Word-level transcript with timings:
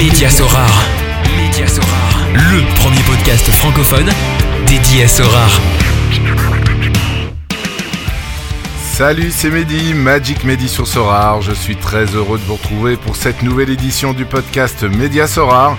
Média 0.00 0.30
Sorare. 0.30 0.86
Le 2.32 2.74
premier 2.76 3.02
podcast 3.02 3.50
francophone 3.50 4.08
dédié 4.66 5.02
à 5.02 5.08
Sorare. 5.08 5.60
Salut, 8.82 9.30
c'est 9.30 9.50
Mehdi, 9.50 9.92
Magic 9.92 10.44
Mehdi 10.44 10.70
sur 10.70 10.86
Sorare. 10.86 11.42
Je 11.42 11.52
suis 11.52 11.76
très 11.76 12.06
heureux 12.06 12.38
de 12.38 12.44
vous 12.44 12.54
retrouver 12.54 12.96
pour 12.96 13.14
cette 13.14 13.42
nouvelle 13.42 13.68
édition 13.68 14.14
du 14.14 14.24
podcast 14.24 14.84
Média 14.84 15.26
Sorare. 15.26 15.76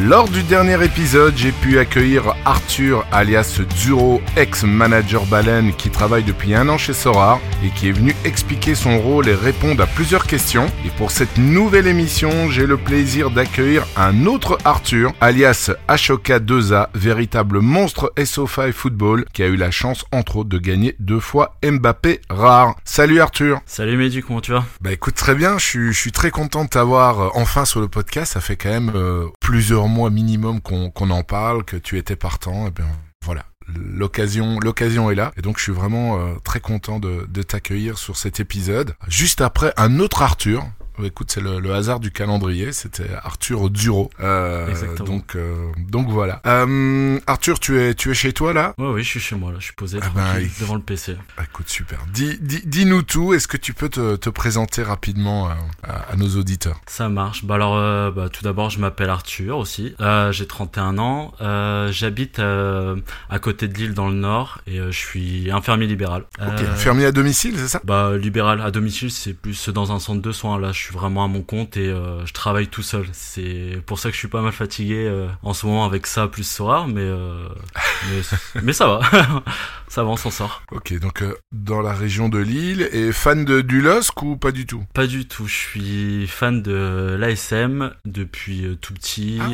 Lors 0.00 0.26
du 0.26 0.42
dernier 0.42 0.82
épisode, 0.82 1.34
j'ai 1.36 1.52
pu 1.52 1.78
accueillir 1.78 2.34
Arthur 2.46 3.04
alias 3.12 3.60
Duro, 3.84 4.22
ex-manager 4.38 5.26
baleine 5.26 5.74
qui 5.74 5.90
travaille 5.90 6.22
depuis 6.22 6.54
un 6.54 6.70
an 6.70 6.78
chez 6.78 6.94
Sora 6.94 7.38
et 7.62 7.68
qui 7.68 7.88
est 7.88 7.92
venu 7.92 8.16
expliquer 8.24 8.74
son 8.74 8.98
rôle 8.98 9.28
et 9.28 9.34
répondre 9.34 9.82
à 9.82 9.86
plusieurs 9.86 10.26
questions. 10.26 10.64
Et 10.86 10.90
pour 10.96 11.10
cette 11.10 11.36
nouvelle 11.36 11.86
émission, 11.86 12.48
j'ai 12.48 12.64
le 12.64 12.78
plaisir 12.78 13.30
d'accueillir 13.30 13.86
un 13.94 14.24
autre 14.24 14.56
Arthur 14.64 15.12
alias 15.20 15.70
Ashoka 15.88 16.38
2A, 16.38 16.88
véritable 16.94 17.60
monstre 17.60 18.14
SO5 18.16 18.72
football 18.72 19.26
qui 19.34 19.42
a 19.42 19.46
eu 19.46 19.56
la 19.56 19.70
chance 19.70 20.06
entre 20.10 20.36
autres 20.36 20.48
de 20.48 20.58
gagner 20.58 20.96
deux 21.00 21.20
fois 21.20 21.56
Mbappé 21.62 22.22
rare. 22.30 22.76
Salut 22.84 23.20
Arthur 23.20 23.60
Salut 23.66 23.98
Mehdi, 23.98 24.22
comment 24.22 24.40
tu 24.40 24.52
vas? 24.52 24.64
Bah 24.80 24.92
écoute 24.92 25.16
très 25.16 25.34
bien, 25.34 25.58
je 25.58 25.66
suis, 25.66 25.92
je 25.92 25.98
suis 25.98 26.12
très 26.12 26.30
content 26.30 26.64
de 26.64 26.70
t'avoir 26.70 27.20
euh, 27.20 27.28
enfin 27.34 27.66
sur 27.66 27.80
le 27.80 27.88
podcast, 27.88 28.32
ça 28.32 28.40
fait 28.40 28.56
quand 28.56 28.70
même 28.70 28.92
euh, 28.94 29.26
plusieurs 29.40 29.81
mois 29.88 30.10
minimum 30.10 30.60
qu'on 30.60 31.10
en 31.10 31.22
parle, 31.22 31.64
que 31.64 31.76
tu 31.76 31.98
étais 31.98 32.16
partant, 32.16 32.66
et 32.66 32.70
bien 32.70 32.86
voilà. 33.24 33.44
L'occasion, 33.68 34.58
l'occasion 34.58 35.10
est 35.10 35.14
là, 35.14 35.32
et 35.36 35.42
donc 35.42 35.56
je 35.58 35.62
suis 35.62 35.72
vraiment 35.72 36.18
euh, 36.18 36.34
très 36.42 36.60
content 36.60 36.98
de, 36.98 37.26
de 37.28 37.42
t'accueillir 37.42 37.96
sur 37.96 38.16
cet 38.16 38.40
épisode. 38.40 38.96
Juste 39.06 39.40
après, 39.40 39.72
un 39.76 40.00
autre 40.00 40.22
Arthur, 40.22 40.66
Écoute, 41.02 41.30
c'est 41.32 41.40
le, 41.40 41.58
le, 41.60 41.72
hasard 41.74 42.00
du 42.00 42.10
calendrier. 42.10 42.72
C'était 42.72 43.08
Arthur 43.22 43.70
Duro. 43.70 44.10
Euh, 44.20 44.68
Exactement. 44.68 45.08
Donc, 45.08 45.36
euh, 45.36 45.70
donc 45.78 46.08
voilà. 46.08 46.40
Euh, 46.46 47.18
Arthur, 47.26 47.58
tu 47.60 47.80
es, 47.80 47.94
tu 47.94 48.10
es 48.10 48.14
chez 48.14 48.32
toi 48.32 48.52
là? 48.52 48.74
Ouais, 48.78 48.88
oui, 48.88 49.02
je 49.02 49.08
suis 49.08 49.20
chez 49.20 49.36
moi 49.36 49.50
là. 49.52 49.58
Je 49.58 49.64
suis 49.66 49.74
posé 49.74 49.98
Ah 50.02 50.06
ben, 50.14 50.48
devant 50.60 50.74
le 50.74 50.80
PC. 50.82 51.16
Ah, 51.38 51.42
Écoute, 51.44 51.68
super. 51.68 51.98
Dis, 52.12 52.38
dis, 52.40 52.62
dis-nous 52.64 53.02
tout. 53.02 53.34
Est-ce 53.34 53.48
que 53.48 53.56
tu 53.56 53.74
peux 53.74 53.88
te, 53.88 54.16
te 54.16 54.30
présenter 54.30 54.82
rapidement 54.82 55.48
à, 55.48 55.56
à, 55.82 56.12
à 56.12 56.16
nos 56.16 56.28
auditeurs? 56.36 56.80
Ça 56.86 57.08
marche. 57.08 57.44
Bah 57.44 57.54
alors, 57.56 57.76
euh, 57.76 58.10
bah, 58.10 58.28
tout 58.28 58.42
d'abord, 58.44 58.70
je 58.70 58.78
m'appelle 58.78 59.10
Arthur 59.10 59.56
aussi. 59.58 59.94
Euh, 60.00 60.30
J'ai 60.32 60.46
31 60.46 60.98
ans. 60.98 61.32
Euh, 61.40 61.90
J'habite 61.92 62.38
euh, 62.38 62.96
à 63.30 63.38
côté 63.38 63.68
de 63.68 63.74
Lille 63.74 63.94
dans 63.94 64.08
le 64.08 64.14
Nord 64.14 64.60
et 64.66 64.78
euh, 64.78 64.90
je 64.90 64.98
suis 64.98 65.50
infirmier 65.50 65.86
libéral. 65.86 66.24
Ok. 66.40 66.46
Euh, 66.60 66.72
Infirmier 66.72 67.06
à 67.06 67.12
domicile, 67.12 67.54
c'est 67.56 67.68
ça? 67.68 67.80
Bah 67.84 68.16
libéral 68.16 68.60
à 68.60 68.70
domicile, 68.70 69.10
c'est 69.10 69.32
plus 69.34 69.68
dans 69.68 69.92
un 69.92 69.98
centre 69.98 70.20
de 70.22 70.32
soins. 70.32 70.58
Là, 70.58 70.72
je 70.72 70.81
suis 70.82 70.94
vraiment 70.94 71.24
à 71.24 71.28
mon 71.28 71.42
compte 71.42 71.76
et 71.76 71.88
euh, 71.88 72.24
je 72.26 72.32
travaille 72.32 72.68
tout 72.68 72.82
seul. 72.82 73.06
C'est 73.12 73.80
pour 73.86 73.98
ça 73.98 74.08
que 74.08 74.14
je 74.14 74.18
suis 74.18 74.28
pas 74.28 74.42
mal 74.42 74.52
fatigué 74.52 75.06
euh, 75.08 75.28
en 75.42 75.52
ce 75.54 75.66
moment 75.66 75.84
avec 75.84 76.06
ça 76.06 76.28
plus 76.28 76.46
soir, 76.48 76.88
mais 76.88 77.00
euh, 77.02 77.48
mais, 78.10 78.60
mais 78.62 78.72
ça 78.72 78.86
va, 78.86 79.00
ça 79.88 80.02
va, 80.04 80.10
on 80.10 80.16
s'en 80.16 80.30
sort. 80.30 80.62
Ok, 80.72 80.98
donc 80.98 81.22
dans 81.52 81.80
la 81.82 81.92
région 81.92 82.28
de 82.28 82.38
Lille 82.38 82.88
et 82.92 83.12
fan 83.12 83.44
de 83.44 83.60
du 83.60 83.80
LOSC 83.80 84.22
ou 84.22 84.36
pas 84.36 84.52
du 84.52 84.66
tout? 84.66 84.84
Pas 84.94 85.06
du 85.06 85.26
tout. 85.26 85.46
Je 85.46 85.54
suis 85.54 86.26
fan 86.26 86.62
de 86.62 87.16
l'ASM 87.18 87.92
depuis 88.04 88.78
tout 88.80 88.94
petit. 88.94 89.38
Ah 89.40 89.48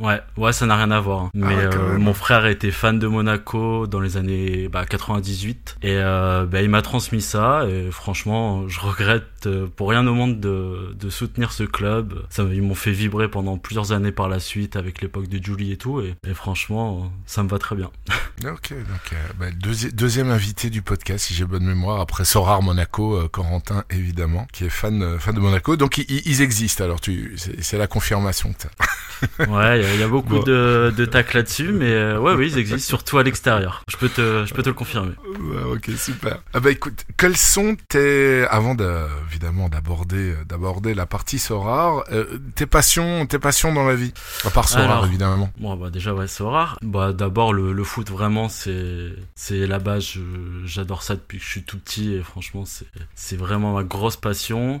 ouais. 0.00 0.06
Ouais, 0.06 0.20
ouais, 0.36 0.52
ça 0.52 0.66
n'a 0.66 0.76
rien 0.76 0.90
à 0.90 1.00
voir. 1.00 1.22
hein. 1.22 1.30
Ah 1.34 1.38
Mais 1.48 1.66
ouais, 1.66 1.98
mon 1.98 2.14
frère 2.14 2.46
était 2.46 2.70
fan 2.70 2.98
de 2.98 3.06
Monaco 3.06 3.86
dans 3.86 4.00
les 4.00 4.16
années 4.16 4.68
bah, 4.68 4.84
98 4.86 5.76
et 5.82 5.92
euh, 5.96 6.46
bah, 6.46 6.62
il 6.62 6.68
m'a 6.68 6.82
transmis 6.82 7.20
ça. 7.22 7.66
Et 7.68 7.90
franchement, 7.90 8.68
je 8.68 8.80
regrette 8.80 9.48
pour 9.76 9.90
rien 9.90 10.06
au 10.06 10.14
monde 10.14 10.23
de, 10.28 10.94
de 10.98 11.10
soutenir 11.10 11.52
ce 11.52 11.62
club. 11.64 12.24
Ça, 12.30 12.44
ils 12.52 12.62
m'ont 12.62 12.74
fait 12.74 12.92
vibrer 12.92 13.28
pendant 13.28 13.58
plusieurs 13.58 13.92
années 13.92 14.12
par 14.12 14.28
la 14.28 14.40
suite 14.40 14.76
avec 14.76 15.00
l'époque 15.02 15.28
de 15.28 15.42
Julie 15.42 15.72
et 15.72 15.76
tout. 15.76 16.00
Et, 16.00 16.14
et 16.28 16.34
franchement, 16.34 17.12
ça 17.26 17.42
me 17.42 17.48
va 17.48 17.58
très 17.58 17.76
bien. 17.76 17.90
Ok, 18.44 18.70
donc 18.72 19.12
euh, 19.12 19.16
bah, 19.38 19.46
deuxi- 19.52 19.92
deuxième 19.94 20.28
invité 20.28 20.68
du 20.68 20.82
podcast, 20.82 21.24
si 21.26 21.34
j'ai 21.34 21.44
bonne 21.44 21.64
mémoire, 21.64 22.00
après 22.00 22.24
Sorar 22.24 22.62
Monaco, 22.62 23.14
euh, 23.16 23.28
Corentin 23.28 23.84
évidemment, 23.90 24.46
qui 24.52 24.64
est 24.64 24.68
fan, 24.68 25.02
euh, 25.02 25.18
fan 25.20 25.34
de 25.36 25.40
Monaco. 25.40 25.76
Donc 25.76 25.98
ils, 25.98 26.20
ils 26.26 26.42
existent. 26.42 26.82
Alors 26.84 27.00
tu, 27.00 27.36
c'est 27.60 27.78
la 27.78 27.86
confirmation 27.86 28.52
que 28.52 28.58
t'as. 28.64 29.46
Ouais, 29.46 29.78
il 29.80 29.84
y 29.84 29.86
a- 29.86 29.94
il 29.94 30.00
y, 30.00 30.02
a 30.02 30.08
beaucoup 30.08 30.34
Bon. 30.34 30.42
de, 30.42 30.92
de 30.94 31.04
tac 31.06 31.32
là-dessus, 31.32 31.70
mais 31.72 32.16
ouais, 32.16 32.34
oui, 32.34 32.50
ils 32.52 32.58
existent, 32.58 32.88
surtout 32.88 33.16
à 33.18 33.22
l'extérieur. 33.22 33.82
Je 33.88 33.96
peux 33.96 34.08
te, 34.08 34.44
je 34.44 34.52
peux 34.52 34.62
te 34.62 34.68
le 34.68 34.74
confirmer. 34.74 35.12
Ouais, 35.40 35.62
ok, 35.76 35.90
super. 35.96 36.42
Ah 36.52 36.60
bah 36.60 36.70
écoute, 36.72 37.04
quels 37.16 37.36
sont 37.36 37.76
tes, 37.88 38.44
avant 38.50 38.74
de, 38.74 39.06
évidemment 39.30 39.68
d'aborder, 39.70 40.13
euh, 40.16 40.44
d'aborder 40.44 40.94
la 40.94 41.06
partie 41.06 41.38
Sorar, 41.38 42.04
euh, 42.12 42.38
tes 42.54 42.66
passions, 42.66 43.26
tes 43.26 43.38
passions 43.38 43.72
dans 43.72 43.84
la 43.84 43.94
vie, 43.94 44.12
à 44.44 44.50
part 44.50 44.68
Sorar 44.68 44.90
Alors. 44.90 45.06
évidemment. 45.06 45.50
Bon, 45.58 45.76
bah 45.76 45.90
déjà, 45.90 46.14
ouais, 46.14 46.26
c'est 46.28 46.42
rare. 46.42 46.78
Bah 46.82 47.12
d'abord, 47.12 47.52
le, 47.52 47.72
le 47.72 47.84
foot, 47.84 48.10
vraiment, 48.10 48.48
c'est, 48.48 49.10
c'est 49.34 49.66
la 49.66 49.78
base. 49.78 50.04
Je- 50.04 50.20
J'adore 50.66 51.02
ça 51.02 51.14
depuis 51.14 51.38
que 51.38 51.44
je 51.44 51.48
suis 51.50 51.62
tout 51.62 51.78
petit 51.78 52.14
et 52.14 52.22
franchement, 52.22 52.64
c'est, 52.64 52.86
c'est 53.14 53.36
vraiment 53.36 53.74
ma 53.74 53.82
grosse 53.84 54.16
passion. 54.16 54.80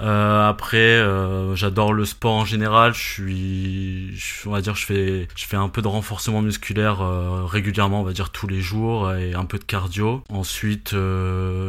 Euh, 0.00 0.48
après, 0.48 0.76
euh, 0.78 1.54
j'adore 1.56 1.92
le 1.92 2.04
sport 2.04 2.34
en 2.34 2.44
général. 2.44 2.92
Je 2.94 3.00
suis, 3.00 4.16
je- 4.16 4.48
on 4.48 4.52
va 4.52 4.60
dire, 4.60 4.74
je 4.74 4.84
fais, 4.86 5.28
je 5.34 5.44
fais 5.46 5.56
un 5.56 5.68
peu 5.68 5.82
de 5.82 5.88
renforcement 5.88 6.42
musculaire 6.42 6.98
régulièrement, 7.46 8.00
on 8.00 8.04
va 8.04 8.12
dire 8.12 8.30
tous 8.30 8.46
les 8.46 8.60
jours 8.60 9.12
et 9.12 9.34
un 9.34 9.44
peu 9.44 9.58
de 9.58 9.64
cardio. 9.64 10.22
Ensuite, 10.28 10.94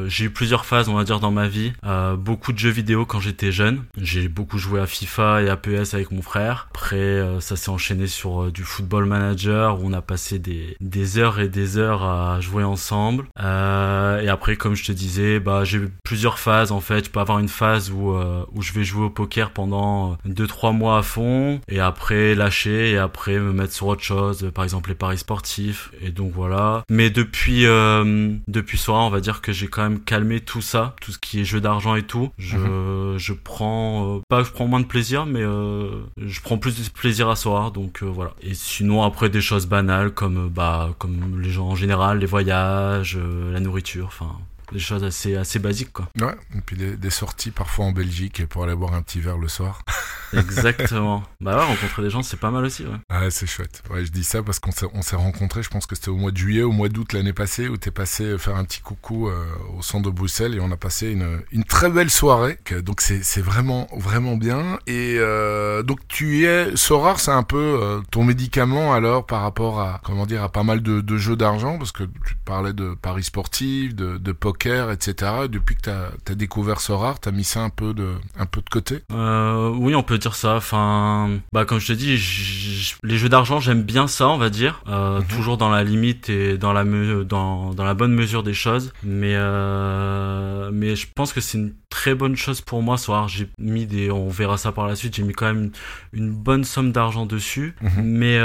j'ai 0.07 0.25
eu 0.25 0.29
plusieurs 0.29 0.65
phases, 0.65 0.89
on 0.89 0.95
va 0.95 1.03
dire, 1.03 1.19
dans 1.19 1.31
ma 1.31 1.47
vie. 1.47 1.73
Beaucoup 2.17 2.53
de 2.53 2.57
jeux 2.59 2.69
vidéo 2.69 3.02
quand 3.05 3.19
j'étais 3.19 3.51
jeune. 3.51 3.83
J'ai 3.97 4.27
beaucoup 4.27 4.57
joué 4.57 4.79
à 4.79 4.87
FIFA 4.87 5.43
et 5.43 5.49
à 5.49 5.57
PS 5.57 5.93
avec 5.93 6.11
mon 6.11 6.21
frère. 6.21 6.67
Après, 6.71 6.95
euh, 6.95 7.39
ça 7.39 7.55
s'est 7.55 7.69
enchaîné 7.69 8.07
sur 8.07 8.43
euh, 8.43 8.51
du 8.51 8.63
football 8.63 9.05
manager 9.05 9.79
où 9.79 9.87
on 9.87 9.93
a 9.93 10.01
passé 10.01 10.39
des, 10.39 10.77
des 10.81 11.17
heures 11.17 11.39
et 11.39 11.47
des 11.47 11.77
heures 11.77 12.03
à 12.03 12.39
jouer 12.41 12.63
ensemble. 12.63 13.25
Euh, 13.39 14.21
et 14.21 14.29
après, 14.29 14.55
comme 14.55 14.75
je 14.75 14.83
te 14.83 14.91
disais, 14.91 15.39
bah, 15.39 15.63
j'ai 15.63 15.77
eu 15.77 15.89
plusieurs 16.03 16.39
phases 16.39 16.71
en 16.71 16.79
fait. 16.79 17.05
Je 17.05 17.09
peux 17.09 17.19
avoir 17.19 17.39
une 17.39 17.47
phase 17.47 17.91
où, 17.91 18.13
euh, 18.13 18.45
où 18.53 18.61
je 18.61 18.73
vais 18.73 18.83
jouer 18.83 19.05
au 19.05 19.09
poker 19.09 19.51
pendant 19.51 20.17
2-3 20.27 20.73
mois 20.73 20.97
à 20.97 21.01
fond 21.01 21.61
et 21.67 21.79
après 21.79 22.35
lâcher 22.35 22.91
et 22.91 22.97
après 22.97 23.37
me 23.39 23.53
mettre 23.53 23.73
sur 23.73 23.87
autre 23.87 24.03
chose, 24.03 24.49
par 24.53 24.63
exemple 24.63 24.89
les 24.89 24.95
paris 24.95 25.17
sportifs. 25.17 25.91
Et 26.01 26.11
donc 26.11 26.31
voilà. 26.33 26.83
Mais 26.89 27.09
depuis, 27.09 27.65
euh, 27.65 28.33
depuis 28.47 28.77
soir, 28.77 29.05
on 29.05 29.09
va 29.09 29.19
dire 29.19 29.41
que 29.41 29.51
j'ai 29.51 29.67
quand 29.67 29.83
même 29.83 29.99
calmé 29.99 30.39
tout 30.39 30.61
ça, 30.61 30.95
tout 31.01 31.11
ce 31.11 31.19
qui 31.19 31.41
est 31.41 31.45
jeu 31.45 31.61
d'argent 31.61 31.95
et 31.95 32.03
tout. 32.03 32.31
Je, 32.37 32.57
je 33.17 33.33
prends, 33.33 34.17
euh, 34.17 34.21
pas 34.29 34.43
je 34.43 34.51
prends 34.51 34.67
moins 34.67 34.79
de 34.79 34.85
plaisir, 34.85 35.25
mais 35.25 35.41
euh, 35.41 36.01
je 36.17 36.41
prends 36.41 36.57
plus 36.57 36.83
de 36.83 36.89
plaisir 36.89 37.29
à 37.29 37.35
soir. 37.35 37.71
Donc 37.71 38.03
euh, 38.03 38.05
voilà. 38.05 38.33
Et 38.41 38.53
sinon 38.53 39.03
après 39.03 39.29
des 39.29 39.41
choses 39.41 39.65
banales 39.67 40.11
comme 40.13 40.45
euh, 40.45 40.49
bah 40.49 40.93
comme 40.99 41.39
les 41.41 41.49
gens 41.49 41.67
en 41.67 41.75
général, 41.75 42.19
les 42.19 42.25
voyages, 42.25 43.17
euh, 43.19 43.51
la 43.51 43.59
nourriture, 43.59 44.05
enfin 44.07 44.31
des 44.73 44.79
choses 44.79 45.03
assez 45.03 45.35
assez 45.35 45.59
basiques 45.59 45.93
quoi. 45.93 46.09
Ouais. 46.19 46.35
Et 46.55 46.61
puis 46.61 46.75
des, 46.75 46.97
des 46.97 47.09
sorties 47.09 47.51
parfois 47.51 47.85
en 47.85 47.91
Belgique 47.91 48.45
pour 48.47 48.63
aller 48.63 48.75
boire 48.75 48.93
un 48.93 49.01
petit 49.01 49.19
verre 49.19 49.37
le 49.37 49.47
soir. 49.47 49.83
Exactement. 50.37 51.23
bah 51.41 51.57
ouais, 51.57 51.63
rencontrer 51.63 52.01
des 52.01 52.09
gens 52.09 52.23
c'est 52.23 52.39
pas 52.39 52.51
mal 52.51 52.65
aussi. 52.65 52.83
Ouais. 52.83 53.17
Ouais, 53.17 53.29
c'est 53.29 53.45
chouette. 53.45 53.83
Ouais, 53.89 54.05
je 54.05 54.11
dis 54.11 54.23
ça 54.23 54.41
parce 54.41 54.59
qu'on 54.59 54.71
s'est, 54.71 54.87
on 54.93 55.01
s'est 55.01 55.15
rencontrés, 55.15 55.63
je 55.63 55.69
pense 55.69 55.85
que 55.85 55.95
c'était 55.95 56.09
au 56.09 56.17
mois 56.17 56.31
de 56.31 56.37
juillet, 56.37 56.63
au 56.63 56.71
mois 56.71 56.89
d'août 56.89 57.13
l'année 57.13 57.33
passée, 57.33 57.67
où 57.67 57.77
t'es 57.77 57.91
passé 57.91 58.37
faire 58.37 58.55
un 58.55 58.65
petit 58.65 58.81
coucou 58.81 59.27
euh, 59.27 59.45
au 59.77 59.81
centre 59.81 60.09
de 60.09 60.15
Bruxelles 60.15 60.55
et 60.55 60.59
on 60.59 60.71
a 60.71 60.77
passé 60.77 61.11
une, 61.11 61.41
une 61.51 61.63
très 61.63 61.89
belle 61.89 62.09
soirée. 62.09 62.57
Donc 62.83 63.01
c'est, 63.01 63.23
c'est 63.23 63.41
vraiment, 63.41 63.87
vraiment 63.95 64.35
bien. 64.35 64.79
Et 64.87 65.15
euh, 65.19 65.83
donc 65.83 65.99
tu 66.07 66.45
es, 66.45 66.75
Sorar, 66.75 67.19
c'est 67.19 67.31
un 67.31 67.43
peu 67.43 67.79
euh, 67.81 68.01
ton 68.11 68.23
médicament 68.23 68.93
alors 68.93 69.25
par 69.25 69.41
rapport 69.41 69.79
à, 69.79 70.01
comment 70.03 70.25
dire, 70.25 70.43
à 70.43 70.49
pas 70.49 70.63
mal 70.63 70.81
de, 70.81 71.01
de 71.01 71.17
jeux 71.17 71.35
d'argent, 71.35 71.77
parce 71.77 71.91
que 71.91 72.03
tu 72.03 72.35
parlais 72.45 72.73
de 72.73 72.95
paris 72.95 73.23
sportifs, 73.23 73.95
de, 73.95 74.17
de 74.17 74.31
poker, 74.31 74.62
etc. 74.69 75.47
Depuis 75.49 75.75
que 75.75 75.81
t'as, 75.81 76.09
t'as 76.25 76.35
découvert 76.35 76.79
Sorar, 76.81 77.19
t'as 77.19 77.31
mis 77.31 77.43
ça 77.43 77.61
un 77.61 77.69
peu 77.69 77.93
de, 77.93 78.13
un 78.37 78.45
peu 78.45 78.61
de 78.61 78.69
côté? 78.69 78.99
Euh, 79.11 79.69
oui, 79.69 79.95
on 79.95 80.03
peut 80.03 80.17
dire 80.17 80.35
ça. 80.35 80.55
Enfin, 80.55 81.29
bah 81.51 81.65
comme 81.65 81.79
je 81.79 81.87
te 81.87 81.93
dis, 81.93 82.17
les 83.03 83.17
jeux 83.17 83.29
d'argent, 83.29 83.59
j'aime 83.59 83.83
bien 83.83 84.07
ça, 84.07 84.27
on 84.29 84.37
va 84.37 84.49
dire, 84.49 84.81
euh, 84.87 85.19
Mhm. 85.19 85.25
toujours 85.27 85.57
dans 85.57 85.69
la 85.69 85.83
limite 85.83 86.29
et 86.29 86.57
dans 86.57 86.73
la 86.73 86.83
me- 86.83 87.23
dans 87.25 87.73
dans 87.73 87.83
la 87.85 87.93
bonne 87.93 88.13
mesure 88.13 88.43
des 88.43 88.53
choses. 88.53 88.93
Mais 89.03 89.33
euh, 89.35 90.69
mais 90.73 90.95
je 90.95 91.07
pense 91.13 91.33
que 91.33 91.41
c'est 91.41 91.57
une 91.57 91.73
très 91.89 92.15
bonne 92.15 92.35
chose 92.35 92.61
pour 92.61 92.81
moi. 92.81 92.97
Ce 92.97 93.05
soir, 93.05 93.27
j'ai 93.27 93.47
mis 93.59 93.85
des, 93.85 94.09
on 94.11 94.29
verra 94.29 94.57
ça 94.57 94.71
par 94.71 94.87
la 94.87 94.95
suite. 94.95 95.15
J'ai 95.15 95.23
mis 95.23 95.33
quand 95.33 95.45
même 95.45 95.71
une, 96.13 96.21
une 96.25 96.31
bonne 96.31 96.63
somme 96.63 96.91
d'argent 96.91 97.25
dessus, 97.25 97.75
Mhm. 97.81 98.01
mais 98.03 98.39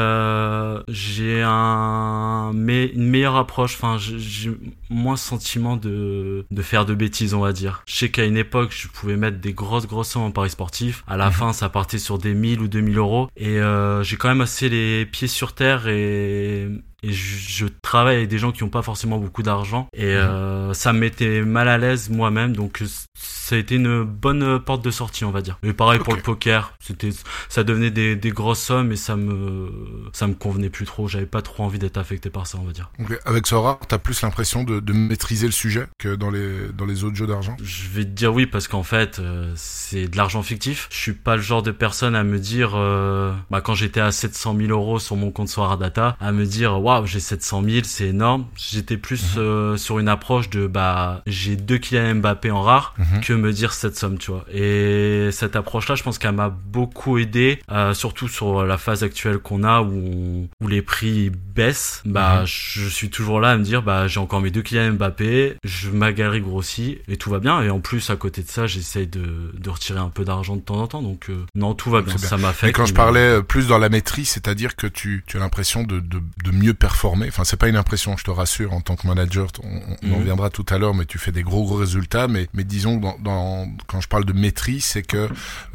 j'ai 0.88 1.42
un 1.44 2.52
mais 2.54 2.86
une 2.86 3.08
meilleure 3.08 3.36
approche. 3.36 3.74
Enfin, 3.74 3.98
j'ai- 3.98 4.18
j'ai 4.18 4.50
moins 4.90 5.16
ce 5.16 5.28
sentiment 5.28 5.76
de 5.76 6.07
de 6.50 6.62
faire 6.62 6.86
de 6.86 6.94
bêtises, 6.94 7.34
on 7.34 7.40
va 7.40 7.52
dire. 7.52 7.82
Je 7.86 7.94
sais 7.94 8.10
qu'à 8.10 8.24
une 8.24 8.36
époque, 8.36 8.72
je 8.72 8.88
pouvais 8.88 9.16
mettre 9.16 9.38
des 9.38 9.52
grosses 9.52 9.86
grosses 9.86 10.10
sommes 10.10 10.22
en 10.22 10.30
paris 10.30 10.50
sportif. 10.50 11.04
À 11.06 11.16
la 11.16 11.30
fin, 11.30 11.52
ça 11.52 11.68
partait 11.68 11.98
sur 11.98 12.18
des 12.18 12.34
1000 12.34 12.60
ou 12.60 12.68
2000 12.68 12.98
euros. 12.98 13.28
Et 13.36 13.60
euh, 13.60 14.02
j'ai 14.02 14.16
quand 14.16 14.28
même 14.28 14.40
assez 14.40 14.68
les 14.68 15.06
pieds 15.06 15.28
sur 15.28 15.54
terre 15.54 15.88
et 15.88 16.68
et 17.02 17.12
je, 17.12 17.66
travaille 17.82 18.16
avec 18.16 18.28
des 18.28 18.38
gens 18.38 18.52
qui 18.52 18.64
n'ont 18.64 18.70
pas 18.70 18.82
forcément 18.82 19.18
beaucoup 19.18 19.42
d'argent 19.42 19.88
et 19.94 20.14
mhm. 20.14 20.20
euh, 20.20 20.74
ça 20.74 20.92
me 20.92 20.98
mettait 20.98 21.42
mal 21.42 21.68
à 21.68 21.78
l'aise 21.78 22.10
moi-même 22.10 22.54
donc 22.54 22.82
ça 23.14 23.56
a 23.56 23.58
été 23.58 23.76
une 23.76 24.02
bonne 24.02 24.60
porte 24.60 24.84
de 24.84 24.90
sortie 24.90 25.24
on 25.24 25.30
va 25.30 25.40
dire. 25.40 25.58
Et 25.62 25.72
pareil 25.72 25.98
pour 25.98 26.14
le 26.14 26.20
poker, 26.20 26.74
c'était 26.80 27.10
ça 27.48 27.64
devenait 27.64 27.90
des, 27.90 28.14
des, 28.14 28.30
grosses 28.30 28.60
sommes 28.60 28.92
et 28.92 28.96
ça 28.96 29.16
me 29.16 29.70
ça 30.12 30.26
me 30.26 30.34
convenait 30.34 30.68
plus 30.68 30.84
trop, 30.84 31.08
j'avais 31.08 31.26
pas 31.26 31.40
trop 31.40 31.64
envie 31.64 31.78
d'être 31.78 31.96
affecté 31.96 32.28
par 32.28 32.46
ça 32.46 32.58
on 32.60 32.64
va 32.64 32.72
dire. 32.72 32.90
Avec 33.24 33.46
Sora, 33.46 33.80
t'as 33.88 33.96
plus 33.96 34.20
l'impression 34.20 34.64
de, 34.64 34.80
de, 34.80 34.92
maîtriser 34.92 35.46
le 35.46 35.52
sujet 35.52 35.86
que 35.98 36.14
dans 36.14 36.30
les 36.30 36.68
dans 36.76 36.84
les 36.84 37.04
autres 37.04 37.16
jeux 37.16 37.26
d'argent? 37.26 37.56
Je 37.62 37.88
vais 37.88 38.04
te 38.04 38.10
dire 38.10 38.34
oui 38.34 38.44
parce 38.44 38.68
qu'en 38.68 38.82
fait 38.82 39.18
euh, 39.18 39.50
c'est 39.56 40.08
de 40.08 40.16
l'argent 40.18 40.42
fictif. 40.42 40.88
Je 40.90 40.98
suis 40.98 41.14
pas 41.14 41.36
le 41.36 41.42
genre 41.42 41.62
de 41.62 41.70
personne 41.70 42.14
à 42.14 42.24
me 42.24 42.38
dire 42.38 42.72
euh, 42.74 43.32
bah 43.50 43.62
quand 43.62 43.74
j'étais 43.74 44.00
à 44.00 44.12
700 44.12 44.56
000 44.58 44.70
euros 44.70 44.98
sur 44.98 45.16
mon 45.16 45.30
compte 45.30 45.48
Sora 45.48 45.78
Data 45.78 46.16
à 46.20 46.32
me 46.32 46.44
dire 46.44 46.80
waouh 46.88 47.06
j'ai 47.06 47.20
700 47.20 47.62
000 47.64 47.78
c'est 47.84 48.08
énorme. 48.08 48.46
J'étais 48.56 48.96
plus 48.96 49.36
mhm. 49.36 49.42
euh, 49.42 49.76
sur 49.76 49.98
une 49.98 50.08
approche 50.08 50.50
de 50.50 50.66
bah 50.66 51.22
j'ai 51.26 51.56
deux 51.56 51.78
Kylian 51.78 52.16
Mbappé 52.16 52.50
en 52.50 52.62
rare 52.62 52.94
mhm. 52.98 53.20
que 53.20 53.32
me 53.32 53.52
dire 53.52 53.72
cette 53.72 53.96
somme 53.96 54.18
tu 54.18 54.30
vois. 54.30 54.44
Et 54.52 55.28
cette 55.32 55.56
approche 55.56 55.88
là 55.88 55.94
je 55.94 56.02
pense 56.02 56.18
qu'elle 56.18 56.32
m'a 56.32 56.48
beaucoup 56.48 57.18
aidé 57.18 57.60
euh, 57.70 57.94
surtout 57.94 58.28
sur 58.28 58.64
la 58.64 58.78
phase 58.78 59.02
actuelle 59.02 59.38
qu'on 59.38 59.64
a 59.64 59.82
où 59.82 60.48
où 60.60 60.68
les 60.68 60.82
prix 60.82 61.30
baissent. 61.30 62.02
Bah 62.04 62.40
mhm. 62.40 62.46
je 62.46 62.88
suis 62.88 63.10
toujours 63.10 63.40
là 63.40 63.50
à 63.50 63.56
me 63.56 63.64
dire 63.64 63.82
bah 63.82 64.06
j'ai 64.06 64.20
encore 64.20 64.40
mes 64.40 64.50
deux 64.50 64.62
Kylian 64.62 64.94
Mbappé, 64.94 65.56
je 65.64 65.90
ma 65.90 66.12
galerie 66.12 66.40
grossit 66.40 67.00
et 67.08 67.16
tout 67.16 67.30
va 67.30 67.38
bien 67.38 67.62
et 67.62 67.70
en 67.70 67.80
plus 67.80 68.10
à 68.10 68.16
côté 68.16 68.42
de 68.42 68.48
ça 68.48 68.66
j'essaye 68.66 69.06
de, 69.06 69.52
de 69.54 69.70
retirer 69.70 70.00
un 70.00 70.10
peu 70.10 70.24
d'argent 70.24 70.56
de 70.56 70.62
temps 70.62 70.80
en 70.80 70.86
temps 70.86 71.02
donc 71.02 71.30
non 71.54 71.74
tout 71.74 71.90
va 71.90 72.02
bien. 72.02 72.16
Ça 72.18 72.36
m'a 72.36 72.52
fait. 72.52 72.70
Et 72.70 72.72
quand 72.72 72.86
je 72.86 72.94
parlais 72.94 73.42
plus 73.42 73.68
dans 73.68 73.78
la 73.78 73.88
maîtrise 73.88 74.30
c'est-à-dire 74.30 74.76
que 74.76 74.86
tu 74.86 75.22
tu 75.26 75.36
as 75.36 75.40
l'impression 75.40 75.82
de, 75.82 76.00
de, 76.00 76.22
de, 76.44 76.50
mieux 76.50 76.74
performer. 76.78 77.28
Enfin, 77.28 77.44
c'est 77.44 77.56
pas 77.56 77.68
une 77.68 77.76
impression, 77.76 78.16
je 78.16 78.24
te 78.24 78.30
rassure, 78.30 78.72
en 78.72 78.80
tant 78.80 78.96
que 78.96 79.06
manager, 79.06 79.48
on, 79.62 80.14
en 80.14 80.18
mhm. 80.18 80.24
viendra 80.24 80.50
tout 80.50 80.66
à 80.68 80.78
l'heure, 80.78 80.94
mais 80.94 81.04
tu 81.04 81.18
fais 81.18 81.32
des 81.32 81.42
gros 81.42 81.64
gros 81.64 81.76
résultats. 81.76 82.28
Mais, 82.28 82.48
mais 82.54 82.64
disons, 82.64 82.96
dans, 82.96 83.18
dans 83.18 83.68
quand 83.86 84.00
je 84.00 84.08
parle 84.08 84.24
de 84.24 84.32
maîtrise, 84.32 84.84
c'est 84.84 85.02
que 85.02 85.28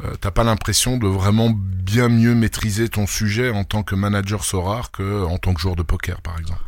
euh, 0.04 0.14
t'as 0.20 0.30
pas 0.30 0.44
l'impression 0.44 0.96
de 0.96 1.06
vraiment 1.06 1.50
bien 1.50 2.08
mieux 2.08 2.34
maîtriser 2.34 2.88
ton 2.88 3.06
sujet 3.06 3.50
en 3.50 3.64
tant 3.64 3.82
que 3.82 3.94
manager 3.94 4.44
Sorar 4.44 4.90
que 4.90 5.24
en 5.24 5.38
tant 5.38 5.54
que 5.54 5.60
joueur 5.60 5.76
de 5.76 5.82
poker, 5.82 6.20
par 6.20 6.38
exemple. 6.38 6.60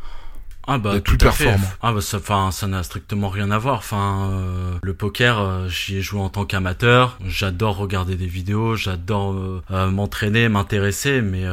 Ah 0.66 0.78
bah 0.78 1.00
tout 1.00 1.18
fait. 1.30 1.56
Ah 1.80 1.92
bah 1.92 2.00
ça, 2.00 2.18
enfin 2.18 2.50
ça 2.50 2.66
n'a 2.66 2.82
strictement 2.82 3.28
rien 3.28 3.50
à 3.50 3.58
voir. 3.58 3.78
Enfin 3.78 4.30
euh, 4.30 4.78
le 4.82 4.94
poker, 4.94 5.38
euh, 5.40 5.68
j'y 5.68 5.98
ai 5.98 6.02
joué 6.02 6.20
en 6.20 6.28
tant 6.28 6.44
qu'amateur. 6.44 7.18
J'adore 7.24 7.76
regarder 7.76 8.16
des 8.16 8.26
vidéos, 8.26 8.74
j'adore 8.74 9.34
euh, 9.70 9.90
m'entraîner, 9.90 10.48
m'intéresser, 10.48 11.22
mais 11.22 11.44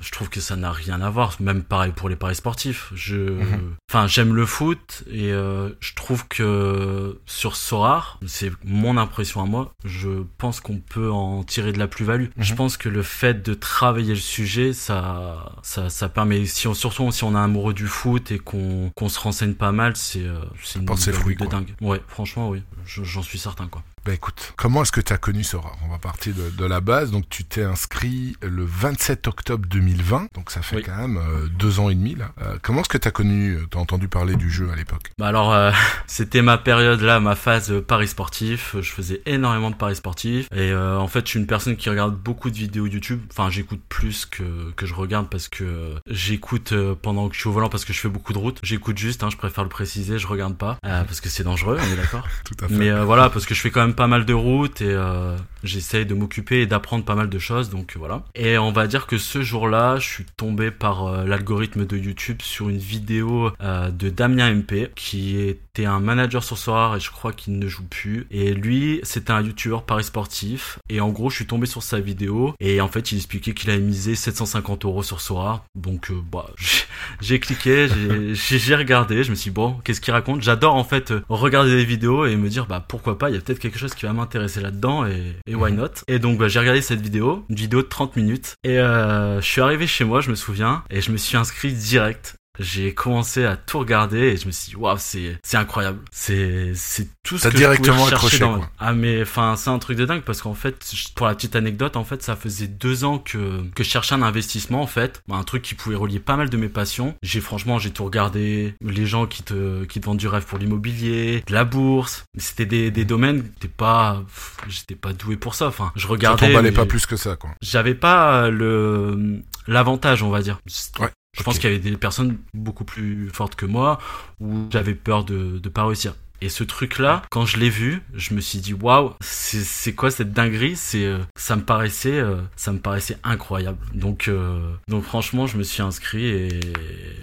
je 0.00 0.10
trouve 0.12 0.28
que 0.28 0.40
ça 0.40 0.56
n'a 0.56 0.72
rien 0.72 1.00
à 1.00 1.10
voir. 1.10 1.34
Même 1.40 1.62
pareil 1.62 1.92
pour 1.94 2.08
les 2.08 2.16
paris 2.16 2.36
sportifs. 2.36 2.92
Je, 2.94 3.16
mhm. 3.16 3.74
enfin 3.90 4.06
j'aime 4.06 4.34
le 4.34 4.46
foot 4.46 5.04
et 5.10 5.30
je 5.30 5.94
trouve 5.94 6.26
que 6.28 7.18
sur 7.26 7.56
Sorar, 7.56 8.18
c'est 8.26 8.52
mon 8.64 8.96
impression 8.96 9.42
à 9.42 9.46
moi. 9.46 9.72
Je 9.84 10.24
pense 10.38 10.60
qu'on 10.60 10.78
peut 10.78 11.10
en 11.10 11.42
tirer 11.42 11.72
de 11.72 11.78
la 11.78 11.88
plus-value. 11.88 12.26
Je 12.36 12.52
mhm. 12.52 12.56
pense 12.56 12.76
que 12.76 12.88
le 12.88 13.02
fait 13.02 13.42
de 13.42 13.54
travailler 13.54 14.14
le 14.14 14.20
sujet, 14.20 14.72
ça, 14.72 15.52
ça, 15.62 15.88
ça 15.88 16.08
permet. 16.08 16.44
Si 16.46 16.68
on, 16.68 16.74
surtout 16.74 17.10
si 17.10 17.24
on 17.24 17.34
est 17.34 17.38
amoureux 17.38 17.74
du 17.74 17.86
foot 17.86 18.30
qu'on 18.38 19.08
se 19.08 19.18
renseigne 19.18 19.54
pas 19.54 19.72
mal, 19.72 19.96
c'est 19.96 20.24
euh, 20.24 20.40
une 20.76 20.84
de 20.84 21.46
dingue. 21.46 21.74
Ouais, 21.80 22.00
franchement, 22.06 22.50
oui, 22.50 22.62
j'en 22.86 23.22
suis 23.22 23.38
certain, 23.38 23.68
quoi. 23.68 23.82
Bah 24.06 24.14
écoute, 24.14 24.52
comment 24.54 24.82
est-ce 24.82 24.92
que 24.92 25.00
tu 25.00 25.12
as 25.12 25.18
connu 25.18 25.42
Sora? 25.42 25.72
On 25.84 25.88
va 25.88 25.98
partir 25.98 26.32
de, 26.32 26.64
la 26.64 26.80
base. 26.80 27.10
Donc 27.10 27.28
tu 27.28 27.42
t'es 27.42 27.64
inscrit 27.64 28.36
le 28.40 28.64
27 28.64 29.26
octobre 29.26 29.66
2020, 29.68 30.28
donc 30.32 30.52
ça 30.52 30.62
fait 30.62 30.80
quand 30.82 30.96
même 30.96 31.16
euh, 31.16 31.48
deux 31.48 31.80
ans 31.80 31.90
et 31.90 31.96
demi 31.96 32.14
là. 32.14 32.30
Euh, 32.40 32.56
comment 32.62 32.82
est-ce 32.82 32.88
que 32.88 32.98
tu 32.98 33.08
as 33.08 33.10
connu, 33.10 33.54
euh, 33.54 33.66
tu 33.68 33.76
as 33.76 33.80
entendu 33.80 34.06
parler 34.06 34.36
du 34.36 34.48
jeu 34.48 34.70
à 34.72 34.76
l'époque? 34.76 35.10
Bah 35.18 35.26
alors 35.26 35.56
c'était 36.06 36.40
ma 36.40 36.56
période 36.56 37.00
là, 37.00 37.18
ma 37.18 37.34
phase 37.34 37.72
paris 37.84 38.06
sportif. 38.06 38.76
Je 38.80 38.92
faisais 38.92 39.22
énormément 39.26 39.72
de 39.72 39.76
paris 39.76 39.96
sportifs 39.96 40.46
et 40.54 40.72
en 40.72 41.08
fait 41.08 41.26
je 41.26 41.30
suis 41.30 41.40
une 41.40 41.48
personne 41.48 41.76
qui 41.76 41.90
regarde 41.90 42.16
beaucoup 42.16 42.50
de 42.50 42.56
vidéos 42.56 42.86
YouTube. 42.86 43.20
Enfin 43.32 43.50
j'écoute 43.50 43.80
plus 43.88 44.24
que 44.24 44.70
que 44.76 44.86
je 44.86 44.94
regarde 44.94 45.28
parce 45.28 45.48
que 45.48 45.96
j'écoute 46.08 46.72
pendant 47.02 47.28
que 47.28 47.34
je 47.34 47.40
suis 47.40 47.48
au 47.48 47.52
volant 47.52 47.68
parce 47.68 47.84
que 47.84 47.92
je 47.92 47.98
fais 47.98 48.08
beaucoup 48.08 48.32
de 48.32 48.38
routes. 48.38 48.60
J'écoute 48.62 48.98
juste, 48.98 49.24
hein, 49.24 49.30
je 49.32 49.36
préfère 49.36 49.64
le 49.64 49.70
préciser, 49.70 50.20
je 50.20 50.28
regarde 50.28 50.56
pas 50.56 50.78
parce 50.80 51.20
que 51.20 51.28
c'est 51.28 51.42
dangereux, 51.42 51.76
on 51.80 51.92
est 51.92 51.96
d'accord. 51.96 52.28
Tout 52.44 52.54
à 52.64 52.68
fait. 52.68 52.75
Mais 52.76 52.90
voilà 53.04 53.30
parce 53.30 53.46
que 53.46 53.54
je 53.54 53.60
fais 53.60 53.70
quand 53.70 53.80
même 53.80 53.94
pas 53.94 54.06
mal 54.06 54.24
de 54.24 54.34
routes 54.34 54.80
et 54.80 54.90
euh, 54.90 55.36
j'essaye 55.62 56.06
de 56.06 56.14
m'occuper 56.14 56.62
et 56.62 56.66
d'apprendre 56.66 57.04
pas 57.04 57.14
mal 57.14 57.28
de 57.28 57.38
choses, 57.38 57.70
donc 57.70 57.94
voilà. 57.96 58.24
Et 58.34 58.58
on 58.58 58.72
va 58.72 58.86
dire 58.86 59.06
que 59.06 59.18
ce 59.18 59.42
jour-là, 59.42 59.98
je 59.98 60.06
suis 60.06 60.24
tombé 60.36 60.70
par 60.70 61.06
euh, 61.06 61.24
l'algorithme 61.24 61.86
de 61.86 61.96
YouTube 61.96 62.42
sur 62.42 62.68
une 62.68 62.78
vidéo 62.78 63.50
euh, 63.60 63.90
de 63.90 64.08
Damien 64.08 64.54
MP, 64.54 64.90
qui 64.94 65.38
était 65.38 65.86
un 65.86 66.00
manager 66.00 66.42
sur 66.42 66.58
Soir 66.58 66.96
et 66.96 67.00
je 67.00 67.10
crois 67.10 67.32
qu'il 67.32 67.58
ne 67.58 67.66
joue 67.66 67.84
plus. 67.84 68.26
Et 68.30 68.54
lui, 68.54 69.00
c'était 69.02 69.32
un 69.32 69.42
YouTuber 69.42 69.78
Paris 69.86 70.04
sportif. 70.04 70.78
Et 70.88 71.00
en 71.00 71.10
gros, 71.10 71.30
je 71.30 71.36
suis 71.36 71.46
tombé 71.46 71.66
sur 71.66 71.82
sa 71.82 72.00
vidéo 72.00 72.54
et 72.60 72.80
en 72.80 72.88
fait, 72.88 73.12
il 73.12 73.16
expliquait 73.16 73.54
qu'il 73.54 73.70
avait 73.70 73.80
misé 73.80 74.14
750 74.14 74.84
euros 74.84 75.02
sur 75.02 75.20
Soir. 75.20 75.64
Donc, 75.74 76.10
bah, 76.32 76.46
j'ai 77.20 77.40
cliqué, 77.40 77.88
j'ai 78.32 78.76
regardé, 78.76 79.22
je 79.24 79.30
me 79.30 79.34
suis 79.34 79.50
dit, 79.50 79.54
bon, 79.54 79.76
qu'est-ce 79.84 80.00
qu'il 80.00 80.12
raconte? 80.12 80.42
J'adore 80.42 80.74
en 80.74 80.84
fait 80.84 81.12
regarder 81.28 81.76
des 81.76 81.84
vidéos 81.84 82.26
et 82.26 82.36
me 82.36 82.48
dire, 82.48 82.66
bah 82.66 82.84
pourquoi 82.86 83.18
pas, 83.18 83.30
il 83.30 83.34
y 83.34 83.38
a 83.38 83.40
peut-être 83.40 83.58
quelque 83.58 83.78
chose 83.78 83.94
qui 83.94 84.06
va 84.06 84.12
m'intéresser 84.12 84.60
là-dedans 84.60 85.06
et, 85.06 85.36
et, 85.46 85.54
why 85.54 85.72
not? 85.72 85.88
Et 86.08 86.18
donc 86.18 86.38
bah, 86.38 86.48
j'ai 86.48 86.58
regardé 86.58 86.82
cette 86.82 87.00
vidéo, 87.00 87.44
une 87.48 87.56
vidéo 87.56 87.82
de 87.82 87.88
30 87.88 88.16
minutes. 88.16 88.56
Et 88.64 88.78
euh, 88.78 89.40
je 89.40 89.46
suis 89.46 89.60
arrivé 89.60 89.86
chez 89.86 90.04
moi, 90.04 90.20
je 90.20 90.30
me 90.30 90.34
souviens, 90.34 90.84
et 90.90 91.00
je 91.00 91.10
me 91.10 91.16
suis 91.16 91.36
inscrit 91.36 91.72
direct 91.72 92.35
j'ai 92.58 92.94
commencé 92.94 93.44
à 93.44 93.56
tout 93.56 93.78
regarder 93.78 94.18
et 94.18 94.36
je 94.36 94.46
me 94.46 94.52
suis 94.52 94.70
dit 94.70 94.76
waouh 94.76 94.96
c'est 94.98 95.38
c'est 95.42 95.56
incroyable. 95.56 95.98
C'est 96.12 96.72
c'est 96.74 97.08
tout 97.22 97.38
ce 97.38 97.48
que 97.48 97.56
directement 97.56 98.06
je 98.06 98.14
pouvais 98.14 98.38
dans 98.38 98.64
ah 98.78 98.92
mais 98.92 99.22
enfin 99.22 99.56
c'est 99.56 99.70
un 99.70 99.78
truc 99.78 99.98
de 99.98 100.04
dingue 100.04 100.22
parce 100.22 100.42
qu'en 100.42 100.54
fait 100.54 100.84
pour 101.14 101.26
la 101.26 101.34
petite 101.34 101.56
anecdote 101.56 101.96
en 101.96 102.04
fait 102.04 102.22
ça 102.22 102.36
faisait 102.36 102.66
deux 102.66 103.04
ans 103.04 103.18
que 103.18 103.62
que 103.74 103.84
je 103.84 103.88
cherchais 103.88 104.14
un 104.14 104.22
investissement 104.22 104.82
en 104.82 104.86
fait. 104.86 105.22
Un 105.30 105.42
truc 105.42 105.62
qui 105.62 105.74
pouvait 105.74 105.96
relier 105.96 106.20
pas 106.20 106.36
mal 106.36 106.50
de 106.50 106.56
mes 106.56 106.68
passions. 106.68 107.14
J'ai 107.22 107.40
franchement 107.40 107.78
j'ai 107.78 107.90
tout 107.90 108.04
regardé. 108.04 108.74
Les 108.80 109.06
gens 109.06 109.26
qui 109.26 109.42
te 109.42 109.84
qui 109.84 110.00
te 110.00 110.06
vendent 110.06 110.18
du 110.18 110.28
rêve 110.28 110.44
pour 110.44 110.58
l'immobilier 110.58 111.42
de 111.46 111.52
la 111.52 111.64
bourse. 111.64 112.24
C'était 112.38 112.66
des 112.66 112.90
des 112.90 113.04
domaines 113.04 113.44
t'es 113.60 113.68
pas 113.68 114.22
j'étais 114.68 114.94
pas 114.94 115.12
doué 115.12 115.36
pour 115.36 115.54
ça. 115.54 115.66
Enfin 115.66 115.92
je 115.96 116.06
regardais 116.06 116.52
ça 116.52 116.72
pas 116.72 116.86
plus 116.86 117.06
que 117.06 117.16
ça 117.16 117.36
quoi. 117.36 117.50
j'avais 117.60 117.94
pas 117.94 118.48
le 118.50 119.42
l'avantage 119.66 120.22
on 120.22 120.30
va 120.30 120.42
dire. 120.42 120.58
Ouais. 121.00 121.10
Je 121.36 121.42
pense 121.42 121.58
qu'il 121.58 121.70
y 121.70 121.72
avait 121.72 121.82
des 121.82 121.96
personnes 121.96 122.38
beaucoup 122.54 122.84
plus 122.84 123.28
fortes 123.32 123.54
que 123.54 123.66
moi 123.66 123.98
où 124.40 124.66
j'avais 124.70 124.94
peur 124.94 125.24
de 125.24 125.60
ne 125.62 125.68
pas 125.68 125.84
réussir. 125.84 126.14
Et 126.42 126.50
ce 126.50 126.64
truc-là, 126.64 127.22
quand 127.30 127.46
je 127.46 127.56
l'ai 127.56 127.70
vu, 127.70 128.02
je 128.14 128.34
me 128.34 128.40
suis 128.40 128.58
dit 128.58 128.74
waouh, 128.74 129.14
c'est 129.20 129.94
quoi 129.94 130.10
cette 130.10 130.32
dinguerie? 130.32 130.76
C'est 130.76 131.06
euh, 131.06 131.18
ça 131.34 131.56
me 131.56 131.62
paraissait 131.62 132.18
euh, 132.18 132.36
ça 132.56 132.72
me 132.72 132.78
paraissait 132.78 133.16
incroyable. 133.24 133.78
Donc 133.94 134.28
euh, 134.28 134.70
donc 134.86 135.04
franchement, 135.04 135.46
je 135.46 135.56
me 135.56 135.62
suis 135.62 135.80
inscrit 135.80 136.26
et, 136.26 136.48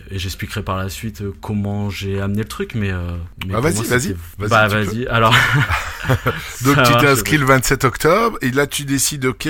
et 0.09 0.17
j'expliquerai 0.17 0.63
par 0.63 0.77
la 0.77 0.89
suite 0.89 1.23
comment 1.41 1.91
j'ai 1.91 2.19
amené 2.21 2.41
le 2.41 2.47
truc. 2.47 2.73
Mais, 2.73 2.91
mais 3.45 3.53
ah, 3.53 3.59
vas-y, 3.59 3.83
vas-y, 3.85 4.15
vas 4.39 4.47
bah 4.47 4.67
vas-y. 4.67 5.05
Alors 5.07 5.35
donc 6.65 6.81
tu 6.83 6.97
t'es 6.99 7.07
inscrit 7.07 7.37
le 7.37 7.45
27 7.45 7.85
octobre 7.85 8.37
et 8.41 8.49
là 8.49 8.65
tu 8.65 8.83
décides 8.83 9.25
ok 9.25 9.47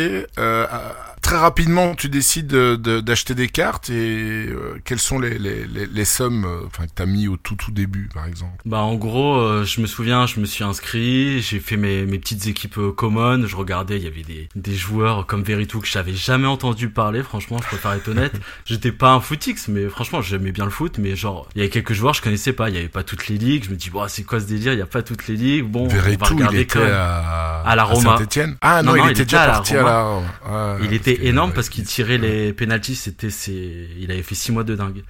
très 1.24 1.38
rapidement, 1.38 1.96
tu 1.96 2.10
décides 2.10 2.54
d'acheter 2.54 3.34
des 3.34 3.48
cartes 3.48 3.90
et 3.90 4.48
euh, 4.50 4.80
quelles 4.84 5.00
sont 5.00 5.20
les, 5.20 5.40
les, 5.40 5.66
les, 5.66 6.06
sommes 6.06 6.46
euh, 6.46 6.68
enfin, 6.68 6.86
que 6.86 6.92
tu 6.96 7.02
as 7.02 7.06
mis 7.06 7.28
au 7.28 7.38
tout 7.38 7.56
tout 7.56 7.72
début, 7.72 8.10
par 8.14 8.28
exemple? 8.28 8.62
Bah 8.66 8.82
en 8.82 8.96
gros, 8.96 9.38
euh, 9.38 9.64
je 9.64 9.82
me 9.82 9.88
souviens, 9.88 10.28
je 10.28 10.40
me 10.40 10.46
suis 10.46 10.64
inscrit, 10.64 11.42
j'ai 11.42 11.60
fait 11.60 11.78
mes, 11.78 12.06
mes 12.06 12.20
petites 12.20 12.46
équipes 12.48 12.78
communes, 12.96 13.48
je 13.48 13.56
regardais, 13.56 13.98
il 13.98 14.04
y 14.04 14.08
avait 14.08 14.22
des, 14.22 14.50
des 14.56 14.76
joueurs 14.76 15.26
comme 15.26 15.44
Veritou 15.44 15.80
que 15.80 15.88
j'avais 15.88 16.14
jamais 16.14 16.48
entendu 16.48 16.90
parler, 16.90 17.24
franchement, 17.24 17.58
je 17.62 17.68
préfère 17.68 17.94
être 17.94 18.10
honnête. 18.10 18.34
J'étais 18.66 18.92
pas 18.92 19.14
un 19.14 19.22
footix, 19.22 19.70
mais 19.70 19.88
franchement, 19.88 20.22
j'aimais 20.22 20.52
bien 20.52 20.66
le 20.66 20.72
foot, 20.72 20.98
mais 21.00 21.16
genre, 21.16 21.48
il 21.56 21.60
y 21.60 21.62
avait 21.62 21.70
quelques 21.70 21.94
joueurs 21.94 22.14
je 22.14 22.22
connaissais 22.22 22.54
pas, 22.54 22.70
il 22.70 22.76
y 22.76 22.80
avait 22.80 22.90
pas 22.90 23.04
toutes 23.04 23.30
les 23.30 23.38
ligues, 23.38 23.64
je 23.64 23.70
me 23.70 23.76
dis, 23.76 23.90
c'est 24.10 24.24
quoi 24.24 24.42
ce 24.42 24.46
délire, 24.46 24.74
il 24.74 24.80
y 24.80 24.84
a 24.84 24.86
pas 24.86 25.02
toutes 25.02 25.28
les 25.28 25.38
ligues, 25.38 25.64
bon, 25.64 25.86
on 25.86 25.88
va 25.88 26.02
regarder 26.28 26.58
il 26.58 26.62
était 26.62 26.82
à... 26.82 27.62
à 27.66 27.76
la 27.78 27.86
Roma. 27.86 28.20
Ah 28.62 28.84
non, 28.84 28.96
il, 28.98 29.12
était 29.12 29.24
déjà 29.24 29.46
parti 29.46 29.78
à 29.78 29.84
la 29.84 30.04
Roma. 30.04 30.78
il 30.84 30.94
était 30.94 31.13
énorme 31.22 31.54
parce 31.54 31.70
qu'il 31.70 31.84
tirait 31.86 32.18
les 32.18 32.54
penalties. 32.54 32.96
C'était, 32.96 33.30
c'est, 33.30 33.88
il 34.00 34.12
avait 34.12 34.24
fait 34.24 34.36
six 34.36 34.52
mois 34.52 34.64
de 34.64 34.76
dingue. 34.76 35.04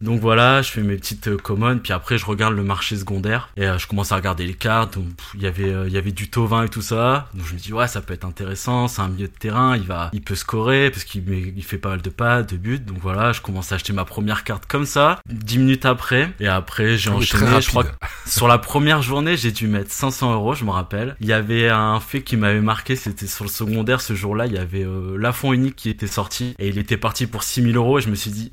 Donc 0.00 0.20
voilà, 0.20 0.62
je 0.62 0.70
fais 0.70 0.82
mes 0.82 0.96
petites 0.96 1.28
euh, 1.28 1.36
commandes, 1.36 1.82
puis 1.82 1.92
après 1.92 2.18
je 2.18 2.26
regarde 2.26 2.54
le 2.54 2.62
marché 2.62 2.96
secondaire 2.96 3.50
et 3.56 3.66
euh, 3.66 3.78
je 3.78 3.86
commence 3.86 4.12
à 4.12 4.16
regarder 4.16 4.46
les 4.46 4.54
cartes. 4.54 4.96
il 5.34 5.42
y 5.42 5.46
avait, 5.46 5.70
euh, 5.70 5.86
il 5.86 5.92
y 5.92 5.98
avait 5.98 6.12
du 6.12 6.30
Tovin 6.30 6.64
et 6.64 6.68
tout 6.68 6.82
ça. 6.82 7.28
Donc 7.34 7.46
je 7.46 7.54
me 7.54 7.58
dis 7.58 7.72
ouais, 7.72 7.88
ça 7.88 8.00
peut 8.00 8.14
être 8.14 8.24
intéressant. 8.24 8.88
C'est 8.88 9.02
un 9.02 9.08
milieu 9.08 9.28
de 9.28 9.32
terrain, 9.32 9.76
il 9.76 9.84
va, 9.84 10.10
il 10.12 10.22
peut 10.22 10.34
scorer 10.34 10.90
parce 10.90 11.04
qu'il 11.04 11.22
il 11.30 11.64
fait 11.64 11.78
pas 11.78 11.90
mal 11.90 12.02
de 12.02 12.10
pas, 12.10 12.42
de 12.42 12.56
buts. 12.56 12.78
Donc 12.78 12.98
voilà, 13.00 13.32
je 13.32 13.40
commence 13.40 13.72
à 13.72 13.76
acheter 13.76 13.92
ma 13.92 14.04
première 14.04 14.44
carte 14.44 14.66
comme 14.66 14.86
ça. 14.86 15.20
Dix 15.26 15.58
minutes 15.58 15.86
après, 15.86 16.32
et 16.40 16.48
après 16.48 16.96
j'ai 16.96 17.10
ah 17.10 17.14
enchaîné. 17.14 17.60
Je 17.60 17.68
crois 17.68 17.84
que 17.84 17.90
sur 18.26 18.48
la 18.48 18.58
première 18.58 19.02
journée, 19.02 19.36
j'ai 19.36 19.52
dû 19.52 19.66
mettre 19.66 19.90
500 19.90 20.34
euros, 20.34 20.54
je 20.54 20.64
me 20.64 20.70
rappelle. 20.70 21.16
Il 21.20 21.26
y 21.26 21.32
avait 21.32 21.68
un 21.68 22.00
fait 22.00 22.22
qui 22.22 22.36
m'avait 22.36 22.60
marqué, 22.60 22.96
c'était 22.96 23.26
sur 23.26 23.44
le 23.44 23.50
secondaire 23.50 24.00
ce 24.00 24.14
jour-là. 24.14 24.46
Il 24.46 24.52
y 24.52 24.58
avait 24.58 24.86
la 25.18 25.32
fond 25.32 25.49
unique 25.52 25.76
qui 25.76 25.90
était 25.90 26.06
sorti 26.06 26.54
et 26.58 26.68
il 26.68 26.78
était 26.78 26.96
parti 26.96 27.26
pour 27.26 27.42
6000 27.42 27.76
euros 27.76 27.98
et 27.98 28.02
je 28.02 28.08
me 28.08 28.14
suis 28.14 28.30
dit 28.30 28.50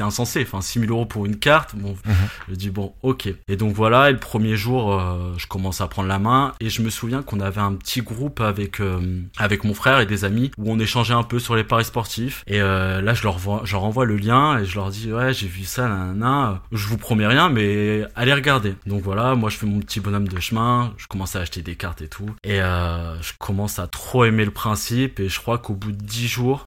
c'est 0.00 0.06
insensé. 0.06 0.42
Enfin, 0.46 0.60
6000 0.62 0.90
euros 0.90 1.04
pour 1.06 1.26
une 1.26 1.36
carte. 1.36 1.74
Bon, 1.76 1.94
Mhm. 2.06 2.14
je 2.48 2.54
dis 2.54 2.70
bon, 2.70 2.94
ok. 3.02 3.28
Et 3.48 3.56
donc 3.56 3.74
voilà, 3.74 4.08
et 4.08 4.12
le 4.12 4.18
premier 4.18 4.56
jour, 4.56 4.92
euh, 4.98 5.34
je 5.36 5.46
commence 5.46 5.80
à 5.82 5.88
prendre 5.88 6.08
la 6.08 6.18
main 6.18 6.52
et 6.60 6.70
je 6.70 6.80
me 6.82 6.88
souviens 6.90 7.22
qu'on 7.22 7.40
avait 7.40 7.60
un 7.60 7.74
petit 7.74 8.00
groupe 8.00 8.40
avec 8.40 8.80
euh, 8.80 9.20
avec 9.36 9.64
mon 9.64 9.74
frère 9.74 10.00
et 10.00 10.06
des 10.06 10.24
amis 10.24 10.50
où 10.56 10.72
on 10.72 10.78
échangeait 10.78 11.12
un 11.14 11.22
peu 11.22 11.38
sur 11.38 11.54
les 11.54 11.64
paris 11.64 11.84
sportifs. 11.84 12.42
Et 12.46 12.60
euh, 12.62 13.00
là, 13.02 13.12
je 13.14 13.22
leur 13.24 13.36
vois, 13.38 13.60
je 13.64 13.72
leur 13.72 13.84
envoie 13.84 14.04
le 14.06 14.16
lien 14.16 14.58
et 14.58 14.64
je 14.64 14.74
leur 14.76 14.88
dis 14.90 15.12
ouais, 15.12 15.34
j'ai 15.34 15.46
vu 15.48 15.64
ça, 15.64 15.86
nanana. 15.88 16.62
Je 16.72 16.86
vous 16.86 16.96
promets 16.96 17.26
rien, 17.26 17.50
mais 17.50 18.04
allez 18.16 18.32
regarder. 18.34 18.74
Donc 18.86 19.02
voilà, 19.02 19.34
moi 19.34 19.50
je 19.50 19.56
fais 19.58 19.66
mon 19.66 19.80
petit 19.80 20.00
bonhomme 20.00 20.28
de 20.28 20.40
chemin, 20.40 20.94
je 20.96 21.06
commence 21.08 21.36
à 21.36 21.40
acheter 21.40 21.60
des 21.62 21.76
cartes 21.76 22.00
et 22.02 22.08
tout, 22.08 22.30
et 22.44 22.56
je 22.58 23.32
commence 23.38 23.78
à 23.78 23.86
trop 23.86 24.24
aimer 24.24 24.44
le 24.44 24.50
principe. 24.50 25.20
Et 25.20 25.28
je 25.28 25.38
crois 25.40 25.58
qu'au 25.58 25.74
bout 25.74 25.92
de 25.92 26.02
10 26.02 26.28
jours, 26.28 26.64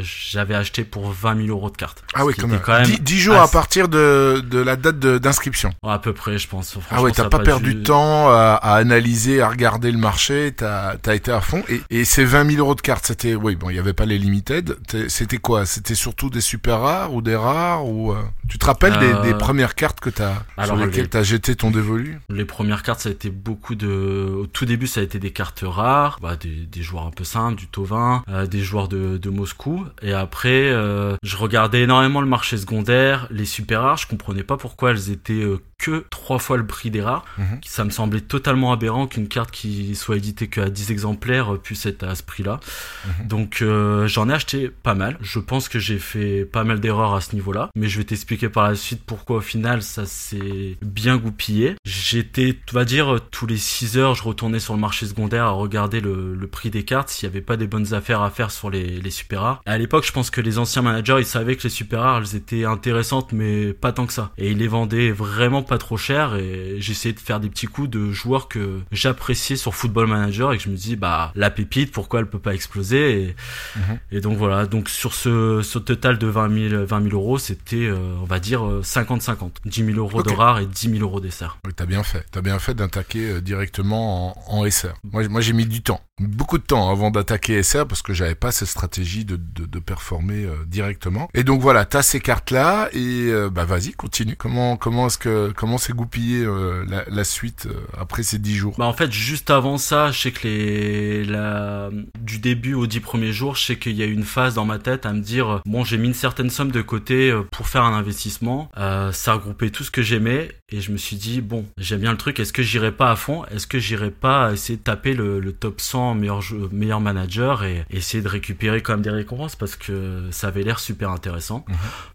j'avais 0.00 0.54
acheté 0.54 0.84
pour 0.84 1.10
20 1.12 1.36
000 1.36 1.48
euros 1.48 1.70
de 1.70 1.76
cartes. 1.76 2.02
Ah 2.14 2.24
oui, 2.24 2.34
quand 2.38 2.48
même. 2.48 2.60
quand 2.60 2.71
même 2.80 2.86
10, 2.86 3.00
10 3.00 3.18
jours 3.20 3.36
à 3.36 3.48
partir 3.48 3.88
de, 3.88 4.42
de 4.48 4.58
la 4.58 4.76
date 4.76 4.98
d'inscription. 4.98 5.72
à 5.86 5.98
peu 5.98 6.12
près, 6.12 6.38
je 6.38 6.48
pense. 6.48 6.76
Ah 6.90 7.02
ouais, 7.02 7.12
t'as 7.12 7.28
pas 7.28 7.38
perdu 7.40 7.74
de 7.74 7.82
temps 7.82 8.28
à, 8.30 8.58
à 8.62 8.74
analyser, 8.76 9.40
à 9.40 9.48
regarder 9.48 9.90
le 9.92 9.98
marché, 9.98 10.52
t'as 10.56 10.94
as 11.06 11.14
été 11.14 11.30
à 11.32 11.40
fond. 11.40 11.62
Et, 11.68 11.80
et 11.90 12.04
ces 12.04 12.24
20 12.24 12.50
000 12.52 12.58
euros 12.60 12.74
de 12.74 12.80
cartes, 12.80 13.06
c'était, 13.06 13.34
oui, 13.34 13.56
bon, 13.56 13.70
il 13.70 13.76
y 13.76 13.78
avait 13.78 13.92
pas 13.92 14.06
les 14.06 14.18
limited. 14.18 14.76
C'était 15.08 15.38
quoi? 15.38 15.66
C'était 15.66 15.94
surtout 15.94 16.30
des 16.30 16.40
super 16.40 16.80
rares 16.80 17.12
ou 17.14 17.22
des 17.22 17.36
rares 17.36 17.86
ou 17.86 18.12
euh, 18.12 18.16
Tu 18.48 18.58
te 18.58 18.64
rappelles 18.66 18.98
des, 18.98 19.12
Euh, 19.12 19.22
des 19.22 19.34
premières 19.34 19.74
cartes 19.74 20.00
que 20.00 20.10
t'as 20.10 20.32
sur 20.64 20.76
lesquelles 20.76 21.02
les- 21.04 21.08
t'as 21.10 21.22
jeté 21.22 21.54
ton 21.56 21.70
dévolu? 21.70 22.18
Les 22.30 22.44
premières 22.44 22.82
cartes, 22.82 23.00
ça 23.00 23.08
a 23.08 23.12
été 23.12 23.30
beaucoup 23.30 23.74
de. 23.74 24.34
Au 24.42 24.46
tout 24.46 24.64
début, 24.64 24.86
ça 24.86 25.00
a 25.00 25.02
été 25.02 25.18
des 25.18 25.30
cartes 25.32 25.62
rares, 25.64 26.18
bah, 26.22 26.36
des, 26.36 26.48
des 26.48 26.82
joueurs 26.82 27.06
un 27.06 27.10
peu 27.10 27.24
simples, 27.24 27.56
du 27.56 27.66
Tovin, 27.66 28.22
euh, 28.28 28.46
des 28.46 28.60
joueurs 28.60 28.88
de, 28.88 29.18
de 29.18 29.30
Moscou. 29.30 29.84
Et 30.02 30.12
après, 30.12 30.70
euh, 30.70 31.16
je 31.22 31.36
regardais 31.36 31.82
énormément 31.82 32.20
le 32.20 32.26
marché 32.26 32.56
secondaire, 32.62 33.28
les 33.30 33.44
super 33.44 33.82
rares. 33.82 33.98
Je 33.98 34.06
comprenais 34.06 34.42
pas 34.42 34.56
pourquoi 34.56 34.90
elles 34.90 35.10
étaient 35.10 35.34
euh, 35.34 35.60
que 35.82 36.04
trois 36.10 36.38
fois 36.38 36.56
le 36.56 36.64
prix 36.64 36.90
des 36.90 37.02
rares. 37.02 37.24
Mhm. 37.38 37.60
Ça 37.66 37.84
me 37.84 37.90
semblait 37.90 38.20
totalement 38.20 38.72
aberrant 38.72 39.08
qu'une 39.08 39.26
carte 39.26 39.50
qui 39.50 39.96
soit 39.96 40.16
éditée 40.16 40.46
qu'à 40.46 40.70
10 40.70 40.92
exemplaires 40.92 41.54
euh, 41.54 41.58
puisse 41.58 41.86
être 41.86 42.04
à 42.04 42.14
ce 42.14 42.22
prix-là. 42.22 42.60
Mhm. 43.04 43.26
Donc 43.26 43.58
euh, 43.62 44.06
j'en 44.06 44.28
ai 44.30 44.32
acheté 44.32 44.70
pas 44.70 44.94
mal. 44.94 45.18
Je 45.20 45.40
pense 45.40 45.68
que 45.68 45.80
j'ai 45.80 45.98
fait 45.98 46.44
pas 46.44 46.62
mal 46.62 46.78
d'erreurs 46.78 47.14
à 47.14 47.20
ce 47.20 47.34
niveau-là, 47.34 47.70
mais 47.74 47.88
je 47.88 47.98
vais 47.98 48.04
t'expliquer 48.04 48.48
par 48.48 48.68
la 48.68 48.76
suite 48.76 49.02
pourquoi 49.04 49.38
au 49.38 49.40
final 49.40 49.82
ça 49.82 50.06
s'est 50.06 50.78
bien 50.82 51.16
goupillé. 51.16 51.74
J'étais, 51.84 52.56
tu 52.64 52.74
vas 52.74 52.84
dire, 52.84 53.18
tous 53.32 53.46
les 53.46 53.56
6 53.56 53.98
heures, 53.98 54.14
je 54.14 54.22
retournais 54.22 54.60
sur 54.60 54.74
le 54.74 54.80
marché 54.80 55.06
secondaire 55.06 55.44
à 55.44 55.50
regarder 55.50 56.00
le, 56.00 56.36
le 56.36 56.46
prix 56.46 56.70
des 56.70 56.84
cartes, 56.84 57.08
s'il 57.08 57.28
y 57.28 57.32
avait 57.32 57.40
pas 57.40 57.56
des 57.56 57.66
bonnes 57.66 57.92
affaires 57.92 58.22
à 58.22 58.30
faire 58.30 58.52
sur 58.52 58.70
les, 58.70 59.00
les 59.00 59.10
super 59.10 59.40
rares. 59.40 59.62
À 59.66 59.78
l'époque, 59.78 60.06
je 60.06 60.12
pense 60.12 60.30
que 60.30 60.40
les 60.40 60.58
anciens 60.58 60.82
managers, 60.82 61.16
ils 61.18 61.26
savaient 61.26 61.56
que 61.56 61.64
les 61.64 61.70
super 61.70 62.02
rares, 62.02 62.18
elles 62.18 62.36
étaient 62.36 62.64
intéressantes, 62.64 63.32
mais 63.32 63.72
pas 63.72 63.92
tant 63.92 64.06
que 64.06 64.12
ça. 64.12 64.30
Et 64.38 64.52
ils 64.52 64.58
les 64.58 64.68
vendaient 64.68 65.10
vraiment 65.10 65.62
pas 65.62 65.71
trop 65.78 65.96
cher, 65.96 66.36
et 66.36 66.76
j'essayais 66.78 67.12
de 67.14 67.20
faire 67.20 67.40
des 67.40 67.48
petits 67.48 67.66
coups 67.66 67.90
de 67.90 68.10
joueurs 68.12 68.48
que 68.48 68.80
j'appréciais 68.92 69.56
sur 69.56 69.74
Football 69.74 70.06
Manager, 70.06 70.52
et 70.52 70.58
que 70.58 70.62
je 70.64 70.68
me 70.70 70.76
dis, 70.76 70.96
bah, 70.96 71.32
la 71.34 71.50
pépite, 71.50 71.92
pourquoi 71.92 72.20
elle 72.20 72.26
peut 72.30 72.38
pas 72.38 72.54
exploser 72.54 73.22
et, 73.22 73.36
Mhm. 73.76 73.98
et 74.12 74.20
donc 74.20 74.36
voilà, 74.38 74.66
donc 74.66 74.88
sur 74.88 75.14
ce, 75.14 75.62
ce 75.62 75.78
total 75.78 76.18
de 76.18 76.26
20 76.26 76.68
000, 76.70 76.84
20 76.86 77.02
000 77.02 77.14
euros, 77.14 77.38
c'était, 77.38 77.86
euh, 77.86 77.96
on 78.20 78.24
va 78.24 78.38
dire, 78.38 78.66
euh, 78.66 78.82
50-50. 78.82 79.52
10 79.64 79.84
000 79.84 79.98
euros 79.98 80.20
Ok. 80.20 80.28
de 80.28 80.32
rares 80.32 80.58
et 80.60 80.66
10 80.66 80.90
000 80.90 81.02
euros 81.02 81.20
d'essers. 81.20 81.58
Oui, 81.66 81.72
t'as 81.74 81.86
bien 81.86 82.02
fait. 82.02 82.24
T'as 82.30 82.40
bien 82.42 82.58
fait 82.58 82.74
d'attaquer 82.74 83.30
euh, 83.30 83.40
directement 83.40 84.46
en, 84.50 84.60
en 84.60 84.70
SR. 84.70 84.94
Moi, 85.12 85.26
moi 85.28 85.40
j'ai 85.40 85.52
mis 85.52 85.66
du 85.66 85.82
temps, 85.82 86.00
beaucoup 86.20 86.58
de 86.58 86.62
temps 86.62 86.90
avant 86.90 87.10
d'attaquer 87.10 87.62
SR 87.62 87.86
parce 87.86 88.02
que 88.02 88.12
j'avais 88.14 88.34
pas 88.34 88.52
cette 88.52 88.68
stratégie 88.68 89.24
de, 89.24 89.36
de, 89.36 89.66
de 89.66 89.78
performer 89.78 90.44
euh, 90.44 90.54
directement. 90.66 91.28
Et 91.34 91.44
donc 91.44 91.60
voilà, 91.60 91.84
t'as 91.84 92.02
ces 92.02 92.20
cartes-là 92.20 92.88
et 92.92 93.28
euh, 93.30 93.50
bah 93.50 93.64
vas-y, 93.64 93.92
continue. 93.92 94.36
Comment 94.36 94.76
comment 94.76 95.06
est-ce 95.06 95.18
que 95.18 95.52
comment 95.62 95.78
s'est 95.78 95.92
goupillé 95.92 96.42
euh, 96.44 96.84
la, 96.88 97.04
la 97.08 97.22
suite 97.22 97.66
euh, 97.70 97.74
après 97.96 98.24
ces 98.24 98.40
dix 98.40 98.56
jours 98.56 98.74
Bah 98.78 98.84
en 98.86 98.92
fait, 98.92 99.12
juste 99.12 99.48
avant 99.48 99.78
ça, 99.78 100.10
je 100.10 100.18
sais 100.18 100.32
que 100.32 100.48
les, 100.48 101.22
la, 101.24 101.88
du 102.18 102.40
début 102.40 102.74
aux 102.74 102.88
10 102.88 102.98
premiers 102.98 103.32
jours, 103.32 103.54
je 103.54 103.64
sais 103.66 103.76
qu'il 103.78 103.92
y 103.92 104.02
a 104.02 104.06
eu 104.06 104.12
une 104.12 104.24
phase 104.24 104.54
dans 104.54 104.64
ma 104.64 104.80
tête 104.80 105.06
à 105.06 105.12
me 105.12 105.20
dire, 105.20 105.48
euh, 105.48 105.58
bon, 105.64 105.84
j'ai 105.84 105.98
mis 105.98 106.08
une 106.08 106.14
certaine 106.14 106.50
somme 106.50 106.72
de 106.72 106.82
côté 106.82 107.32
pour 107.52 107.68
faire 107.68 107.84
un 107.84 107.94
investissement. 107.96 108.70
Euh, 108.76 109.12
ça 109.12 109.34
regroupait 109.34 109.70
tout 109.70 109.84
ce 109.84 109.92
que 109.92 110.02
j'aimais 110.02 110.50
et 110.72 110.80
je 110.80 110.90
me 110.90 110.96
suis 110.96 111.14
dit, 111.14 111.40
bon, 111.40 111.64
j'aime 111.78 112.00
bien 112.00 112.10
le 112.10 112.18
truc, 112.18 112.40
est-ce 112.40 112.52
que 112.52 112.64
j'irai 112.64 112.90
pas 112.90 113.12
à 113.12 113.16
fond? 113.16 113.44
Est-ce 113.52 113.68
que 113.68 113.78
j'irai 113.78 114.10
pas 114.10 114.52
essayer 114.52 114.78
de 114.78 114.82
taper 114.82 115.14
le, 115.14 115.38
le 115.38 115.52
top 115.52 115.80
100 115.80 116.14
meilleur, 116.16 116.42
jeu- 116.42 116.68
meilleur 116.72 117.00
manager 117.00 117.62
et 117.62 117.84
essayer 117.90 118.20
de 118.20 118.28
récupérer 118.28 118.80
quand 118.82 118.94
même 118.94 119.02
des 119.02 119.10
récompenses 119.10 119.54
parce 119.54 119.76
que 119.76 120.22
ça 120.32 120.48
avait 120.48 120.64
l'air 120.64 120.80
super 120.80 121.10
intéressant. 121.10 121.64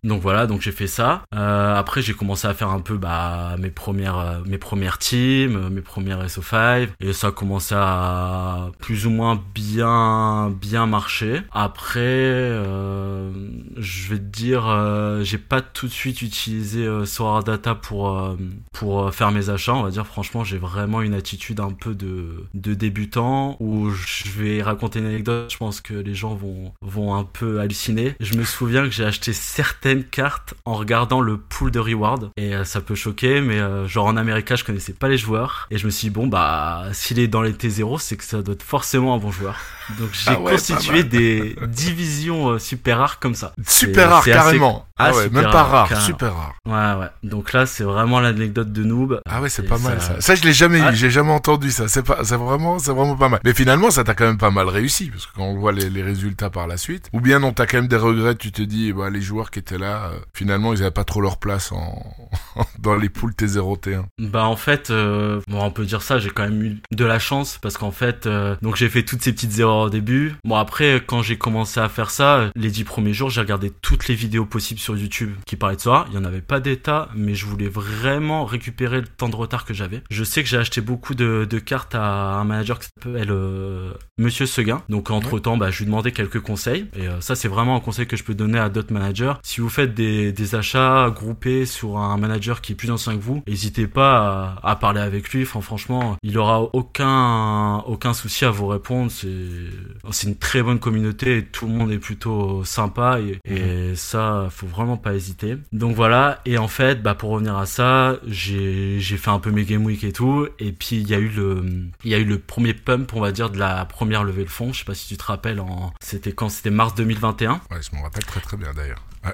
Donc 0.03 0.21
voilà, 0.21 0.47
donc 0.47 0.59
j'ai 0.61 0.73
fait 0.73 0.87
ça. 0.87 1.23
Après, 1.31 2.01
j'ai 2.01 2.13
commencé 2.13 2.45
à 2.45 2.53
faire 2.53 2.71
un 2.71 2.81
peu 2.81 2.97
bah, 2.97 3.36
mes 3.57 3.69
premières, 3.69 4.41
mes 4.45 4.57
premières 4.57 4.97
teams, 4.97 5.55
euh, 5.55 5.69
mes 5.69 5.81
premières 5.81 6.25
SO5, 6.25 6.89
et 6.99 7.13
ça 7.13 7.27
a 7.27 7.31
commencé 7.31 7.75
à 7.75 8.69
plus 8.79 9.05
ou 9.05 9.09
moins 9.09 9.41
bien, 9.53 10.49
bien 10.61 10.85
marcher. 10.85 11.41
Après, 11.51 11.99
euh, 12.01 13.31
je 13.77 14.09
vais 14.09 14.17
te 14.17 14.23
dire, 14.23 14.67
euh, 14.67 15.23
j'ai 15.23 15.37
pas 15.37 15.61
tout 15.61 15.87
de 15.87 15.91
suite 15.91 16.21
utilisé 16.21 16.85
euh, 16.85 17.05
Data 17.45 17.75
pour 17.75 18.37
pour 18.71 19.13
faire 19.13 19.31
mes 19.31 19.49
achats. 19.49 19.73
On 19.73 19.83
va 19.83 19.91
dire, 19.91 20.05
franchement, 20.05 20.43
j'ai 20.43 20.57
vraiment 20.57 21.01
une 21.01 21.13
attitude 21.13 21.59
un 21.59 21.71
peu 21.71 21.93
de 21.93 22.45
de 22.53 22.73
débutant 22.73 23.57
où 23.59 23.89
je 23.89 24.29
vais 24.29 24.61
raconter 24.61 24.99
une 24.99 25.05
anecdote. 25.05 25.51
Je 25.51 25.57
pense 25.57 25.81
que 25.81 25.93
les 25.93 26.15
gens 26.15 26.35
vont 26.35 26.73
vont 26.81 27.15
un 27.15 27.23
peu 27.23 27.59
halluciner. 27.59 28.15
Je 28.19 28.37
me 28.37 28.43
souviens 28.43 28.83
que 28.83 28.91
j'ai 28.91 29.05
acheté 29.05 29.33
certaines 29.33 30.03
cartes 30.03 30.53
en 30.65 30.75
regardant 30.75 31.21
le 31.21 31.37
pool 31.37 31.71
de 31.71 31.79
reward 31.79 32.31
et 32.37 32.53
ça 32.63 32.81
peut 32.81 32.95
choquer, 32.95 33.16
mais 33.23 33.59
euh, 33.59 33.87
genre 33.87 34.05
en 34.07 34.17
Amérique, 34.17 34.55
je 34.55 34.63
connaissais 34.63 34.93
pas 34.93 35.07
les 35.07 35.17
joueurs 35.17 35.67
et 35.71 35.77
je 35.77 35.85
me 35.85 35.91
suis 35.91 36.07
dit 36.09 36.13
bon 36.13 36.27
bah 36.27 36.83
s'il 36.93 37.19
est 37.19 37.27
dans 37.27 37.41
les 37.41 37.53
T0, 37.53 37.99
c'est 37.99 38.15
que 38.17 38.23
ça 38.23 38.41
doit 38.41 38.53
être 38.53 38.63
forcément 38.63 39.15
un 39.15 39.17
bon 39.17 39.31
joueur. 39.31 39.55
Donc 39.99 40.09
j'ai 40.13 40.31
Ah 40.31 40.39
ouais, 40.39 40.51
constitué 40.53 41.03
des 41.03 41.55
divisions 41.67 42.49
euh, 42.51 42.59
super 42.59 42.97
rares 42.99 43.19
comme 43.19 43.35
ça. 43.35 43.53
Super 43.65 43.93
C'est- 43.95 44.05
rare 44.05 44.23
c'est 44.23 44.31
assez- 44.31 44.39
carrément. 44.45 44.83
Ah, 44.99 45.09
Ah, 45.11 45.15
ouais, 45.15 45.23
super 45.25 45.41
même 45.43 45.51
pas 45.51 45.63
rare, 45.63 45.69
rare, 45.71 45.89
carrément. 45.89 46.05
super 46.07 46.33
rare. 46.35 46.53
Ouais 46.65 47.01
ouais. 47.01 47.09
Donc 47.23 47.53
là 47.53 47.65
c'est 47.65 47.83
vraiment 47.83 48.19
l'anecdote 48.19 48.71
de 48.71 48.83
noob. 48.83 49.21
Ah 49.29 49.41
ouais, 49.41 49.49
c'est 49.49 49.63
pas 49.63 49.77
mal 49.77 50.01
ça. 50.01 50.19
Ça 50.21 50.35
je 50.35 50.43
l'ai 50.43 50.53
jamais 50.53 50.81
Ah. 50.81 50.91
eu, 50.91 50.95
j'ai 50.95 51.09
jamais 51.11 51.31
entendu 51.31 51.71
ça. 51.71 51.87
C'est 51.87 52.03
pas, 52.03 52.23
c'est 52.23 52.35
vraiment, 52.35 52.79
c'est 52.79 52.91
vraiment 52.91 53.15
pas 53.15 53.29
mal. 53.29 53.39
Mais 53.43 53.53
finalement, 53.53 53.91
ça 53.91 54.03
t'a 54.03 54.13
quand 54.15 54.25
même 54.25 54.37
pas 54.39 54.51
mal 54.51 54.67
réussi 54.67 55.09
parce 55.09 55.25
que 55.27 55.33
quand 55.35 55.43
on 55.43 55.57
voit 55.57 55.71
les, 55.71 55.89
les 55.89 56.01
résultats 56.03 56.49
par 56.49 56.67
la 56.67 56.77
suite, 56.77 57.09
ou 57.13 57.21
bien 57.21 57.39
non, 57.39 57.53
t'as 57.53 57.65
quand 57.67 57.77
même 57.77 57.87
des 57.87 57.95
regrets. 57.97 58.35
Tu 58.35 58.51
te 58.51 58.61
dis, 58.61 58.91
bah 58.93 59.09
les 59.09 59.21
joueurs 59.21 59.51
qui 59.51 59.59
étaient 59.59 59.77
là, 59.77 60.09
euh, 60.13 60.19
finalement, 60.33 60.73
ils 60.73 60.81
avaient 60.81 60.91
pas 60.91 61.03
trop 61.03 61.21
leur 61.21 61.37
place 61.37 61.71
en 61.71 62.03
dans 62.79 62.95
les 62.95 63.06
poules 63.09 63.31
T0 63.31 63.79
T1. 63.79 64.03
Bah 64.19 64.45
en 64.45 64.55
fait, 64.55 64.89
euh, 64.89 65.41
bon, 65.47 65.61
on 65.61 65.71
peut 65.71 65.85
dire 65.85 66.01
ça, 66.01 66.19
j'ai 66.19 66.29
quand 66.29 66.43
même 66.43 66.61
eu 66.63 66.77
de 66.91 67.05
la 67.05 67.19
chance 67.19 67.59
parce 67.61 67.77
qu'en 67.77 67.91
fait, 67.91 68.25
euh, 68.25 68.55
donc 68.61 68.75
j'ai 68.75 68.89
fait 68.89 69.03
toutes 69.03 69.21
ces 69.21 69.33
petites 69.33 69.57
erreurs 69.59 69.85
au 69.85 69.89
début. 69.89 70.35
Bon 70.43 70.55
après, 70.55 71.03
quand 71.05 71.21
j'ai 71.21 71.37
commencé 71.37 71.79
à 71.79 71.89
faire 71.89 72.09
ça, 72.09 72.37
euh, 72.37 72.49
les 72.55 72.69
dix 72.69 72.83
premiers 72.83 73.13
jours, 73.13 73.29
j'ai 73.29 73.41
regardé 73.41 73.71
toutes 73.81 74.07
les 74.07 74.15
vidéos 74.15 74.45
possibles 74.45 74.79
sur 74.79 74.97
YouTube 74.97 75.31
qui 75.45 75.55
parlaient 75.55 75.75
de 75.75 75.81
ça. 75.81 76.05
Il 76.09 76.15
y 76.15 76.17
en 76.17 76.25
avait 76.25 76.41
pas 76.41 76.59
d'état, 76.59 77.09
mais 77.15 77.35
je 77.35 77.45
voulais 77.45 77.69
vraiment 77.69 78.45
récupérer 78.45 79.01
le 79.01 79.07
temps 79.07 79.29
de 79.29 79.35
retard 79.35 79.65
que 79.65 79.73
j'avais. 79.73 80.01
Je 80.09 80.23
sais 80.23 80.43
que 80.43 80.49
j'ai 80.49 80.57
acheté 80.57 80.81
beaucoup 80.81 81.15
de, 81.15 81.47
de 81.49 81.59
cartes 81.59 81.95
à 81.95 82.35
un 82.35 82.43
manager 82.43 82.79
qui 82.79 82.87
s'appelle 82.87 83.31
euh, 83.31 83.91
Monsieur 84.17 84.45
Seguin. 84.45 84.81
Donc 84.89 85.11
entre 85.11 85.39
temps, 85.39 85.57
bah, 85.57 85.69
je 85.69 85.79
lui 85.79 85.85
demandais 85.85 86.11
quelques 86.11 86.39
conseils. 86.39 86.87
Et 86.95 87.07
euh, 87.07 87.21
ça, 87.21 87.35
c'est 87.35 87.47
vraiment 87.47 87.75
un 87.75 87.79
conseil 87.79 88.07
que 88.07 88.17
je 88.17 88.23
peux 88.23 88.33
donner 88.33 88.59
à 88.59 88.69
d'autres 88.69 88.93
managers. 88.93 89.33
Si 89.43 89.61
vous 89.61 89.69
faites 89.69 89.93
des, 89.93 90.31
des 90.31 90.55
achats 90.55 91.09
groupés 91.13 91.65
sur 91.65 91.97
un 91.97 92.17
manager 92.17 92.61
qui 92.61 92.73
est 92.73 92.75
plus 92.75 92.87
que 93.05 93.21
vous, 93.21 93.43
n'hésitez 93.47 93.87
pas 93.87 94.57
à, 94.61 94.71
à 94.71 94.75
parler 94.75 95.01
avec 95.01 95.29
lui. 95.31 95.43
Enfin, 95.43 95.61
franchement, 95.61 96.17
il 96.23 96.37
aura 96.37 96.61
aucun 96.73 97.79
aucun 97.85 98.13
souci 98.13 98.45
à 98.45 98.51
vous 98.51 98.67
répondre. 98.67 99.11
C'est 99.11 100.27
une 100.27 100.37
très 100.37 100.61
bonne 100.61 100.79
communauté 100.79 101.37
et 101.37 101.45
tout 101.45 101.67
le 101.67 101.73
monde 101.73 101.91
est 101.91 101.99
plutôt 101.99 102.63
sympa 102.63 103.19
et, 103.19 103.39
et 103.45 103.95
ça, 103.95 104.47
faut 104.49 104.67
vraiment 104.67 104.97
pas 104.97 105.13
hésiter. 105.13 105.57
Donc 105.71 105.95
voilà. 105.95 106.41
Et 106.45 106.57
en 106.57 106.67
fait, 106.67 107.01
bah 107.01 107.15
pour 107.15 107.31
revenir 107.31 107.57
à 107.57 107.65
ça, 107.65 108.17
j'ai 108.25 108.99
j'ai 108.99 109.17
fait 109.17 109.29
un 109.29 109.39
peu 109.39 109.51
mes 109.51 109.63
game 109.63 109.85
week 109.85 110.03
et 110.03 110.11
tout. 110.11 110.47
Et 110.59 110.71
puis 110.71 110.97
il 110.97 111.07
y 111.09 111.13
a 111.13 111.19
eu 111.19 111.29
le 111.29 111.63
il 112.03 112.11
y 112.11 112.15
a 112.15 112.19
eu 112.19 112.25
le 112.25 112.39
premier 112.39 112.73
pump, 112.73 113.13
on 113.13 113.21
va 113.21 113.31
dire, 113.31 113.49
de 113.49 113.59
la 113.59 113.85
première 113.85 114.23
levée 114.23 114.43
de 114.43 114.49
fonds. 114.49 114.73
Je 114.73 114.79
sais 114.79 114.85
pas 114.85 114.95
si 114.95 115.07
tu 115.07 115.17
te 115.17 115.23
rappelles. 115.23 115.59
En 115.59 115.93
c'était 116.01 116.31
quand? 116.31 116.49
C'était 116.49 116.69
mars 116.69 116.95
2021. 116.95 117.61
Ouais, 117.71 117.77
je 117.81 117.95
m'en 117.95 118.03
rappelle 118.03 118.25
très 118.25 118.39
très 118.41 118.57
bien 118.57 118.73
d'ailleurs. 118.73 119.03
Ouais. 119.25 119.33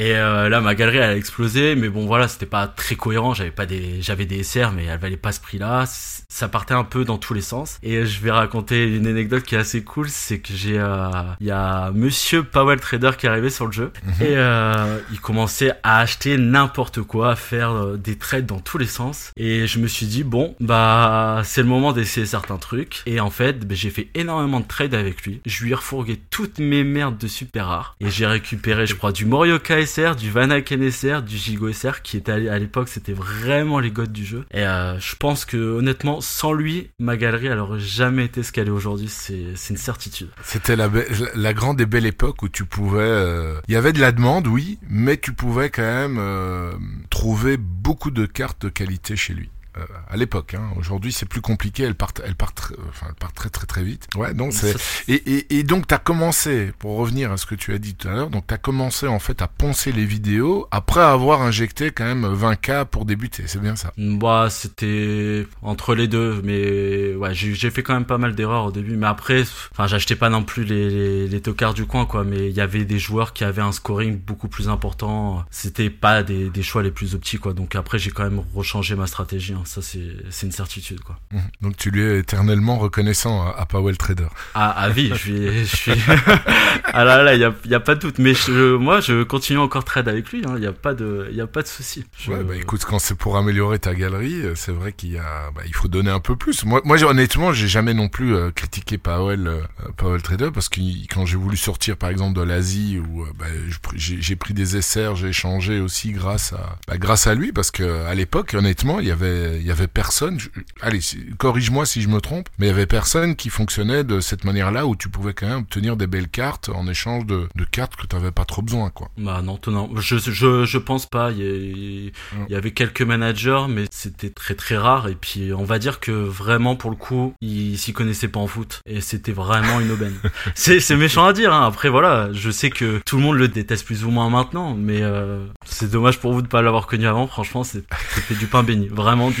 Et 0.00 0.16
euh, 0.16 0.48
là, 0.48 0.62
ma 0.62 0.74
galerie, 0.74 0.96
elle 0.96 1.10
a 1.10 1.16
explosé, 1.16 1.74
mais 1.76 1.90
bon, 1.90 2.06
voilà, 2.06 2.26
c'était 2.26 2.46
pas 2.46 2.66
très 2.66 2.94
cohérent. 2.94 3.34
J'avais 3.34 3.50
pas 3.50 3.66
des, 3.66 4.00
j'avais 4.00 4.24
des 4.24 4.42
SR, 4.42 4.72
mais 4.74 4.86
elle 4.86 4.98
valait 4.98 5.18
pas 5.18 5.30
ce 5.30 5.40
prix-là. 5.40 5.84
Ça 5.86 6.48
partait 6.48 6.72
un 6.72 6.84
peu 6.84 7.04
dans 7.04 7.18
tous 7.18 7.34
les 7.34 7.42
sens. 7.42 7.78
Et 7.82 7.96
euh, 7.96 8.06
je 8.06 8.18
vais 8.20 8.30
raconter 8.30 8.96
une 8.96 9.06
anecdote 9.06 9.42
qui 9.42 9.56
est 9.56 9.58
assez 9.58 9.84
cool, 9.84 10.08
c'est 10.08 10.38
que 10.38 10.54
j'ai, 10.54 10.78
euh, 10.78 11.10
il 11.40 11.48
y 11.48 11.50
a 11.50 11.90
Monsieur 11.90 12.42
Powell 12.42 12.80
Trader 12.80 13.10
qui 13.18 13.26
est 13.26 13.28
arrivé 13.28 13.50
sur 13.50 13.66
le 13.66 13.72
jeu 13.72 13.92
et 14.22 14.36
euh, 14.36 14.98
il 15.12 15.20
commençait 15.20 15.72
à 15.82 15.98
acheter 15.98 16.38
n'importe 16.38 17.02
quoi, 17.02 17.32
à 17.32 17.36
faire 17.36 17.72
euh, 17.72 17.96
des 17.98 18.16
trades 18.16 18.46
dans 18.46 18.60
tous 18.60 18.78
les 18.78 18.86
sens. 18.86 19.32
Et 19.36 19.66
je 19.66 19.78
me 19.80 19.86
suis 19.86 20.06
dit 20.06 20.24
bon, 20.24 20.54
bah 20.60 21.42
c'est 21.44 21.60
le 21.60 21.68
moment 21.68 21.92
d'essayer 21.92 22.24
certains 22.24 22.56
trucs. 22.56 23.02
Et 23.04 23.20
en 23.20 23.30
fait, 23.30 23.66
bah, 23.66 23.74
j'ai 23.74 23.90
fait 23.90 24.08
énormément 24.14 24.60
de 24.60 24.66
trades 24.66 24.94
avec 24.94 25.24
lui. 25.26 25.42
Je 25.44 25.62
lui 25.62 25.72
ai 25.72 25.74
refourgué 25.74 26.18
toutes 26.30 26.58
mes 26.58 26.84
merdes 26.84 27.18
de 27.18 27.28
super 27.28 27.66
rares 27.66 27.96
et 28.00 28.08
j'ai 28.08 28.24
récupéré, 28.24 28.86
je 28.86 28.94
crois, 28.94 29.12
du 29.12 29.19
Morioka 29.26 29.84
SR, 29.84 30.16
du 30.16 30.30
Vanaken 30.30 30.90
SR, 30.90 31.22
du 31.22 31.36
Gigo 31.36 31.72
SR, 31.72 32.02
qui 32.02 32.16
était 32.16 32.48
à 32.48 32.58
l'époque, 32.58 32.88
c'était 32.88 33.12
vraiment 33.12 33.80
les 33.80 33.90
godes 33.90 34.12
du 34.12 34.24
jeu. 34.24 34.44
Et 34.52 34.62
euh, 34.62 34.98
je 34.98 35.16
pense 35.16 35.44
que 35.44 35.56
honnêtement, 35.56 36.20
sans 36.20 36.52
lui, 36.52 36.90
ma 36.98 37.16
galerie, 37.16 37.46
elle 37.46 37.58
aurait 37.58 37.80
jamais 37.80 38.24
été 38.24 38.42
ce 38.42 38.52
qu'elle 38.52 38.68
est 38.68 38.72
aujourd'hui. 38.72 39.08
C'est, 39.08 39.54
c'est 39.54 39.74
une 39.74 39.78
certitude. 39.78 40.28
C'était 40.42 40.76
la, 40.76 40.88
la 41.34 41.54
grande 41.54 41.80
et 41.80 41.86
belle 41.86 42.06
époque 42.06 42.42
où 42.42 42.48
tu 42.48 42.64
pouvais, 42.64 43.00
euh, 43.00 43.60
il 43.68 43.74
y 43.74 43.76
avait 43.76 43.92
de 43.92 44.00
la 44.00 44.12
demande, 44.12 44.46
oui, 44.46 44.78
mais 44.88 45.16
tu 45.16 45.32
pouvais 45.32 45.70
quand 45.70 45.82
même 45.82 46.18
euh, 46.18 46.72
trouver 47.10 47.56
beaucoup 47.56 48.10
de 48.10 48.26
cartes 48.26 48.62
de 48.62 48.68
qualité 48.68 49.16
chez 49.16 49.34
lui. 49.34 49.50
Euh, 49.78 49.84
à 50.08 50.16
l'époque. 50.16 50.54
Hein. 50.54 50.70
Aujourd'hui, 50.76 51.12
c'est 51.12 51.26
plus 51.26 51.40
compliqué. 51.40 51.84
Elle 51.84 51.94
part, 51.94 52.10
elle 52.24 52.34
part, 52.34 52.52
très, 52.52 52.74
enfin, 52.88 53.06
elle 53.08 53.14
part 53.14 53.32
très 53.32 53.50
très 53.50 53.66
très 53.66 53.84
vite. 53.84 54.08
Ouais, 54.16 54.34
donc 54.34 54.52
c'est 54.52 54.74
et, 55.06 55.14
et, 55.14 55.58
et 55.58 55.62
donc 55.62 55.86
t'as 55.86 55.98
commencé 55.98 56.72
pour 56.80 56.96
revenir 56.96 57.30
à 57.30 57.36
ce 57.36 57.46
que 57.46 57.54
tu 57.54 57.72
as 57.72 57.78
dit 57.78 57.94
tout 57.94 58.08
à 58.08 58.12
l'heure. 58.12 58.30
Donc 58.30 58.48
t'as 58.48 58.58
commencé 58.58 59.06
en 59.06 59.20
fait 59.20 59.42
à 59.42 59.46
poncer 59.46 59.92
les 59.92 60.04
vidéos 60.04 60.66
après 60.72 61.00
avoir 61.00 61.42
injecté 61.42 61.92
quand 61.92 62.04
même 62.04 62.26
20k 62.26 62.86
pour 62.86 63.04
débuter. 63.04 63.44
C'est 63.46 63.60
bien 63.60 63.76
ça. 63.76 63.92
Bah, 63.96 64.48
c'était 64.50 65.46
entre 65.62 65.94
les 65.94 66.08
deux, 66.08 66.42
mais 66.42 67.14
ouais, 67.14 67.32
j'ai 67.32 67.70
fait 67.70 67.84
quand 67.84 67.94
même 67.94 68.06
pas 68.06 68.18
mal 68.18 68.34
d'erreurs 68.34 68.64
au 68.66 68.72
début. 68.72 68.96
Mais 68.96 69.06
après, 69.06 69.44
enfin, 69.70 69.86
j'achetais 69.86 70.16
pas 70.16 70.30
non 70.30 70.42
plus 70.42 70.64
les, 70.64 70.90
les, 70.90 71.28
les 71.28 71.40
tocards 71.40 71.74
du 71.74 71.86
coin, 71.86 72.06
quoi. 72.06 72.24
Mais 72.24 72.48
il 72.48 72.56
y 72.56 72.60
avait 72.60 72.84
des 72.84 72.98
joueurs 72.98 73.32
qui 73.32 73.44
avaient 73.44 73.62
un 73.62 73.72
scoring 73.72 74.18
beaucoup 74.18 74.48
plus 74.48 74.68
important. 74.68 75.44
C'était 75.50 75.90
pas 75.90 76.24
des, 76.24 76.50
des 76.50 76.62
choix 76.64 76.82
les 76.82 76.90
plus 76.90 77.14
optiques, 77.14 77.40
quoi. 77.40 77.52
Donc 77.52 77.76
après, 77.76 78.00
j'ai 78.00 78.10
quand 78.10 78.24
même 78.24 78.42
rechangé 78.52 78.96
ma 78.96 79.06
stratégie. 79.06 79.52
Hein. 79.52 79.59
Ça, 79.64 79.80
c'est 79.82 80.46
une 80.46 80.52
certitude, 80.52 81.00
quoi. 81.00 81.18
Mmh. 81.32 81.38
Donc, 81.62 81.76
tu 81.76 81.90
lui 81.90 82.02
es 82.02 82.18
éternellement 82.18 82.78
reconnaissant 82.78 83.46
à, 83.46 83.66
Powell 83.66 83.96
Trader. 83.96 84.28
Ah, 84.54 84.70
à 84.70 84.88
vie, 84.88 85.08
je 85.08 85.14
suis, 85.14 85.64
je 85.64 85.76
suis... 85.76 85.92
ah 86.84 87.04
là 87.04 87.22
là, 87.22 87.34
il 87.34 87.40
y 87.40 87.44
a, 87.44 87.54
y 87.66 87.74
a, 87.74 87.80
pas 87.80 87.94
de 87.94 88.00
doute. 88.00 88.18
Mais 88.18 88.34
je, 88.34 88.76
moi, 88.76 89.00
je 89.00 89.22
continue 89.22 89.58
encore 89.58 89.84
trade 89.84 90.08
avec 90.08 90.30
lui. 90.30 90.40
Il 90.40 90.48
hein. 90.48 90.58
n'y 90.58 90.66
a 90.66 90.72
pas 90.72 90.94
de, 90.94 91.28
il 91.30 91.36
y 91.36 91.40
a 91.40 91.46
pas 91.46 91.62
de 91.62 91.66
souci. 91.66 92.04
Ouais, 92.28 92.42
bah 92.42 92.56
écoute, 92.56 92.84
quand 92.84 92.98
c'est 92.98 93.14
pour 93.14 93.36
améliorer 93.36 93.78
ta 93.78 93.94
galerie, 93.94 94.42
euh, 94.42 94.54
c'est 94.54 94.72
vrai 94.72 94.92
qu'il 94.92 95.12
y 95.12 95.18
a, 95.18 95.50
bah, 95.54 95.62
il 95.66 95.74
faut 95.74 95.88
donner 95.88 96.10
un 96.10 96.20
peu 96.20 96.36
plus. 96.36 96.64
Moi, 96.64 96.80
moi, 96.84 97.02
honnêtement, 97.02 97.52
j'ai 97.52 97.68
jamais 97.68 97.94
non 97.94 98.08
plus 98.08 98.34
euh, 98.34 98.50
critiqué 98.50 98.98
Powell, 98.98 99.46
euh, 99.46 99.60
Powell 99.96 100.22
Trader 100.22 100.50
parce 100.52 100.68
que 100.68 100.80
quand 101.12 101.26
j'ai 101.26 101.36
voulu 101.36 101.56
sortir, 101.56 101.96
par 101.96 102.10
exemple, 102.10 102.38
de 102.38 102.42
l'Asie 102.42 102.98
où 102.98 103.24
bah, 103.38 103.46
j'ai 103.94 104.36
pris 104.36 104.54
des 104.54 104.76
essais, 104.76 105.06
j'ai 105.14 105.28
échangé 105.28 105.80
aussi 105.80 106.12
grâce 106.12 106.52
à, 106.52 106.76
bah, 106.88 106.98
grâce 106.98 107.26
à 107.26 107.34
lui 107.34 107.52
parce 107.52 107.70
que 107.70 108.04
à 108.04 108.14
l'époque, 108.14 108.54
honnêtement, 108.54 109.00
il 109.00 109.08
y 109.08 109.10
avait 109.10 109.49
il 109.58 109.66
y 109.66 109.70
avait 109.70 109.86
personne, 109.86 110.38
allez, 110.80 111.00
corrige-moi 111.38 111.86
si 111.86 112.02
je 112.02 112.08
me 112.08 112.20
trompe, 112.20 112.48
mais 112.58 112.66
il 112.66 112.68
y 112.70 112.72
avait 112.72 112.86
personne 112.86 113.36
qui 113.36 113.50
fonctionnait 113.50 114.04
de 114.04 114.20
cette 114.20 114.44
manière-là 114.44 114.86
où 114.86 114.96
tu 114.96 115.08
pouvais 115.08 115.34
quand 115.34 115.48
même 115.48 115.58
obtenir 115.58 115.96
des 115.96 116.06
belles 116.06 116.28
cartes 116.28 116.68
en 116.68 116.86
échange 116.86 117.26
de, 117.26 117.48
de 117.54 117.64
cartes 117.64 117.96
que 117.96 118.06
tu 118.06 118.16
n'avais 118.16 118.30
pas 118.30 118.44
trop 118.44 118.62
besoin, 118.62 118.90
quoi. 118.90 119.10
Bah 119.18 119.42
non, 119.42 119.58
non, 119.66 119.90
je, 119.96 120.18
je, 120.18 120.64
je 120.64 120.78
pense 120.78 121.06
pas. 121.06 121.30
Il 121.32 121.38
y, 121.38 122.12
il 122.48 122.52
y 122.52 122.56
avait 122.56 122.72
quelques 122.72 123.02
managers, 123.02 123.66
mais 123.68 123.84
c'était 123.90 124.30
très 124.30 124.54
très 124.54 124.76
rare. 124.76 125.08
Et 125.08 125.14
puis 125.14 125.52
on 125.52 125.64
va 125.64 125.78
dire 125.78 126.00
que 126.00 126.10
vraiment 126.10 126.76
pour 126.76 126.90
le 126.90 126.96
coup, 126.96 127.34
ils 127.40 127.78
s'y 127.78 127.92
connaissaient 127.92 128.28
pas 128.28 128.40
en 128.40 128.46
foot 128.46 128.80
et 128.86 129.00
c'était 129.00 129.32
vraiment 129.32 129.80
une 129.80 129.90
aubaine. 129.90 130.14
c'est 130.54 130.80
c'est 130.80 130.96
méchant 130.96 131.26
à 131.26 131.32
dire. 131.32 131.52
Hein. 131.52 131.66
Après 131.66 131.88
voilà, 131.88 132.32
je 132.32 132.50
sais 132.50 132.70
que 132.70 133.00
tout 133.04 133.16
le 133.16 133.22
monde 133.22 133.36
le 133.36 133.48
déteste 133.48 133.84
plus 133.84 134.04
ou 134.04 134.10
moins 134.10 134.30
maintenant, 134.30 134.74
mais 134.74 135.02
euh, 135.02 135.46
c'est 135.64 135.90
dommage 135.90 136.18
pour 136.18 136.32
vous 136.32 136.42
de 136.42 136.48
pas 136.48 136.62
l'avoir 136.62 136.86
connu 136.86 137.06
avant. 137.06 137.26
Franchement, 137.26 137.64
c'était 137.64 138.34
du 138.34 138.46
pain 138.46 138.62
béni, 138.62 138.88
vraiment 138.88 139.30
du 139.30 139.39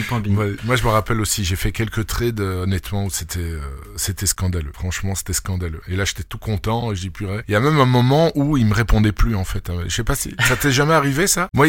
moi, 0.64 0.76
je 0.76 0.84
me 0.84 0.88
rappelle 0.88 1.20
aussi, 1.20 1.44
j'ai 1.44 1.56
fait 1.56 1.72
quelques 1.72 2.06
trades, 2.06 2.40
euh, 2.40 2.64
honnêtement, 2.64 3.04
où 3.04 3.10
c'était, 3.10 3.40
euh, 3.40 3.60
c'était 3.96 4.26
scandaleux. 4.26 4.72
Franchement, 4.72 5.14
c'était 5.14 5.32
scandaleux. 5.32 5.80
Et 5.88 5.96
là, 5.96 6.04
j'étais 6.04 6.22
tout 6.22 6.38
content, 6.38 6.92
et 6.92 6.96
je 6.96 7.02
dis 7.02 7.10
purée. 7.10 7.42
Il 7.48 7.52
y 7.52 7.54
a 7.54 7.60
même 7.60 7.78
un 7.78 7.86
moment 7.86 8.32
où 8.34 8.56
il 8.56 8.66
me 8.66 8.74
répondait 8.74 9.12
plus, 9.12 9.34
en 9.34 9.44
fait. 9.44 9.70
Je 9.86 9.94
sais 9.94 10.04
pas 10.04 10.14
si, 10.14 10.34
ça 10.46 10.56
t'est 10.56 10.72
jamais 10.72 10.94
arrivé, 10.94 11.26
ça? 11.26 11.48
Moi, 11.54 11.68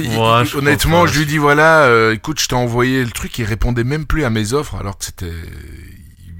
honnêtement, 0.55 1.05
je 1.07 1.19
lui 1.19 1.25
dis, 1.25 1.37
voilà, 1.37 1.83
euh, 1.83 2.13
écoute, 2.13 2.39
je 2.39 2.47
t'ai 2.47 2.55
envoyé 2.55 3.03
le 3.03 3.11
truc, 3.11 3.37
il 3.37 3.45
répondait 3.45 3.83
même 3.83 4.05
plus 4.05 4.23
à 4.23 4.29
mes 4.29 4.53
offres, 4.53 4.75
alors 4.75 4.97
que 4.97 5.05
c'était, 5.05 5.31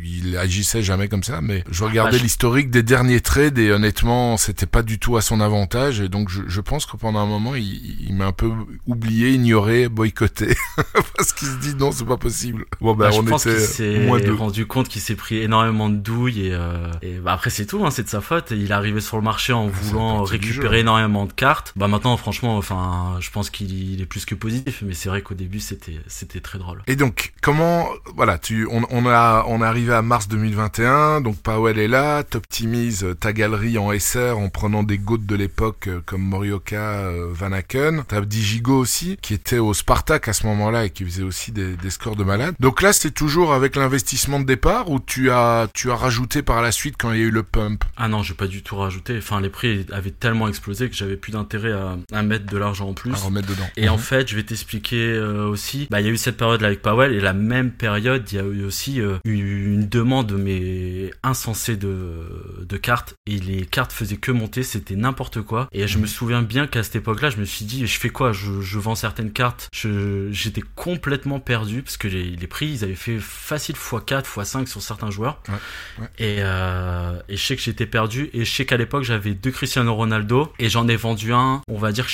il 0.03 0.37
agissait 0.37 0.83
jamais 0.83 1.07
comme 1.07 1.23
ça, 1.23 1.41
mais 1.41 1.63
je 1.69 1.83
regardais 1.83 2.17
bah, 2.17 2.23
l'historique 2.23 2.69
des 2.69 2.83
derniers 2.83 3.21
trades 3.21 3.57
et 3.57 3.71
honnêtement, 3.71 4.37
c'était 4.37 4.65
pas 4.65 4.83
du 4.83 4.99
tout 4.99 5.17
à 5.17 5.21
son 5.21 5.41
avantage. 5.41 6.01
Et 6.01 6.09
donc, 6.09 6.29
je, 6.29 6.41
je 6.47 6.61
pense 6.61 6.85
que 6.85 6.97
pendant 6.97 7.19
un 7.19 7.25
moment, 7.25 7.55
il, 7.55 8.01
il 8.07 8.15
m'a 8.15 8.27
un 8.27 8.31
peu 8.31 8.51
oublié, 8.87 9.31
ignoré, 9.31 9.89
boycotté, 9.89 10.55
parce 11.17 11.33
qu'il 11.33 11.47
se 11.47 11.57
dit 11.57 11.75
non, 11.75 11.91
c'est 11.91 12.05
pas 12.05 12.17
possible. 12.17 12.65
Bon, 12.79 12.93
ben, 12.93 13.09
bah, 13.09 13.15
on 13.15 13.23
je 13.23 13.29
pense 13.29 13.43
qu'il 13.43 13.59
s'est 13.59 14.07
rendu 14.31 14.65
compte 14.65 14.87
qu'il 14.87 15.01
s'est 15.01 15.15
pris 15.15 15.37
énormément 15.37 15.89
de 15.89 15.95
douilles 15.95 16.47
et, 16.47 16.53
euh, 16.53 16.91
et 17.01 17.13
bah, 17.15 17.33
après 17.33 17.49
c'est 17.49 17.65
tout, 17.65 17.85
hein, 17.85 17.91
c'est 17.91 18.03
de 18.03 18.09
sa 18.09 18.21
faute. 18.21 18.51
Il 18.51 18.71
est 18.71 18.73
arrivé 18.73 19.01
sur 19.01 19.17
le 19.17 19.23
marché 19.23 19.53
en 19.53 19.67
voulant 19.67 20.23
récupérer 20.23 20.79
énormément 20.79 21.25
de 21.25 21.33
cartes. 21.33 21.73
Bah 21.75 21.87
maintenant, 21.87 22.15
franchement, 22.17 22.57
enfin, 22.57 23.17
je 23.19 23.29
pense 23.31 23.49
qu'il 23.49 24.01
est 24.01 24.05
plus 24.05 24.25
que 24.25 24.35
positif, 24.35 24.83
mais 24.85 24.93
c'est 24.93 25.09
vrai 25.09 25.21
qu'au 25.21 25.35
début, 25.35 25.59
c'était 25.59 25.99
c'était 26.07 26.39
très 26.39 26.59
drôle. 26.59 26.83
Et 26.87 26.95
donc, 26.95 27.33
comment, 27.41 27.87
voilà, 28.15 28.37
tu, 28.37 28.67
on, 28.69 28.83
on 28.89 29.05
a, 29.07 29.45
on 29.47 29.61
est 29.61 29.65
arrivé 29.65 29.93
à 29.93 30.00
mars 30.01 30.27
2021, 30.27 31.21
donc 31.21 31.37
Powell 31.37 31.79
est 31.79 31.87
là, 31.87 32.23
t'optimises 32.23 33.05
ta 33.19 33.33
galerie 33.33 33.77
en 33.77 33.91
SR 33.97 34.37
en 34.37 34.49
prenant 34.49 34.83
des 34.83 34.97
gouttes 34.97 35.25
de 35.25 35.35
l'époque 35.35 35.87
euh, 35.87 36.01
comme 36.05 36.21
Morioka, 36.21 36.75
euh, 36.75 37.29
Van 37.31 37.51
Aken. 37.51 38.03
T'as 38.07 38.21
Digigo 38.21 38.77
aussi, 38.77 39.17
qui 39.21 39.33
était 39.33 39.57
au 39.57 39.73
Spartak 39.73 40.27
à 40.27 40.33
ce 40.33 40.45
moment-là 40.47 40.85
et 40.85 40.89
qui 40.89 41.03
faisait 41.05 41.23
aussi 41.23 41.51
des, 41.51 41.75
des 41.75 41.89
scores 41.89 42.15
de 42.15 42.23
malade. 42.23 42.55
Donc 42.59 42.81
là, 42.81 42.93
c'est 42.93 43.11
toujours 43.11 43.53
avec 43.53 43.75
l'investissement 43.75 44.39
de 44.39 44.45
départ 44.45 44.89
ou 44.89 44.99
tu 44.99 45.31
as, 45.31 45.67
tu 45.73 45.91
as 45.91 45.95
rajouté 45.95 46.41
par 46.41 46.61
la 46.61 46.71
suite 46.71 46.95
quand 46.97 47.11
il 47.11 47.19
y 47.19 47.23
a 47.23 47.25
eu 47.25 47.31
le 47.31 47.43
pump? 47.43 47.83
Ah 47.97 48.07
non, 48.07 48.23
j'ai 48.23 48.33
pas 48.33 48.47
du 48.47 48.63
tout 48.63 48.75
rajouté. 48.75 49.17
Enfin, 49.17 49.41
les 49.41 49.49
prix 49.49 49.85
avaient 49.91 50.11
tellement 50.11 50.47
explosé 50.47 50.89
que 50.89 50.95
j'avais 50.95 51.17
plus 51.17 51.31
d'intérêt 51.31 51.71
à, 51.71 51.97
à, 52.11 52.21
mettre 52.23 52.45
de 52.45 52.57
l'argent 52.57 52.89
en 52.89 52.93
plus. 52.93 53.13
À 53.13 53.17
remettre 53.17 53.47
dedans. 53.47 53.67
Et 53.77 53.89
en 53.89 53.97
mhm. 53.97 54.01
fait, 54.01 54.29
je 54.29 54.35
vais 54.35 54.43
t'expliquer 54.43 55.13
euh, 55.13 55.47
aussi, 55.47 55.87
bah, 55.89 56.01
il 56.01 56.07
y 56.07 56.09
a 56.09 56.11
eu 56.11 56.17
cette 56.17 56.37
période 56.37 56.61
là 56.61 56.67
avec 56.67 56.81
Powell 56.81 57.13
et 57.13 57.19
la 57.19 57.33
même 57.33 57.71
période, 57.71 58.23
il 58.31 58.35
y 58.35 58.39
a 58.39 58.43
eu 58.43 58.63
aussi 58.63 59.01
une 59.25 59.80
demande 59.87 60.33
mais 60.33 61.11
insensée 61.23 61.77
de, 61.77 62.65
de 62.67 62.77
cartes 62.77 63.15
et 63.25 63.37
les 63.37 63.65
cartes 63.65 63.91
faisaient 63.91 64.17
que 64.17 64.31
monter, 64.31 64.63
c'était 64.63 64.95
n'importe 64.95 65.41
quoi. 65.41 65.67
Et 65.71 65.87
je 65.87 65.97
me 65.97 66.03
mhm. 66.03 66.07
souviens 66.07 66.41
bien 66.41 66.67
qu'à 66.67 66.83
cette 66.83 66.95
époque-là, 66.97 67.29
je 67.29 67.37
me 67.37 67.45
suis 67.45 67.65
dit, 67.65 67.85
je 67.85 67.99
fais 67.99 68.09
quoi? 68.09 68.31
Je, 68.31 68.61
je, 68.61 68.79
vends 68.79 68.95
certaines 68.95 69.31
cartes. 69.31 69.69
J'étais 69.73 70.63
complètement 70.75 71.39
perdu 71.39 71.83
parce 71.83 71.97
que 71.97 72.07
les, 72.07 72.35
les, 72.35 72.47
prix, 72.47 72.67
ils 72.67 72.83
avaient 72.83 72.95
fait 72.95 73.19
facile 73.19 73.75
x4, 73.75 74.23
x5 74.23 74.65
sur 74.65 74.81
certains 74.81 75.11
joueurs. 75.11 75.41
Ouais, 75.47 75.53
ouais. 75.99 76.07
Et, 76.17 76.37
euh, 76.39 77.19
et 77.29 77.37
je 77.37 77.45
sais 77.45 77.55
que 77.55 77.61
j'étais 77.61 77.85
perdu 77.85 78.29
et 78.33 78.45
je 78.45 78.51
sais 78.51 78.65
qu'à 78.65 78.77
l'époque, 78.77 79.03
j'avais 79.03 79.33
deux 79.33 79.51
Cristiano 79.51 79.93
Ronaldo 79.93 80.51
et 80.59 80.69
j'en 80.69 80.87
ai 80.87 80.95
vendu 80.95 81.33
un, 81.33 81.61
on 81.67 81.77
va 81.77 81.91
dire, 81.91 82.07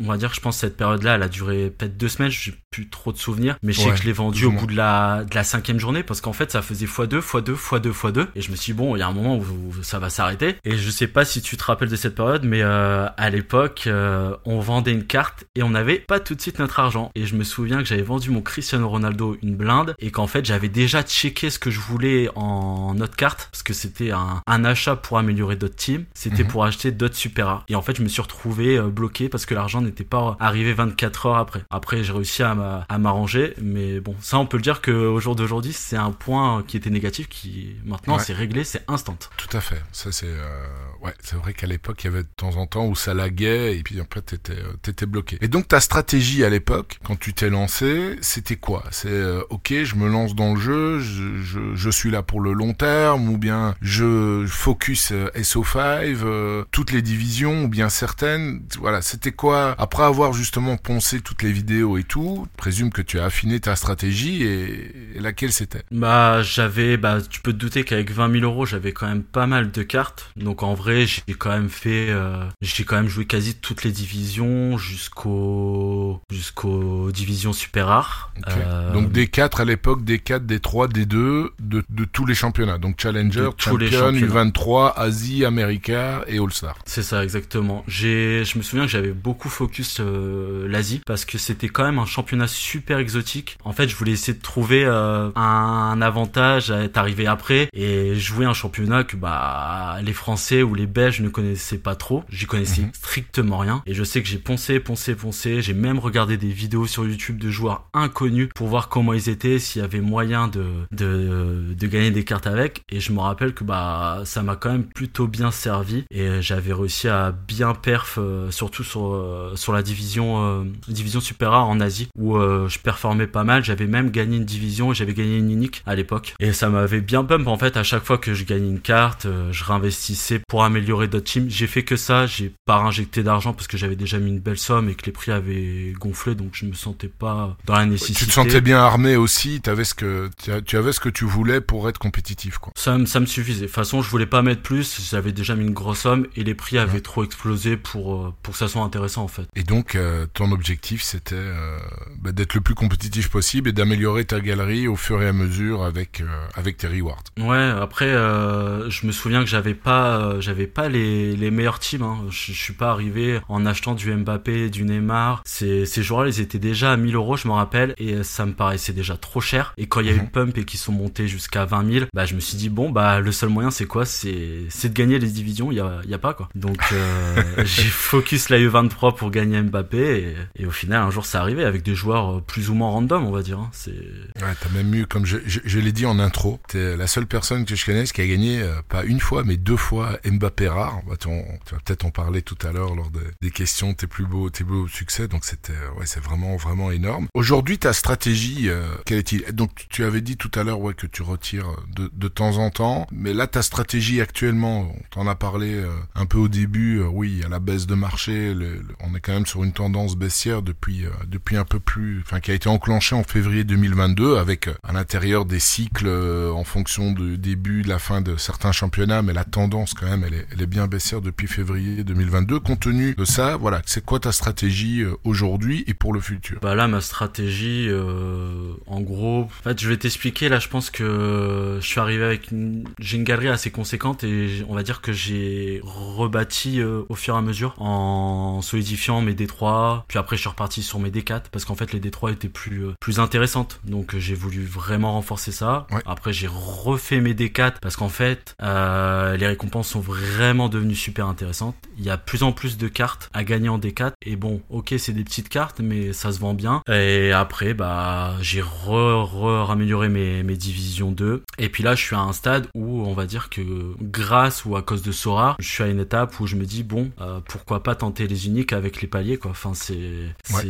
on 0.00 0.08
va 0.08 0.16
dire, 0.16 0.34
je 0.34 0.40
pense 0.40 0.58
cette 0.58 0.76
période-là, 0.76 1.14
elle 1.16 1.22
a 1.22 1.28
duré 1.28 1.70
peut-être 1.70 1.96
deux 1.96 2.08
semaines, 2.08 2.30
j'ai 2.30 2.54
plus 2.70 2.88
trop 2.88 3.12
de 3.12 3.18
souvenirs, 3.18 3.56
mais 3.62 3.72
je 3.72 3.80
sais 3.80 3.90
que 3.90 3.96
je 3.96 4.04
l'ai 4.04 4.12
vendu 4.12 4.44
au 4.46 4.52
bout 4.52 4.66
de 4.66 4.76
la, 4.76 5.24
de 5.24 5.34
la 5.34 5.44
cinquième 5.44 5.78
journée 5.78 6.02
parce 6.02 6.20
qu'en 6.20 6.32
fait, 6.32 6.50
ça 6.50 6.62
faisait 6.62 6.86
x2, 7.06 7.20
x2, 7.20 7.54
x2 7.54 7.92
x2 7.92 8.26
et 8.34 8.40
je 8.40 8.50
me 8.50 8.56
suis 8.56 8.72
dit 8.72 8.78
bon 8.78 8.96
il 8.96 9.00
y 9.00 9.02
a 9.02 9.08
un 9.08 9.12
moment 9.12 9.36
où, 9.36 9.42
ça 9.82 9.98
va 9.98 10.10
s'arrêter. 10.10 10.56
Et 10.64 10.76
je 10.76 10.90
sais 10.90 11.06
pas 11.06 11.24
si 11.24 11.42
tu 11.42 11.56
te 11.56 11.64
rappelles 11.64 11.88
de 11.88 11.96
cette 11.96 12.14
période 12.14 12.44
mais 12.44 12.62
euh, 12.62 13.06
à 13.16 13.30
l'époque 13.30 13.84
euh, 13.86 14.36
on 14.44 14.60
vendait 14.60 14.92
une 14.92 15.06
carte 15.06 15.44
et 15.54 15.62
on 15.62 15.70
n'avait 15.70 15.98
pas 15.98 16.20
tout 16.20 16.34
de 16.34 16.40
suite 16.40 16.58
notre 16.58 16.80
argent. 16.80 17.10
Et 17.14 17.26
je 17.26 17.36
me 17.36 17.44
souviens 17.44 17.78
que 17.78 17.84
j'avais 17.84 18.02
vendu 18.02 18.30
mon 18.30 18.42
Cristiano 18.42 18.88
Ronaldo 18.88 19.36
une 19.42 19.56
blinde 19.56 19.94
et 19.98 20.10
qu'en 20.10 20.26
fait 20.26 20.44
j'avais 20.44 20.68
déjà 20.68 21.02
checké 21.02 21.50
ce 21.50 21.58
que 21.58 21.70
je 21.70 21.80
voulais 21.80 22.28
en 22.34 22.94
notre 22.94 23.16
carte 23.16 23.48
parce 23.50 23.62
que 23.62 23.72
c'était 23.72 24.10
un, 24.10 24.42
un, 24.46 24.64
achat 24.64 24.96
pour 24.96 25.18
améliorer 25.18 25.56
d'autres 25.56 25.76
teams. 25.76 26.04
C'était 26.14 26.44
mhm. 26.44 26.50
pour 26.50 26.64
acheter 26.64 26.92
d'autres 26.92 27.16
super 27.16 27.64
et 27.68 27.74
en 27.74 27.82
fait 27.82 27.96
je 27.96 28.02
me 28.02 28.08
suis 28.08 28.22
retrouvé 28.22 28.76
euh, 28.76 28.88
bloqué 28.88 29.28
parce 29.28 29.46
que 29.46 29.54
l'argent 29.54 29.80
n'était 29.80 30.04
pas 30.04 30.36
arrivé 30.38 30.72
24 30.72 31.26
heures 31.26 31.38
après. 31.38 31.64
Après 31.70 32.04
j'ai 32.04 32.12
réussi 32.12 32.42
à 32.42 32.54
m'arranger. 32.98 33.54
Mais 33.60 34.00
bon 34.00 34.14
ça 34.20 34.38
on 34.38 34.46
peut 34.46 34.56
le 34.56 34.62
dire 34.62 34.80
que 34.80 34.90
au 34.90 35.20
jour 35.20 35.36
d'aujourd'hui 35.36 35.72
c'est 35.72 35.96
un 35.96 36.12
point 36.12 36.62
qui 36.66 36.76
était 36.76 36.90
négatif 36.92 37.28
qui 37.28 37.76
maintenant 37.84 38.18
c'est 38.18 38.32
réglé, 38.32 38.64
c'est 38.64 38.84
instant. 38.88 39.16
Tout 39.36 39.56
à 39.56 39.60
fait. 39.60 39.82
Ça 39.92 40.12
c'est 40.12 40.26
euh, 40.26 40.64
ouais, 41.02 41.14
c'est 41.22 41.36
vrai 41.36 41.54
qu'à 41.54 41.66
l'époque 41.66 42.04
il 42.04 42.06
y 42.06 42.10
avait 42.10 42.22
de 42.22 42.28
temps 42.36 42.56
en 42.56 42.66
temps 42.66 42.86
où 42.86 42.94
ça 42.94 43.14
laguait 43.14 43.76
et 43.76 43.82
puis 43.82 44.00
après 44.00 44.20
t'étais 44.20 44.52
euh, 44.52 44.74
t'étais 44.82 45.06
bloqué. 45.06 45.38
Et 45.40 45.48
donc 45.48 45.68
ta 45.68 45.80
stratégie 45.80 46.44
à 46.44 46.50
l'époque 46.50 46.98
quand 47.04 47.18
tu 47.18 47.34
t'es 47.34 47.50
lancé, 47.50 48.16
c'était 48.20 48.56
quoi? 48.56 48.84
C'est 48.90 49.08
euh, 49.08 49.42
ok, 49.50 49.72
je 49.82 49.96
me 49.96 50.08
lance 50.08 50.34
dans 50.34 50.54
le 50.54 50.60
jeu, 50.60 51.00
je, 51.00 51.42
je, 51.42 51.74
je, 51.74 51.90
suis 51.90 52.10
là 52.10 52.22
pour 52.22 52.40
le 52.40 52.52
long 52.52 52.74
terme 52.74 53.28
ou 53.28 53.38
bien 53.38 53.74
je 53.80 54.46
focus 54.46 55.12
SO5, 55.12 56.64
toutes 56.70 56.92
les 56.92 57.02
divisions 57.02 57.64
ou 57.64 57.68
bien 57.68 57.88
certaines. 57.88 58.62
Voilà, 58.78 59.02
c'était 59.02 59.32
quoi? 59.32 59.74
Après 59.78 60.02
avoir 60.02 60.32
justement 60.32 60.76
poncé 60.76 61.20
toutes 61.20 61.42
les 61.42 61.52
vidéos 61.52 61.98
et 61.98 62.04
tout, 62.04 62.46
présume 62.56 62.90
que 62.90 63.02
tu 63.02 63.18
as 63.18 63.24
affiné 63.24 63.60
ta 63.60 63.76
stratégie 63.76 64.42
et, 64.42 65.16
et 65.16 65.20
laquelle 65.20 65.52
c'était? 65.52 65.82
Bah 65.90 66.42
j'avais 66.42 66.81
j'avais, 66.82 66.96
bah, 66.96 67.18
tu 67.28 67.40
peux 67.40 67.52
te 67.52 67.58
douter 67.58 67.84
qu'avec 67.84 68.10
20 68.10 68.40
000 68.40 68.44
euros, 68.44 68.66
j'avais 68.66 68.92
quand 68.92 69.06
même 69.06 69.22
pas 69.22 69.46
mal 69.46 69.70
de 69.70 69.82
cartes. 69.82 70.30
Donc 70.36 70.62
en 70.62 70.74
vrai, 70.74 71.06
j'ai 71.06 71.34
quand 71.34 71.50
même 71.50 71.68
fait, 71.68 72.08
euh, 72.10 72.44
j'ai 72.60 72.84
quand 72.84 72.96
même 72.96 73.08
joué 73.08 73.24
quasi 73.24 73.54
toutes 73.54 73.84
les 73.84 73.92
divisions 73.92 74.78
jusqu'au, 74.78 76.20
jusqu'aux 76.30 77.10
divisions 77.12 77.52
super 77.52 77.86
rares. 77.88 78.32
Okay. 78.38 78.54
Euh, 78.64 78.92
donc 78.92 79.12
des 79.12 79.28
4 79.28 79.60
à 79.60 79.64
l'époque, 79.64 80.04
des 80.04 80.18
4, 80.18 80.46
des 80.46 80.60
3, 80.60 80.88
des 80.88 81.06
2, 81.06 81.50
de, 81.60 81.84
de 81.88 82.04
tous 82.04 82.26
les 82.26 82.34
championnats. 82.34 82.78
Donc 82.78 83.00
Challenger, 83.00 83.50
Champion, 83.58 84.12
U23, 84.12 84.94
Asie, 84.96 85.44
America 85.44 86.22
et 86.26 86.38
All-Star. 86.38 86.76
C'est 86.84 87.02
ça, 87.02 87.22
exactement. 87.22 87.84
J'ai, 87.86 88.44
je 88.44 88.58
me 88.58 88.62
souviens 88.62 88.86
que 88.86 88.90
j'avais 88.90 89.12
beaucoup 89.12 89.48
focus 89.48 89.98
euh, 90.00 90.66
l'Asie 90.68 91.00
parce 91.06 91.24
que 91.24 91.38
c'était 91.38 91.68
quand 91.68 91.84
même 91.84 91.98
un 91.98 92.06
championnat 92.06 92.46
super 92.46 92.98
exotique. 92.98 93.58
En 93.64 93.72
fait, 93.72 93.88
je 93.88 93.96
voulais 93.96 94.12
essayer 94.12 94.36
de 94.36 94.42
trouver 94.42 94.84
un, 94.84 96.02
avantage 96.02 96.71
être 96.80 96.96
arrivé 96.96 97.26
après 97.26 97.68
et 97.72 98.14
jouer 98.14 98.46
un 98.46 98.54
championnat 98.54 99.04
que 99.04 99.16
bah 99.16 99.98
les 100.02 100.12
Français 100.12 100.62
ou 100.62 100.74
les 100.74 100.86
Belges 100.86 101.20
ne 101.20 101.28
connaissaient 101.28 101.78
pas 101.78 101.94
trop. 101.94 102.24
J'y 102.28 102.46
connaissais 102.46 102.82
mm-hmm. 102.82 102.94
strictement 102.94 103.58
rien 103.58 103.82
et 103.86 103.94
je 103.94 104.04
sais 104.04 104.22
que 104.22 104.28
j'ai 104.28 104.38
poncé, 104.38 104.80
poncé, 104.80 105.14
poncé. 105.14 105.62
J'ai 105.62 105.74
même 105.74 105.98
regardé 105.98 106.36
des 106.36 106.52
vidéos 106.52 106.86
sur 106.86 107.04
YouTube 107.04 107.38
de 107.38 107.50
joueurs 107.50 107.88
inconnus 107.94 108.48
pour 108.54 108.68
voir 108.68 108.88
comment 108.88 109.12
ils 109.12 109.28
étaient, 109.28 109.58
s'il 109.58 109.82
y 109.82 109.84
avait 109.84 110.00
moyen 110.00 110.48
de, 110.48 110.64
de, 110.92 111.74
de 111.76 111.86
gagner 111.86 112.10
des 112.10 112.24
cartes 112.24 112.46
avec. 112.46 112.82
Et 112.90 113.00
je 113.00 113.12
me 113.12 113.20
rappelle 113.20 113.54
que 113.54 113.64
bah 113.64 114.22
ça 114.24 114.42
m'a 114.42 114.56
quand 114.56 114.70
même 114.70 114.84
plutôt 114.84 115.26
bien 115.26 115.50
servi 115.50 116.04
et 116.10 116.42
j'avais 116.42 116.72
réussi 116.72 117.08
à 117.08 117.32
bien 117.32 117.74
perf, 117.74 118.18
euh, 118.18 118.50
surtout 118.50 118.84
sur 118.84 119.14
euh, 119.14 119.52
sur 119.56 119.72
la 119.72 119.82
division 119.82 120.44
euh, 120.44 120.64
division 120.88 121.20
super 121.20 121.50
rare 121.50 121.68
en 121.68 121.80
Asie 121.80 122.08
où 122.16 122.38
je 122.38 122.78
performais 122.78 123.26
pas 123.26 123.44
mal. 123.44 123.64
J'avais 123.64 123.86
même 123.86 124.10
gagné 124.10 124.36
une 124.36 124.44
division, 124.44 124.92
j'avais 124.92 125.14
gagné 125.14 125.38
une 125.38 125.50
unique 125.50 125.82
à 125.86 125.94
l'époque 125.94 126.34
et 126.40 126.52
ça 126.52 126.61
m'avait 126.68 127.00
bien 127.00 127.24
pump 127.24 127.46
en 127.46 127.58
fait. 127.58 127.76
À 127.76 127.82
chaque 127.82 128.04
fois 128.04 128.18
que 128.18 128.34
je 128.34 128.44
gagnais 128.44 128.68
une 128.68 128.80
carte, 128.80 129.26
je 129.50 129.64
réinvestissais 129.64 130.40
pour 130.48 130.64
améliorer 130.64 131.08
d'autres 131.08 131.30
teams. 131.32 131.48
J'ai 131.48 131.66
fait 131.66 131.82
que 131.82 131.96
ça, 131.96 132.26
j'ai 132.26 132.52
pas 132.66 132.76
injecté 132.76 133.22
d'argent 133.22 133.52
parce 133.52 133.66
que 133.66 133.76
j'avais 133.76 133.96
déjà 133.96 134.18
mis 134.18 134.30
une 134.30 134.40
belle 134.40 134.58
somme 134.58 134.88
et 134.88 134.94
que 134.94 135.06
les 135.06 135.12
prix 135.12 135.32
avaient 135.32 135.92
gonflé, 135.98 136.34
donc 136.34 136.50
je 136.52 136.66
me 136.66 136.74
sentais 136.74 137.08
pas 137.08 137.56
dans 137.64 137.74
la 137.74 137.86
nécessité. 137.86 138.20
Tu 138.20 138.26
te 138.26 138.32
sentais 138.32 138.60
bien 138.60 138.78
armé 138.78 139.16
aussi, 139.16 139.60
avais 139.66 139.84
ce 139.84 139.94
que 139.94 140.30
tu 140.64 140.76
avais 140.76 140.92
ce 140.92 141.00
que 141.00 141.08
tu 141.08 141.24
voulais 141.24 141.60
pour 141.60 141.88
être 141.88 141.98
compétitif 141.98 142.58
quoi. 142.58 142.72
Ça, 142.76 142.98
ça 143.06 143.20
me 143.20 143.26
suffisait. 143.26 143.62
De 143.62 143.66
toute 143.66 143.74
façon, 143.74 144.02
je 144.02 144.10
voulais 144.10 144.26
pas 144.26 144.42
mettre 144.42 144.62
plus, 144.62 145.00
j'avais 145.10 145.32
déjà 145.32 145.54
mis 145.54 145.64
une 145.64 145.72
grosse 145.72 146.00
somme 146.00 146.26
et 146.36 146.42
les 146.42 146.54
prix 146.54 146.78
avaient 146.78 147.00
trop 147.00 147.24
explosé 147.24 147.76
pour 147.76 148.14
euh, 148.16 148.34
pour 148.42 148.52
que 148.54 148.58
ça 148.58 148.68
soit 148.68 148.82
intéressant 148.82 149.22
en 149.22 149.28
fait. 149.28 149.46
Et 149.54 149.62
donc 149.62 149.94
euh, 149.94 150.26
ton 150.34 150.50
objectif 150.50 151.02
c'était 151.02 151.34
euh, 151.36 151.78
bah, 152.18 152.32
d'être 152.32 152.54
le 152.54 152.60
plus 152.60 152.74
compétitif 152.74 153.28
possible 153.28 153.68
et 153.68 153.72
d'améliorer 153.72 154.24
ta 154.24 154.40
galerie 154.40 154.88
au 154.88 154.96
fur 154.96 155.22
et 155.22 155.28
à 155.28 155.32
mesure 155.32 155.84
avec 155.84 156.22
avec 156.54 156.76
tes 156.76 156.86
rewards. 156.86 157.22
Ouais, 157.38 157.72
après 157.80 158.10
je 158.12 159.06
me 159.06 159.12
souviens 159.12 159.40
que 159.42 159.48
j'avais 159.50 159.74
pas 159.74 160.40
j'avais 160.40 160.66
pas 160.66 160.88
les, 160.88 161.36
les 161.36 161.50
meilleurs 161.50 161.78
teams. 161.78 162.02
Hein. 162.02 162.18
Je, 162.30 162.52
je, 162.52 162.58
suis 162.62 162.72
pas 162.72 162.90
arrivé 162.90 163.40
en 163.48 163.66
achetant 163.66 163.94
du 163.94 164.12
Mbappé, 164.14 164.70
du 164.70 164.84
Neymar. 164.84 165.42
Ces 165.46 165.86
ces 165.86 166.02
joueurs-là, 166.02 166.28
ils 166.30 166.40
étaient 166.40 166.58
déjà 166.58 166.92
à 166.92 166.96
1000 166.96 167.14
euros, 167.14 167.36
je 167.36 167.48
me 167.48 167.52
rappelle, 167.52 167.94
et 167.98 168.22
ça 168.22 168.46
me 168.46 168.52
paraissait 168.52 168.92
déjà 168.92 169.16
trop 169.16 169.40
cher. 169.40 169.74
Et 169.78 169.86
quand 169.86 170.00
il 170.00 170.06
y 170.06 170.10
a 170.10 170.12
eu 170.12 170.16
Mhm. 170.16 170.22
le 170.24 170.30
pump 170.30 170.58
et 170.58 170.64
qu'ils 170.64 170.78
sont 170.80 170.92
montés 170.92 171.26
jusqu'à 171.28 171.64
20 171.64 171.92
000, 171.92 172.06
bah 172.14 172.24
je 172.26 172.34
me 172.34 172.40
suis 172.40 172.56
dit 172.56 172.68
bon 172.68 172.90
bah 172.90 173.20
le 173.20 173.32
seul 173.32 173.48
moyen 173.48 173.70
c'est 173.70 173.86
quoi? 173.86 174.04
C'est 174.04 174.60
c'est 174.68 174.88
de 174.90 174.94
gagner 174.94 175.18
les 175.18 175.28
divisions. 175.28 175.70
Il 175.72 175.76
y 175.78 175.80
a 175.80 176.00
y 176.06 176.14
a 176.14 176.18
pas 176.18 176.34
quoi. 176.34 176.48
Donc 176.54 176.78
euh, 176.92 177.42
j'ai 177.64 177.82
focus 177.82 178.48
la 178.48 178.58
U23 178.58 179.14
pour 179.16 179.30
gagner 179.30 179.60
Mbappé 179.62 180.34
et, 180.56 180.62
et, 180.62 180.66
au 180.66 180.70
final 180.70 181.02
un 181.02 181.10
jour 181.10 181.26
ça 181.26 181.40
arrivé 181.40 181.64
avec 181.64 181.82
des 181.82 181.94
joueurs 181.94 182.36
euh, 182.36 182.40
plus 182.40 182.70
ou 182.70 182.74
moins 182.74 182.90
random 182.90 183.24
on 183.26 183.30
va 183.30 183.42
dire. 183.42 183.58
Hein. 183.58 183.70
C'est 183.72 183.90
ouais 183.90 184.54
t'as 184.60 184.68
même 184.70 184.94
eu 184.94 185.06
comme 185.06 185.26
je, 185.26 185.38
je, 185.46 185.60
je 185.64 185.78
l'ai 185.78 185.92
dit 185.92 186.06
en 186.06 186.18
intro, 186.18 186.41
t'es 186.68 186.96
la 186.96 187.06
seule 187.06 187.26
personne 187.26 187.64
que 187.64 187.74
je 187.74 187.84
connaisse 187.84 188.12
qui 188.12 188.20
a 188.20 188.26
gagné 188.26 188.60
euh, 188.60 188.82
pas 188.88 189.04
une 189.04 189.20
fois 189.20 189.42
mais 189.44 189.56
deux 189.56 189.76
fois 189.76 190.18
Mbappé 190.24 190.68
rare. 190.68 191.00
Bah, 191.08 191.14
tu, 191.18 191.28
on, 191.28 191.44
tu 191.64 191.74
vas 191.74 191.80
peut-être 191.84 192.04
en 192.04 192.10
parler 192.10 192.42
tout 192.42 192.58
à 192.66 192.72
l'heure 192.72 192.94
lors 192.94 193.10
de, 193.10 193.20
des 193.40 193.50
questions 193.50 193.94
tes 193.94 194.06
plus 194.06 194.26
beaux 194.26 194.50
tes 194.50 194.64
beaux 194.64 194.88
succès 194.88 195.28
donc 195.28 195.44
c'était 195.44 195.72
ouais 195.98 196.06
c'est 196.06 196.22
vraiment 196.22 196.56
vraiment 196.56 196.90
énorme. 196.90 197.28
Aujourd'hui 197.34 197.78
ta 197.78 197.92
stratégie 197.92 198.68
euh, 198.68 198.86
quelle 199.06 199.18
est-il? 199.18 199.44
Donc 199.52 199.86
tu 199.88 200.04
avais 200.04 200.20
dit 200.20 200.36
tout 200.36 200.50
à 200.54 200.64
l'heure 200.64 200.80
ouais 200.80 200.94
que 200.94 201.06
tu 201.06 201.22
retires 201.22 201.68
de, 201.94 202.10
de 202.12 202.28
temps 202.28 202.58
en 202.58 202.70
temps 202.70 203.06
mais 203.12 203.32
là 203.32 203.46
ta 203.46 203.62
stratégie 203.62 204.20
actuellement 204.20 204.92
on 204.94 205.02
t'en 205.10 205.26
a 205.26 205.34
parlé 205.34 205.74
euh, 205.74 205.88
un 206.14 206.26
peu 206.26 206.38
au 206.38 206.48
début 206.48 206.98
euh, 207.00 207.06
oui 207.06 207.42
a 207.44 207.48
la 207.48 207.58
baisse 207.58 207.86
de 207.86 207.94
marché 207.94 208.54
le, 208.54 208.76
le, 208.76 208.94
on 209.00 209.14
est 209.14 209.20
quand 209.20 209.32
même 209.32 209.46
sur 209.46 209.64
une 209.64 209.72
tendance 209.72 210.16
baissière 210.16 210.62
depuis 210.62 211.04
euh, 211.04 211.10
depuis 211.26 211.56
un 211.56 211.64
peu 211.64 211.80
plus 211.80 212.20
enfin 212.24 212.40
qui 212.40 212.50
a 212.50 212.54
été 212.54 212.68
enclenchée 212.68 213.14
en 213.14 213.22
février 213.24 213.64
2022 213.64 214.36
avec 214.36 214.68
euh, 214.68 214.74
à 214.82 214.92
l'intérieur 214.92 215.44
des 215.44 215.58
cycles 215.58 216.08
euh, 216.22 216.52
en 216.52 216.64
fonction 216.64 217.12
du 217.12 217.38
début 217.38 217.82
de 217.82 217.88
la 217.88 217.98
fin 217.98 218.20
de 218.20 218.36
certains 218.36 218.72
championnats 218.72 219.22
mais 219.22 219.32
la 219.32 219.44
tendance 219.44 219.94
quand 219.94 220.06
même 220.06 220.24
elle 220.24 220.34
est, 220.34 220.46
elle 220.52 220.62
est 220.62 220.66
bien 220.66 220.86
baissière 220.86 221.20
depuis 221.20 221.46
février 221.46 222.04
2022 222.04 222.60
compte 222.60 222.80
tenu 222.80 223.14
de 223.14 223.24
ça 223.24 223.56
voilà 223.56 223.82
c'est 223.86 224.04
quoi 224.04 224.20
ta 224.20 224.32
stratégie 224.32 225.02
euh, 225.02 225.14
aujourd'hui 225.24 225.84
et 225.86 225.94
pour 225.94 226.12
le 226.12 226.20
futur? 226.20 226.58
Bah 226.62 226.74
là 226.74 226.88
ma 226.88 227.00
stratégie 227.00 227.86
euh, 227.88 228.72
en 228.86 229.00
gros 229.00 229.42
en 229.42 229.62
fait 229.62 229.80
je 229.80 229.88
vais 229.88 229.96
t'expliquer. 229.96 230.48
Là 230.48 230.58
je 230.58 230.68
pense 230.68 230.90
que 230.90 231.78
je 231.80 231.86
suis 231.86 232.00
arrivé 232.00 232.24
avec 232.24 232.50
une 232.50 232.84
j'ai 232.98 233.16
une 233.16 233.24
galerie 233.24 233.48
assez 233.48 233.70
conséquente 233.70 234.24
et 234.24 234.64
on 234.68 234.74
va 234.74 234.82
dire 234.82 235.00
que 235.00 235.12
j'ai 235.12 235.80
rebâti 235.84 236.80
euh, 236.80 237.02
au 237.08 237.14
fur 237.14 237.34
et 237.34 237.38
à 237.38 237.42
mesure 237.42 237.74
en 237.78 238.60
solidifiant 238.62 239.20
mes 239.20 239.34
D3 239.34 240.02
puis 240.08 240.18
après 240.18 240.36
je 240.36 240.42
suis 240.42 240.48
reparti 240.48 240.82
sur 240.82 240.98
mes 240.98 241.10
D4 241.10 241.44
parce 241.50 241.64
qu'en 241.64 241.74
fait 241.74 241.92
les 241.92 242.00
D3 242.00 242.32
étaient 242.32 242.48
plus 242.48 242.86
euh, 242.86 242.94
plus 243.00 243.20
intéressantes. 243.20 243.80
Donc 243.84 244.16
j'ai 244.16 244.34
voulu 244.34 244.64
vraiment 244.64 245.12
renforcer 245.12 245.52
ça. 245.52 245.86
Ouais. 245.90 246.02
Après 246.12 246.32
j'ai 246.32 246.48
refait 246.48 247.20
mes 247.20 247.34
D4 247.34 247.74
parce 247.80 247.96
qu'en 247.96 248.08
fait 248.08 248.54
euh, 248.62 249.36
les 249.36 249.46
récompenses 249.46 249.88
sont 249.88 250.00
vraiment 250.00 250.68
devenues 250.68 250.94
super 250.94 251.26
intéressantes. 251.26 251.74
Il 251.98 252.04
y 252.04 252.10
a 252.10 252.18
plus 252.18 252.42
en 252.42 252.52
plus 252.52 252.76
de 252.76 252.88
cartes 252.88 253.30
à 253.32 253.44
gagner 253.44 253.68
en 253.68 253.78
D4 253.78 254.12
et 254.24 254.36
bon 254.36 254.62
ok 254.70 254.94
c'est 254.98 255.12
des 255.12 255.24
petites 255.24 255.48
cartes 255.48 255.80
mais 255.80 256.12
ça 256.12 256.32
se 256.32 256.38
vend 256.38 256.54
bien. 256.54 256.82
Et 256.88 257.32
après 257.32 257.74
bah 257.74 258.34
j'ai 258.40 258.60
re, 258.60 259.24
re 259.24 259.70
amélioré 259.70 260.08
mes, 260.08 260.42
mes 260.42 260.56
divisions 260.56 261.10
2 261.10 261.42
et 261.58 261.68
puis 261.68 261.82
là 261.82 261.94
je 261.94 262.02
suis 262.02 262.16
à 262.16 262.20
un 262.20 262.32
stade 262.32 262.66
où 262.74 263.02
on 263.06 263.14
va 263.14 263.26
dire 263.26 263.50
que 263.50 263.62
grâce 264.00 264.64
ou 264.64 264.76
à 264.76 264.82
cause 264.82 265.02
de 265.02 265.12
Sora 265.12 265.56
je 265.58 265.68
suis 265.68 265.82
à 265.82 265.88
une 265.88 266.00
étape 266.00 266.38
où 266.40 266.46
je 266.46 266.56
me 266.56 266.64
dis 266.64 266.82
bon 266.82 267.10
euh, 267.20 267.40
pourquoi 267.46 267.82
pas 267.82 267.94
tenter 267.94 268.26
les 268.26 268.46
uniques 268.46 268.72
avec 268.72 269.00
les 269.00 269.08
paliers 269.08 269.38
quoi. 269.38 269.52
Enfin 269.52 269.72
c'est 269.74 269.94
ouais. 269.94 270.62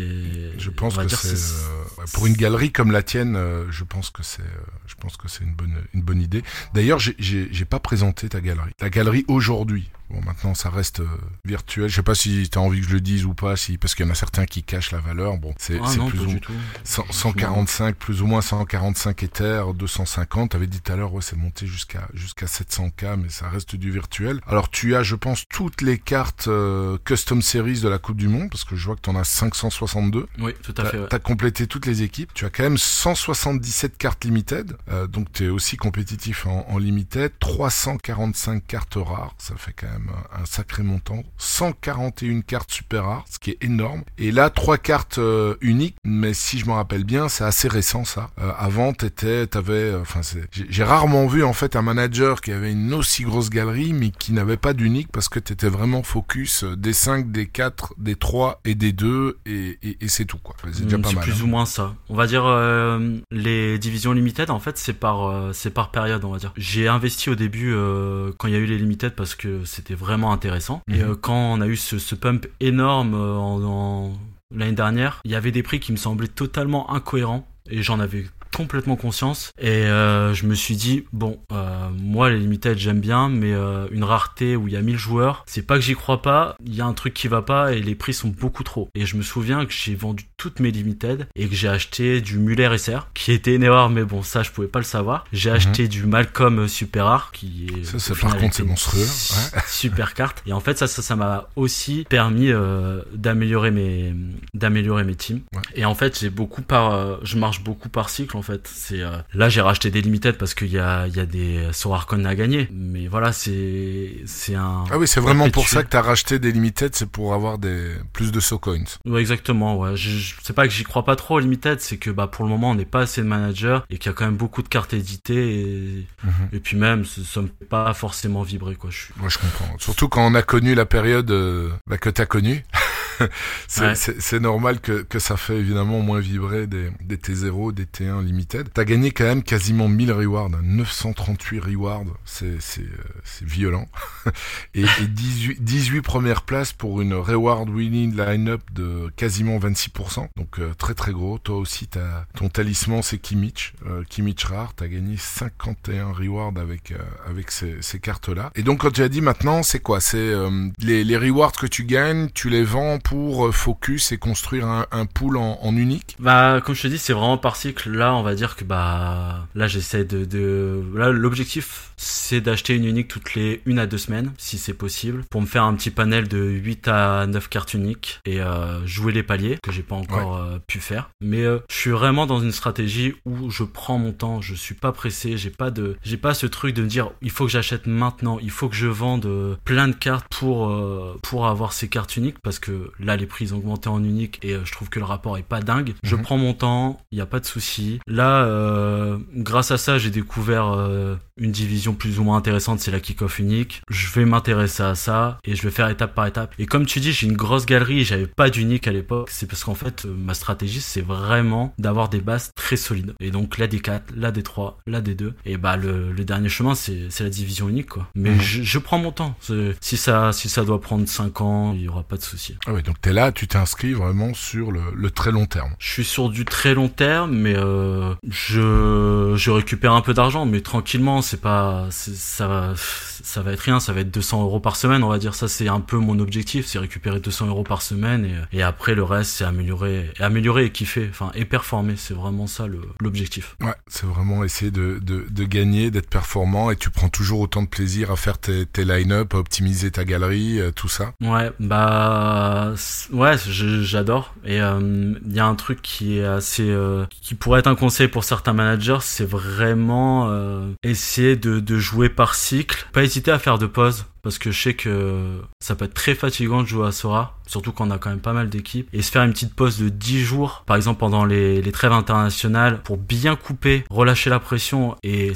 je 0.59 0.71
pense 0.71 0.97
que 0.97 1.09
c'est 1.09 1.55
euh, 1.65 2.05
pour 2.13 2.27
une 2.27 2.35
galerie 2.35 2.73
comme 2.73 2.93
la 2.93 3.03
tienne 3.03 3.37
euh, 3.37 3.65
je 3.71 3.85
pense 3.85 4.11
que 4.11 4.23
c'est 4.23 4.43
je 4.87 4.95
pense 4.95 5.17
que 5.17 5.29
c'est 5.33 5.45
une 5.45 5.55
bonne 5.55 5.75
bonne 5.95 6.21
idée. 6.21 6.43
D'ailleurs 6.75 6.99
j'ai 6.99 7.65
pas 7.65 7.81
présenté 7.81 8.29
ta 8.29 8.41
galerie. 8.41 8.73
Ta 8.77 8.91
galerie 8.91 9.25
aujourd'hui 9.29 9.91
Bon, 10.13 10.21
maintenant, 10.21 10.55
ça 10.55 10.69
reste 10.69 11.01
euh, 11.01 11.07
virtuel. 11.45 11.89
Je 11.89 11.97
sais 11.97 12.03
pas 12.03 12.15
si 12.15 12.49
tu 12.51 12.59
as 12.59 12.61
envie 12.61 12.81
que 12.81 12.87
je 12.87 12.93
le 12.93 13.01
dise 13.01 13.25
ou 13.25 13.33
pas, 13.33 13.57
si 13.57 13.79
parce 13.79 13.95
qu'il 13.95 14.05
y 14.05 14.09
en 14.09 14.13
a 14.13 14.15
certains 14.15 14.45
qui 14.45 14.63
cachent 14.63 14.93
la 14.93 15.01
valeur. 15.01 15.39
Bon, 15.39 15.55
c'est 15.57 15.81
ah 15.83 15.89
plus 16.07 16.21
ou 16.21 16.39
100, 16.85 17.07
145, 17.11 17.97
plus 17.97 18.21
ou 18.21 18.27
moins 18.27 18.43
145 18.43 19.23
Ether, 19.23 19.63
250. 19.75 20.51
Tu 20.51 20.57
avais 20.57 20.67
dit 20.67 20.83
tout 20.83 20.93
à 20.93 20.97
l'heure, 20.97 21.15
ouais, 21.15 21.23
c'est 21.23 21.37
monté 21.37 21.67
jusqu'à 21.67 22.09
jusqu'à 22.13 22.45
700K, 22.45 23.17
mais 23.17 23.31
ça 23.31 23.49
reste 23.49 23.75
du 23.75 23.91
virtuel. 23.91 24.41
Alors, 24.47 24.69
tu 24.69 24.95
as, 24.95 25.03
je 25.03 25.15
pense, 25.15 25.45
toutes 25.49 25.81
les 25.81 25.97
cartes 25.99 26.49
euh, 26.49 26.99
custom 27.07 27.41
series 27.41 27.81
de 27.81 27.89
la 27.89 27.99
Coupe 27.99 28.19
du 28.19 28.29
Monde, 28.29 28.51
parce 28.51 28.65
que 28.65 28.77
je 28.77 28.85
vois 28.85 28.97
que 28.97 29.01
tu 29.01 29.11
en 29.11 29.17
as 29.17 29.25
562. 29.25 30.29
Oui, 30.41 30.53
tout 30.63 30.75
à 30.77 30.85
fait. 30.85 30.91
Tu 30.91 30.97
as, 30.97 31.17
ouais. 31.17 31.21
complété 31.21 31.67
toutes 31.67 31.87
les 31.87 32.03
équipes. 32.03 32.35
Tu 32.35 32.45
as 32.45 32.51
quand 32.51 32.65
même 32.65 32.77
177 32.77 33.97
cartes 33.97 34.25
limited, 34.25 34.77
euh, 34.91 35.07
donc 35.07 35.33
tu 35.33 35.47
es 35.47 35.49
aussi 35.49 35.79
compétitif 35.79 36.47
en, 36.47 36.67
en 36.69 36.77
limited. 36.77 37.33
345 37.41 38.67
cartes 38.67 38.97
rares, 38.97 39.35
ça 39.39 39.57
fait 39.57 39.73
quand 39.73 39.89
même 39.91 40.02
un 40.35 40.45
sacré 40.45 40.83
montant. 40.83 41.23
141 41.39 42.41
cartes 42.43 42.71
super 42.71 43.05
rares, 43.05 43.25
ce 43.31 43.39
qui 43.39 43.51
est 43.51 43.63
énorme. 43.63 44.03
Et 44.19 44.31
là, 44.31 44.51
trois 44.51 44.79
cartes 44.79 45.19
euh, 45.19 45.57
uniques, 45.61 45.97
mais 46.05 46.35
si 46.35 46.59
je 46.59 46.67
me 46.67 46.73
rappelle 46.73 47.05
bien, 47.05 47.29
c'est 47.29 47.45
assez 47.45 47.69
récent 47.69 48.05
ça. 48.05 48.31
Euh, 48.41 48.53
avant, 48.57 48.93
t'étais, 48.93 49.47
t'avais, 49.47 49.95
enfin, 49.95 50.21
j'ai 50.51 50.85
rarement 50.85 51.27
vu 51.27 51.45
en 51.45 51.53
fait 51.53 51.77
un 51.77 51.83
manager 51.83 52.41
qui 52.41 52.53
avait 52.53 52.73
une 52.73 52.93
aussi 52.95 53.25
grosse 53.25 53.51
galerie, 53.51 53.93
mais 53.93 54.11
qui 54.11 54.33
n'avait 54.33 54.57
pas 54.57 54.73
d'unique 54.73 55.11
parce 55.13 55.29
que 55.29 55.39
t'étais 55.39 55.69
vraiment 55.69 56.03
focus 56.03 56.65
euh, 56.65 56.77
des 56.77 56.93
5, 56.93 57.31
des 57.31 57.47
4, 57.47 57.95
des 57.99 58.17
3 58.17 58.61
et 58.65 58.75
des 58.75 58.93
2 58.93 59.39
et, 59.47 59.79
et, 59.83 59.99
et 60.01 60.09
c'est 60.09 60.25
tout 60.25 60.39
quoi. 60.39 60.55
C'est 60.73 60.85
déjà 60.85 60.99
mmh, 60.99 61.03
pas 61.03 61.13
mal. 61.13 61.25
plus 61.25 61.33
hein. 61.33 61.45
ou 61.45 61.47
moins 61.47 61.67
ça. 61.67 61.95
On 62.09 62.15
va 62.15 62.27
dire 62.27 62.45
euh, 62.47 63.19
les 63.31 63.79
divisions 63.79 64.13
limited 64.13 64.51
en 64.51 64.61
fait 64.61 64.79
c'est 64.79 64.93
par 64.93 65.27
euh, 65.27 65.53
c'est 65.53 65.71
par 65.71 65.91
période 65.91 66.25
on 66.25 66.31
va 66.31 66.39
dire. 66.39 66.53
J'ai 66.57 66.89
investi 66.89 67.31
au 67.31 67.35
début 67.35 67.73
euh, 67.75 68.33
quand 68.39 68.49
il 68.49 68.55
y 68.55 68.57
a 68.57 68.61
eu 68.61 68.67
les 68.67 68.79
limited 68.79 69.15
parce 69.15 69.35
que 69.35 69.65
c'était 69.65 69.92
vraiment 69.95 70.33
intéressant. 70.33 70.83
Mmh. 70.89 70.95
Et 70.95 71.03
euh, 71.03 71.15
quand 71.15 71.35
on 71.35 71.61
a 71.61 71.67
eu 71.67 71.77
ce, 71.77 71.99
ce 71.99 72.15
pump 72.15 72.47
énorme 72.61 73.15
en, 73.15 73.61
en 73.63 74.13
l'année 74.55 74.73
dernière, 74.73 75.21
il 75.25 75.31
y 75.31 75.35
avait 75.35 75.53
des 75.53 75.63
prix 75.63 75.81
qui 75.81 75.93
me 75.93 75.97
semblaient 75.97 76.29
totalement 76.29 76.91
incohérents 76.93 77.47
et 77.71 77.83
j'en 77.83 78.01
avais 78.01 78.27
complètement 78.57 78.97
conscience 78.97 79.51
et 79.59 79.69
euh, 79.87 80.35
je 80.35 80.47
me 80.47 80.55
suis 80.55 80.77
dit 80.77 81.05
bon 81.13 81.39
euh, 81.53 81.89
moi 81.97 82.31
les 82.31 82.39
limited 82.39 82.79
j'aime 82.79 83.01
bien 83.01 83.29
mais 83.29 83.53
euh, 83.53 83.87
une 83.91 84.05
rareté 84.05 84.57
où 84.57 84.69
il 84.69 84.75
y 84.75 84.77
a 84.77 84.83
1000 84.83 84.97
joueurs 84.97 85.45
c'est 85.47 85.63
pas 85.67 85.77
que 85.77 85.81
j'y 85.83 85.95
crois 85.95 86.23
pas 86.23 86.57
il 86.65 86.75
y 86.75 86.81
a 86.81 86.85
un 86.87 86.93
truc 86.93 87.15
qui 87.15 87.29
va 87.29 87.43
pas 87.43 87.73
et 87.73 87.81
les 87.81 87.95
prix 87.95 88.15
sont 88.15 88.29
beaucoup 88.29 88.63
trop 88.63 88.89
et 88.95 89.07
je 89.07 89.17
me 89.17 89.23
souviens 89.23 89.65
que 89.67 89.73
j'ai 89.73 89.95
vendu 89.95 90.27
toutes 90.37 90.61
mes 90.61 90.71
limited 90.71 91.27
et 91.37 91.49
que 91.49 91.55
j'ai 91.55 91.69
acheté 91.69 92.21
du 92.21 92.39
Muller 92.39 92.77
SR 92.79 93.09
qui 93.15 93.33
était 93.33 93.55
une 93.55 93.63
erreur 93.63 93.91
mais 93.91 94.05
bon 94.05 94.23
ça 94.23 94.43
je 94.43 94.51
pouvais 94.51 94.69
pas 94.69 94.79
le 94.81 94.85
savoir 94.85 95.25
j'ai 95.33 95.51
Mhm. 95.51 95.57
acheté 95.57 95.89
du 95.89 96.05
Malcolm 96.07 96.69
super 96.69 97.07
rare 97.07 97.31
qui 97.33 97.67
est 97.67 97.85
Ça, 97.85 97.99
ça 97.99 98.13
au 98.13 98.17
par 98.17 98.31
final, 98.31 98.41
contre, 98.43 98.55
c'est 98.57 98.63
était 98.63 98.69
monstrueux. 98.69 99.03
une 99.03 99.57
Ouais. 99.57 99.63
super 99.69 100.15
carte 100.15 100.43
et 100.47 100.53
en 100.53 100.61
fait 100.61 100.79
ça 100.79 100.87
ça 100.87 101.03
ça 101.03 101.17
m'a 101.17 101.49
aussi 101.57 102.05
permis 102.09 102.51
euh, 102.51 103.03
d'améliorer 103.15 103.71
mes 103.71 104.15
d'améliorer 104.55 105.05
mes 105.05 105.15
teams 105.15 105.41
Ouais. 105.55 105.63
et 105.75 105.85
en 105.85 105.95
fait 105.95 106.19
j'ai 106.19 106.31
beaucoup 106.31 106.63
par 106.63 106.93
euh, 106.93 107.17
je 107.23 107.37
marche 107.39 107.63
beaucoup 107.63 107.89
par 107.89 108.11
cycle 108.11 108.37
en 108.43 108.45
fait 108.45 108.69
c'est 108.73 109.01
euh, 109.03 109.19
là 109.35 109.49
j'ai 109.49 109.61
racheté 109.61 109.91
des 109.91 110.01
limited 110.03 110.37
parce 110.37 110.53
qu'il 110.55 110.67
y 110.73 110.79
a 110.81 111.07
il 111.07 111.15
y 111.17 111.21
a 111.21 111.27
des 111.27 111.69
Sorarcon 111.73 112.25
à 112.25 112.35
gagner 112.35 112.69
mais 112.73 113.07
voilà 113.07 113.33
c'est 113.33 114.17
c'est 114.27 114.57
un 114.57 114.85
Ah 114.91 114.99
oui, 114.99 115.07
c'est 115.07 115.21
vraiment 115.21 115.49
pour 115.49 115.69
ça 115.69 115.85
que 115.85 115.89
t'as 115.89 116.03
racheté 116.03 116.41
des 116.41 116.51
limited, 116.51 116.95
c'est 116.97 117.09
pour 117.09 117.35
avoir 117.35 117.59
des 117.59 117.93
plus 118.13 118.33
de 118.33 118.41
so 118.41 118.59
coins. 118.59 118.85
Ouais, 119.05 119.21
exactement, 119.21 119.79
ouais. 119.79 119.95
Je, 119.97 120.35
c'est 120.43 120.53
pas 120.53 120.67
que 120.67 120.73
j'y 120.73 120.83
crois 120.85 121.05
pas 121.05 121.15
trop 121.17 121.37
au 121.37 121.39
limited, 121.39 121.81
c'est 121.81 121.99
que 121.99 122.11
bah 122.11 122.27
pour 122.27 122.45
le 122.45 122.51
moment 122.51 122.71
on 122.71 122.75
n'est 122.75 122.85
pas 122.85 123.03
assez 123.03 123.23
de 123.23 123.27
managers 123.29 123.79
et 123.91 123.99
qu'il 123.99 124.11
y 124.11 124.15
a 124.15 124.17
quand 124.17 124.25
même 124.25 124.37
beaucoup 124.37 124.63
de 124.63 124.69
cartes 124.69 124.93
éditées 124.93 125.61
et, 125.61 126.07
Mhm. 126.25 126.49
et 126.53 126.61
puis 126.61 126.77
même 126.77 127.05
ça, 127.05 127.41
me 127.43 127.47
fait 127.47 127.65
pas 127.69 127.93
forcément 127.95 128.43
vibrer 128.43 128.75
quoi. 128.75 128.91
Je 128.91 128.97
suis 128.99 129.15
Moi, 129.17 129.29
je 129.29 129.39
comprends. 129.39 129.77
Surtout 129.79 130.09
quand 130.09 130.27
on 130.27 130.35
a 130.35 130.43
connu 130.43 130.75
la 130.75 130.87
période 130.87 131.31
euh, 131.31 131.71
bah, 131.87 131.99
que 131.99 132.11
t'as 132.11 132.27
connue. 132.27 132.65
c'est 133.69 134.33
Ouais. 134.33 134.41
normal 134.41 134.81
que, 134.81 135.03
que 135.03 135.19
ça 135.19 135.37
fait 135.37 135.57
évidemment 135.59 136.01
moins 136.01 136.21
vibrer 136.21 136.67
des, 136.67 136.91
des 137.05 137.17
T0, 137.17 137.73
des 137.73 137.85
T1 137.85 138.25
limited. 138.25 138.69
T'as 138.73 138.85
gagné 138.85 139.11
quand 139.11 139.25
même 139.25 139.43
quasiment 139.43 139.89
1000 139.89 140.13
rewards, 140.13 140.51
hein, 140.55 140.61
938 140.63 141.59
rewards. 141.61 142.05
C'est 142.25 142.61
c'est 142.61 142.83
euh, 142.83 142.87
c'est 143.25 143.47
violent. 143.47 143.89
et, 144.75 144.83
et 144.83 145.07
18, 145.09 145.63
18 145.63 146.01
premières 146.03 146.43
places 146.43 146.73
pour 146.73 147.01
une 147.01 147.15
reward 147.15 147.69
winning 147.69 148.17
line-up 148.17 148.63
de 148.73 149.11
quasiment 149.17 149.59
26%. 149.59 150.29
Donc 150.37 150.59
euh, 150.59 150.73
très 150.75 150.95
très 150.95 151.13
gros. 151.13 151.39
Toi 151.39 151.57
aussi, 151.59 151.87
t'as 151.87 152.25
ton 152.35 152.49
talisman 152.49 153.03
c'est 153.03 153.19
Kimmich. 153.19 153.75
Euh, 153.87 154.03
Kimmich 154.09 154.45
rare. 154.45 154.73
T'as 154.75 154.89
gagné 154.89 155.17
51 155.19 156.13
rewards 156.13 156.53
avec, 156.57 156.93
euh, 156.93 156.99
avec 157.29 157.51
ces, 157.51 157.77
ces 157.81 157.99
cartes-là. 157.99 158.51
Et 158.55 158.63
donc 158.63 158.81
quand 158.81 158.91
tu 158.91 159.03
as 159.03 159.09
dit 159.09 159.21
maintenant, 159.21 159.63
c'est 159.63 159.81
quoi? 159.81 160.01
C'est 160.01 160.17
euh, 160.19 160.69
les, 160.81 161.05
les 161.05 161.17
rewards 161.17 161.53
que 161.53 161.67
tu 161.67 161.85
gagnes, 161.85 162.29
tu 162.35 162.49
les 162.49 162.65
vends 162.65 162.99
pour 163.03 163.47
euh, 163.47 163.53
focus 163.53 164.13
et 164.13 164.19
construire 164.19 164.67
un, 164.67 164.87
un 164.91 165.07
pool 165.07 165.37
en, 165.37 165.59
en 165.63 165.77
unique? 165.77 166.17
Bah, 166.19 166.61
comme 166.65 166.75
je 166.75 166.83
te 166.83 166.89
dis, 166.89 166.99
c'est 166.99 167.13
vraiment 167.13 167.39
par 167.39 167.57
cycle. 167.57 167.91
Là, 167.91 168.15
on 168.15 168.23
va 168.23 168.35
dire 168.35 168.57
que 168.57 168.65
bah, 168.65 169.47
là, 169.55 169.69
j'essaie 169.69 170.05
de, 170.05 170.25
de, 170.25 170.83
là, 170.95 171.11
l'objectif, 171.11 171.93
c'est 171.97 172.41
d'acheter 172.41 172.75
une 172.75 172.85
unique 172.85 173.09
toutes 173.09 173.35
les 173.35 173.63
une 173.67 173.79
à 173.79 173.87
deux 173.87 173.99
semaines, 173.99 174.33
si 174.39 174.59
c'est 174.59 174.75
possible, 174.75 175.25
pour 175.31 175.41
me 175.41 175.47
faire 175.47 175.65
un 175.65 175.75
petit 175.75 175.91
panel 175.91 176.29
de 176.29 176.39
8 176.39 176.89
à 176.89 177.27
9 177.27 177.49
cartes 177.49 177.75
uniques 177.75 178.21
et 178.25 178.41
euh, 178.41 178.85
jouer 178.87 179.13
les 179.13 179.23
paliers 179.23 179.59
que 179.63 179.73
j'ai 179.73 179.83
pas 179.83 179.97
encore 179.97 180.37
euh, 180.37 180.59
pu 180.67 180.81
faire. 180.81 181.11
Mais 181.21 181.43
euh, 181.43 181.59
je 181.71 181.77
suis 181.77 181.91
vraiment 181.91 182.27
dans 182.27 182.41
une 182.41 182.53
stratégie 182.53 183.15
où 183.25 183.51
je 183.51 183.65
prends 183.65 183.99
mon 183.99 184.13
temps, 184.13 184.41
je 184.41 184.55
suis 184.55 184.75
pas 184.75 184.93
pressé, 184.93 185.37
j'ai 185.37 185.51
pas 185.51 185.71
de, 185.71 185.97
j'ai 186.03 186.17
pas 186.17 186.35
ce 186.35 186.47
truc 186.47 186.75
de 186.75 186.83
me 186.83 186.89
dire, 186.89 187.11
il 187.21 187.31
faut 187.31 187.45
que 187.45 187.51
j'achète 187.51 187.87
maintenant, 187.87 188.39
il 188.41 188.51
faut 188.51 188.69
que 188.69 188.77
je 188.77 188.87
vende 188.87 189.27
euh, 189.27 189.57
plein 189.65 189.89
de 189.89 189.95
cartes 189.95 190.27
pour 190.31 190.69
euh, 190.69 191.19
pour 191.23 191.47
avoir 191.47 191.73
ces 191.73 191.89
cartes 191.89 192.17
uniques 192.17 192.39
parce 192.43 192.59
que 192.59 192.91
là, 192.99 193.17
les 193.17 193.27
prix 193.27 193.53
ont 193.53 193.57
augmenté 193.57 193.89
en 193.89 194.03
unique 194.03 194.39
et 194.43 194.53
euh, 194.55 194.65
je 194.65 194.73
trouve 194.73 194.89
que 194.89 194.99
le 194.99 195.05
rapport 195.05 195.39
est 195.39 195.43
pas 195.43 195.61
dingue. 195.61 195.95
Je 196.03 196.17
Mhm. 196.17 196.23
prends 196.23 196.39
mon 196.39 196.55
temps, 196.55 197.01
il 197.11 197.19
y 197.19 197.21
a 197.21 197.27
pas 197.27 197.41
de 197.41 197.45
souci. 197.47 198.01
Là, 198.07 198.45
euh, 198.45 199.19
grâce 199.35 199.71
à 199.71 199.79
ça, 199.79 199.99
j'ai 199.99 200.11
découvert 200.11 200.67
euh, 200.73 201.17
une 201.37 201.53
division 201.53 201.95
plus 201.95 202.19
ou 202.19 202.25
moins 202.25 202.37
intéressante, 202.37 202.81
c'est 202.81 202.91
la 202.91 203.01
kick-off 203.01 203.39
unique. 203.39 203.83
Je 203.89 204.09
vais 204.11 204.25
m'intéresser 204.25 204.83
à 204.83 204.95
ça 204.95 205.39
et 205.45 205.55
je 205.57 205.63
vais 205.63 205.71
faire 205.71 205.89
étape 205.89 206.15
par 206.15 206.27
étape. 206.27 206.55
Et 206.59 206.67
comme 206.67 206.87
tu 206.87 207.01
dis, 207.01 207.13
j'ai 207.13 207.27
une 207.27 207.37
grosse 207.37 207.67
galerie 207.67 208.01
et 208.01 208.05
j'avais 208.05 208.27
pas 208.27 208.51
d'unique 208.51 208.87
à 208.87 208.93
l'époque. 208.93 209.29
C'est 209.31 209.47
parce 209.49 209.65
qu'en 209.65 209.75
fait, 209.75 210.05
ma 210.05 210.35
stratégie, 210.35 210.81
c'est 210.81 211.01
vraiment 211.03 211.75
d'avoir 211.79 212.09
des 212.09 212.21
bases 212.21 212.51
très 212.55 212.77
solides. 212.77 213.15
Et 213.21 213.31
donc 213.31 213.59
la 213.59 213.67
D4, 213.67 214.03
la 214.17 214.31
D3, 214.33 214.75
la 214.87 215.01
D2. 215.01 215.33
Et 215.45 215.57
bah 215.57 215.77
le, 215.77 216.13
le 216.13 216.25
dernier 216.25 216.49
chemin, 216.49 216.75
c'est 216.75 217.09
la 217.21 217.31
division 217.31 217.69
unique, 217.69 217.89
quoi. 217.91 218.09
Mais 218.15 218.31
Mhm. 218.31 218.41
je, 218.41 218.63
je 218.63 218.79
prends 218.79 218.99
mon 218.99 219.13
temps. 219.13 219.35
Si 219.81 219.97
ça, 219.97 220.33
si 220.33 220.49
ça 220.49 220.65
doit 220.65 220.81
prendre 220.81 221.07
5 221.09 221.41
ans, 221.41 221.73
il 221.75 221.83
y 221.83 221.89
aura 221.89 222.03
pas 222.03 222.17
de 222.17 222.23
souci. 222.23 222.57
Ah 222.67 222.73
oui, 222.73 222.82
donc 222.83 223.01
t'es 223.01 223.13
là, 223.13 223.33
tu 223.33 223.47
t'inscris 223.49 223.93
vraiment 223.93 224.35
sur 224.35 224.73
le, 224.73 224.81
le 224.95 225.11
très 225.11 225.31
long 225.33 225.47
terme. 225.47 225.73
Je 225.79 225.91
suis 225.91 226.05
sur 226.05 226.29
du 226.29 226.45
très 226.45 226.75
long 226.75 226.89
terme, 226.89 227.33
mais 227.35 227.55
euh, 227.57 228.15
je 228.29 229.35
je 229.37 229.51
récupère 229.51 229.93
un 229.93 230.01
peu 230.01 230.15
d'argent, 230.15 230.47
mais 230.47 230.61
tranquillement. 230.61 231.23
C'est 231.23 231.41
pas, 231.41 231.89
ça 231.91 232.49
va, 232.49 232.75
ça 232.77 233.43
va 233.43 233.53
être 233.53 233.61
rien. 233.61 233.81
Ça 233.81 233.93
va 233.93 234.01
être 234.01 234.11
200 234.11 234.43
euros 234.43 234.61
par 234.61 234.77
semaine, 234.77 235.03
on 235.03 235.09
va 235.09 235.19
dire. 235.19 235.35
Ça, 235.35 235.49
c'est 235.49 235.69
un 235.69 235.81
peu 235.81 235.97
mon 235.97 236.19
objectif, 236.19 236.67
c'est 236.67 236.79
récupérer 236.79 237.21
200 237.21 237.47
euros 237.47 237.65
par 237.65 237.83
semaine, 237.83 238.25
et, 238.53 238.59
et 238.59 238.63
après 238.63 238.95
le 238.95 239.03
reste, 239.05 239.33
c'est 239.33 239.45
améliorer, 239.45 240.11
et 240.19 240.23
améliorer 240.23 240.67
et 240.67 240.71
kiffer, 240.71 241.09
enfin 241.11 241.31
et 241.35 241.45
performer. 241.45 241.95
C'est 241.97 242.15
vraiment 242.15 242.47
ça 242.47 242.67
l'objectif. 243.01 243.57
Ouais, 243.61 243.75
c'est 243.87 244.07
vraiment 244.07 244.45
essayer 244.45 244.71
de, 244.71 244.99
de, 245.03 245.27
de 245.31 245.45
gagner, 245.45 245.91
d'être 245.91 246.09
performant 246.09 246.71
et 246.71 246.77
tu 246.77 246.91
prends 246.91 247.09
toujours 247.09 247.41
autant 247.41 247.63
de 247.63 247.69
plaisir 247.69 248.11
à 248.11 248.17
faire 248.17 248.39
tes, 248.39 248.67
tes 248.67 248.85
line-up, 248.85 249.35
à 249.35 249.39
optimiser 249.39 249.91
ta 249.91 250.05
galerie, 250.05 250.61
euh, 250.61 250.71
tout 250.71 250.89
ça. 250.89 251.13
Ouais, 251.21 251.51
bah 251.61 252.72
c- 252.77 253.13
ouais, 253.13 253.35
j'adore. 253.47 254.35
Et 254.45 254.61
euh, 254.61 255.15
il 255.27 255.35
y 255.35 255.41
a 255.41 255.47
un 255.47 255.55
truc 255.55 255.81
qui 255.83 256.19
est 256.19 256.25
assez, 256.25 256.69
euh, 256.71 257.05
qui 257.11 257.35
pourrait 257.35 257.61
être 257.61 257.67
un 257.67 257.75
conseil 257.75 258.09
pour 258.09 258.25
certains 258.25 258.53
managers, 258.53 258.99
c'est 259.01 259.29
vraiment 259.29 260.29
euh, 260.31 260.69
essayer 260.83 261.37
de, 261.37 261.61
de 261.61 261.79
jouer 261.79 262.09
par 262.09 262.35
cycle, 262.35 262.87
pas 262.93 263.03
hésiter 263.05 263.31
à 263.31 263.39
faire 263.39 263.59
de 263.59 263.67
pauses. 263.67 264.05
Parce 264.23 264.39
que 264.39 264.53
je 264.53 264.63
sais 264.63 264.75
que 264.75 265.41
ça 265.59 265.75
peut 265.75 265.85
être 265.87 265.95
très 265.95 266.15
fatigant 266.15 266.63
de 266.63 266.69
jouer 266.69 266.87
à 266.87 266.93
Sora, 266.93 267.37
surtout 267.49 267.73
quand 267.73 267.89
on 267.89 267.91
a 267.91 267.99
quand 267.99 268.11
même 268.11 268.21
pas 268.21 268.33
mal 268.33 268.49
d'équipes. 268.49 268.89
Et 268.93 269.03
se 269.03 269.11
faire 269.11 269.25
une 269.25 269.33
petite 269.33 269.53
pause 269.53 269.81
de 269.81 269.89
10 269.89 270.21
jours, 270.21 270.63
par 270.65 270.77
exemple 270.77 271.01
pendant 271.01 271.25
les, 271.25 271.61
les 271.61 271.73
trêves 271.73 271.91
internationales, 271.91 272.81
pour 272.85 272.99
bien 272.99 273.35
couper, 273.35 273.83
relâcher 273.91 274.31
la 274.31 274.39
pression 274.39 274.95
et 275.03 275.33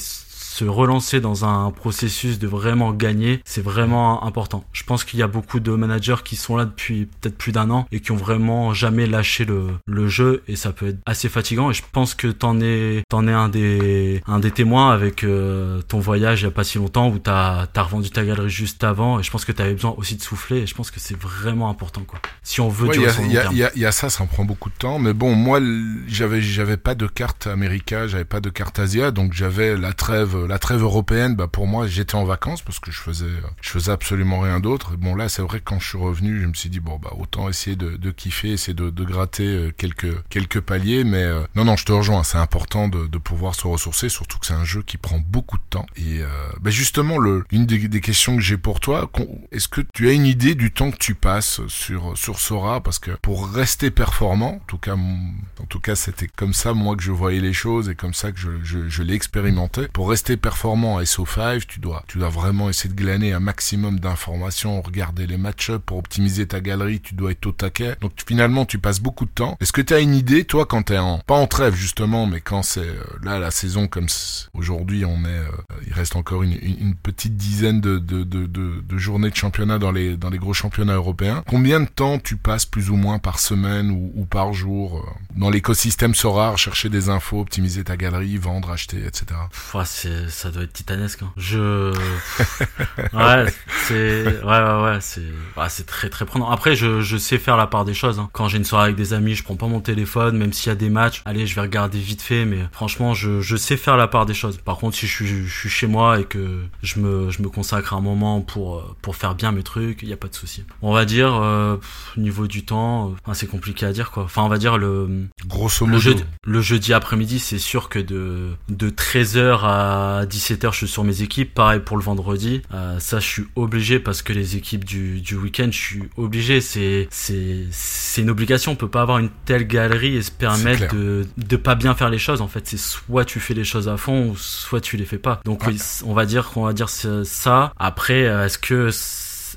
se 0.57 0.65
relancer 0.65 1.21
dans 1.21 1.45
un 1.45 1.71
processus 1.71 2.39
de 2.39 2.47
vraiment 2.47 2.93
gagner, 2.93 3.41
c'est 3.45 3.63
vraiment 3.63 4.25
important. 4.25 4.65
Je 4.73 4.85
pense 4.85 5.05
qu'il 5.05 5.19
y 5.19 5.23
a 5.23 5.27
beaucoup 5.27 5.61
de 5.61 5.71
managers 5.73 6.23
qui 6.25 6.37
sont 6.37 6.57
là 6.57 6.65
depuis 6.65 7.07
peut-être 7.07 7.37
plus 7.37 7.53
d'un 7.53 7.69
an 7.71 7.87
et 7.93 8.01
qui 8.01 8.13
ont 8.13 8.17
vraiment 8.17 8.73
jamais 8.73 9.07
lâché 9.07 9.45
le, 9.45 9.67
le 9.87 10.09
jeu 10.09 10.43
et 10.49 10.57
ça 10.57 10.73
peut 10.73 10.89
être 10.89 10.99
assez 11.05 11.29
fatigant 11.29 11.71
et 11.71 11.75
je 11.75 11.83
pense 11.93 12.15
que 12.15 12.29
t'en 12.29 12.61
es 12.61 13.03
t'en 13.11 13.29
es 13.29 13.33
un 13.33 13.49
des 13.49 14.23
un 14.27 14.39
des 14.39 14.51
témoins 14.51 14.91
avec 14.93 15.25
euh, 15.25 15.83
ton 15.83 15.99
voyage 16.01 16.41
il 16.41 16.45
y 16.45 16.49
a 16.49 16.51
pas 16.51 16.65
si 16.65 16.79
longtemps 16.79 17.09
où 17.09 17.19
t'as 17.19 17.67
t'as 17.67 17.83
revendu 17.83 18.11
ta 18.11 18.25
galerie 18.25 18.49
juste 18.49 18.83
avant 18.85 19.21
et 19.21 19.23
je 19.23 19.31
pense 19.31 19.45
que 19.45 19.53
t'avais 19.53 19.75
besoin 19.75 19.95
aussi 19.99 20.17
de 20.17 20.23
souffler 20.23 20.59
et 20.59 20.67
je 20.67 20.75
pense 20.75 20.91
que 20.91 21.01
c'est 21.01 21.19
vraiment 21.19 21.69
important 21.69 22.03
quoi. 22.07 22.19
Si 22.43 22.61
on 22.61 22.69
veut 22.69 22.87
Ouais, 22.89 22.95
durer 22.97 23.13
il 23.25 23.33
y 23.33 23.63
y 23.77 23.81
y 23.81 23.85
a 23.85 23.93
ça, 23.93 24.09
ça 24.11 24.23
en 24.23 24.27
prend 24.27 24.45
beaucoup 24.45 24.69
de 24.71 24.75
temps. 24.75 24.99
Mais 24.99 25.13
bon, 25.13 25.35
moi, 25.35 25.61
j'avais 26.07 26.41
j'avais 26.41 26.77
pas 26.77 26.95
de 26.95 27.07
carte 27.07 27.47
América, 27.47 28.07
j'avais 28.07 28.25
pas 28.25 28.41
de 28.41 28.51
carte 28.51 28.79
Asia, 28.79 29.11
donc 29.11 29.33
j'avais 29.33 29.77
la 29.77 29.93
trêve 29.93 30.46
la 30.47 30.59
trêve 30.59 30.83
européenne. 30.83 31.35
Bah 31.35 31.49
pour 31.49 31.67
moi, 31.67 31.87
j'étais 31.87 32.15
en 32.15 32.25
vacances 32.25 32.63
parce 32.63 32.79
que 32.79 32.91
je 32.91 33.01
faisais 33.01 33.27
je 33.61 33.71
faisais 33.71 33.93
absolument 33.93 34.41
rien 34.41 34.61
d'autre. 34.61 34.97
Bon 34.97 35.15
là, 35.15 35.29
c'est 35.29 35.43
vrai 35.43 35.59
que 35.59 35.65
quand 35.65 35.79
je 35.79 35.89
suis 35.89 35.99
revenu, 35.99 36.41
je 36.41 36.47
me 36.47 36.55
suis 36.55 36.71
dit 36.71 36.81
bon 36.81 36.99
bah 37.03 37.11
autant 37.19 37.49
essayer 37.49 37.77
de, 37.77 37.97
de 37.97 38.11
kiffer, 38.11 38.53
essayer 38.53 38.75
de, 38.75 38.91
de 38.91 39.05
gratter 39.05 39.47
euh, 39.47 39.73
quelques 39.77 40.23
quelques 40.29 40.61
paliers. 40.61 41.05
Mais 41.05 41.23
euh, 41.23 41.43
non 41.55 41.65
non, 41.65 41.77
je 41.77 41.85
te 41.85 41.93
rejoins. 41.93 42.23
C'est 42.25 42.39
important 42.39 42.89
de, 42.89 43.07
de 43.07 43.19
pouvoir 43.19 43.55
se 43.55 43.67
ressourcer, 43.67 44.09
surtout 44.09 44.39
que 44.39 44.47
c'est 44.47 44.55
un 44.55 44.65
jeu 44.65 44.83
qui 44.83 44.97
prend 44.97 45.19
beaucoup 45.19 45.59
de 45.59 45.65
temps. 45.71 45.87
Et 45.97 46.21
euh, 46.21 46.27
bah 46.61 46.71
justement, 46.71 47.19
le 47.19 47.45
une 47.51 47.67
des, 47.67 47.89
des 47.89 48.01
questions 48.01 48.37
que 48.37 48.43
j'ai 48.43 48.57
pour 48.59 48.81
toi, 48.81 49.11
est-ce 49.53 49.69
que 49.69 49.81
tu 49.95 50.09
as 50.09 50.13
une 50.13 50.27
idée 50.27 50.55
du 50.55 50.73
temps 50.73 50.91
que 50.91 50.99
tu 50.99 51.15
passes 51.15 51.61
sur 51.69 52.17
sur 52.17 52.39
Sora? 52.39 52.81
Parce 52.83 52.99
que 52.99 53.13
pour 53.23 53.51
rester 53.51 53.91
performant, 53.91 54.55
en 54.55 54.67
tout 54.67 54.79
cas, 54.79 54.95
en 54.95 55.67
tout 55.69 55.81
cas, 55.81 55.97
c'était 55.97 56.29
comme 56.29 56.53
ça 56.53 56.75
moi 56.75 56.97
que 56.97 57.03
je 57.03 57.13
voyais 57.13 57.41
les 57.41 57.53
choses 57.53 57.89
et 57.89 57.95
comme 57.95 58.15
ça 58.15 58.33
que 58.33 58.39
je, 58.39 58.51
je, 58.63 58.89
je 58.89 59.03
l'ai 59.03 59.15
expérimenté. 59.15 59.89
Pour 59.89 60.11
rester 60.11 60.36
performant 60.37 60.99
à 60.99 61.03
SO5, 61.03 61.65
tu 61.67 61.81
dois 61.81 62.05
tu 62.09 62.19
dois 62.19 62.29
vraiment 62.29 62.69
essayer 62.69 62.89
de 62.93 62.95
glaner 63.01 63.33
un 63.33 63.41
maximum 63.41 63.99
d'informations, 64.01 64.81
regarder 64.83 65.27
les 65.27 65.37
match-ups 65.37 65.83
pour 65.85 65.99
optimiser 65.99 66.47
ta 66.47 66.61
galerie. 66.61 67.01
Tu 67.01 67.15
dois 67.15 67.33
être 67.33 67.47
au 67.47 67.53
taquet. 67.53 67.97
Donc 68.01 68.13
finalement, 68.27 68.65
tu 68.65 68.79
passes 68.79 69.01
beaucoup 69.01 69.25
de 69.25 69.31
temps. 69.31 69.57
Est-ce 69.61 69.73
que 69.73 69.83
tu 69.83 69.95
as 69.95 70.01
une 70.01 70.15
idée, 70.15 70.45
toi, 70.45 70.67
quand 70.67 70.83
t'es 70.85 70.99
en 70.99 71.19
pas 71.21 71.35
en 71.37 71.47
trêve 71.47 71.75
justement, 71.75 72.27
mais 72.27 72.41
quand 72.41 72.63
c'est 72.63 72.81
euh, 72.81 73.03
là 73.23 73.39
la 73.39 73.51
saison 73.51 73.87
comme 73.89 74.07
aujourd'hui, 74.55 75.05
on 75.05 75.25
est, 75.25 75.29
euh, 75.29 75.51
il 75.87 75.93
reste 75.93 76.17
encore 76.17 76.43
une, 76.43 76.53
une- 76.53 76.77
une 76.81 76.95
petite 76.95 77.37
dizaine 77.37 77.81
de, 77.81 77.99
de, 77.99 78.25
de, 78.25 78.47
de, 78.47 78.99
journées 78.99 79.31
de 79.31 79.37
championnat 79.37 79.79
dans 79.79 79.93
les 79.93 80.17
dans 80.17 80.31
les 80.31 80.39
gros 80.39 80.55
championnats 80.55 80.95
européens. 80.95 81.43
Combien 81.49 81.81
de 81.81 81.87
temps 81.87 82.19
tu 82.19 82.37
passes 82.37 82.67
plus 82.67 82.91
ou 82.91 82.97
moins 82.97 83.19
par 83.19 83.39
semaine 83.39 83.91
ou, 83.91 84.13
ou 84.15 84.25
par 84.25 84.53
jour 84.53 84.99
euh, 84.99 85.11
dans 85.39 85.51
l'écosystème 85.51 86.15
Sora, 86.15 86.57
chercher 86.57 86.89
des 86.89 87.09
infos, 87.09 87.41
optimiser 87.41 87.85
ta 87.85 87.97
galerie, 87.97 88.37
vendre, 88.39 88.71
acheter, 88.71 88.99
etc. 89.07 89.27
Ouais, 89.75 89.83
c'est 89.85 90.26
ça 90.29 90.51
doit 90.51 90.65
être 90.65 90.73
titanesque. 90.73 91.23
Hein. 91.23 91.33
Je, 91.37 91.93
ouais, 93.13 93.53
c'est, 93.87 94.27
ouais, 94.27 94.43
ouais, 94.43 94.83
ouais, 94.83 94.99
c'est, 95.01 95.21
ouais, 95.57 95.69
c'est 95.69 95.87
très, 95.87 96.09
très 96.09 96.25
prenant. 96.25 96.51
Après, 96.51 96.77
je, 96.77 97.01
je 97.01 97.17
sais 97.17 97.39
faire 97.39 97.57
la 97.57 97.67
part 97.67 97.85
des 97.85 97.95
choses. 97.95 98.19
Hein. 98.19 98.29
Quand 98.33 98.49
j'ai 98.49 98.59
une 98.59 98.65
soirée 98.65 98.85
avec 98.85 98.97
des 98.97 99.13
amis, 99.13 99.35
je 99.35 99.43
prends 99.43 99.57
pas 99.57 99.67
mon 99.67 99.81
téléphone, 99.81 100.37
même 100.37 100.53
s'il 100.53 100.69
y 100.69 100.73
a 100.73 100.77
des 100.77 100.91
matchs. 100.91 101.23
Allez, 101.25 101.47
je 101.47 101.55
vais 101.55 101.61
regarder 101.61 101.99
vite 101.99 102.23
fait, 102.23 102.45
mais 102.45 102.59
franchement, 102.73 103.15
je, 103.15 103.41
je 103.41 103.57
sais 103.57 103.77
faire 103.77 103.97
la 103.97 104.09
part 104.09 104.27
des 104.27 104.35
choses. 104.35 104.59
Par 104.59 104.77
contre, 104.79 104.97
si 104.97 105.07
je 105.07 105.13
suis, 105.13 105.27
je 105.27 105.59
suis 105.59 105.69
chez 105.69 105.87
moi 105.87 106.21
et 106.21 106.25
que 106.25 106.63
je 106.83 107.01
me, 107.01 107.31
je 107.31 107.43
me 107.43 107.49
consacre 107.49 107.95
un 107.95 108.01
moment 108.01 108.41
pour, 108.41 108.97
pour 109.03 109.17
faire 109.17 109.35
bien 109.35 109.53
mes 109.53 109.63
trucs, 109.63 110.03
il 110.03 110.09
y 110.09 110.13
a 110.13 110.17
pas 110.17 110.29
de 110.29 110.35
souci. 110.35 110.65
On 110.83 110.93
va 110.93 111.05
dire, 111.05 111.35
euh, 111.35 111.77
niveau 112.17 112.47
du 112.47 112.65
temps, 112.65 113.15
euh, 113.29 113.35
c'est 113.35 113.47
compliqué 113.47 113.87
à 113.87 113.93
dire 113.93 114.11
quoi. 114.11 114.25
Enfin, 114.25 114.43
on 114.43 114.49
va 114.49 114.59
dire 114.59 114.79
le, 114.79 115.29
grosso 115.47 115.87
modo, 115.87 116.11
le, 116.11 116.17
le 116.45 116.61
jeudi 116.61 116.93
après-midi, 116.93 117.39
c'est 117.39 117.59
sûr 117.59 117.89
que 117.89 117.99
de, 117.99 118.51
de 118.69 118.91
13h 118.91 119.61
à 119.63 120.16
17h, 120.25 120.73
je 120.73 120.77
suis 120.79 120.89
sur 120.89 121.05
mes 121.05 121.23
équipes. 121.23 121.53
Pareil 121.53 121.81
pour 121.81 121.97
le 121.97 122.03
vendredi. 122.03 122.63
Euh, 122.73 122.99
ça, 122.99 123.21
je 123.21 123.27
suis 123.27 123.45
obligé 123.57 123.99
parce 123.99 124.23
que 124.23 124.33
les 124.33 124.57
équipes 124.57 124.85
du, 124.85 125.21
du 125.21 125.37
week-end, 125.37 125.69
je 125.71 125.79
suis 125.79 126.03
obligé. 126.17 126.61
C'est, 126.61 127.09
c'est, 127.11 127.65
c'est 127.71 128.23
une 128.23 128.31
obligation. 128.31 128.73
On 128.73 128.77
peut 128.77 128.89
pas 128.89 129.03
avoir 129.03 129.19
une 129.19 129.31
telle 129.45 129.67
galerie 129.67 130.17
et 130.17 130.23
se 130.23 130.31
permettre 130.31 130.95
de, 130.95 131.27
de 131.37 131.57
pas 131.57 131.75
bien 131.75 131.95
faire 131.95 132.09
les 132.09 132.19
choses. 132.19 132.41
En 132.41 132.49
fait, 132.49 132.67
c'est 132.67 132.79
soit 132.79 133.25
tu 133.25 133.41
fais 133.41 133.55
les 133.55 133.65
choses 133.65 133.89
à 133.89 133.97
fond, 133.97 134.31
ou 134.31 134.37
soit 134.37 134.81
tu 134.81 134.97
les 134.97 135.05
fais 135.05 135.19
pas. 135.19 135.41
Donc, 135.45 135.65
on 136.05 136.15
va 136.15 136.27
dire 136.27 136.51
qu'on 136.51 136.65
va 136.65 136.73
dire 136.73 136.89
ça. 136.89 137.73
Après, 137.77 138.21
est-ce 138.21 138.59
que 138.59 138.91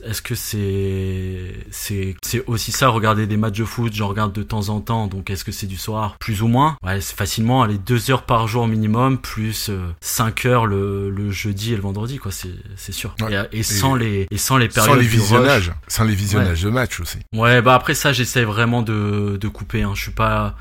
est-ce 0.05 0.21
que 0.21 0.35
c'est 0.35 1.55
c'est 1.71 2.15
c'est 2.23 2.43
aussi 2.47 2.71
ça 2.71 2.89
regarder 2.89 3.27
des 3.27 3.38
matchs 3.38 3.59
de 3.59 3.65
foot 3.65 3.93
j'en 3.93 4.07
regarde 4.07 4.33
de 4.33 4.43
temps 4.43 4.69
en 4.69 4.79
temps 4.81 5.07
donc 5.07 5.29
est-ce 5.29 5.43
que 5.43 5.51
c'est 5.51 5.67
du 5.67 5.77
soir 5.77 6.17
plus 6.19 6.41
ou 6.41 6.47
moins? 6.47 6.77
Ouais 6.83 7.01
c'est 7.01 7.15
facilement 7.15 7.62
aller 7.63 7.77
deux 7.77 8.12
heures 8.12 8.23
par 8.23 8.47
jour 8.47 8.67
minimum 8.67 9.17
plus 9.17 9.71
5 10.01 10.45
euh, 10.45 10.49
heures 10.49 10.65
le, 10.65 11.09
le 11.09 11.31
jeudi 11.31 11.73
et 11.73 11.75
le 11.75 11.81
vendredi 11.81 12.17
quoi 12.17 12.31
c'est 12.31 12.49
c'est 12.75 12.91
sûr. 12.91 13.15
Et, 13.51 13.63
sans 13.63 13.95
les 13.95 14.27
et 14.31 14.38
sans 14.38 14.57
les 14.57 14.67
périodes 14.67 14.91
sans 14.91 14.99
les 14.99 15.07
visionnages. 15.07 15.71
sans 15.88 16.03
les 16.03 16.15
visionnages 16.15 16.63
de 16.63 16.69
matchs 16.69 16.99
aussi. 16.99 17.17
Ouais 17.33 17.62
bah 17.62 17.75
après 17.75 17.93
ça 17.93 18.13
j'essaie 18.13 18.43
vraiment 18.43 18.81
de 18.81 19.38
de 19.39 19.47
couper 19.47 19.83
hein. 19.83 19.91
je 19.95 20.01
suis 20.01 20.12
pas 20.12 20.55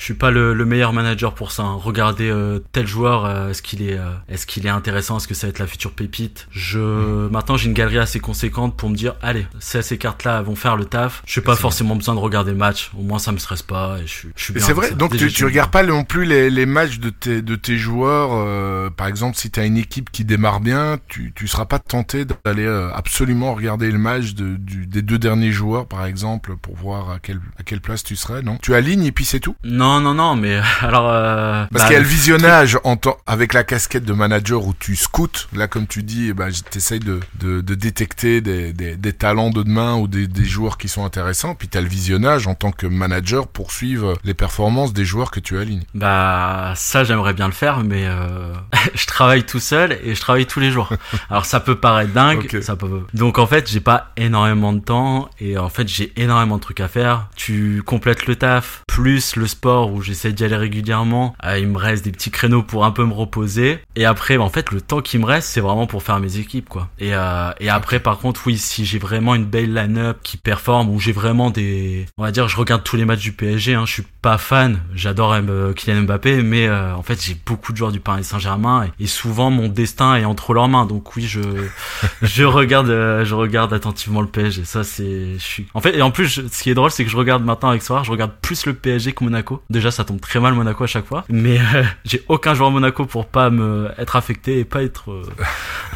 je 0.00 0.06
suis 0.06 0.14
pas 0.14 0.30
le, 0.30 0.54
meilleur 0.64 0.94
manager 0.94 1.34
pour 1.34 1.52
ça. 1.52 1.62
Hein. 1.62 1.74
Regarder 1.74 2.30
euh, 2.30 2.58
tel 2.72 2.86
joueur, 2.86 3.26
euh, 3.26 3.50
est-ce 3.50 3.60
qu'il 3.60 3.82
est, 3.82 3.98
euh, 3.98 4.12
est-ce 4.30 4.46
qu'il 4.46 4.64
est 4.64 4.70
intéressant, 4.70 5.18
est-ce 5.18 5.28
que 5.28 5.34
ça 5.34 5.46
va 5.46 5.50
être 5.50 5.58
la 5.58 5.66
future 5.66 5.92
pépite? 5.92 6.48
Je 6.50 6.78
mm. 6.78 7.28
maintenant 7.30 7.58
j'ai 7.58 7.66
une 7.66 7.74
galerie 7.74 7.98
assez 7.98 8.18
conséquente 8.18 8.78
pour 8.78 8.88
me 8.88 8.94
dire, 8.94 9.14
allez, 9.20 9.46
ces 9.60 9.98
cartes-là 9.98 10.40
vont 10.40 10.56
faire 10.56 10.76
le 10.76 10.86
taf. 10.86 11.22
Je 11.26 11.38
n'ai 11.38 11.44
pas 11.44 11.54
forcément 11.54 11.96
besoin 11.96 12.14
de 12.14 12.20
regarder 12.20 12.52
le 12.52 12.56
match. 12.56 12.90
Au 12.98 13.02
moins 13.02 13.18
ça 13.18 13.30
me 13.30 13.36
stresse 13.36 13.60
pas 13.60 13.98
et 13.98 14.06
je 14.06 14.12
suis, 14.12 14.28
je 14.36 14.44
suis 14.44 14.60
C'est 14.60 14.72
vrai. 14.72 14.92
Donc 14.92 15.14
tu, 15.14 15.30
tu 15.30 15.44
regardes 15.44 15.70
pas 15.70 15.82
non 15.82 16.04
plus 16.04 16.24
les, 16.24 16.48
les 16.48 16.64
matchs 16.64 16.98
de 16.98 17.10
tes 17.10 17.42
de 17.42 17.54
tes 17.54 17.76
joueurs. 17.76 18.90
par 18.94 19.06
exemple, 19.06 19.36
si 19.36 19.50
tu 19.50 19.60
as 19.60 19.66
une 19.66 19.76
équipe 19.76 20.10
qui 20.10 20.24
démarre 20.24 20.60
bien, 20.60 20.98
tu 21.08 21.34
tu 21.36 21.46
seras 21.46 21.66
pas 21.66 21.78
tenté 21.78 22.24
d'aller 22.24 22.66
absolument 22.94 23.54
regarder 23.54 23.90
le 23.90 23.98
match 23.98 24.32
de, 24.32 24.56
du, 24.56 24.86
des 24.86 25.02
deux 25.02 25.18
derniers 25.18 25.52
joueurs, 25.52 25.86
par 25.86 26.06
exemple, 26.06 26.56
pour 26.56 26.74
voir 26.74 27.10
à 27.10 27.18
quelle 27.18 27.40
à 27.58 27.64
quelle 27.64 27.82
place 27.82 28.02
tu 28.02 28.16
serais. 28.16 28.40
Non, 28.40 28.56
tu 28.62 28.74
alignes 28.74 29.04
et 29.04 29.12
puis 29.12 29.26
c'est 29.26 29.40
tout? 29.40 29.56
Non 29.62 29.89
non, 29.90 30.00
non, 30.00 30.14
non, 30.14 30.36
mais 30.36 30.60
alors. 30.80 31.10
Euh, 31.10 31.64
Parce 31.72 31.84
bah, 31.84 31.88
qu'il 31.88 31.94
y 31.94 31.96
a 31.96 32.02
le 32.02 32.06
visionnage 32.06 32.78
en 32.84 32.96
avec 33.26 33.54
la 33.54 33.64
casquette 33.64 34.04
de 34.04 34.12
manager 34.12 34.64
où 34.64 34.74
tu 34.78 34.94
scoutes. 34.94 35.48
Là, 35.54 35.66
comme 35.66 35.86
tu 35.86 36.02
dis, 36.02 36.28
eh 36.28 36.32
ben, 36.32 36.50
t'essayes 36.70 37.00
de, 37.00 37.20
de, 37.40 37.60
de 37.60 37.74
détecter 37.74 38.40
des, 38.40 38.72
des, 38.72 38.96
des, 38.96 39.12
talents 39.12 39.50
de 39.50 39.62
demain 39.62 39.96
ou 39.96 40.06
des, 40.06 40.26
des 40.26 40.44
joueurs 40.44 40.78
qui 40.78 40.88
sont 40.88 41.04
intéressants. 41.04 41.54
Puis 41.54 41.68
t'as 41.68 41.80
le 41.80 41.88
visionnage 41.88 42.46
en 42.46 42.54
tant 42.54 42.70
que 42.72 42.86
manager 42.86 43.48
pour 43.48 43.72
suivre 43.72 44.14
les 44.22 44.34
performances 44.34 44.92
des 44.92 45.04
joueurs 45.04 45.30
que 45.30 45.40
tu 45.40 45.58
alignes. 45.58 45.84
Bah, 45.94 46.74
ça, 46.76 47.04
j'aimerais 47.04 47.32
bien 47.32 47.46
le 47.46 47.52
faire, 47.52 47.80
mais 47.82 48.04
euh, 48.06 48.52
je 48.94 49.06
travaille 49.06 49.44
tout 49.44 49.60
seul 49.60 49.98
et 50.04 50.14
je 50.14 50.20
travaille 50.20 50.46
tous 50.46 50.60
les 50.60 50.70
jours. 50.70 50.92
Alors, 51.30 51.46
ça 51.46 51.60
peut 51.60 51.76
paraître 51.76 52.12
dingue, 52.12 52.60
ça 52.60 52.76
peut. 52.76 53.02
Donc, 53.14 53.38
en 53.38 53.46
fait, 53.46 53.70
j'ai 53.70 53.80
pas 53.80 54.12
énormément 54.16 54.72
de 54.72 54.80
temps 54.80 55.30
et 55.40 55.58
en 55.58 55.70
fait, 55.70 55.88
j'ai 55.88 56.12
énormément 56.16 56.56
de 56.56 56.62
trucs 56.62 56.80
à 56.80 56.88
faire. 56.88 57.28
Tu 57.34 57.82
complètes 57.84 58.26
le 58.26 58.36
taf 58.36 58.82
plus 58.86 59.36
le 59.36 59.46
sport 59.46 59.69
où 59.78 60.02
j'essaie 60.02 60.32
d'y 60.32 60.44
aller 60.44 60.56
régulièrement. 60.56 61.34
Euh, 61.44 61.58
il 61.58 61.68
me 61.68 61.78
reste 61.78 62.04
des 62.04 62.12
petits 62.12 62.30
créneaux 62.30 62.62
pour 62.62 62.84
un 62.84 62.90
peu 62.90 63.04
me 63.04 63.12
reposer. 63.12 63.80
Et 63.96 64.04
après, 64.04 64.36
en 64.36 64.48
fait, 64.48 64.70
le 64.70 64.80
temps 64.80 65.00
qui 65.00 65.18
me 65.18 65.24
reste, 65.24 65.48
c'est 65.48 65.60
vraiment 65.60 65.86
pour 65.86 66.02
faire 66.02 66.18
mes 66.20 66.38
équipes, 66.38 66.68
quoi. 66.68 66.88
Et, 66.98 67.14
euh, 67.14 67.50
et 67.60 67.68
après, 67.68 68.00
par 68.00 68.18
contre, 68.18 68.42
oui, 68.46 68.58
si 68.58 68.84
j'ai 68.84 68.98
vraiment 68.98 69.34
une 69.34 69.44
belle 69.44 69.74
line-up 69.74 70.18
qui 70.22 70.36
performe, 70.36 70.90
où 70.90 71.00
j'ai 71.00 71.12
vraiment 71.12 71.50
des, 71.50 72.06
on 72.18 72.22
va 72.22 72.30
dire, 72.30 72.48
je 72.48 72.56
regarde 72.56 72.82
tous 72.82 72.96
les 72.96 73.04
matchs 73.04 73.22
du 73.22 73.32
PSG. 73.32 73.74
Hein, 73.74 73.84
je 73.86 73.92
suis 73.92 74.06
pas 74.22 74.38
fan. 74.38 74.80
J'adore 74.94 75.32
euh, 75.32 75.72
Kylian 75.72 76.02
Mbappé, 76.02 76.42
mais 76.42 76.66
euh, 76.66 76.94
en 76.94 77.02
fait, 77.02 77.22
j'ai 77.22 77.36
beaucoup 77.46 77.72
de 77.72 77.76
joueurs 77.76 77.92
du 77.92 78.00
Paris 78.00 78.24
Saint-Germain 78.24 78.88
et, 78.98 79.06
souvent 79.06 79.50
mon 79.50 79.68
destin 79.68 80.16
est 80.16 80.24
entre 80.24 80.54
leurs 80.54 80.68
mains. 80.68 80.86
Donc 80.86 81.16
oui, 81.16 81.24
je 81.24 81.40
je 82.22 82.44
regarde, 82.44 82.88
je 82.88 83.34
regarde 83.34 83.72
attentivement 83.72 84.20
le 84.20 84.28
PSG. 84.28 84.64
Ça, 84.64 84.84
c'est, 84.84 85.34
je 85.34 85.44
suis. 85.44 85.66
En 85.74 85.80
fait, 85.80 85.96
et 85.96 86.02
en 86.02 86.10
plus, 86.10 86.28
ce 86.50 86.62
qui 86.62 86.70
est 86.70 86.74
drôle, 86.74 86.90
c'est 86.90 87.04
que 87.04 87.10
je 87.10 87.16
regarde 87.16 87.44
maintenant 87.44 87.70
avec 87.70 87.82
Soir, 87.82 88.04
je 88.04 88.10
regarde 88.10 88.32
plus 88.40 88.66
le 88.66 88.74
PSG 88.74 89.12
que 89.12 89.24
Monaco. 89.24 89.59
Déjà, 89.68 89.90
ça 89.90 90.04
tombe 90.04 90.20
très 90.20 90.40
mal 90.40 90.54
Monaco 90.54 90.84
à 90.84 90.86
chaque 90.86 91.06
fois. 91.06 91.24
Mais 91.28 91.58
euh, 91.58 91.84
j'ai 92.04 92.22
aucun 92.28 92.54
joueur 92.54 92.70
Monaco 92.70 93.06
pour 93.06 93.26
pas 93.26 93.50
me 93.50 93.90
être 93.98 94.16
affecté 94.16 94.58
et 94.58 94.64
pas 94.64 94.82
être 94.82 95.10
euh, 95.10 95.22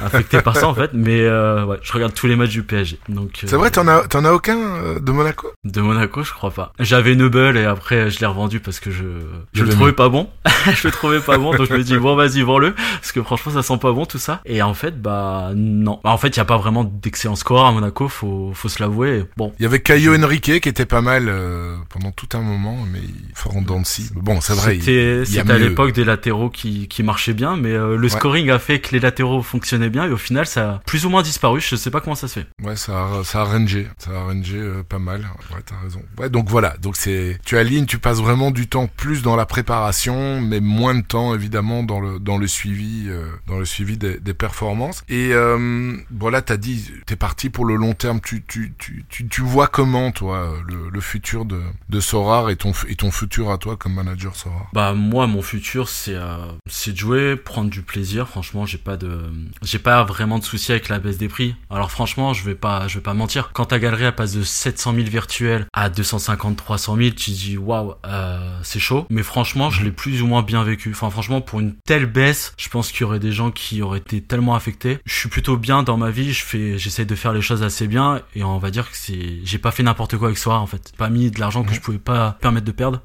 affecté 0.02 0.40
par 0.40 0.56
ça 0.56 0.68
en 0.68 0.74
fait. 0.74 0.90
Mais 0.92 1.20
euh, 1.20 1.64
ouais, 1.64 1.78
je 1.82 1.92
regarde 1.92 2.14
tous 2.14 2.26
les 2.26 2.36
matchs 2.36 2.50
du 2.50 2.62
PSG. 2.62 2.98
Donc. 3.08 3.42
C'est 3.46 3.56
vrai, 3.56 3.70
t'en 3.70 3.86
as, 3.88 4.06
t'en 4.08 4.24
as 4.24 4.32
aucun 4.32 4.58
de 5.00 5.12
Monaco? 5.12 5.52
De 5.64 5.80
Monaco, 5.80 6.22
je 6.22 6.32
crois 6.32 6.50
pas. 6.50 6.72
J'avais 6.78 7.14
Noble 7.14 7.56
et 7.56 7.64
après 7.64 8.10
je 8.10 8.20
l'ai 8.20 8.26
revendu 8.26 8.60
parce 8.60 8.80
que 8.80 8.90
je 8.90 9.04
je 9.52 9.64
le 9.64 9.70
trouvais 9.70 9.92
pas 9.92 10.08
bon. 10.08 10.28
je 10.74 10.86
le 10.86 10.92
trouvais 10.92 11.20
pas 11.20 11.38
bon, 11.38 11.54
donc 11.54 11.68
je 11.68 11.74
me 11.74 11.82
dis 11.82 11.96
bon 11.96 12.14
vas-y 12.16 12.42
vends-le 12.42 12.74
parce 12.74 13.12
que 13.12 13.22
franchement 13.22 13.52
ça 13.52 13.62
sent 13.62 13.78
pas 13.78 13.92
bon 13.92 14.06
tout 14.06 14.18
ça. 14.18 14.40
Et 14.44 14.62
en 14.62 14.74
fait 14.74 15.00
bah 15.00 15.50
non. 15.54 16.00
Bah, 16.04 16.10
en 16.10 16.18
fait 16.18 16.28
il 16.28 16.36
y 16.36 16.40
a 16.40 16.44
pas 16.44 16.56
vraiment 16.56 16.84
d'excellent 16.84 17.36
score 17.36 17.66
à 17.66 17.72
Monaco, 17.72 18.08
faut 18.08 18.52
faut 18.54 18.68
se 18.68 18.82
l'avouer. 18.82 19.24
Bon. 19.36 19.52
Il 19.58 19.62
y 19.62 19.66
avait 19.66 19.80
Caio 19.80 20.14
Henrique 20.14 20.60
qui 20.60 20.68
était 20.68 20.86
pas 20.86 21.00
mal 21.00 21.32
pendant 21.88 22.12
tout 22.12 22.28
un 22.34 22.40
moment, 22.40 22.76
mais 22.92 23.00
il 23.00 23.34
Bon, 24.14 24.40
c'est 24.40 24.54
vrai. 24.54 24.78
C'était 24.80 25.50
à 25.50 25.58
l'époque 25.58 25.92
des 25.92 26.04
latéraux 26.04 26.50
qui, 26.50 26.88
qui 26.88 27.02
marchaient 27.02 27.34
bien, 27.34 27.56
mais 27.56 27.72
euh, 27.72 27.96
le 27.96 28.08
scoring 28.08 28.50
a 28.50 28.58
fait 28.58 28.80
que 28.80 28.92
les 28.92 29.00
latéraux 29.00 29.42
fonctionnaient 29.42 29.90
bien 29.90 30.06
et 30.06 30.10
au 30.10 30.16
final 30.16 30.46
ça 30.46 30.70
a 30.70 30.78
plus 30.86 31.06
ou 31.06 31.10
moins 31.10 31.22
disparu. 31.22 31.60
Je 31.60 31.76
sais 31.76 31.90
pas 31.90 32.00
comment 32.00 32.14
ça 32.16 32.28
se 32.28 32.40
fait. 32.40 32.46
Ouais, 32.62 32.76
ça 32.76 33.04
a, 33.04 33.24
ça 33.24 33.40
a 33.40 33.44
rangé, 33.44 33.86
ça 33.98 34.10
a 34.10 34.24
rangé 34.24 34.58
euh, 34.58 34.82
pas 34.82 34.98
mal. 34.98 35.28
Ouais, 35.52 35.60
t'as 35.64 35.78
raison. 35.82 36.02
Ouais, 36.18 36.30
donc 36.30 36.48
voilà. 36.48 36.76
Donc 36.80 36.96
c'est, 36.96 37.38
tu 37.44 37.56
alignes, 37.56 37.86
tu 37.86 37.98
passes 37.98 38.20
vraiment 38.20 38.50
du 38.50 38.66
temps 38.66 38.86
plus 38.86 39.22
dans 39.22 39.36
la 39.36 39.46
préparation, 39.46 40.40
mais 40.40 40.60
moins 40.60 40.94
de 40.94 41.02
temps 41.02 41.34
évidemment 41.34 41.82
dans 41.82 42.00
le 42.00 42.18
dans 42.18 42.38
le 42.38 42.46
suivi, 42.46 43.06
euh, 43.08 43.28
dans 43.46 43.58
le 43.58 43.64
suivi 43.64 43.96
des, 43.96 44.18
des 44.18 44.34
performances. 44.34 45.02
Et 45.08 45.32
voilà, 46.10 46.42
t'as 46.42 46.56
dit, 46.56 46.90
t'es 47.06 47.16
parti 47.16 47.50
pour 47.50 47.64
le 47.64 47.76
long 47.76 47.94
terme. 47.94 48.20
Tu 48.20 48.42
tu 48.46 48.74
tu 48.78 49.04
tu, 49.08 49.28
tu 49.28 49.42
vois 49.42 49.68
comment 49.68 50.10
toi 50.12 50.54
le, 50.66 50.88
le 50.90 51.00
futur 51.00 51.44
de 51.44 51.60
de 51.88 52.00
Sorar 52.00 52.50
et 52.50 52.56
ton 52.56 52.72
et 52.88 52.96
ton 52.96 53.10
futur 53.10 53.43
à 53.52 53.58
toi 53.58 53.76
comme 53.76 53.94
manager 53.94 54.36
Sorar 54.36 54.68
Bah 54.72 54.94
moi 54.94 55.26
mon 55.26 55.42
futur 55.42 55.88
c'est 55.88 56.14
euh, 56.14 56.36
c'est 56.66 56.92
de 56.92 56.96
jouer, 56.96 57.36
prendre 57.36 57.70
du 57.70 57.82
plaisir. 57.82 58.28
Franchement 58.28 58.66
j'ai 58.66 58.78
pas 58.78 58.96
de 58.96 59.20
j'ai 59.62 59.78
pas 59.78 60.04
vraiment 60.04 60.38
de 60.38 60.44
soucis 60.44 60.72
avec 60.72 60.88
la 60.88 60.98
baisse 60.98 61.18
des 61.18 61.28
prix. 61.28 61.54
Alors 61.70 61.90
franchement 61.90 62.32
je 62.32 62.44
vais 62.44 62.54
pas 62.54 62.88
je 62.88 62.96
vais 62.96 63.02
pas 63.02 63.14
mentir. 63.14 63.50
Quand 63.52 63.66
ta 63.66 63.78
galerie 63.78 64.04
elle 64.04 64.14
passe 64.14 64.32
de 64.32 64.42
700 64.42 64.94
000 64.94 65.06
virtuels 65.06 65.66
à 65.72 65.88
250 65.88 66.56
300 66.56 66.96
000 66.96 67.10
tu 67.10 67.14
te 67.16 67.30
dis 67.30 67.56
waouh 67.56 67.94
euh, 68.06 68.58
c'est 68.62 68.80
chaud. 68.80 69.06
Mais 69.10 69.22
franchement 69.22 69.70
je 69.70 69.82
l'ai 69.82 69.92
plus 69.92 70.22
ou 70.22 70.26
moins 70.26 70.42
bien 70.42 70.62
vécu. 70.64 70.90
Enfin 70.90 71.10
franchement 71.10 71.40
pour 71.40 71.60
une 71.60 71.74
telle 71.86 72.06
baisse 72.06 72.54
je 72.56 72.68
pense 72.68 72.92
qu'il 72.92 73.02
y 73.02 73.04
aurait 73.04 73.20
des 73.20 73.32
gens 73.32 73.50
qui 73.50 73.82
auraient 73.82 73.98
été 73.98 74.20
tellement 74.20 74.54
affectés. 74.54 74.98
Je 75.04 75.14
suis 75.14 75.28
plutôt 75.28 75.56
bien 75.56 75.82
dans 75.82 75.96
ma 75.96 76.10
vie. 76.10 76.32
Je 76.32 76.44
fais 76.44 76.78
j'essaie 76.78 77.04
de 77.04 77.14
faire 77.14 77.32
les 77.32 77.42
choses 77.42 77.62
assez 77.62 77.86
bien 77.86 78.22
et 78.34 78.44
on 78.44 78.58
va 78.58 78.70
dire 78.70 78.90
que 78.90 78.96
c'est 78.96 79.40
j'ai 79.44 79.58
pas 79.58 79.70
fait 79.70 79.82
n'importe 79.82 80.16
quoi 80.16 80.28
avec 80.28 80.38
Soir 80.38 80.60
en 80.60 80.66
fait. 80.66 80.92
Pas 80.96 81.10
mis 81.10 81.30
de 81.30 81.40
l'argent 81.40 81.62
que 81.62 81.74
je 81.74 81.80
pouvais 81.80 81.98
pas 81.98 82.36
permettre 82.40 82.66
de 82.66 82.72
perdre. 82.72 83.00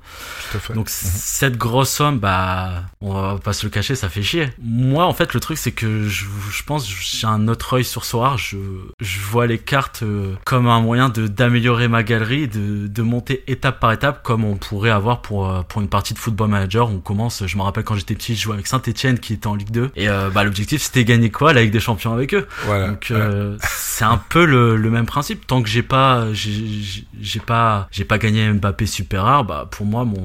Donc 0.74 0.88
mhm. 0.88 0.88
cette 0.88 1.58
grosse 1.58 1.90
somme, 1.90 2.20
bah, 2.20 2.84
on 3.02 3.14
va 3.14 3.38
pas 3.38 3.54
se 3.54 3.66
le 3.66 3.70
cacher, 3.70 3.96
ça 3.96 4.10
fait 4.10 4.24
chier. 4.24 4.50
Moi, 4.62 5.06
en 5.06 5.14
fait, 5.14 5.34
le 5.34 5.40
truc, 5.40 5.58
c'est 5.58 5.72
que 5.72 6.08
je, 6.08 6.26
je 6.52 6.64
pense, 6.64 6.88
j'ai 6.88 7.28
un 7.28 7.48
autre 7.48 7.74
œil 7.74 7.86
sur 7.86 8.06
Soir. 8.06 8.38
Je, 8.38 8.58
je 9.00 9.20
vois 9.20 9.48
les 9.48 9.58
cartes 9.58 10.04
euh, 10.04 10.36
comme 10.46 10.68
un 10.68 10.82
moyen 10.82 11.10
de 11.10 11.28
d'améliorer 11.28 11.88
ma 11.88 12.04
galerie, 12.04 12.48
de, 12.48 12.88
de 12.88 13.02
monter 13.02 13.44
étape 13.48 13.80
par 13.80 13.92
étape, 13.92 14.24
comme 14.24 14.44
on 14.44 14.56
pourrait 14.56 14.90
avoir 14.90 15.22
pour 15.22 15.50
euh, 15.50 15.62
pour 15.62 15.82
une 15.82 15.88
partie 15.88 16.14
de 16.14 16.20
Football 16.20 16.50
Manager. 16.50 16.90
On 16.90 17.00
commence, 17.00 17.46
je 17.46 17.58
me 17.58 17.62
rappelle 17.62 17.84
quand 17.84 17.96
j'étais 17.96 18.16
petit, 18.16 18.36
je 18.36 18.42
jouais 18.42 18.54
avec 18.54 18.68
Saint-Etienne 18.68 19.20
qui 19.20 19.34
était 19.34 19.48
en 19.48 19.56
Ligue 19.56 19.72
2, 19.72 19.92
et 19.96 20.10
euh, 20.10 20.30
bah 20.30 20.44
l'objectif 20.44 20.82
c'était 20.82 21.06
gagner 21.06 21.30
quoi, 21.30 21.54
la 21.54 21.62
Ligue 21.62 21.72
des 21.72 21.80
Champions 21.80 22.14
avec 22.14 22.34
eux. 22.34 22.48
Voilà. 22.66 22.88
Donc 22.90 23.14
c'est 23.62 24.06
un 24.06 24.18
peu 24.18 24.46
le, 24.46 24.76
le, 24.76 24.90
même 24.90 25.06
principe. 25.06 25.46
Tant 25.48 25.62
que 25.62 25.70
j'ai 25.70 25.84
pas, 25.84 26.28
j'ai 26.34 27.40
pas, 27.40 27.88
j'ai 27.92 28.06
pas 28.06 28.18
gagné 28.18 28.52
Mbappé 28.52 28.86
super 28.86 29.24
rare, 29.24 29.44
bah 29.44 29.68
pour 29.70 29.86
moi 29.86 30.06
mon 30.06 30.19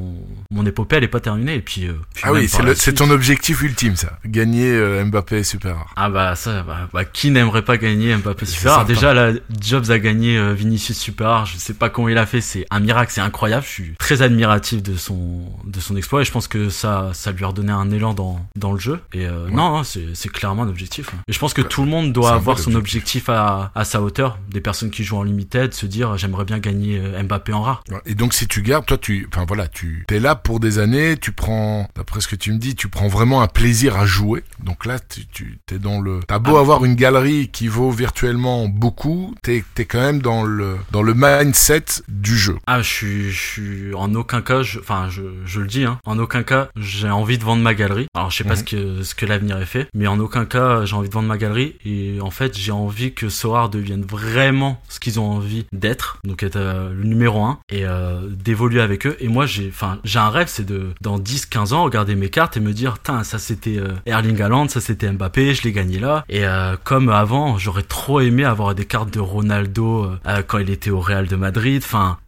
mon 0.51 0.67
épopée 0.67 0.97
elle 0.97 1.05
est 1.05 1.09
pas 1.09 1.21
terminée. 1.21 1.55
Et 1.55 1.61
puis, 1.61 1.87
euh, 1.87 1.95
ah 2.23 2.33
oui, 2.33 2.49
c'est 2.77 2.95
ton 2.95 3.11
objectif 3.11 3.63
ultime 3.63 3.97
ça, 3.97 4.19
gagner 4.25 4.71
euh, 4.71 5.05
Mbappé 5.05 5.43
super 5.45 5.77
rare. 5.77 5.93
Ah 5.97 6.11
bah 6.11 6.37
ça, 6.37 6.63
bah, 6.63 6.89
bah 6.93 7.05
qui 7.05 7.31
n'aimerait 7.31 7.63
pas 7.63 7.77
gagner 7.77 8.17
Mbappé 8.17 8.47
super 8.47 8.73
rare? 8.73 8.87
Déjà 8.87 9.15
là, 9.15 9.33
Jobs 9.61 9.91
a 9.91 9.99
gagné 9.99 10.39
euh, 10.39 10.55
Vinicius 10.55 10.99
super 10.99 11.29
rare. 11.29 11.47
Je 11.47 11.57
sais 11.57 11.75
pas 11.75 11.91
comment 11.91 12.09
il 12.09 12.19
a 12.19 12.27
fait, 12.27 12.41
c'est 12.41 12.67
un 12.71 12.81
miracle, 12.81 13.13
c'est 13.13 13.21
incroyable. 13.21 13.65
Je 13.65 13.71
suis 13.71 13.95
très 13.99 14.23
admiratif 14.23 14.83
de 14.83 14.97
son 14.97 15.43
de 15.65 15.81
son 15.81 15.97
exploit 15.97 16.23
et 16.23 16.25
je 16.25 16.33
pense 16.33 16.49
que 16.49 16.69
ça 16.69 17.11
ça 17.13 17.33
lui 17.33 17.45
a 17.45 17.49
redonné 17.49 17.73
un 17.73 17.91
élan 17.91 18.15
dans 18.15 18.41
dans 18.57 18.73
le 18.73 18.79
jeu. 18.79 19.01
Et 19.13 19.27
non, 19.27 19.71
non 19.71 19.85
c'est 19.85 20.15
c'est 20.15 20.31
clairement 20.31 20.63
un 20.63 20.69
objectif. 20.69 21.11
Hein. 21.15 21.19
Et 21.29 21.33
je 21.33 21.39
pense 21.39 21.55
que 21.55 21.63
tout 21.63 21.83
le 21.83 21.89
monde 21.89 22.13
doit 22.13 22.33
avoir 22.33 22.59
son 22.59 22.75
objectif 22.75 23.29
à, 23.29 23.73
à 23.75 23.85
sa 23.85 24.03
hauteur. 24.03 24.39
Des 24.51 24.61
personnes 24.61 24.91
qui 24.91 25.05
jouent 25.05 25.19
en 25.19 25.23
limited 25.23 25.75
se 25.75 25.87
dire 25.87 26.17
j'aimerais 26.17 26.45
bien 26.45 26.59
gagner 26.59 26.99
euh, 26.99 27.23
Mbappé 27.23 27.53
en 27.53 27.63
rare. 27.63 27.85
Et 28.07 28.15
donc 28.15 28.35
si 28.35 28.47
tu 28.47 28.63
gardes, 28.63 28.87
toi 28.87 28.99
tu, 28.99 29.29
enfin 29.33 29.45
voilà, 29.47 29.69
tu 29.69 29.84
es 30.11 30.19
là 30.19 30.35
pour 30.35 30.61
des 30.61 30.79
années, 30.79 31.17
tu 31.17 31.33
prends, 31.33 31.89
d'après 31.97 32.21
ce 32.21 32.29
que 32.29 32.37
tu 32.37 32.53
me 32.53 32.59
dis, 32.59 32.75
tu 32.75 32.89
prends 32.89 33.09
vraiment 33.09 33.43
un 33.43 33.47
plaisir 33.47 33.97
à 33.97 34.07
jouer. 34.07 34.45
Donc 34.63 34.87
là 34.87 34.99
tu, 34.99 35.27
tu 35.27 35.59
es 35.73 35.79
dans 35.79 36.01
le, 36.01 36.21
t'as 36.27 36.39
beau 36.39 36.57
ah. 36.57 36.61
avoir 36.61 36.85
une 36.85 36.95
galerie 36.95 37.49
qui 37.49 37.69
vaut 37.69 37.91
virtuellement 37.91 38.69
beaucoup, 38.69 39.35
t'es 39.43 39.65
es 39.77 39.85
quand 39.85 40.01
même 40.01 40.23
dans 40.23 40.45
le 40.45 40.77
dans 40.91 41.03
le 41.03 41.15
mindset 41.15 41.85
du 42.09 42.37
jeu. 42.37 42.57
Ah 42.67 42.83
je 42.83 42.89
suis 42.89 43.31
je 43.31 43.41
suis 43.41 43.95
en 43.95 44.15
aucun 44.15 44.43
cas, 44.43 44.61
enfin 44.79 45.09
je, 45.11 45.23
je 45.45 45.61
le 45.61 45.67
dis, 45.67 45.85
hein, 45.85 45.99
en 46.05 46.19
aucun 46.19 46.43
cas 46.43 46.69
j'ai 46.77 47.11
envie 47.11 47.39
de 47.39 47.45
vendre 47.45 47.63
ma 47.63 47.75
galerie. 47.75 48.07
Alors 48.15 48.31
je 48.31 48.39
sais 48.39 48.45
pas 48.45 48.51
mhm. 48.51 48.57
ce 48.57 48.65
que 48.65 49.03
ce 49.03 49.15
que 49.15 49.27
l'avenir 49.27 49.59
est 49.59 49.67
fait, 49.67 49.89
mais 49.95 50.07
en 50.07 50.19
aucun 50.19 50.45
cas 50.45 50.85
j'ai 50.85 50.95
envie 50.95 51.09
de 51.09 51.15
vendre 51.15 51.29
ma 51.29 51.39
galerie 51.39 51.77
et 51.85 52.19
en 52.21 52.31
fait 52.31 52.57
j'ai 52.57 52.73
envie 52.73 53.13
que 53.13 53.29
Soar 53.29 53.69
devienne 53.69 54.03
vraiment 54.03 54.81
ce 54.89 55.01
qu'ils 55.01 55.21
ont 55.21 55.31
envie 55.31 55.67
d'être, 55.73 56.19
donc 56.25 56.43
être 56.43 56.57
euh, 56.57 56.93
le 56.93 57.05
numéro 57.05 57.43
un 57.43 57.59
et 57.71 57.85
euh, 57.85 58.21
d'évoluer 58.29 58.81
avec 58.81 59.07
eux. 59.07 59.17
Et 59.21 59.29
moi 59.29 59.47
j'ai, 59.47 59.71
enfin 59.75 59.99
j'ai 60.05 60.19
un 60.19 60.31
rêve, 60.31 60.49
c'est 60.49 60.65
de 60.65 60.93
dans 61.01 61.19
10-15 61.19 61.75
ans 61.75 61.85
regarder 61.85 62.15
mes 62.15 62.31
cartes 62.31 62.57
et 62.57 62.61
me 62.61 62.73
dire, 62.73 62.97
tiens 63.03 63.25
ça 63.25 63.39
c'était 63.39 63.79
euh, 63.79 63.93
Erling 64.07 64.41
Haaland, 64.41 64.69
ça 64.69 64.81
c'était 64.81 65.11
Mbappé, 65.11 65.55
je 65.55 65.63
l'ai 65.63 65.73
gagné 65.73 65.99
là. 65.99 66.25
Et 66.29 66.45
comme 66.85 67.09
avant, 67.09 67.59
j'aurais 67.59 67.83
trop 67.83 68.21
aimé 68.21 68.45
avoir 68.45 68.75
des 68.75 68.85
cartes 68.85 69.13
de 69.13 69.21
Ronaldo 69.21 70.13
quand 70.47 70.59
il 70.59 70.71
était 70.71 70.91
au 70.91 71.01
Real 71.01 71.27
de 71.27 71.37
Madrid. 71.37 71.83
Enfin, 71.85 72.19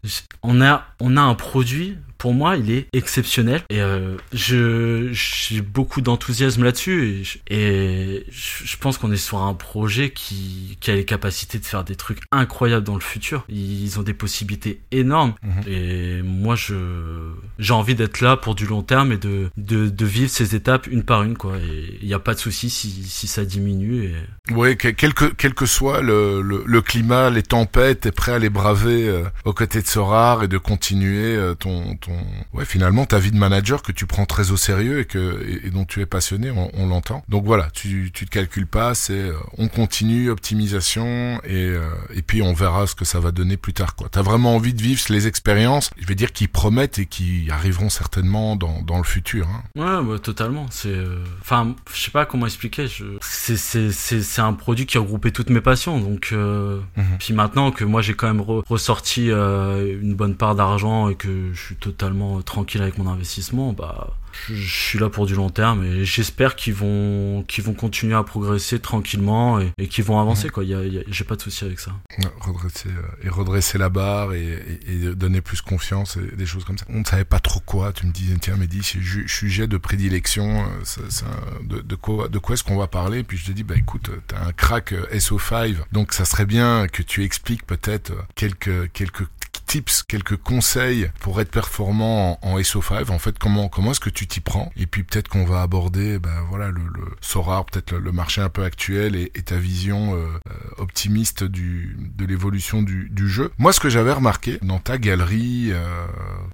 on 0.42 0.61
a 0.61 0.84
on 1.01 1.16
a 1.16 1.20
un 1.20 1.34
produit 1.34 1.99
pour 2.19 2.35
moi, 2.35 2.57
il 2.57 2.71
est 2.71 2.89
exceptionnel 2.93 3.62
et 3.71 3.81
euh, 3.81 4.17
je 4.33 5.09
j'ai 5.12 5.61
beaucoup 5.61 6.01
d'enthousiasme 6.01 6.64
là-dessus 6.64 7.25
et, 7.49 8.25
je, 8.31 8.77
pense 8.77 8.99
qu'on 8.99 9.12
est 9.12 9.17
sur 9.17 9.39
un 9.39 9.55
projet 9.55 10.11
qui, 10.11 10.77
qui 10.81 10.91
a 10.91 10.95
les 10.95 11.05
capacités 11.05 11.59
de 11.59 11.64
faire 11.64 11.85
des 11.85 11.97
trucs 11.97 12.21
incroyables 12.31 12.85
dans 12.85 12.95
le 12.95 13.01
futur. 13.01 13.45
Ils 13.49 13.99
ont 13.99 14.03
des 14.03 14.14
possibilités 14.14 14.81
énormes 14.93 15.35
mhm. 15.43 15.62
et 15.67 16.23
moi 16.23 16.55
je 16.57 16.75
j'ai 17.59 17.73
envie 17.73 17.95
d'être 17.95 18.21
là 18.21 18.37
pour 18.37 18.55
du 18.55 18.67
long 18.67 18.83
terme 18.83 19.12
et 19.12 19.19
de, 19.19 19.51
de, 19.57 19.89
de 19.89 20.07
vivre 20.07 20.31
ces 20.31 20.55
étapes 20.55 20.87
une 20.87 21.03
par 21.03 21.23
une 21.23 21.37
quoi. 21.37 21.57
Et 21.59 21.99
il 22.01 22.07
n'y 22.07 22.14
a 22.14 22.19
pas 22.19 22.35
de 22.35 22.39
souci 22.39 22.71
si, 22.71 22.91
si 23.05 23.27
ça 23.27 23.45
diminue. 23.45 24.05
Et... 24.05 24.53
Ouais, 24.53 24.77
quel 24.77 25.14
que 25.14 25.27
quel 25.27 25.55
que 25.55 25.67
soit 25.67 26.03
le, 26.03 26.43
le, 26.43 26.62
le 26.64 26.83
climat, 26.83 27.31
les 27.31 27.43
tempêtes, 27.43 28.01
t'es 28.01 28.12
prêt 28.12 28.33
à 28.33 28.39
les 28.39 28.51
braver 28.51 29.09
euh, 29.09 29.25
aux 29.45 29.53
côtés 29.53 29.83
de 29.83 29.87
Sorar 29.87 30.45
et 30.45 30.49
de 30.49 30.59
continuer 30.59 31.37
euh, 31.37 31.55
ton 31.55 31.97
ouais, 32.53 32.65
finalement, 32.65 33.07
ta 33.07 33.19
vie 33.19 33.31
de 33.31 33.37
manager 33.37 33.83
que 33.83 33.93
tu 33.93 34.07
prends 34.07 34.27
très 34.27 34.51
au 34.51 34.57
sérieux 34.57 35.01
et 35.01 35.05
que 35.05 35.61
et, 35.65 35.71
dont 35.71 35.85
tu 35.85 36.01
es 36.01 36.07
passionné, 36.07 36.51
on, 36.51 36.87
l'entend. 36.87 37.25
Donc 37.29 37.45
voilà, 37.45 37.69
tu 37.73 38.11
tu 38.13 38.27
te 38.27 38.31
calcules 38.31 38.67
pas, 38.67 38.95
c'est 38.95 39.13
euh, 39.13 39.35
on 39.59 39.69
continue, 39.69 40.31
optimisation 40.31 41.41
et 41.45 41.67
euh, 41.67 41.91
et 42.15 42.23
puis 42.23 42.43
on 42.43 42.53
verra 42.53 42.87
ce 42.87 42.95
que 42.95 43.05
ça 43.05 43.19
va 43.19 43.33
donner 43.33 43.57
plus 43.57 43.73
tard 43.73 43.97
quoi. 43.97 44.09
T'as 44.11 44.23
vraiment 44.23 44.55
envie 44.55 44.73
de 44.73 44.83
vivre 44.83 45.03
les 45.11 45.27
expériences, 45.27 45.91
je 45.99 46.07
vais 46.07 46.15
dire 46.15 46.33
qui 46.33 46.49
promettent 46.49 46.99
et 46.99 47.07
qui 47.07 47.49
arriveront 47.51 47.91
certainement 47.91 48.57
dans 48.57 48.83
dans 48.83 48.99
le 48.99 49.05
futur. 49.05 49.49
Hein. 49.49 49.63
Ouais, 49.77 50.05
bah, 50.05 50.19
totalement. 50.19 50.67
C'est 50.71 50.89
euh, 50.89 51.25
enfin, 51.41 51.75
je 51.93 52.01
sais 52.01 52.11
pas 52.11 52.25
comment 52.25 52.47
expliquer. 52.47 52.87
Je... 52.87 53.05
C'est 53.21 53.57
c'est 53.57 53.91
c'est 53.91 54.23
c'est 54.23 54.41
un 54.41 54.53
produit 54.53 54.87
qui 54.87 54.97
a 54.97 55.01
regroupé 55.01 55.33
toutes 55.33 55.51
mes 55.51 55.61
passions. 55.61 55.99
Donc 56.01 56.31
mhm. 56.33 56.85
puis 57.19 57.35
maintenant 57.35 57.73
que 57.73 57.85
moi 57.85 58.03
j'ai 58.03 58.15
quand 58.15 58.29
même 58.29 58.41
ressorti 58.41 59.31
une 59.31 60.15
bonne 60.15 60.37
part 60.37 60.55
d'argent 60.55 61.09
et 61.09 61.15
que 61.15 61.53
je 61.53 61.61
suis 61.61 61.75
totalement 61.75 61.95
totalement 61.97 62.42
tranquille 62.42 62.82
avec 62.82 62.99
mon 62.99 63.11
investissement, 63.11 63.72
bah 63.72 64.16
je, 64.49 64.55
suis 64.55 64.99
là 64.99 65.09
pour 65.09 65.24
du 65.24 65.34
long 65.34 65.49
terme 65.49 65.82
et 65.82 66.05
j'espère 66.05 66.57
qu'ils 66.57 66.74
vont 66.74 67.42
qu'ils 67.49 67.64
vont 67.64 67.72
continuer 67.72 68.14
à 68.14 68.22
progresser 68.22 68.78
tranquillement 68.80 69.59
et, 69.61 69.72
et 69.78 69.88
qu'ils 69.88 70.05
vont 70.05 70.20
avancer 70.20 70.51
quoi. 70.51 70.62
j'ai 70.64 71.24
pas 71.24 71.36
de 71.36 71.40
souci 71.40 71.64
avec 71.64 71.80
ça. 71.80 71.92
Redresser 72.40 72.90
euh, 72.90 73.24
et 73.26 73.30
redresser 73.30 73.78
la 73.78 73.88
barre 73.88 74.34
et, 74.34 74.80
et, 74.86 75.14
donner 75.14 75.40
plus 75.40 75.62
confiance 75.62 76.18
et 76.18 76.36
des 76.36 76.44
choses 76.44 76.64
comme 76.64 76.76
ça. 76.76 76.84
On 76.90 77.01
ne 77.01 77.05
savait 77.05 77.24
pas 77.24 77.40
trop 77.40 77.61
quoi. 77.61 77.94
Tu 77.94 78.07
me 78.07 78.12
disais 78.12 78.36
tiens 78.38 78.57
mais 78.59 78.66
dis 78.66 78.82
sujet 78.82 79.66
de 79.66 79.78
prédilection, 79.78 80.64
euh, 80.64 80.84
ça, 80.84 81.01
ça, 81.09 81.26
de, 81.62 81.80
de, 81.80 81.94
quoi 81.94 82.28
de 82.28 82.38
quoi 82.38 82.55
est-ce 82.55 82.64
qu'on 82.64 82.76
va 82.76 82.88
parler? 82.88 83.22
Puis 83.22 83.38
je 83.38 83.47
te 83.47 83.53
dis 83.53 83.64
bah 83.64 83.76
écoute 83.76 84.11
t'as 84.26 84.44
un 84.44 84.53
crack 84.53 84.92
euh, 84.92 85.07
SO5 85.14 85.76
donc 85.92 86.12
ça 86.12 86.26
serait 86.26 86.47
bien 86.47 86.88
que 86.88 87.03
tu 87.03 87.24
expliques 87.24 87.66
peut-être 87.66 88.12
quelques 88.34 88.92
quelques 88.92 89.26
tips, 89.67 90.03
quelques 90.05 90.37
conseils 90.37 91.11
pour 91.21 91.41
être 91.41 91.51
performant 91.51 92.39
en, 92.43 92.59
SO5. 92.59 93.11
En 93.11 93.19
fait, 93.19 93.39
comment 93.39 93.69
comment 93.69 93.91
est-ce 93.91 94.01
que 94.01 94.11
tu 94.11 94.27
t'y 94.27 94.41
prends? 94.41 94.73
Et 94.77 94.87
puis 94.87 95.03
peut-être 95.03 95.29
qu'on 95.29 95.45
va 95.45 95.62
aborder, 95.62 96.19
ben 96.19 96.43
voilà, 96.49 96.69
le, 96.69 96.81
le 96.81 97.17
Sorar, 97.21 97.67
peut-être 97.67 97.95
le, 97.95 98.12
marché 98.12 98.41
un 98.41 98.49
peu 98.49 98.64
actuel 98.64 99.17
et, 99.17 99.31
ta 99.47 99.57
vision 99.57 100.14
euh, 100.14 100.27
euh, 100.49 100.53
optimiste 100.79 101.45
du 101.45 101.97
de 102.17 102.25
l'évolution 102.25 102.83
du, 102.83 103.09
du 103.11 103.29
jeu. 103.29 103.53
Moi, 103.59 103.73
ce 103.73 103.81
que 103.81 103.89
j'avais 103.89 104.12
remarqué 104.12 104.59
dans 104.62 104.79
ta 104.79 104.99
galerie 104.99 105.69
euh, 105.71 106.07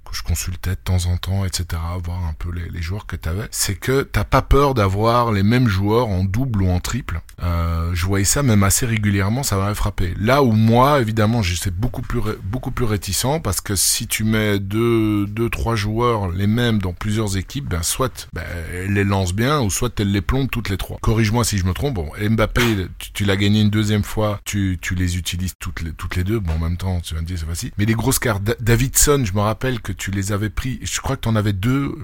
que 0.05 0.15
je 0.15 0.23
consultais 0.23 0.71
de 0.71 0.75
temps 0.75 1.05
en 1.05 1.17
temps, 1.17 1.45
etc., 1.45 1.81
voir 2.03 2.25
un 2.25 2.33
peu 2.33 2.51
les, 2.51 2.69
les 2.69 2.81
joueurs 2.81 3.05
que 3.05 3.15
tu 3.15 3.29
avais, 3.29 3.47
c'est 3.51 3.75
que 3.75 4.01
t'as 4.01 4.23
pas 4.23 4.41
peur 4.41 4.73
d'avoir 4.73 5.31
les 5.31 5.43
mêmes 5.43 5.67
joueurs 5.67 6.07
en 6.07 6.23
double 6.23 6.63
ou 6.63 6.69
en 6.69 6.79
triple. 6.79 7.21
je 7.39 8.05
voyais 8.05 8.25
ça 8.25 8.43
même 8.43 8.63
assez 8.63 8.85
régulièrement, 8.85 9.43
ça 9.43 9.57
m'avait 9.57 9.75
frappé. 9.75 10.13
Là 10.19 10.43
où 10.43 10.51
moi, 10.51 10.99
évidemment, 10.99 11.41
j'étais 11.41 11.71
beaucoup 11.71 12.01
plus 12.01 12.21
beaucoup 12.43 12.71
plus 12.71 12.85
parce 13.43 13.61
que 13.61 13.75
si 13.75 14.07
tu 14.07 14.23
mets 14.23 14.59
deux, 14.59 15.25
deux, 15.27 15.49
trois 15.49 15.75
joueurs 15.75 16.29
les 16.29 16.47
mêmes 16.47 16.79
dans 16.79 16.93
plusieurs 16.93 17.37
équipes, 17.37 17.67
ben 17.69 17.83
soit 17.83 18.27
ben, 18.33 18.43
elle 18.73 18.93
les 18.93 19.03
lance 19.03 19.33
bien 19.33 19.61
ou 19.61 19.69
soit 19.69 19.99
elle 19.99 20.11
les 20.11 20.21
plombe 20.21 20.49
toutes 20.49 20.69
les 20.69 20.77
trois. 20.77 20.97
Corrige-moi 21.01 21.43
si 21.43 21.57
je 21.57 21.65
me 21.65 21.73
trompe. 21.73 21.95
Bon, 21.95 22.09
Mbappé, 22.17 22.87
tu, 23.13 23.25
l'as 23.25 23.35
gagné 23.35 23.61
une 23.61 23.69
deuxième 23.69 24.03
fois, 24.03 24.39
tu, 24.45 24.77
tu 24.81 24.95
les 24.95 25.17
utilises 25.17 25.53
toutes 25.59 25.81
les, 25.81 25.91
toutes 25.91 26.15
les 26.15 26.23
deux. 26.23 26.39
Bon, 26.39 26.53
en 26.53 26.59
même 26.59 26.77
temps, 26.77 27.01
tu 27.01 27.13
vas 27.13 27.21
me 27.21 27.25
dire 27.25 27.37
c'est 27.37 27.45
facile. 27.45 27.71
Mais 27.77 27.85
les 27.85 27.93
grosses 27.93 28.19
cartes, 28.19 28.43
Davidson, 28.61 29.23
je 29.25 29.33
me 29.33 29.41
rappelle 29.41 29.81
que 29.81 29.91
tu 29.91 30.11
les 30.11 30.31
avais 30.31 30.49
pris. 30.49 30.79
Je 30.81 31.01
crois 31.01 31.15
que 31.15 31.21
tu 31.21 31.29
en 31.29 31.35
avais 31.35 31.53
deux, 31.53 31.95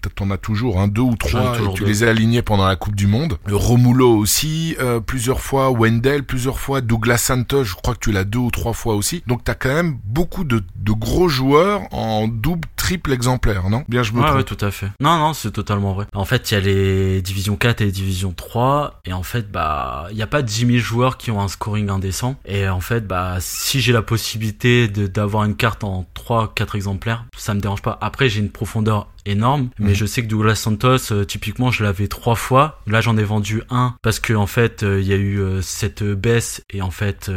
peut-être 0.00 0.14
t'en 0.14 0.30
as 0.30 0.38
toujours, 0.38 0.80
un, 0.80 0.84
hein, 0.84 0.88
deux 0.88 1.02
ou 1.02 1.16
trois. 1.16 1.58
Et 1.58 1.74
tu 1.74 1.84
les 1.84 2.04
as 2.04 2.10
alignés 2.10 2.42
pendant 2.42 2.66
la 2.66 2.76
Coupe 2.76 2.94
du 2.94 3.06
Monde. 3.06 3.38
Romulo 3.46 4.16
aussi, 4.16 4.76
euh, 4.80 5.00
plusieurs 5.00 5.40
fois. 5.40 5.70
Wendell, 5.70 6.22
plusieurs 6.22 6.60
fois. 6.60 6.80
Douglas 6.80 7.18
Santos, 7.18 7.64
je 7.64 7.74
crois 7.74 7.94
que 7.94 8.00
tu 8.00 8.12
l'as 8.12 8.24
deux 8.24 8.38
ou 8.38 8.50
trois 8.50 8.72
fois 8.72 8.94
aussi. 8.94 9.22
Donc 9.26 9.42
t'as 9.44 9.54
quand 9.54 9.74
même 9.74 9.98
beaucoup 10.04 10.43
de, 10.44 10.62
gros 10.92 11.28
joueurs 11.28 11.82
en 11.92 12.28
double, 12.28 12.68
triple 12.76 13.12
exemplaire, 13.12 13.68
non? 13.68 13.84
Bien, 13.88 14.02
je 14.02 14.12
me 14.12 14.22
trompe. 14.22 14.44
tout 14.44 14.64
à 14.64 14.70
fait. 14.70 14.90
Non, 15.00 15.18
non, 15.18 15.32
c'est 15.34 15.50
totalement 15.50 15.92
vrai. 15.92 16.06
En 16.14 16.24
fait, 16.24 16.50
il 16.50 16.54
y 16.54 16.56
a 16.56 16.60
les 16.60 17.22
divisions 17.22 17.56
4 17.56 17.80
et 17.80 17.86
les 17.86 17.92
divisions 17.92 18.32
3, 18.32 19.00
et 19.04 19.12
en 19.12 19.22
fait, 19.22 19.50
bah, 19.50 20.06
il 20.10 20.16
n'y 20.16 20.22
a 20.22 20.26
pas 20.26 20.42
10 20.42 20.66
000 20.66 20.78
joueurs 20.78 21.16
qui 21.18 21.30
ont 21.30 21.40
un 21.40 21.48
scoring 21.48 21.90
indécent. 21.90 22.36
Et 22.44 22.68
en 22.68 22.80
fait, 22.80 23.06
bah, 23.06 23.36
si 23.40 23.80
j'ai 23.80 23.92
la 23.92 24.02
possibilité 24.02 24.88
d'avoir 24.88 25.44
une 25.44 25.56
carte 25.56 25.84
en 25.84 26.06
3, 26.14 26.52
4 26.54 26.76
exemplaires, 26.76 27.24
ça 27.36 27.54
me 27.54 27.60
dérange 27.60 27.82
pas. 27.82 27.98
Après, 28.00 28.28
j'ai 28.28 28.40
une 28.40 28.50
profondeur 28.50 29.08
énorme. 29.26 29.70
Mais 29.78 29.90
mhm. 29.90 29.94
je 29.94 30.06
sais 30.06 30.22
que 30.22 30.26
Douglas 30.26 30.56
Santos, 30.56 31.12
euh, 31.12 31.24
typiquement, 31.24 31.70
je 31.70 31.82
l'avais 31.82 32.08
trois 32.08 32.34
fois. 32.34 32.80
Là, 32.86 33.00
j'en 33.00 33.16
ai 33.16 33.24
vendu 33.24 33.62
un 33.70 33.94
parce 34.02 34.20
que 34.20 34.32
en 34.32 34.46
fait, 34.46 34.82
euh, 34.82 35.00
il 35.00 35.06
y 35.06 35.12
a 35.12 35.16
eu 35.16 35.40
euh, 35.40 35.62
cette 35.62 36.02
baisse 36.02 36.62
et 36.70 36.82
en 36.82 36.90
fait, 36.90 37.30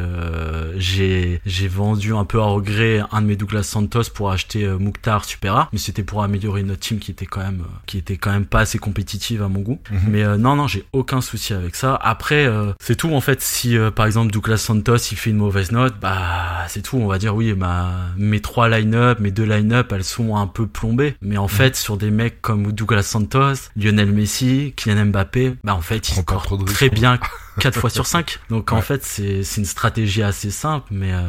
j'ai 0.77 1.41
j'ai 1.45 1.67
vendu 1.67 2.13
un 2.13 2.25
peu 2.25 2.39
à 2.39 2.45
regret 2.45 2.96
un 3.11 3.21
de 3.21 3.27
mes 3.27 3.35
Douglas 3.35 3.63
Santos 3.63 4.03
pour 4.13 4.31
acheter 4.31 4.67
Mouktar 4.67 5.25
Supera. 5.25 5.69
Mais 5.71 5.79
c'était 5.79 6.03
pour 6.03 6.23
améliorer 6.23 6.63
notre 6.63 6.81
team 6.81 6.99
qui 6.99 7.11
était 7.11 7.25
quand 7.25 7.41
même 7.41 7.63
qui 7.85 7.97
était 7.97 8.17
quand 8.17 8.31
même 8.31 8.45
pas 8.45 8.61
assez 8.61 8.79
compétitive 8.79 9.41
à 9.43 9.47
mon 9.47 9.61
goût. 9.61 9.79
Mhm. 9.91 9.99
Mais 10.09 10.37
non, 10.37 10.55
non, 10.55 10.67
j'ai 10.67 10.85
aucun 10.93 11.21
souci 11.21 11.53
avec 11.53 11.75
ça. 11.75 11.95
Après, 12.01 12.49
c'est 12.79 12.95
tout 12.95 13.13
en 13.13 13.21
fait. 13.21 13.41
Si 13.41 13.77
par 13.95 14.05
exemple 14.05 14.31
Douglas 14.31 14.57
Santos 14.57 14.97
il 15.11 15.17
fait 15.17 15.29
une 15.29 15.37
mauvaise 15.37 15.71
note, 15.71 15.95
bah 16.01 16.65
c'est 16.67 16.81
tout. 16.81 16.97
On 16.97 17.07
va 17.07 17.17
dire 17.17 17.35
oui, 17.35 17.53
ma 17.53 17.91
mes 18.17 18.41
trois 18.41 18.69
line-up, 18.69 19.19
mes 19.19 19.31
deux 19.31 19.45
line-up, 19.45 19.91
elles 19.91 20.03
sont 20.03 20.35
un 20.35 20.47
peu 20.47 20.67
plombées. 20.67 21.15
Mais 21.21 21.37
en 21.37 21.43
mhm. 21.43 21.49
fait 21.49 21.75
sur 21.75 21.97
des 21.97 22.11
mecs 22.11 22.41
comme 22.41 22.71
Douglas 22.71 23.03
Santos, 23.03 23.69
Lionel 23.75 24.11
Messi, 24.11 24.73
Kylian 24.75 25.07
Mbappé, 25.07 25.55
bah 25.63 25.75
en 25.75 25.81
fait, 25.81 26.09
ils 26.09 26.15
scorent 26.15 26.65
très 26.65 26.89
bien 26.89 27.19
4 27.59 27.79
fois 27.79 27.89
sur 27.89 28.05
5. 28.05 28.39
Donc 28.49 28.71
en 28.71 28.81
fait, 28.81 29.03
c'est 29.03 29.41
une 29.57 29.65
stratégie 29.65 30.23
assez 30.23 30.51
simple, 30.51 30.87
mais 30.91 31.13
euh, 31.13 31.21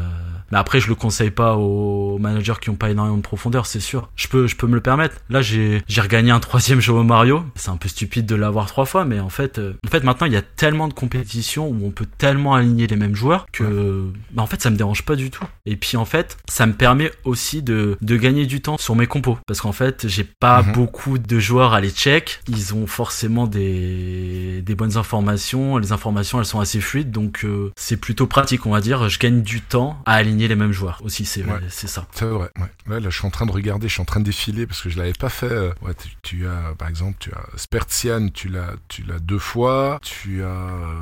Mais 0.52 0.58
après, 0.58 0.80
je 0.80 0.88
le 0.88 0.94
conseille 0.94 1.30
pas 1.30 1.56
aux 1.56 2.18
managers 2.18 2.54
qui 2.60 2.70
ont 2.70 2.74
pas 2.76 2.90
énormément 2.90 3.16
de 3.16 3.22
profondeur, 3.22 3.66
c'est 3.66 3.80
sûr. 3.80 4.08
Je 4.16 4.28
peux, 4.28 4.46
je 4.46 4.56
peux 4.56 4.66
me 4.66 4.74
le 4.74 4.80
permettre. 4.80 5.16
Là, 5.30 5.42
j'ai, 5.42 5.82
j'ai 5.88 6.00
regagné 6.00 6.30
un 6.30 6.40
troisième 6.40 6.80
jeu 6.80 6.92
au 6.92 7.02
Mario. 7.02 7.42
C'est 7.54 7.70
un 7.70 7.76
peu 7.76 7.88
stupide 7.88 8.26
de 8.26 8.34
l'avoir 8.34 8.66
trois 8.66 8.84
fois, 8.86 9.04
mais 9.04 9.20
en 9.20 9.28
fait, 9.28 9.58
euh, 9.58 9.74
en 9.86 9.90
fait, 9.90 10.04
maintenant, 10.04 10.26
il 10.26 10.32
y 10.32 10.36
a 10.36 10.42
tellement 10.42 10.88
de 10.88 10.94
compétitions 10.94 11.68
où 11.68 11.78
on 11.86 11.90
peut 11.90 12.06
tellement 12.18 12.54
aligner 12.54 12.86
les 12.86 12.96
mêmes 12.96 13.14
joueurs 13.14 13.46
que, 13.52 14.04
bah, 14.32 14.42
en 14.42 14.46
fait, 14.46 14.60
ça 14.62 14.70
me 14.70 14.76
dérange 14.76 15.02
pas 15.04 15.16
du 15.16 15.30
tout. 15.30 15.44
Et 15.66 15.76
puis, 15.76 15.96
en 15.96 16.04
fait, 16.04 16.36
ça 16.48 16.66
me 16.66 16.72
permet 16.72 17.10
aussi 17.24 17.62
de, 17.62 17.96
de 18.00 18.16
gagner 18.16 18.46
du 18.46 18.60
temps 18.60 18.78
sur 18.78 18.94
mes 18.96 19.06
compos. 19.06 19.38
Parce 19.46 19.60
qu'en 19.60 19.72
fait, 19.72 20.06
j'ai 20.08 20.24
pas 20.24 20.62
Mhm. 20.62 20.72
beaucoup 20.72 21.18
de 21.18 21.38
joueurs 21.38 21.74
à 21.74 21.80
les 21.80 21.90
check. 21.90 22.40
Ils 22.48 22.74
ont 22.74 22.86
forcément 22.86 23.46
des, 23.46 24.62
des 24.62 24.74
bonnes 24.74 24.96
informations. 24.96 25.78
Les 25.78 25.92
informations, 25.92 26.38
elles 26.38 26.46
sont 26.46 26.60
assez 26.60 26.80
fluides. 26.80 27.10
Donc, 27.10 27.44
euh, 27.44 27.72
c'est 27.76 27.96
plutôt 27.96 28.26
pratique, 28.26 28.66
on 28.66 28.70
va 28.70 28.80
dire. 28.80 29.08
Je 29.08 29.18
gagne 29.18 29.42
du 29.42 29.60
temps 29.60 29.98
à 30.06 30.14
aligner 30.14 30.37
les 30.46 30.54
mêmes 30.54 30.70
joueurs 30.72 31.00
aussi. 31.02 31.24
C'est, 31.24 31.42
Ouais. 31.44 31.58
ça. 31.70 32.06
C'est 32.12 32.26
vrai. 32.26 32.50
Ouais. 32.58 32.66
Là, 32.86 33.00
là, 33.00 33.10
je 33.10 33.16
suis 33.18 33.26
en 33.26 33.30
train 33.30 33.46
de 33.46 33.50
regarder, 33.52 33.88
je 33.88 33.94
suis 33.94 34.02
en 34.02 34.04
train 34.04 34.20
de 34.20 34.26
défiler 34.26 34.66
parce 34.66 34.82
que 34.82 34.90
je 34.90 34.98
l'avais 34.98 35.12
pas 35.14 35.30
fait. 35.30 35.50
euh, 35.50 35.72
Ouais, 35.82 35.94
tu, 35.94 36.10
tu 36.22 36.46
as, 36.46 36.74
par 36.78 36.88
exemple, 36.88 37.16
tu 37.18 37.30
as 37.32 37.42
Spertian, 37.56 38.28
tu 38.28 38.48
l'as, 38.48 38.74
tu 38.88 39.02
l'as 39.02 39.18
deux 39.18 39.38
fois. 39.38 39.98
Tu 40.02 40.42
as, 40.44 40.46
euh, 40.46 40.94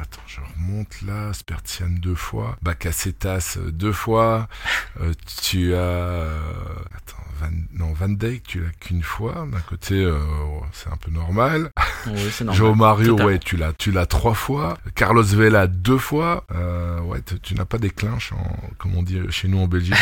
attends, 0.00 0.22
je 0.26 0.38
remonte 0.56 1.02
là, 1.02 1.32
Spertian 1.32 1.88
deux 1.90 2.14
fois. 2.14 2.56
Bacassetas 2.62 3.56
euh, 3.58 3.70
deux 3.70 3.92
fois. 3.92 4.48
Euh, 5.00 5.12
tu 5.42 5.74
as, 5.74 5.78
euh, 5.78 6.38
attends, 6.96 7.16
Van, 7.40 7.50
non, 7.72 7.92
Van 7.94 8.08
Dijk, 8.08 8.44
tu 8.44 8.60
l'as 8.60 8.70
qu'une 8.78 9.02
fois. 9.02 9.44
D'un 9.50 9.58
côté, 9.60 10.04
euh, 10.04 10.16
c'est 10.72 10.88
un 10.88 10.96
peu 10.96 11.10
normal. 11.10 11.70
Oui, 12.06 12.12
normal. 12.40 12.54
Joe 12.56 12.76
Mario, 12.76 13.16
ouais, 13.20 13.40
tu 13.40 13.56
l'as, 13.56 13.72
tu 13.72 13.90
l'as 13.90 14.06
trois 14.06 14.34
fois. 14.34 14.78
Carlos 14.94 15.24
Vela 15.24 15.66
deux 15.66 15.98
fois. 15.98 16.44
Euh, 16.54 17.00
ouais, 17.00 17.22
tu, 17.22 17.40
tu 17.40 17.54
n'as 17.56 17.64
pas 17.64 17.78
des 17.78 17.90
clinches, 17.90 18.32
en, 18.34 18.53
comme 18.78 18.96
on 18.96 19.02
dit 19.02 19.18
chez 19.30 19.48
nous 19.48 19.58
en 19.58 19.66
Belgique, 19.66 19.94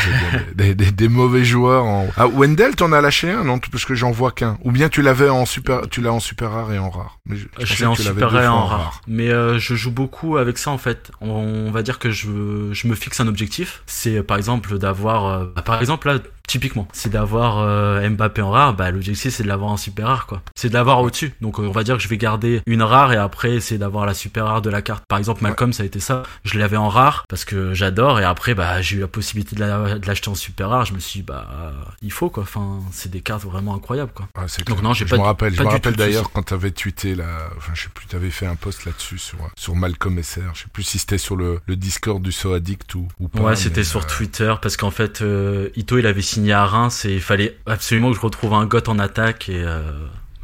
des, 0.55 0.75
des, 0.75 0.91
des 0.91 1.09
mauvais 1.09 1.45
joueurs. 1.45 1.85
En... 1.85 2.09
Ah, 2.17 2.27
Wendell, 2.27 2.75
t'en 2.77 2.93
as 2.93 3.01
lâché 3.01 3.31
un, 3.31 3.45
non? 3.45 3.59
Parce 3.59 3.85
que 3.85 3.95
j'en 3.95 4.11
vois 4.11 4.33
qu'un. 4.33 4.59
Ou 4.65 4.73
bien 4.73 4.89
tu 4.89 5.03
l'avais 5.03 5.29
en 5.29 5.47
super, 5.47 5.89
tu 5.89 6.01
l'as 6.01 6.13
en 6.13 6.21
super 6.21 6.51
rare 6.51 6.73
et 6.73 6.79
en 6.79 6.91
rare. 6.91 7.19
Mais 7.27 7.37
je, 7.37 7.47
je 7.59 7.67
Je 7.67 7.71
pensais 7.71 7.83
l'ai 7.83 7.87
en 7.87 7.95
super 7.95 8.31
rare 8.31 8.43
et 8.43 8.49
en 8.49 8.67
rare. 8.67 9.01
Mais 9.07 9.31
euh, 9.31 9.59
je 9.59 9.75
joue 9.75 9.91
beaucoup 9.93 10.37
avec 10.37 10.59
ça 10.59 10.71
en 10.71 10.79
fait. 10.79 11.11
On, 11.21 11.31
on 11.31 11.71
va 11.71 11.83
dire 11.83 11.99
que 11.99 12.11
je, 12.11 12.71
je 12.73 12.87
me 12.87 12.95
fixe 12.95 13.21
un 13.21 13.29
objectif. 13.29 13.83
C'est 13.87 14.23
par 14.23 14.37
exemple 14.37 14.79
d'avoir, 14.79 15.27
euh, 15.27 15.47
par 15.65 15.81
exemple 15.81 16.09
là, 16.09 16.19
typiquement, 16.47 16.87
c'est 16.93 17.11
d'avoir 17.11 17.59
euh, 17.59 18.09
Mbappé 18.09 18.43
en 18.43 18.51
rare. 18.51 18.75
Bah 18.75 18.91
l'objectif 18.91 19.33
c'est 19.35 19.43
de 19.43 19.49
l'avoir 19.49 19.71
en 19.71 19.77
super 19.77 20.07
rare 20.07 20.27
quoi. 20.27 20.43
C'est 20.55 20.69
de 20.69 20.75
l'avoir 20.75 21.01
au-dessus. 21.01 21.35
Donc 21.41 21.59
euh, 21.59 21.63
on 21.67 21.71
va 21.73 21.85
dire 21.85 21.97
que 21.97 22.03
je 22.03 22.09
vais 22.09 22.19
garder 22.19 22.63
une 22.67 22.83
rare 22.83 23.13
et 23.13 23.17
après 23.17 23.61
c'est 23.61 23.79
d'avoir 23.79 24.07
la 24.07 24.15
super 24.15 24.47
rare 24.47 24.63
de 24.63 24.71
la 24.71 24.83
carte. 24.83 25.05
Par 25.09 25.19
exemple 25.19 25.43
Malcolm 25.43 25.73
ça 25.73 25.83
a 25.83 25.87
été 25.87 26.01
ça. 26.01 26.23
Je 26.45 26.59
l'avais 26.59 26.77
en 26.77 26.89
rare 26.89 27.25
parce 27.29 27.45
que 27.45 27.75
j'adore 27.75 28.21
et 28.21 28.25
après 28.25 28.55
bah 28.55 28.81
j'ai 28.83 28.97
eu 28.97 29.01
la 29.01 29.09
possibilité 29.09 29.57
de 29.57 29.61
la- 29.61 29.99
de 29.99 30.07
l'acheter 30.07 30.29
en 30.29 30.35
super 30.35 30.69
rare. 30.71 30.85
Je 30.85 30.95
me 30.95 30.99
suis 30.99 31.21
dit 31.21 31.27
bah 31.27 31.49
euh, 31.53 31.71
il 32.03 32.13
faut 32.13 32.31
quoi. 32.31 32.43
Enfin 32.43 32.81
c'est 32.93 33.11
des 33.11 33.21
cartes 33.21 33.45
vraiment 33.45 33.75
incroyables 33.75 34.13
quoi. 34.15 34.29
Ah, 34.35 34.43
Donc 34.43 34.65
clair. 34.67 34.83
non, 34.83 34.93
j'ai 34.95 35.07
je 35.07 35.11
pas 35.11 35.17
me 35.19 35.23
rappelle, 35.23 35.55
je 35.55 35.63
me 35.63 35.69
rappelle 35.69 35.97
d'ailleurs 35.97 36.31
quand 36.33 36.43
t'avais 36.43 36.71
tweeté 36.71 37.15
là, 37.15 37.27
enfin 37.57 37.73
je 37.75 37.83
sais 37.85 37.89
plus, 37.95 38.07
t'avais 38.07 38.31
fait 38.31 38.47
un 38.47 38.57
post 38.57 38.85
là-dessus 38.85 39.19
sur 39.19 39.39
sur 39.57 39.75
Malcolm 39.77 40.23
SR. 40.23 40.41
Je 40.55 40.61
sais 40.63 40.69
plus 40.73 40.83
si 40.83 40.99
c'était 40.99 41.19
sur 41.19 41.37
le, 41.37 41.61
le 41.67 41.77
Discord 41.77 42.23
du 42.23 42.33
So 42.33 42.53
Addict 42.55 42.95
ou, 42.95 43.09
ou 43.21 43.29
pas. 43.29 43.41
Ouais, 43.41 43.57
c'était 43.57 43.85
sur 43.85 44.01
euh, 44.01 44.07
Twitter 44.07 44.55
parce 44.61 44.77
qu'en 44.77 44.91
fait, 44.91 45.23
euh, 45.23 45.69
Ito 45.77 45.99
il 45.99 46.07
avait 46.07 46.23
signé 46.33 46.53
à 46.53 46.65
Reims 46.65 47.05
et 47.05 47.15
il 47.15 47.21
fallait 47.21 47.59
absolument 47.67 48.11
que 48.11 48.17
je 48.17 48.21
retrouve 48.21 48.55
un 48.55 48.65
goth 48.67 48.89
en 48.89 48.99
attaque 48.99 49.49
et, 49.49 49.63
euh, 49.63 49.83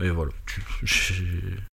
et 0.00 0.10
voilà. 0.10 0.30
Je, 0.82 1.14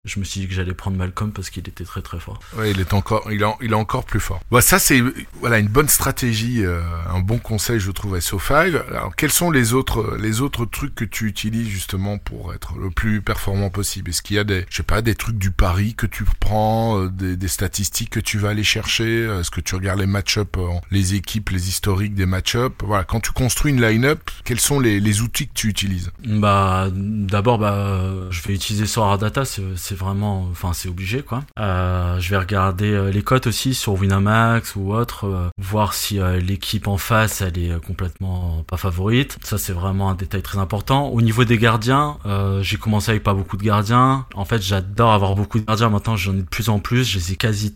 je 0.06 0.20
me 0.20 0.24
suis 0.24 0.42
dit 0.42 0.48
que 0.48 0.54
j'allais 0.54 0.74
prendre 0.74 0.98
Malcolm 0.98 1.32
parce 1.32 1.50
qu'il 1.50 1.68
était 1.68 1.84
très 1.84 2.02
très 2.02 2.20
fort. 2.20 2.40
Ouais, 2.58 2.72
il 2.72 2.80
est 2.80 2.94
encore, 2.94 3.28
il 3.32 3.42
est, 3.42 3.46
il 3.62 3.72
est 3.72 3.76
encore 3.76 4.06
plus 4.06 4.20
fort. 4.20 4.42
Bah, 4.52 4.62
ça 4.62 4.80
c'est, 4.80 5.02
voilà, 5.40 5.60
une 5.60 5.68
bonne 5.68 5.90
stratégie, 5.90 6.66
euh, 6.66 6.82
un 7.10 7.20
bon 7.20 7.38
conseil, 7.38 7.80
je 7.80 7.92
trouve, 7.92 8.18
SO5. 8.18 8.82
Alors, 8.90 9.16
quels 9.16 9.32
sont 9.32 9.52
les 9.52 9.74
autres, 9.74 10.18
les 10.20 10.42
autres 10.42 10.66
trucs 10.66 10.96
que 10.96 11.06
tu 11.06 11.28
utilises 11.28 11.68
justement 11.68 12.18
pour 12.18 12.54
être 12.54 12.78
le 12.78 12.90
plus 12.90 13.22
performant 13.22 13.70
possible? 13.70 14.10
Est-ce 14.10 14.22
qu'il 14.22 14.36
y 14.38 14.40
a 14.40 14.44
des, 14.44 14.66
je 14.70 14.78
sais 14.78 14.84
pas, 14.84 15.02
des 15.02 15.16
trucs 15.16 15.38
du 15.38 15.52
pari 15.52 15.96
que 15.96 16.06
tu 16.06 16.26
prends, 16.40 17.00
euh, 17.00 17.10
des, 17.10 17.36
des 17.36 17.48
statistiques 17.48 18.10
que 18.10 18.20
tu 18.20 18.38
vas 18.38 18.50
aller 18.50 18.64
chercher? 18.64 19.24
Est-ce 19.40 19.52
que 19.52 19.62
tu 19.62 19.76
regardes 19.76 20.00
les 20.00 20.06
match-up, 20.06 20.58
euh, 20.58 20.68
les 20.92 21.16
équipes, 21.16 21.50
les 21.50 21.68
historiques 21.68 22.16
des 22.16 22.26
match-up 22.26 22.74
Voilà, 22.86 23.04
quand 23.04 23.20
tu 23.20 23.32
construis 23.32 23.72
une 23.72 23.82
line-up, 23.82 24.30
quels 24.44 24.60
sont 24.60 24.80
les, 24.80 25.00
les 25.00 25.22
outils 25.22 25.48
que 25.48 25.54
tu 25.54 25.68
utilises? 25.68 26.12
Bah, 26.26 26.90
d'abord, 26.94 27.58
bah, 27.58 28.13
je 28.30 28.42
vais 28.44 28.54
utiliser 28.54 28.86
Sora 28.86 29.18
Data, 29.18 29.44
c'est 29.46 29.96
vraiment, 29.96 30.48
enfin, 30.52 30.74
c'est 30.74 30.90
obligé, 30.90 31.22
quoi. 31.22 31.44
Euh, 31.60 32.20
je 32.20 32.30
vais 32.30 32.38
regarder 32.38 32.92
euh, 32.92 33.12
les 33.12 33.22
cotes 33.22 33.48
aussi 33.48 33.74
sur 33.74 33.94
Winamax 33.94 34.76
ou 34.76 34.94
autre, 34.94 35.26
euh, 35.28 35.50
voir 35.58 35.94
si 35.94 36.20
euh, 36.20 36.40
l'équipe 36.40 36.88
en 36.88 36.98
face, 36.98 37.42
elle 37.42 37.58
est 37.58 37.72
euh, 37.72 37.80
complètement 37.80 38.64
pas 38.68 38.78
favorite. 38.78 39.38
Ça, 39.44 39.58
c'est 39.58 39.74
vraiment 39.74 40.10
un 40.10 40.16
détail 40.16 40.42
très 40.42 40.60
important. 40.60 41.08
Au 41.08 41.22
niveau 41.22 41.44
des 41.44 41.58
gardiens, 41.58 42.18
euh, 42.26 42.62
j'ai 42.64 42.78
commencé 42.78 43.12
avec 43.12 43.24
pas 43.24 43.34
beaucoup 43.34 43.58
de 43.58 43.64
gardiens. 43.64 44.26
En 44.36 44.46
fait, 44.46 44.62
j'adore 44.62 45.14
avoir 45.14 45.36
beaucoup 45.36 45.60
de 45.60 45.66
gardiens. 45.66 45.90
Maintenant, 45.90 46.16
j'en 46.16 46.34
ai 46.34 46.42
de 46.42 46.42
plus 46.44 46.70
en 46.70 46.80
plus. 46.80 47.04
Je 47.04 47.18
les 47.18 47.34
ai 47.34 47.36
quasi 47.36 47.76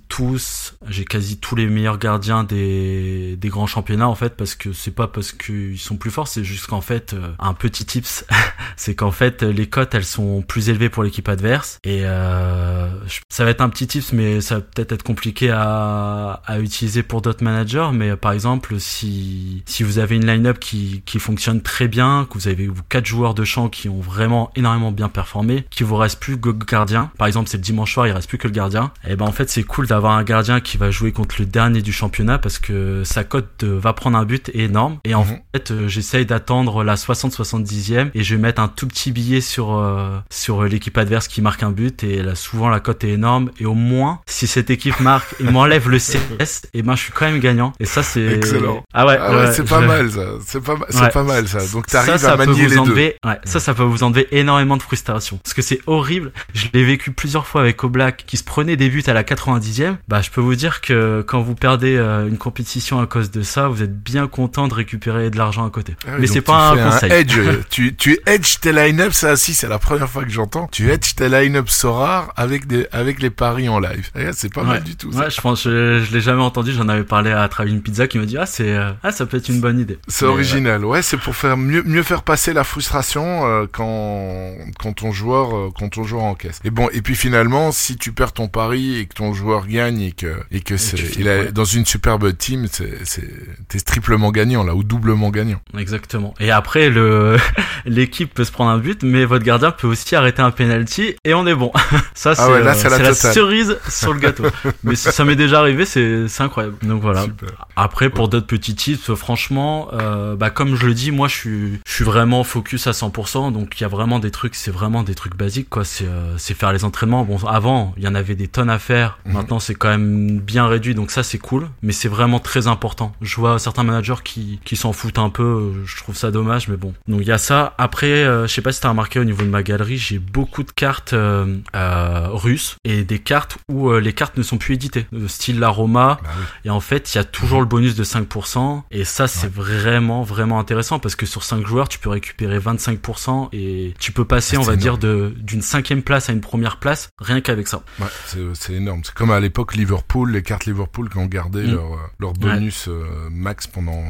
J'ai 0.88 1.06
quasi 1.06 1.38
tous 1.38 1.56
les 1.56 1.68
meilleurs 1.68 1.98
gardiens 1.98 2.44
des, 2.44 3.36
des 3.36 3.50
grands 3.50 3.68
championnats, 3.68 4.08
en 4.08 4.16
fait, 4.16 4.36
parce 4.36 4.56
que 4.56 4.74
c'est 4.74 4.92
pas 4.92 5.08
parce 5.08 5.32
qu'ils 5.32 5.80
sont 5.80 5.98
plus 5.98 6.12
forts, 6.12 6.28
c'est 6.28 6.44
juste 6.44 6.68
qu'en 6.68 6.82
fait, 6.82 7.14
euh, 7.14 7.32
un 7.40 7.54
petit 7.54 7.86
tips, 7.86 8.26
c'est 8.76 8.96
qu'en 8.96 9.12
fait 9.12 9.44
les 9.44 9.68
cotes 9.68 9.94
elles 9.96 10.06
sont 10.06 10.42
plus 10.42 10.70
élevées 10.70 10.90
pour 10.90 11.04
l'équipe 11.04 11.28
adverse. 11.28 11.80
Et 11.84 12.02
euh, 12.04 12.90
ça 13.30 13.44
va 13.44 13.52
être 13.52 13.62
un 13.62 13.70
petit 13.70 13.88
tips 13.88 14.14
mais 14.14 14.42
ça 14.42 14.56
va 14.56 14.62
peut-être 14.62 14.92
être 14.92 15.04
compliqué 15.04 15.50
à, 15.50 16.42
à 16.46 16.60
utiliser 16.60 17.04
pour 17.04 17.22
d'autres 17.22 17.44
managers. 17.44 17.90
Mais 17.94 18.12
euh, 18.12 18.16
par 18.16 18.32
exemple 18.32 18.80
si 18.80 19.64
si 19.66 19.84
vous 19.84 20.00
avez 20.00 20.16
une 20.16 20.26
line-up 20.26 20.60
qui, 20.60 21.04
qui 21.06 21.20
fonctionne 21.20 21.62
très 21.62 21.88
bien 21.88 22.28
que 22.30 22.36
vous 22.36 22.48
avez 22.48 22.70
quatre 22.90 23.06
joueurs 23.06 23.34
de 23.34 23.44
champ 23.44 23.70
qui 23.70 23.90
ont 23.90 24.00
vraiment 24.00 24.52
énormément 24.56 24.92
bien 24.92 25.10
performé 25.10 25.66
qu'il 25.70 25.86
vous 25.86 25.96
reste 25.96 26.20
plus 26.20 26.40
que 26.40 26.50
le 26.50 26.54
gardien. 26.54 27.12
Par 27.18 27.28
exemple 27.28 27.50
c'est 27.50 27.58
le 27.58 27.64
dimanche 27.64 27.94
soir 27.94 28.08
il 28.08 28.12
reste 28.12 28.30
plus 28.30 28.38
que 28.38 28.48
le 28.48 28.54
gardien. 28.54 28.92
Et 29.08 29.16
ben 29.16 29.26
en 29.26 29.32
fait 29.32 29.50
c'est 29.50 29.64
cool 29.64 29.88
d'avoir 29.88 30.07
un 30.14 30.24
gardien 30.24 30.60
qui 30.60 30.78
va 30.78 30.92
jouer 30.92 31.12
contre 31.12 31.36
le 31.40 31.46
dernier 31.46 31.82
du 31.82 31.92
championnat 31.92 32.38
parce 32.38 32.60
que 32.60 33.04
sa 33.04 33.24
cote 33.24 33.64
euh, 33.64 33.80
va 33.82 33.94
prendre 33.94 34.18
un 34.18 34.26
but 34.26 34.50
énorme 34.54 35.00
et 35.04 35.14
en 35.16 35.24
Mhm. 35.24 35.40
fait 35.56 35.72
euh, 35.72 35.88
j'essaye 35.88 36.26
d'attendre 36.26 36.84
la 36.84 36.96
60-70e 36.96 38.10
et 38.14 38.24
je 38.24 38.36
vais 38.36 38.42
mettre 38.42 38.62
un 38.62 38.68
tout 38.68 38.88
petit 38.88 39.12
billet 39.12 39.42
sur 39.42 39.76
euh, 39.78 40.18
sur 40.30 40.64
l'équipe 40.64 40.98
adverse 40.98 41.28
qui 41.28 41.42
marque 41.42 41.64
un 41.64 41.72
but 41.72 42.04
et 42.04 42.22
là 42.24 42.36
souvent 42.36 42.70
la 42.70 42.80
cote 42.80 43.04
est 43.04 43.10
énorme 43.12 43.52
et 43.60 43.66
au 43.66 43.74
moins 43.74 44.20
si 44.28 44.48
cette 44.48 44.70
équipe 44.70 45.00
marque 45.00 45.36
et 45.40 45.44
m'enlève 45.44 45.90
le 45.90 45.98
CS 46.00 46.64
et 46.74 46.82
ben 46.82 46.96
je 46.96 47.02
suis 47.04 47.12
quand 47.12 47.26
même 47.26 47.40
gagnant 47.40 47.74
et 47.80 47.86
ça 47.86 48.04
c'est 48.04 48.26
Excellent. 48.28 48.84
ah 48.94 49.06
ouais, 49.06 49.18
Ah 49.20 49.36
ouais, 49.36 49.52
c'est 49.52 49.68
pas 49.68 49.82
mal 49.82 50.12
ça, 50.12 50.26
c'est 50.46 50.64
pas, 50.64 50.76
Ouais. 50.76 51.10
pas 51.12 51.24
mal 51.24 51.48
ça. 51.48 51.60
Donc 51.74 51.86
ça, 51.88 52.04
t'arrives 52.04 52.22
ça 52.22 52.34
à 52.34 52.38
peut 52.38 52.46
manier 52.46 52.64
vous 52.64 52.70
les 52.70 52.76
deux. 52.76 52.82
enlever, 52.82 53.16
ouais, 53.26 53.40
ça, 53.44 53.60
ça 53.60 53.74
peut 53.74 53.84
vous 53.84 54.04
enlever 54.04 54.28
énormément 54.32 54.78
de 54.78 54.82
frustration. 54.82 55.38
Parce 55.44 55.54
que 55.54 55.62
c'est 55.62 55.80
horrible. 55.88 56.32
Je 56.54 56.68
l'ai 56.74 56.84
vécu 56.84 57.12
plusieurs 57.12 57.46
fois 57.48 57.62
avec 57.62 57.84
Oblak 57.84 58.24
qui 58.26 58.38
se 58.38 58.44
prenait 58.44 58.76
des 58.76 58.90
buts 58.90 59.04
à 59.08 59.14
la 59.14 59.24
90e. 59.24 59.97
Bah, 60.08 60.22
je 60.22 60.30
peux 60.30 60.42
vous 60.42 60.56
dire 60.56 60.82
que 60.82 61.24
quand 61.28 61.42
vous 61.42 61.56
perdez 61.56 61.96
euh, 61.96 62.28
une 62.28 62.38
compétition 62.38 63.00
à 63.00 63.08
cause 63.08 63.32
de 63.32 63.42
ça, 63.42 63.68
vous 63.68 63.84
êtes 63.84 63.98
bien 63.98 64.28
content 64.28 64.68
de 64.68 64.74
récupérer 64.74 65.30
de 65.30 65.38
l'argent 65.38 65.66
à 65.66 65.70
côté. 65.70 65.96
Ah 66.06 66.12
oui, 66.14 66.22
Mais 66.22 66.28
c'est 66.28 66.42
pas 66.42 66.72
un 66.72 66.92
conseil. 66.92 67.12
edge, 67.12 67.40
tu, 67.70 67.96
tu 67.96 68.20
edge 68.26 68.58
tes 68.62 68.72
line-up, 68.74 69.14
ça 69.14 69.34
aussi, 69.34 69.54
c'est 69.54 69.68
la 69.68 69.80
première 69.80 70.10
fois 70.10 70.24
que 70.24 70.30
j'entends. 70.30 70.68
Tu 70.72 70.90
edge 70.92 71.16
tes 71.16 71.30
line-up 71.30 71.70
Sorar 71.70 72.34
avec 72.36 72.68
des, 72.68 72.88
avec 72.92 73.22
les 73.22 73.30
paris 73.30 73.70
en 73.70 73.80
live. 73.80 74.10
Là, 74.16 74.32
C'est 74.34 74.54
pas 74.54 74.64
mal 74.64 74.84
du 74.84 74.96
tout. 74.96 75.12
ça. 75.12 75.20
Ouais, 75.20 75.30
je 75.30 75.42
pense, 75.42 75.64
je, 75.64 76.04
je 76.04 76.14
l'ai 76.14 76.22
jamais 76.22 76.42
entendu. 76.42 76.72
J'en 76.74 76.88
avais 76.90 77.04
parlé 77.04 77.32
à 77.32 77.48
Travis 77.48 77.78
Pizza 77.80 78.08
qui 78.08 78.18
m'a 78.20 78.26
dit 78.26 78.38
ah 78.38 78.46
c'est 78.46 78.76
euh, 78.76 78.92
ah 79.04 79.12
ça 79.12 79.26
peut 79.26 79.38
être 79.38 79.50
une 79.50 79.60
bonne 79.62 79.80
idée. 79.80 79.98
C'est 80.08 80.26
Mais, 80.26 80.32
original. 80.32 80.86
Ouais, 80.86 81.02
c'est 81.02 81.18
pour 81.18 81.36
faire 81.36 81.58
mieux, 81.58 81.84
mieux 81.84 82.04
faire 82.04 82.24
passer 82.24 82.54
la 82.54 82.64
frustration 82.64 83.46
euh, 83.48 83.66
quand, 83.72 84.52
quand 84.80 84.94
ton 84.94 85.12
joueur, 85.12 85.56
euh, 85.56 85.70
quand 85.78 85.90
ton 85.90 86.04
joueur 86.04 86.24
encaisse. 86.24 86.60
Et 86.64 86.70
bon, 86.70 86.90
et 86.92 87.02
puis 87.02 87.16
finalement, 87.16 87.72
si 87.72 87.98
tu 87.98 88.12
perds 88.12 88.34
ton 88.34 88.48
pari 88.48 88.98
et 89.00 89.06
que 89.06 89.14
ton 89.14 89.34
joueur 89.34 89.68
gagne 89.68 89.87
et 89.96 90.12
que, 90.12 90.36
et 90.52 90.62
que 90.62 90.78
c'est, 90.78 90.98
il 91.18 91.28
est 91.28 91.46
ouais. 91.46 91.52
dans 91.52 91.66
une 91.66 91.86
superbe 91.86 92.36
team, 92.38 92.68
c'est, 92.72 93.06
c'est, 93.06 93.30
t'es 93.68 93.80
triplement 93.80 94.32
gagnant 94.32 94.64
là, 94.64 94.76
ou 94.76 94.84
doublement 94.84 95.30
gagnant. 95.30 95.60
exactement. 95.78 96.34
Et 96.40 96.52
après 96.52 96.90
le 96.90 97.38
l'équipe 97.86 98.34
peut 98.34 98.44
se 98.44 98.52
prendre 98.52 98.72
un 98.72 98.78
but, 98.78 99.04
mais 99.04 99.26
votre 99.26 99.46
gardien 99.46 99.72
peut 99.72 99.88
aussi 99.88 100.16
arrêter 100.16 100.42
un 100.42 100.52
penalty 100.52 101.16
et 101.24 101.34
on 101.34 101.48
est 101.48 101.56
bon. 101.56 101.72
ça 102.14 102.36
c'est 102.36 102.42
Ah 102.42 102.50
ouais, 102.52 102.64
là, 102.64 102.72
euh, 102.72 102.74
c'est 102.76 102.90
la 102.90 102.98
c'est 102.98 103.04
la 103.04 103.10
totale. 103.16 103.34
cerise 103.34 103.78
sur 103.90 104.14
le 104.14 104.20
gâteau. 104.20 104.44
mais 104.84 104.96
ça 104.96 105.24
m'est 105.24 105.36
déjà 105.36 105.60
arrivé, 105.60 105.86
c'est 105.86 106.28
c'est 106.28 106.44
incroyable. 106.44 106.76
Donc 106.84 107.02
voilà. 107.02 107.24
Super. 107.24 107.68
Après, 107.76 108.10
pour 108.10 108.28
d'autres 108.28 108.48
petits 108.48 108.76
tips, 108.76 109.14
franchement, 109.16 109.90
euh, 109.94 110.36
bah, 110.36 110.50
comme 110.50 110.76
je 110.76 110.86
le 110.86 110.94
dis, 110.94 111.12
moi, 111.12 111.28
je 111.28 111.36
suis, 111.36 111.80
je 111.86 111.94
suis 111.94 112.04
vraiment 112.04 112.44
focus 112.44 112.88
à 112.88 112.92
100%. 112.92 113.52
Donc, 113.52 113.80
il 113.80 113.84
y 113.84 113.86
a 113.86 113.88
vraiment 113.88 114.20
des 114.20 114.32
trucs, 114.32 114.56
c'est 114.56 114.72
vraiment 114.72 115.04
des 115.04 115.16
trucs 115.16 115.36
basiques, 115.36 115.70
quoi. 115.70 115.84
C'est, 115.84 116.06
euh, 116.06 116.38
c'est 116.38 116.54
faire 116.54 116.74
les 116.74 116.84
entraînements. 116.84 117.24
Bon, 117.24 117.38
avant, 117.48 117.94
il 117.98 118.04
y 118.04 118.08
en 118.08 118.16
avait 118.16 118.36
des 118.36 118.48
tonnes 118.48 118.70
à 118.70 118.80
faire. 118.80 119.20
Mhm. 119.26 119.34
Maintenant, 119.34 119.60
c'est 119.60 119.76
quand 119.78 119.90
même 119.90 120.40
bien 120.40 120.68
réduit. 120.68 120.96
Donc, 120.96 121.12
ça, 121.12 121.24
c'est 121.24 121.38
cool. 121.38 121.70
Mais 121.82 121.94
c'est 121.94 122.08
vraiment 122.10 122.40
très 122.40 122.68
important. 122.68 123.14
Je 123.22 123.36
vois 123.36 123.60
certains 123.60 123.84
managers 123.84 124.22
qui, 124.24 124.60
qui 124.66 124.76
s'en 124.76 124.94
foutent 124.94 125.20
un 125.20 125.30
peu. 125.30 125.72
Je 125.86 125.98
trouve 125.98 126.16
ça 126.16 126.32
dommage, 126.32 126.68
mais 126.68 126.78
bon. 126.78 126.94
Donc, 127.08 127.22
il 127.22 127.28
y 127.28 127.32
a 127.32 127.38
ça. 127.38 127.74
Après, 127.78 128.08
euh, 128.24 128.48
je 128.48 128.54
sais 128.54 128.62
pas 128.62 128.72
si 128.72 128.82
t'as 128.82 128.90
remarqué 128.90 129.20
au 129.20 129.24
niveau 129.24 129.44
de 129.44 129.50
ma 129.50 129.64
galerie, 129.64 129.98
j'ai 129.98 130.20
beaucoup 130.20 130.64
de 130.64 130.72
cartes 130.72 131.14
euh, 131.14 131.58
euh, 131.76 132.28
russes 132.30 132.78
et 132.84 133.04
des 133.04 133.20
cartes 133.20 133.58
où 133.70 133.90
euh, 133.90 134.00
les 134.00 134.14
cartes 134.14 134.38
ne 134.38 134.44
sont 134.44 134.58
plus 134.58 134.76
éditées, 134.76 135.06
style 135.28 135.60
l'aroma. 135.60 136.20
Bah 136.24 136.30
oui. 136.38 136.44
Et 136.66 136.70
en 136.70 136.80
fait, 136.80 137.14
il 137.14 137.18
y 137.18 137.20
a 137.20 137.24
toujours 137.24 137.60
le 137.60 137.66
bonus 137.68 137.96
de 137.96 138.04
5%. 138.04 138.84
Et 138.92 139.04
ça, 139.06 139.28
c'est 139.28 139.52
vraiment, 139.52 140.24
vraiment 140.24 140.60
intéressant 140.60 141.00
parce 141.00 141.16
que 141.16 141.26
sur 141.26 141.44
5 141.44 141.66
joueurs, 141.66 141.90
tu 141.90 142.00
peux 142.00 142.10
récupérer 142.10 142.60
25% 142.60 143.50
et 143.54 143.94
tu 144.00 144.12
peux 144.12 144.26
passer, 144.26 144.56
Ah, 144.58 144.60
on 144.60 144.64
va 144.64 144.74
énorme. 144.74 144.82
dire, 144.82 144.98
de 144.98 145.34
d'une 145.38 145.62
cinquième 145.62 146.02
place 146.04 146.30
à 146.30 146.34
une 146.34 146.42
première 146.42 146.78
place, 146.78 147.10
rien 147.20 147.42
qu'avec 147.42 147.68
ça. 147.68 147.82
Ouais, 148.00 148.08
c'est 148.54 148.74
énorme. 148.74 149.02
C'est 149.04 149.14
comme 149.14 149.32
à 149.32 149.40
l'époque 149.40 149.57
Liverpool, 149.76 150.32
les 150.32 150.44
cartes 150.44 150.66
Liverpool 150.66 151.10
qui 151.10 151.18
ont 151.18 151.26
gardé 151.26 151.64
Mm. 151.64 151.72
leur, 151.72 151.94
euh, 151.94 151.98
leur 152.20 152.34
bonus 152.34 152.88
euh, 152.88 153.06
max 153.32 153.68
pendant, 153.68 154.04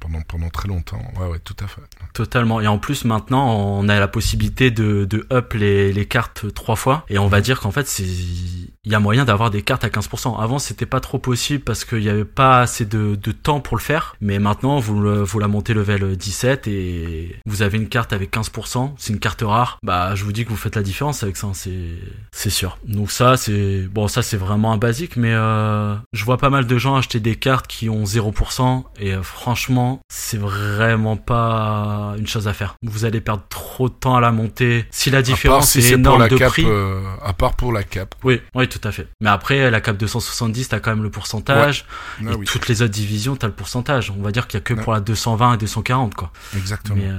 pendant, 0.00 0.20
pendant 0.22 0.48
très 0.50 0.68
longtemps. 0.68 1.02
Ouais, 1.20 1.26
ouais, 1.26 1.38
tout 1.40 1.56
à 1.62 1.66
fait. 1.66 1.80
Totalement. 2.14 2.60
Et 2.60 2.66
en 2.66 2.78
plus, 2.78 3.04
maintenant, 3.04 3.54
on 3.56 3.88
a 3.88 3.98
la 3.98 4.08
possibilité 4.08 4.70
de, 4.70 5.04
de 5.04 5.26
up 5.32 5.54
les, 5.54 5.92
les 5.92 6.06
cartes 6.06 6.52
trois 6.54 6.76
fois. 6.76 7.04
Et 7.08 7.18
on 7.18 7.28
va 7.28 7.40
dire 7.40 7.60
qu'en 7.60 7.70
fait, 7.70 7.86
c'est, 7.88 8.04
il 8.04 8.90
y 8.92 8.94
a 8.94 9.00
moyen 9.00 9.24
d'avoir 9.24 9.50
des 9.50 9.62
cartes 9.62 9.84
à 9.84 9.88
15%. 9.88 10.40
Avant, 10.40 10.58
c'était 10.58 10.86
pas 10.86 11.00
trop 11.00 11.18
possible 11.18 11.62
parce 11.64 11.84
qu'il 11.84 12.02
y 12.02 12.08
avait 12.08 12.24
pas 12.24 12.60
assez 12.60 12.84
de, 12.84 13.16
de 13.16 13.32
temps 13.32 13.60
pour 13.60 13.76
le 13.76 13.82
faire. 13.82 14.16
Mais 14.20 14.38
maintenant, 14.38 14.78
vous, 14.78 15.00
le- 15.00 15.22
vous 15.22 15.38
la 15.38 15.48
montez 15.48 15.74
level 15.74 16.16
17 16.16 16.68
et 16.68 17.36
vous 17.46 17.62
avez 17.62 17.78
une 17.78 17.88
carte 17.88 18.12
avec 18.12 18.32
15%. 18.32 18.92
C'est 18.98 19.12
une 19.12 19.18
carte 19.18 19.42
rare. 19.42 19.78
Bah, 19.82 20.14
je 20.14 20.24
vous 20.24 20.32
dis 20.32 20.44
que 20.44 20.50
vous 20.50 20.56
faites 20.56 20.76
la 20.76 20.82
différence 20.82 21.22
avec 21.22 21.36
ça. 21.36 21.46
hein, 21.48 21.52
C'est, 21.54 21.98
c'est 22.32 22.50
sûr. 22.50 22.78
Donc 22.86 23.10
ça, 23.10 23.36
c'est, 23.36 23.82
bon, 23.88 24.08
ça, 24.08 24.22
c'est 24.22 24.36
vraiment 24.36 24.72
un 24.72 24.78
basique. 24.92 25.16
Mais, 25.16 25.32
euh, 25.32 25.94
je 26.12 26.24
vois 26.24 26.36
pas 26.36 26.50
mal 26.50 26.66
de 26.66 26.78
gens 26.78 26.96
acheter 26.96 27.18
des 27.18 27.36
cartes 27.36 27.66
qui 27.66 27.88
ont 27.88 28.04
0%. 28.04 28.84
Et 29.00 29.14
euh, 29.14 29.22
franchement, 29.22 30.00
c'est 30.12 30.36
vraiment 30.38 31.16
pas 31.16 32.14
une 32.18 32.26
chose 32.26 32.46
à 32.46 32.52
faire. 32.52 32.74
Vous 32.82 33.06
allez 33.06 33.22
perdre 33.22 33.42
trop 33.48 33.88
de 33.88 33.94
temps 33.94 34.16
à 34.16 34.20
la 34.20 34.32
monter. 34.32 34.84
Si 34.90 35.10
la 35.10 35.22
différence 35.22 35.70
si 35.70 35.78
est 35.78 35.90
pour 35.92 35.98
énorme 35.98 36.20
la 36.20 36.28
de 36.28 36.36
cap, 36.36 36.50
prix. 36.50 36.64
euh, 36.66 37.00
à 37.24 37.32
part 37.32 37.54
pour 37.56 37.72
la 37.72 37.84
cap. 37.84 38.14
Oui, 38.22 38.42
oui, 38.54 38.68
tout 38.68 38.80
à 38.84 38.92
fait. 38.92 39.08
Mais 39.22 39.30
après, 39.30 39.70
la 39.70 39.80
cap 39.80 39.96
270, 39.96 40.68
t'as 40.68 40.80
quand 40.80 40.90
même 40.90 41.02
le 41.02 41.10
pourcentage. 41.10 41.86
Ah 42.20 42.32
et 42.32 42.34
oui, 42.34 42.44
toutes 42.44 42.68
les 42.68 42.82
autres 42.82 42.92
divisions, 42.92 43.34
t'as 43.34 43.46
le 43.46 43.54
pourcentage. 43.54 44.12
On 44.16 44.22
va 44.22 44.30
dire 44.30 44.46
qu'il 44.46 44.58
y 44.58 44.62
a 44.62 44.64
que 44.64 44.74
pour 44.74 44.92
la 44.92 45.00
220 45.00 45.54
et 45.54 45.56
240, 45.56 46.14
quoi. 46.14 46.30
exactement. 46.54 46.98
Mais 46.98 47.10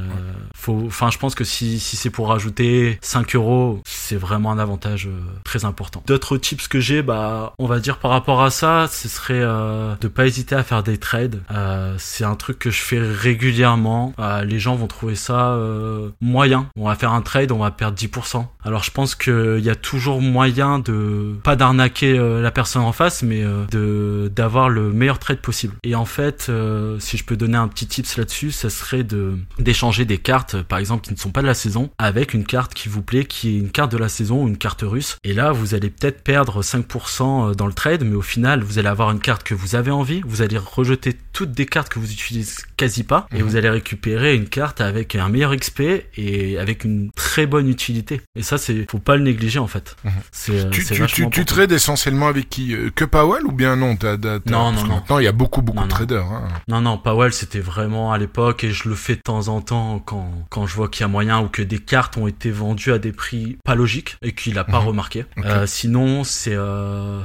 faut, 0.56 0.84
enfin, 0.86 1.10
je 1.10 1.18
pense 1.18 1.34
que 1.34 1.44
si, 1.44 1.80
si 1.80 1.98
c'est 1.98 2.12
pour 2.12 2.30
rajouter 2.30 3.00
5 3.02 3.36
euros, 3.36 3.82
c'est 3.86 4.16
vraiment 4.16 4.52
un 4.52 4.60
avantage 4.60 5.10
très 5.44 5.66
important. 5.66 6.04
D'autres 6.06 6.38
tips 6.38 6.68
que 6.68 6.80
j'ai, 6.80 7.02
bah, 7.02 7.54
on 7.64 7.66
va 7.66 7.80
dire 7.80 7.98
par 7.98 8.12
rapport 8.12 8.44
à 8.44 8.50
ça, 8.50 8.88
ce 8.92 9.08
serait 9.08 9.40
euh, 9.42 9.96
de 10.02 10.10
pas 10.10 10.26
hésiter 10.26 10.54
à 10.54 10.64
faire 10.64 10.84
des 10.84 10.98
trades. 10.98 11.42
Euh, 11.50 11.96
c'est 11.98 12.26
un 12.26 12.36
truc 12.36 12.60
que 12.60 12.70
je 12.70 12.82
fais 12.82 13.00
régulièrement. 13.00 14.14
Euh, 14.20 14.44
les 14.44 14.60
gens 14.60 14.76
vont 14.76 14.88
trouver 14.88 15.16
ça 15.16 15.54
euh, 15.54 16.10
moyen. 16.20 16.68
On 16.76 16.88
va 16.90 16.96
faire 16.96 17.14
un 17.14 17.22
trade, 17.22 17.54
on 17.54 17.60
va 17.60 17.72
perdre 17.72 17.98
10%. 17.98 18.46
Alors 18.66 18.84
je 18.84 18.92
pense 18.92 19.16
qu'il 19.16 19.62
y 19.62 19.70
a 19.70 19.76
toujours 19.76 20.22
moyen 20.22 20.80
de 20.80 21.36
pas 21.42 21.56
d'arnaquer 21.56 22.20
euh, 22.20 22.42
la 22.42 22.52
personne 22.52 22.82
en 22.82 22.92
face, 22.92 23.24
mais 23.24 23.44
euh, 23.44 23.64
de 23.72 24.30
d'avoir 24.36 24.68
le 24.68 24.92
meilleur 24.92 25.20
trade 25.20 25.40
possible. 25.40 25.76
Et 25.84 25.96
en 25.96 26.06
fait, 26.06 26.52
si 27.00 27.18
je 27.18 27.24
peux 27.24 27.38
donner 27.38 27.58
un 27.58 27.70
petit 27.70 27.88
tips 27.88 28.18
là-dessus, 28.18 28.52
ça 28.52 28.70
serait 28.70 29.04
de 29.04 29.38
d'échanger 29.58 30.04
des 30.04 30.18
cartes, 30.18 30.62
par 30.64 30.80
exemple, 30.80 31.06
qui 31.06 31.14
ne 31.14 31.18
sont 31.18 31.32
pas 31.32 31.42
de 31.42 31.48
la 31.48 31.54
saison, 31.54 31.92
avec 31.98 32.34
une 32.34 32.44
carte 32.44 32.74
qui 32.74 32.90
vous 32.90 33.02
plaît, 33.02 33.24
qui 33.24 33.56
est 33.56 33.60
une 33.60 33.72
carte 33.72 33.94
de 33.94 33.98
la 33.98 34.10
saison 34.10 34.44
ou 34.44 34.48
une 34.50 34.58
carte 34.58 34.82
russe. 34.82 35.16
Et 35.24 35.32
là, 35.32 35.54
vous 35.54 35.76
allez 35.76 35.90
peut-être 35.90 36.24
perdre 36.24 36.62
5% 36.62 37.53
dans 37.56 37.68
le 37.68 37.74
trade, 37.74 38.04
mais 38.04 38.16
au 38.16 38.22
final, 38.22 38.62
vous 38.64 38.80
allez 38.80 38.88
avoir 38.88 39.12
une 39.12 39.20
carte 39.20 39.44
que 39.44 39.54
vous 39.54 39.76
avez 39.76 39.92
envie, 39.92 40.22
vous 40.26 40.42
allez 40.42 40.58
rejeter 40.58 41.16
toutes 41.34 41.52
des 41.52 41.66
cartes 41.66 41.90
que 41.90 42.00
vous 42.00 42.12
utilisez 42.12 42.52
quasi 42.78 43.04
pas, 43.04 43.28
et 43.32 43.38
Mhm. 43.38 43.44
vous 43.44 43.56
allez 43.56 43.70
récupérer 43.70 44.36
une 44.36 44.48
carte 44.48 44.82
avec 44.82 45.16
un 45.16 45.30
meilleur 45.30 45.56
XP 45.56 45.82
et 46.18 46.58
avec 46.60 46.84
une 46.84 47.10
très 47.16 47.46
bonne 47.46 47.68
utilité. 47.68 48.22
Et 48.36 48.44
ça, 48.44 48.58
c'est 48.58 48.86
faut 48.90 49.00
pas 49.00 49.16
le 49.16 49.24
négliger 49.24 49.60
en 49.60 49.68
fait. 49.68 49.96
C'est 50.32 50.66
euh, 50.66 50.70
Tu, 50.70 50.82
c'est 50.84 50.96
tu, 50.96 51.06
tu, 51.08 51.30
tu 51.30 51.46
trades 51.46 51.72
essentiellement 51.72 52.28
avec 52.28 52.50
qui? 52.50 52.74
Euh, 52.76 52.90
Que 52.94 53.06
Powell 53.06 53.46
ou 53.46 53.52
bien 53.52 53.76
non 53.76 53.96
t'as, 53.96 54.18
t'as- 54.18 54.40
t'as- 54.40 54.52
Non, 54.52 54.72
non, 54.72 54.84
non. 54.84 54.96
Maintenant, 54.96 55.20
il 55.20 55.26
y 55.26 55.28
a 55.28 55.32
beaucoup, 55.32 55.62
beaucoup 55.62 55.80
Non, 55.80 55.86
de 55.86 55.90
traders. 55.92 56.26
Hein. 56.26 56.48
Non, 56.68 56.82
non, 56.82 56.98
Powell, 56.98 57.34
c'était 57.34 57.60
vraiment 57.60 58.12
à 58.12 58.18
l'époque 58.18 58.64
et 58.64 58.72
je 58.72 58.88
le 58.90 58.96
fais 58.96 59.16
de 59.16 59.22
temps 59.22 59.48
en 59.48 59.62
temps 59.62 60.00
quand, 60.00 60.32
quand 60.50 60.68
je 60.68 60.76
vois 60.76 60.88
qu'il 60.90 61.02
y 61.02 61.06
a 61.06 61.08
moyen 61.08 61.40
ou 61.42 61.48
que 61.48 61.62
des 61.62 61.80
cartes 61.80 62.18
ont 62.18 62.28
été 62.28 62.52
vendues 62.52 62.92
à 62.92 63.00
des 63.00 63.12
prix 63.12 63.58
pas 63.66 63.76
logiques 63.76 64.18
et 64.22 64.34
qu'il 64.34 64.58
a 64.60 64.64
pas 64.64 64.80
Mhm. 64.82 64.88
remarqué. 64.88 65.26
Euh, 65.44 65.66
sinon, 65.66 66.24
c'est... 66.24 66.54
Euh, 66.56 67.22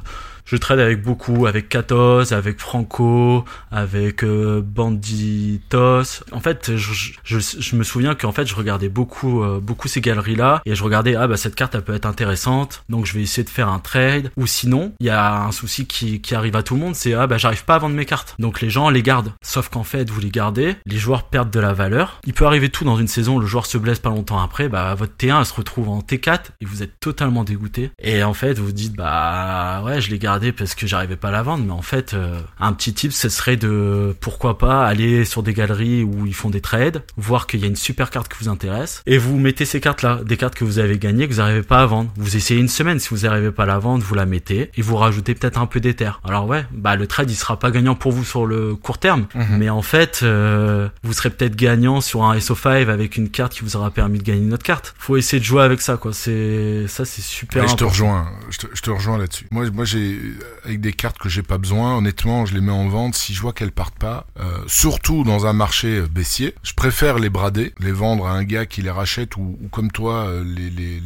je 0.49 0.57
trade 0.57 0.81
avec 0.81 1.03
beaucoup, 1.03 1.47
avec 1.47 1.69
Katos, 1.69 2.33
avec 2.33 2.59
Franco, 2.59 3.45
avec 3.71 4.25
euh, 4.25 4.63
Banditos. 4.65 6.25
En 6.33 6.41
fait, 6.41 6.75
je, 6.75 7.13
je, 7.23 7.39
je 7.39 7.77
me 7.77 7.85
souviens 7.85 8.15
qu'en 8.15 8.33
fait, 8.33 8.47
je 8.47 8.55
regardais 8.55 8.89
beaucoup, 8.89 9.43
euh, 9.43 9.61
beaucoup 9.61 9.89
ces 9.89 10.01
galeries-là 10.01 10.63
et 10.65 10.75
je 10.75 10.83
regardais, 10.83 11.17
ah 11.17 11.29
bah 11.29 11.37
cette 11.37 11.55
carte, 11.55 11.75
elle 11.75 11.83
peut 11.83 11.95
être 11.95 12.07
intéressante, 12.07 12.83
donc 12.89 13.05
je 13.05 13.13
vais 13.13 13.21
essayer 13.21 13.45
de 13.45 13.51
faire 13.51 13.69
un 13.69 13.79
trade. 13.79 14.31
Ou 14.39 14.47
sinon, 14.47 14.95
il 15.01 15.07
y 15.07 15.11
a 15.11 15.43
un 15.43 15.53
souci 15.53 15.87
qui, 15.87 16.23
qui 16.23 16.35
arrive 16.35 16.57
à 16.57 16.63
tout 16.63 16.75
le 16.75 16.81
monde, 16.81 16.95
c'est, 16.95 17.13
ah 17.13 17.27
bah 17.27 17.37
j'arrive 17.37 17.67
pas 17.67 17.75
à 17.75 17.79
vendre 17.79 17.95
mes 17.95 18.07
cartes. 18.07 18.35
Donc 18.39 18.63
les 18.63 18.71
gens 18.71 18.89
les 18.89 19.03
gardent. 19.03 19.33
Sauf 19.43 19.69
qu'en 19.69 19.85
fait, 19.85 20.09
vous 20.09 20.21
les 20.21 20.31
gardez, 20.31 20.77
les 20.87 20.97
joueurs 20.97 21.25
perdent 21.25 21.51
de 21.51 21.61
la 21.61 21.75
valeur. 21.75 22.23
Il 22.25 22.33
peut 22.33 22.47
arriver 22.47 22.71
tout 22.71 22.85
dans 22.85 22.97
une 22.97 23.09
saison, 23.09 23.39
le 23.39 23.47
joueur 23.47 23.67
se 23.67 23.77
blesse 23.77 23.99
pas 23.99 24.09
longtemps 24.09 24.41
après, 24.41 24.71
bah 24.71 24.95
votre 24.95 25.13
T1 25.13 25.41
elle 25.41 25.45
se 25.45 25.53
retrouve 25.53 25.91
en 25.91 26.01
T4 26.01 26.39
et 26.63 26.65
vous 26.65 26.83
êtes 26.83 26.99
totalement 27.01 27.45
dégoûté. 27.45 27.91
Et 27.99 28.23
en 28.23 28.33
fait, 28.33 28.59
vous 28.59 28.73
dites, 28.73 28.95
bah 28.95 29.83
ouais, 29.85 30.01
je 30.01 30.11
l'ai 30.11 30.19
parce 30.53 30.75
que 30.75 30.87
j'arrivais 30.87 31.17
pas 31.17 31.29
à 31.29 31.33
la 31.33 31.43
vendre, 31.43 31.65
mais 31.65 31.73
en 31.73 31.83
fait, 31.83 32.15
euh, 32.15 32.41
un 32.61 32.73
petit 32.73 32.93
tip, 32.95 33.13
ce 33.13 33.29
serait 33.29 33.57
de, 33.57 34.15
pourquoi 34.21 34.59
pas, 34.59 34.87
aller 34.87 35.25
sur 35.25 35.43
des 35.43 35.53
galeries 35.55 36.03
où 36.05 36.27
ils 36.27 36.35
font 36.35 36.51
des 36.51 36.61
trades, 36.61 37.03
voir 37.17 37.47
qu'il 37.47 37.61
y 37.61 37.65
a 37.65 37.67
une 37.67 37.77
super 37.77 38.11
carte 38.11 38.33
qui 38.33 38.43
vous 38.45 38.49
intéresse, 38.51 39.03
et 39.07 39.19
vous 39.19 39.39
mettez 39.39 39.65
ces 39.65 39.81
cartes-là, 39.81 40.21
des 40.25 40.37
cartes 40.37 40.55
que 40.55 40.65
vous 40.65 40.79
avez 40.79 40.99
gagnées, 40.99 41.27
que 41.29 41.33
vous 41.33 41.39
n'arrivez 41.41 41.63
pas 41.63 41.83
à 41.83 41.87
vendre. 41.87 42.11
Vous 42.17 42.37
essayez 42.37 42.61
une 42.61 42.69
semaine, 42.69 42.99
si 42.99 43.09
vous 43.11 43.19
n'arrivez 43.27 43.51
pas 43.51 43.65
à 43.65 43.67
la 43.67 43.79
vendre, 43.79 44.03
vous 44.05 44.15
la 44.15 44.27
mettez, 44.27 44.71
et 44.77 44.83
vous 44.83 44.97
rajoutez 44.97 45.35
peut-être 45.35 45.59
un 45.59 45.67
peu 45.67 45.81
d'éther. 45.81 46.21
Alors 46.25 46.47
ouais, 46.47 46.65
bah 46.73 46.97
le 46.97 47.07
trade, 47.07 47.31
il 47.31 47.37
sera 47.37 47.59
pas 47.59 47.71
gagnant 47.71 47.95
pour 47.95 48.13
vous 48.13 48.25
sur 48.25 48.47
le 48.47 48.75
court 48.75 48.99
terme, 48.99 49.27
Mhm. 49.35 49.57
mais 49.59 49.69
en 49.71 49.83
fait, 49.83 50.21
euh, 50.23 50.89
vous 51.03 51.13
serez 51.13 51.31
peut-être 51.31 51.57
gagnant 51.57 52.01
sur 52.01 52.25
un 52.25 52.37
SO5 52.39 52.89
avec 52.91 53.17
une 53.17 53.29
carte 53.31 53.53
qui 53.55 53.63
vous 53.63 53.77
aura 53.77 53.91
permis 53.91 54.19
de 54.19 54.25
gagner 54.25 54.43
une 54.43 54.53
autre 54.55 54.63
carte. 54.65 54.95
Faut 54.99 55.17
essayer 55.17 55.41
de 55.41 55.45
jouer 55.45 55.63
avec 55.63 55.81
ça, 55.81 55.97
quoi. 55.97 56.13
C'est, 56.13 56.87
ça, 56.89 57.05
c'est 57.05 57.23
super 57.23 57.63
Ouais, 57.65 57.69
je 57.69 57.75
te 57.77 57.85
rejoins, 57.85 58.31
je 58.51 58.59
te, 58.59 58.67
je 58.75 58.83
te 58.83 58.91
rejoins 58.91 59.19
là-dessus. 59.19 59.47
Moi, 59.51 59.71
moi, 59.71 59.85
j'ai 59.85 60.19
avec 60.65 60.81
des 60.81 60.93
cartes 60.93 61.19
que 61.19 61.29
j'ai 61.29 61.43
pas 61.43 61.59
besoin. 61.59 61.97
Honnêtement, 61.97 62.47
je 62.47 62.55
les 62.55 62.61
mets 62.61 62.73
en 62.73 62.89
vente 62.89 63.15
si 63.15 63.35
je 63.35 63.41
vois 63.41 63.53
qu'elles 63.53 63.73
partent 63.73 63.99
pas. 63.99 64.27
Euh, 64.39 64.59
surtout 64.67 65.25
dans 65.25 65.47
un 65.47 65.53
marché 65.53 65.99
euh, 65.99 66.07
baissier, 66.07 66.55
je 66.63 66.75
préfère 66.75 67.19
les 67.19 67.31
brader, 67.31 67.75
les 67.81 67.93
vendre 67.93 68.27
à 68.27 68.33
un 68.33 68.45
gars 68.45 68.67
qui 68.67 68.83
les 68.83 68.91
rachète 68.91 69.37
ou, 69.37 69.59
comme 69.71 69.91
toi, 69.91 70.27
euh, 70.27 70.45
les, 70.45 71.01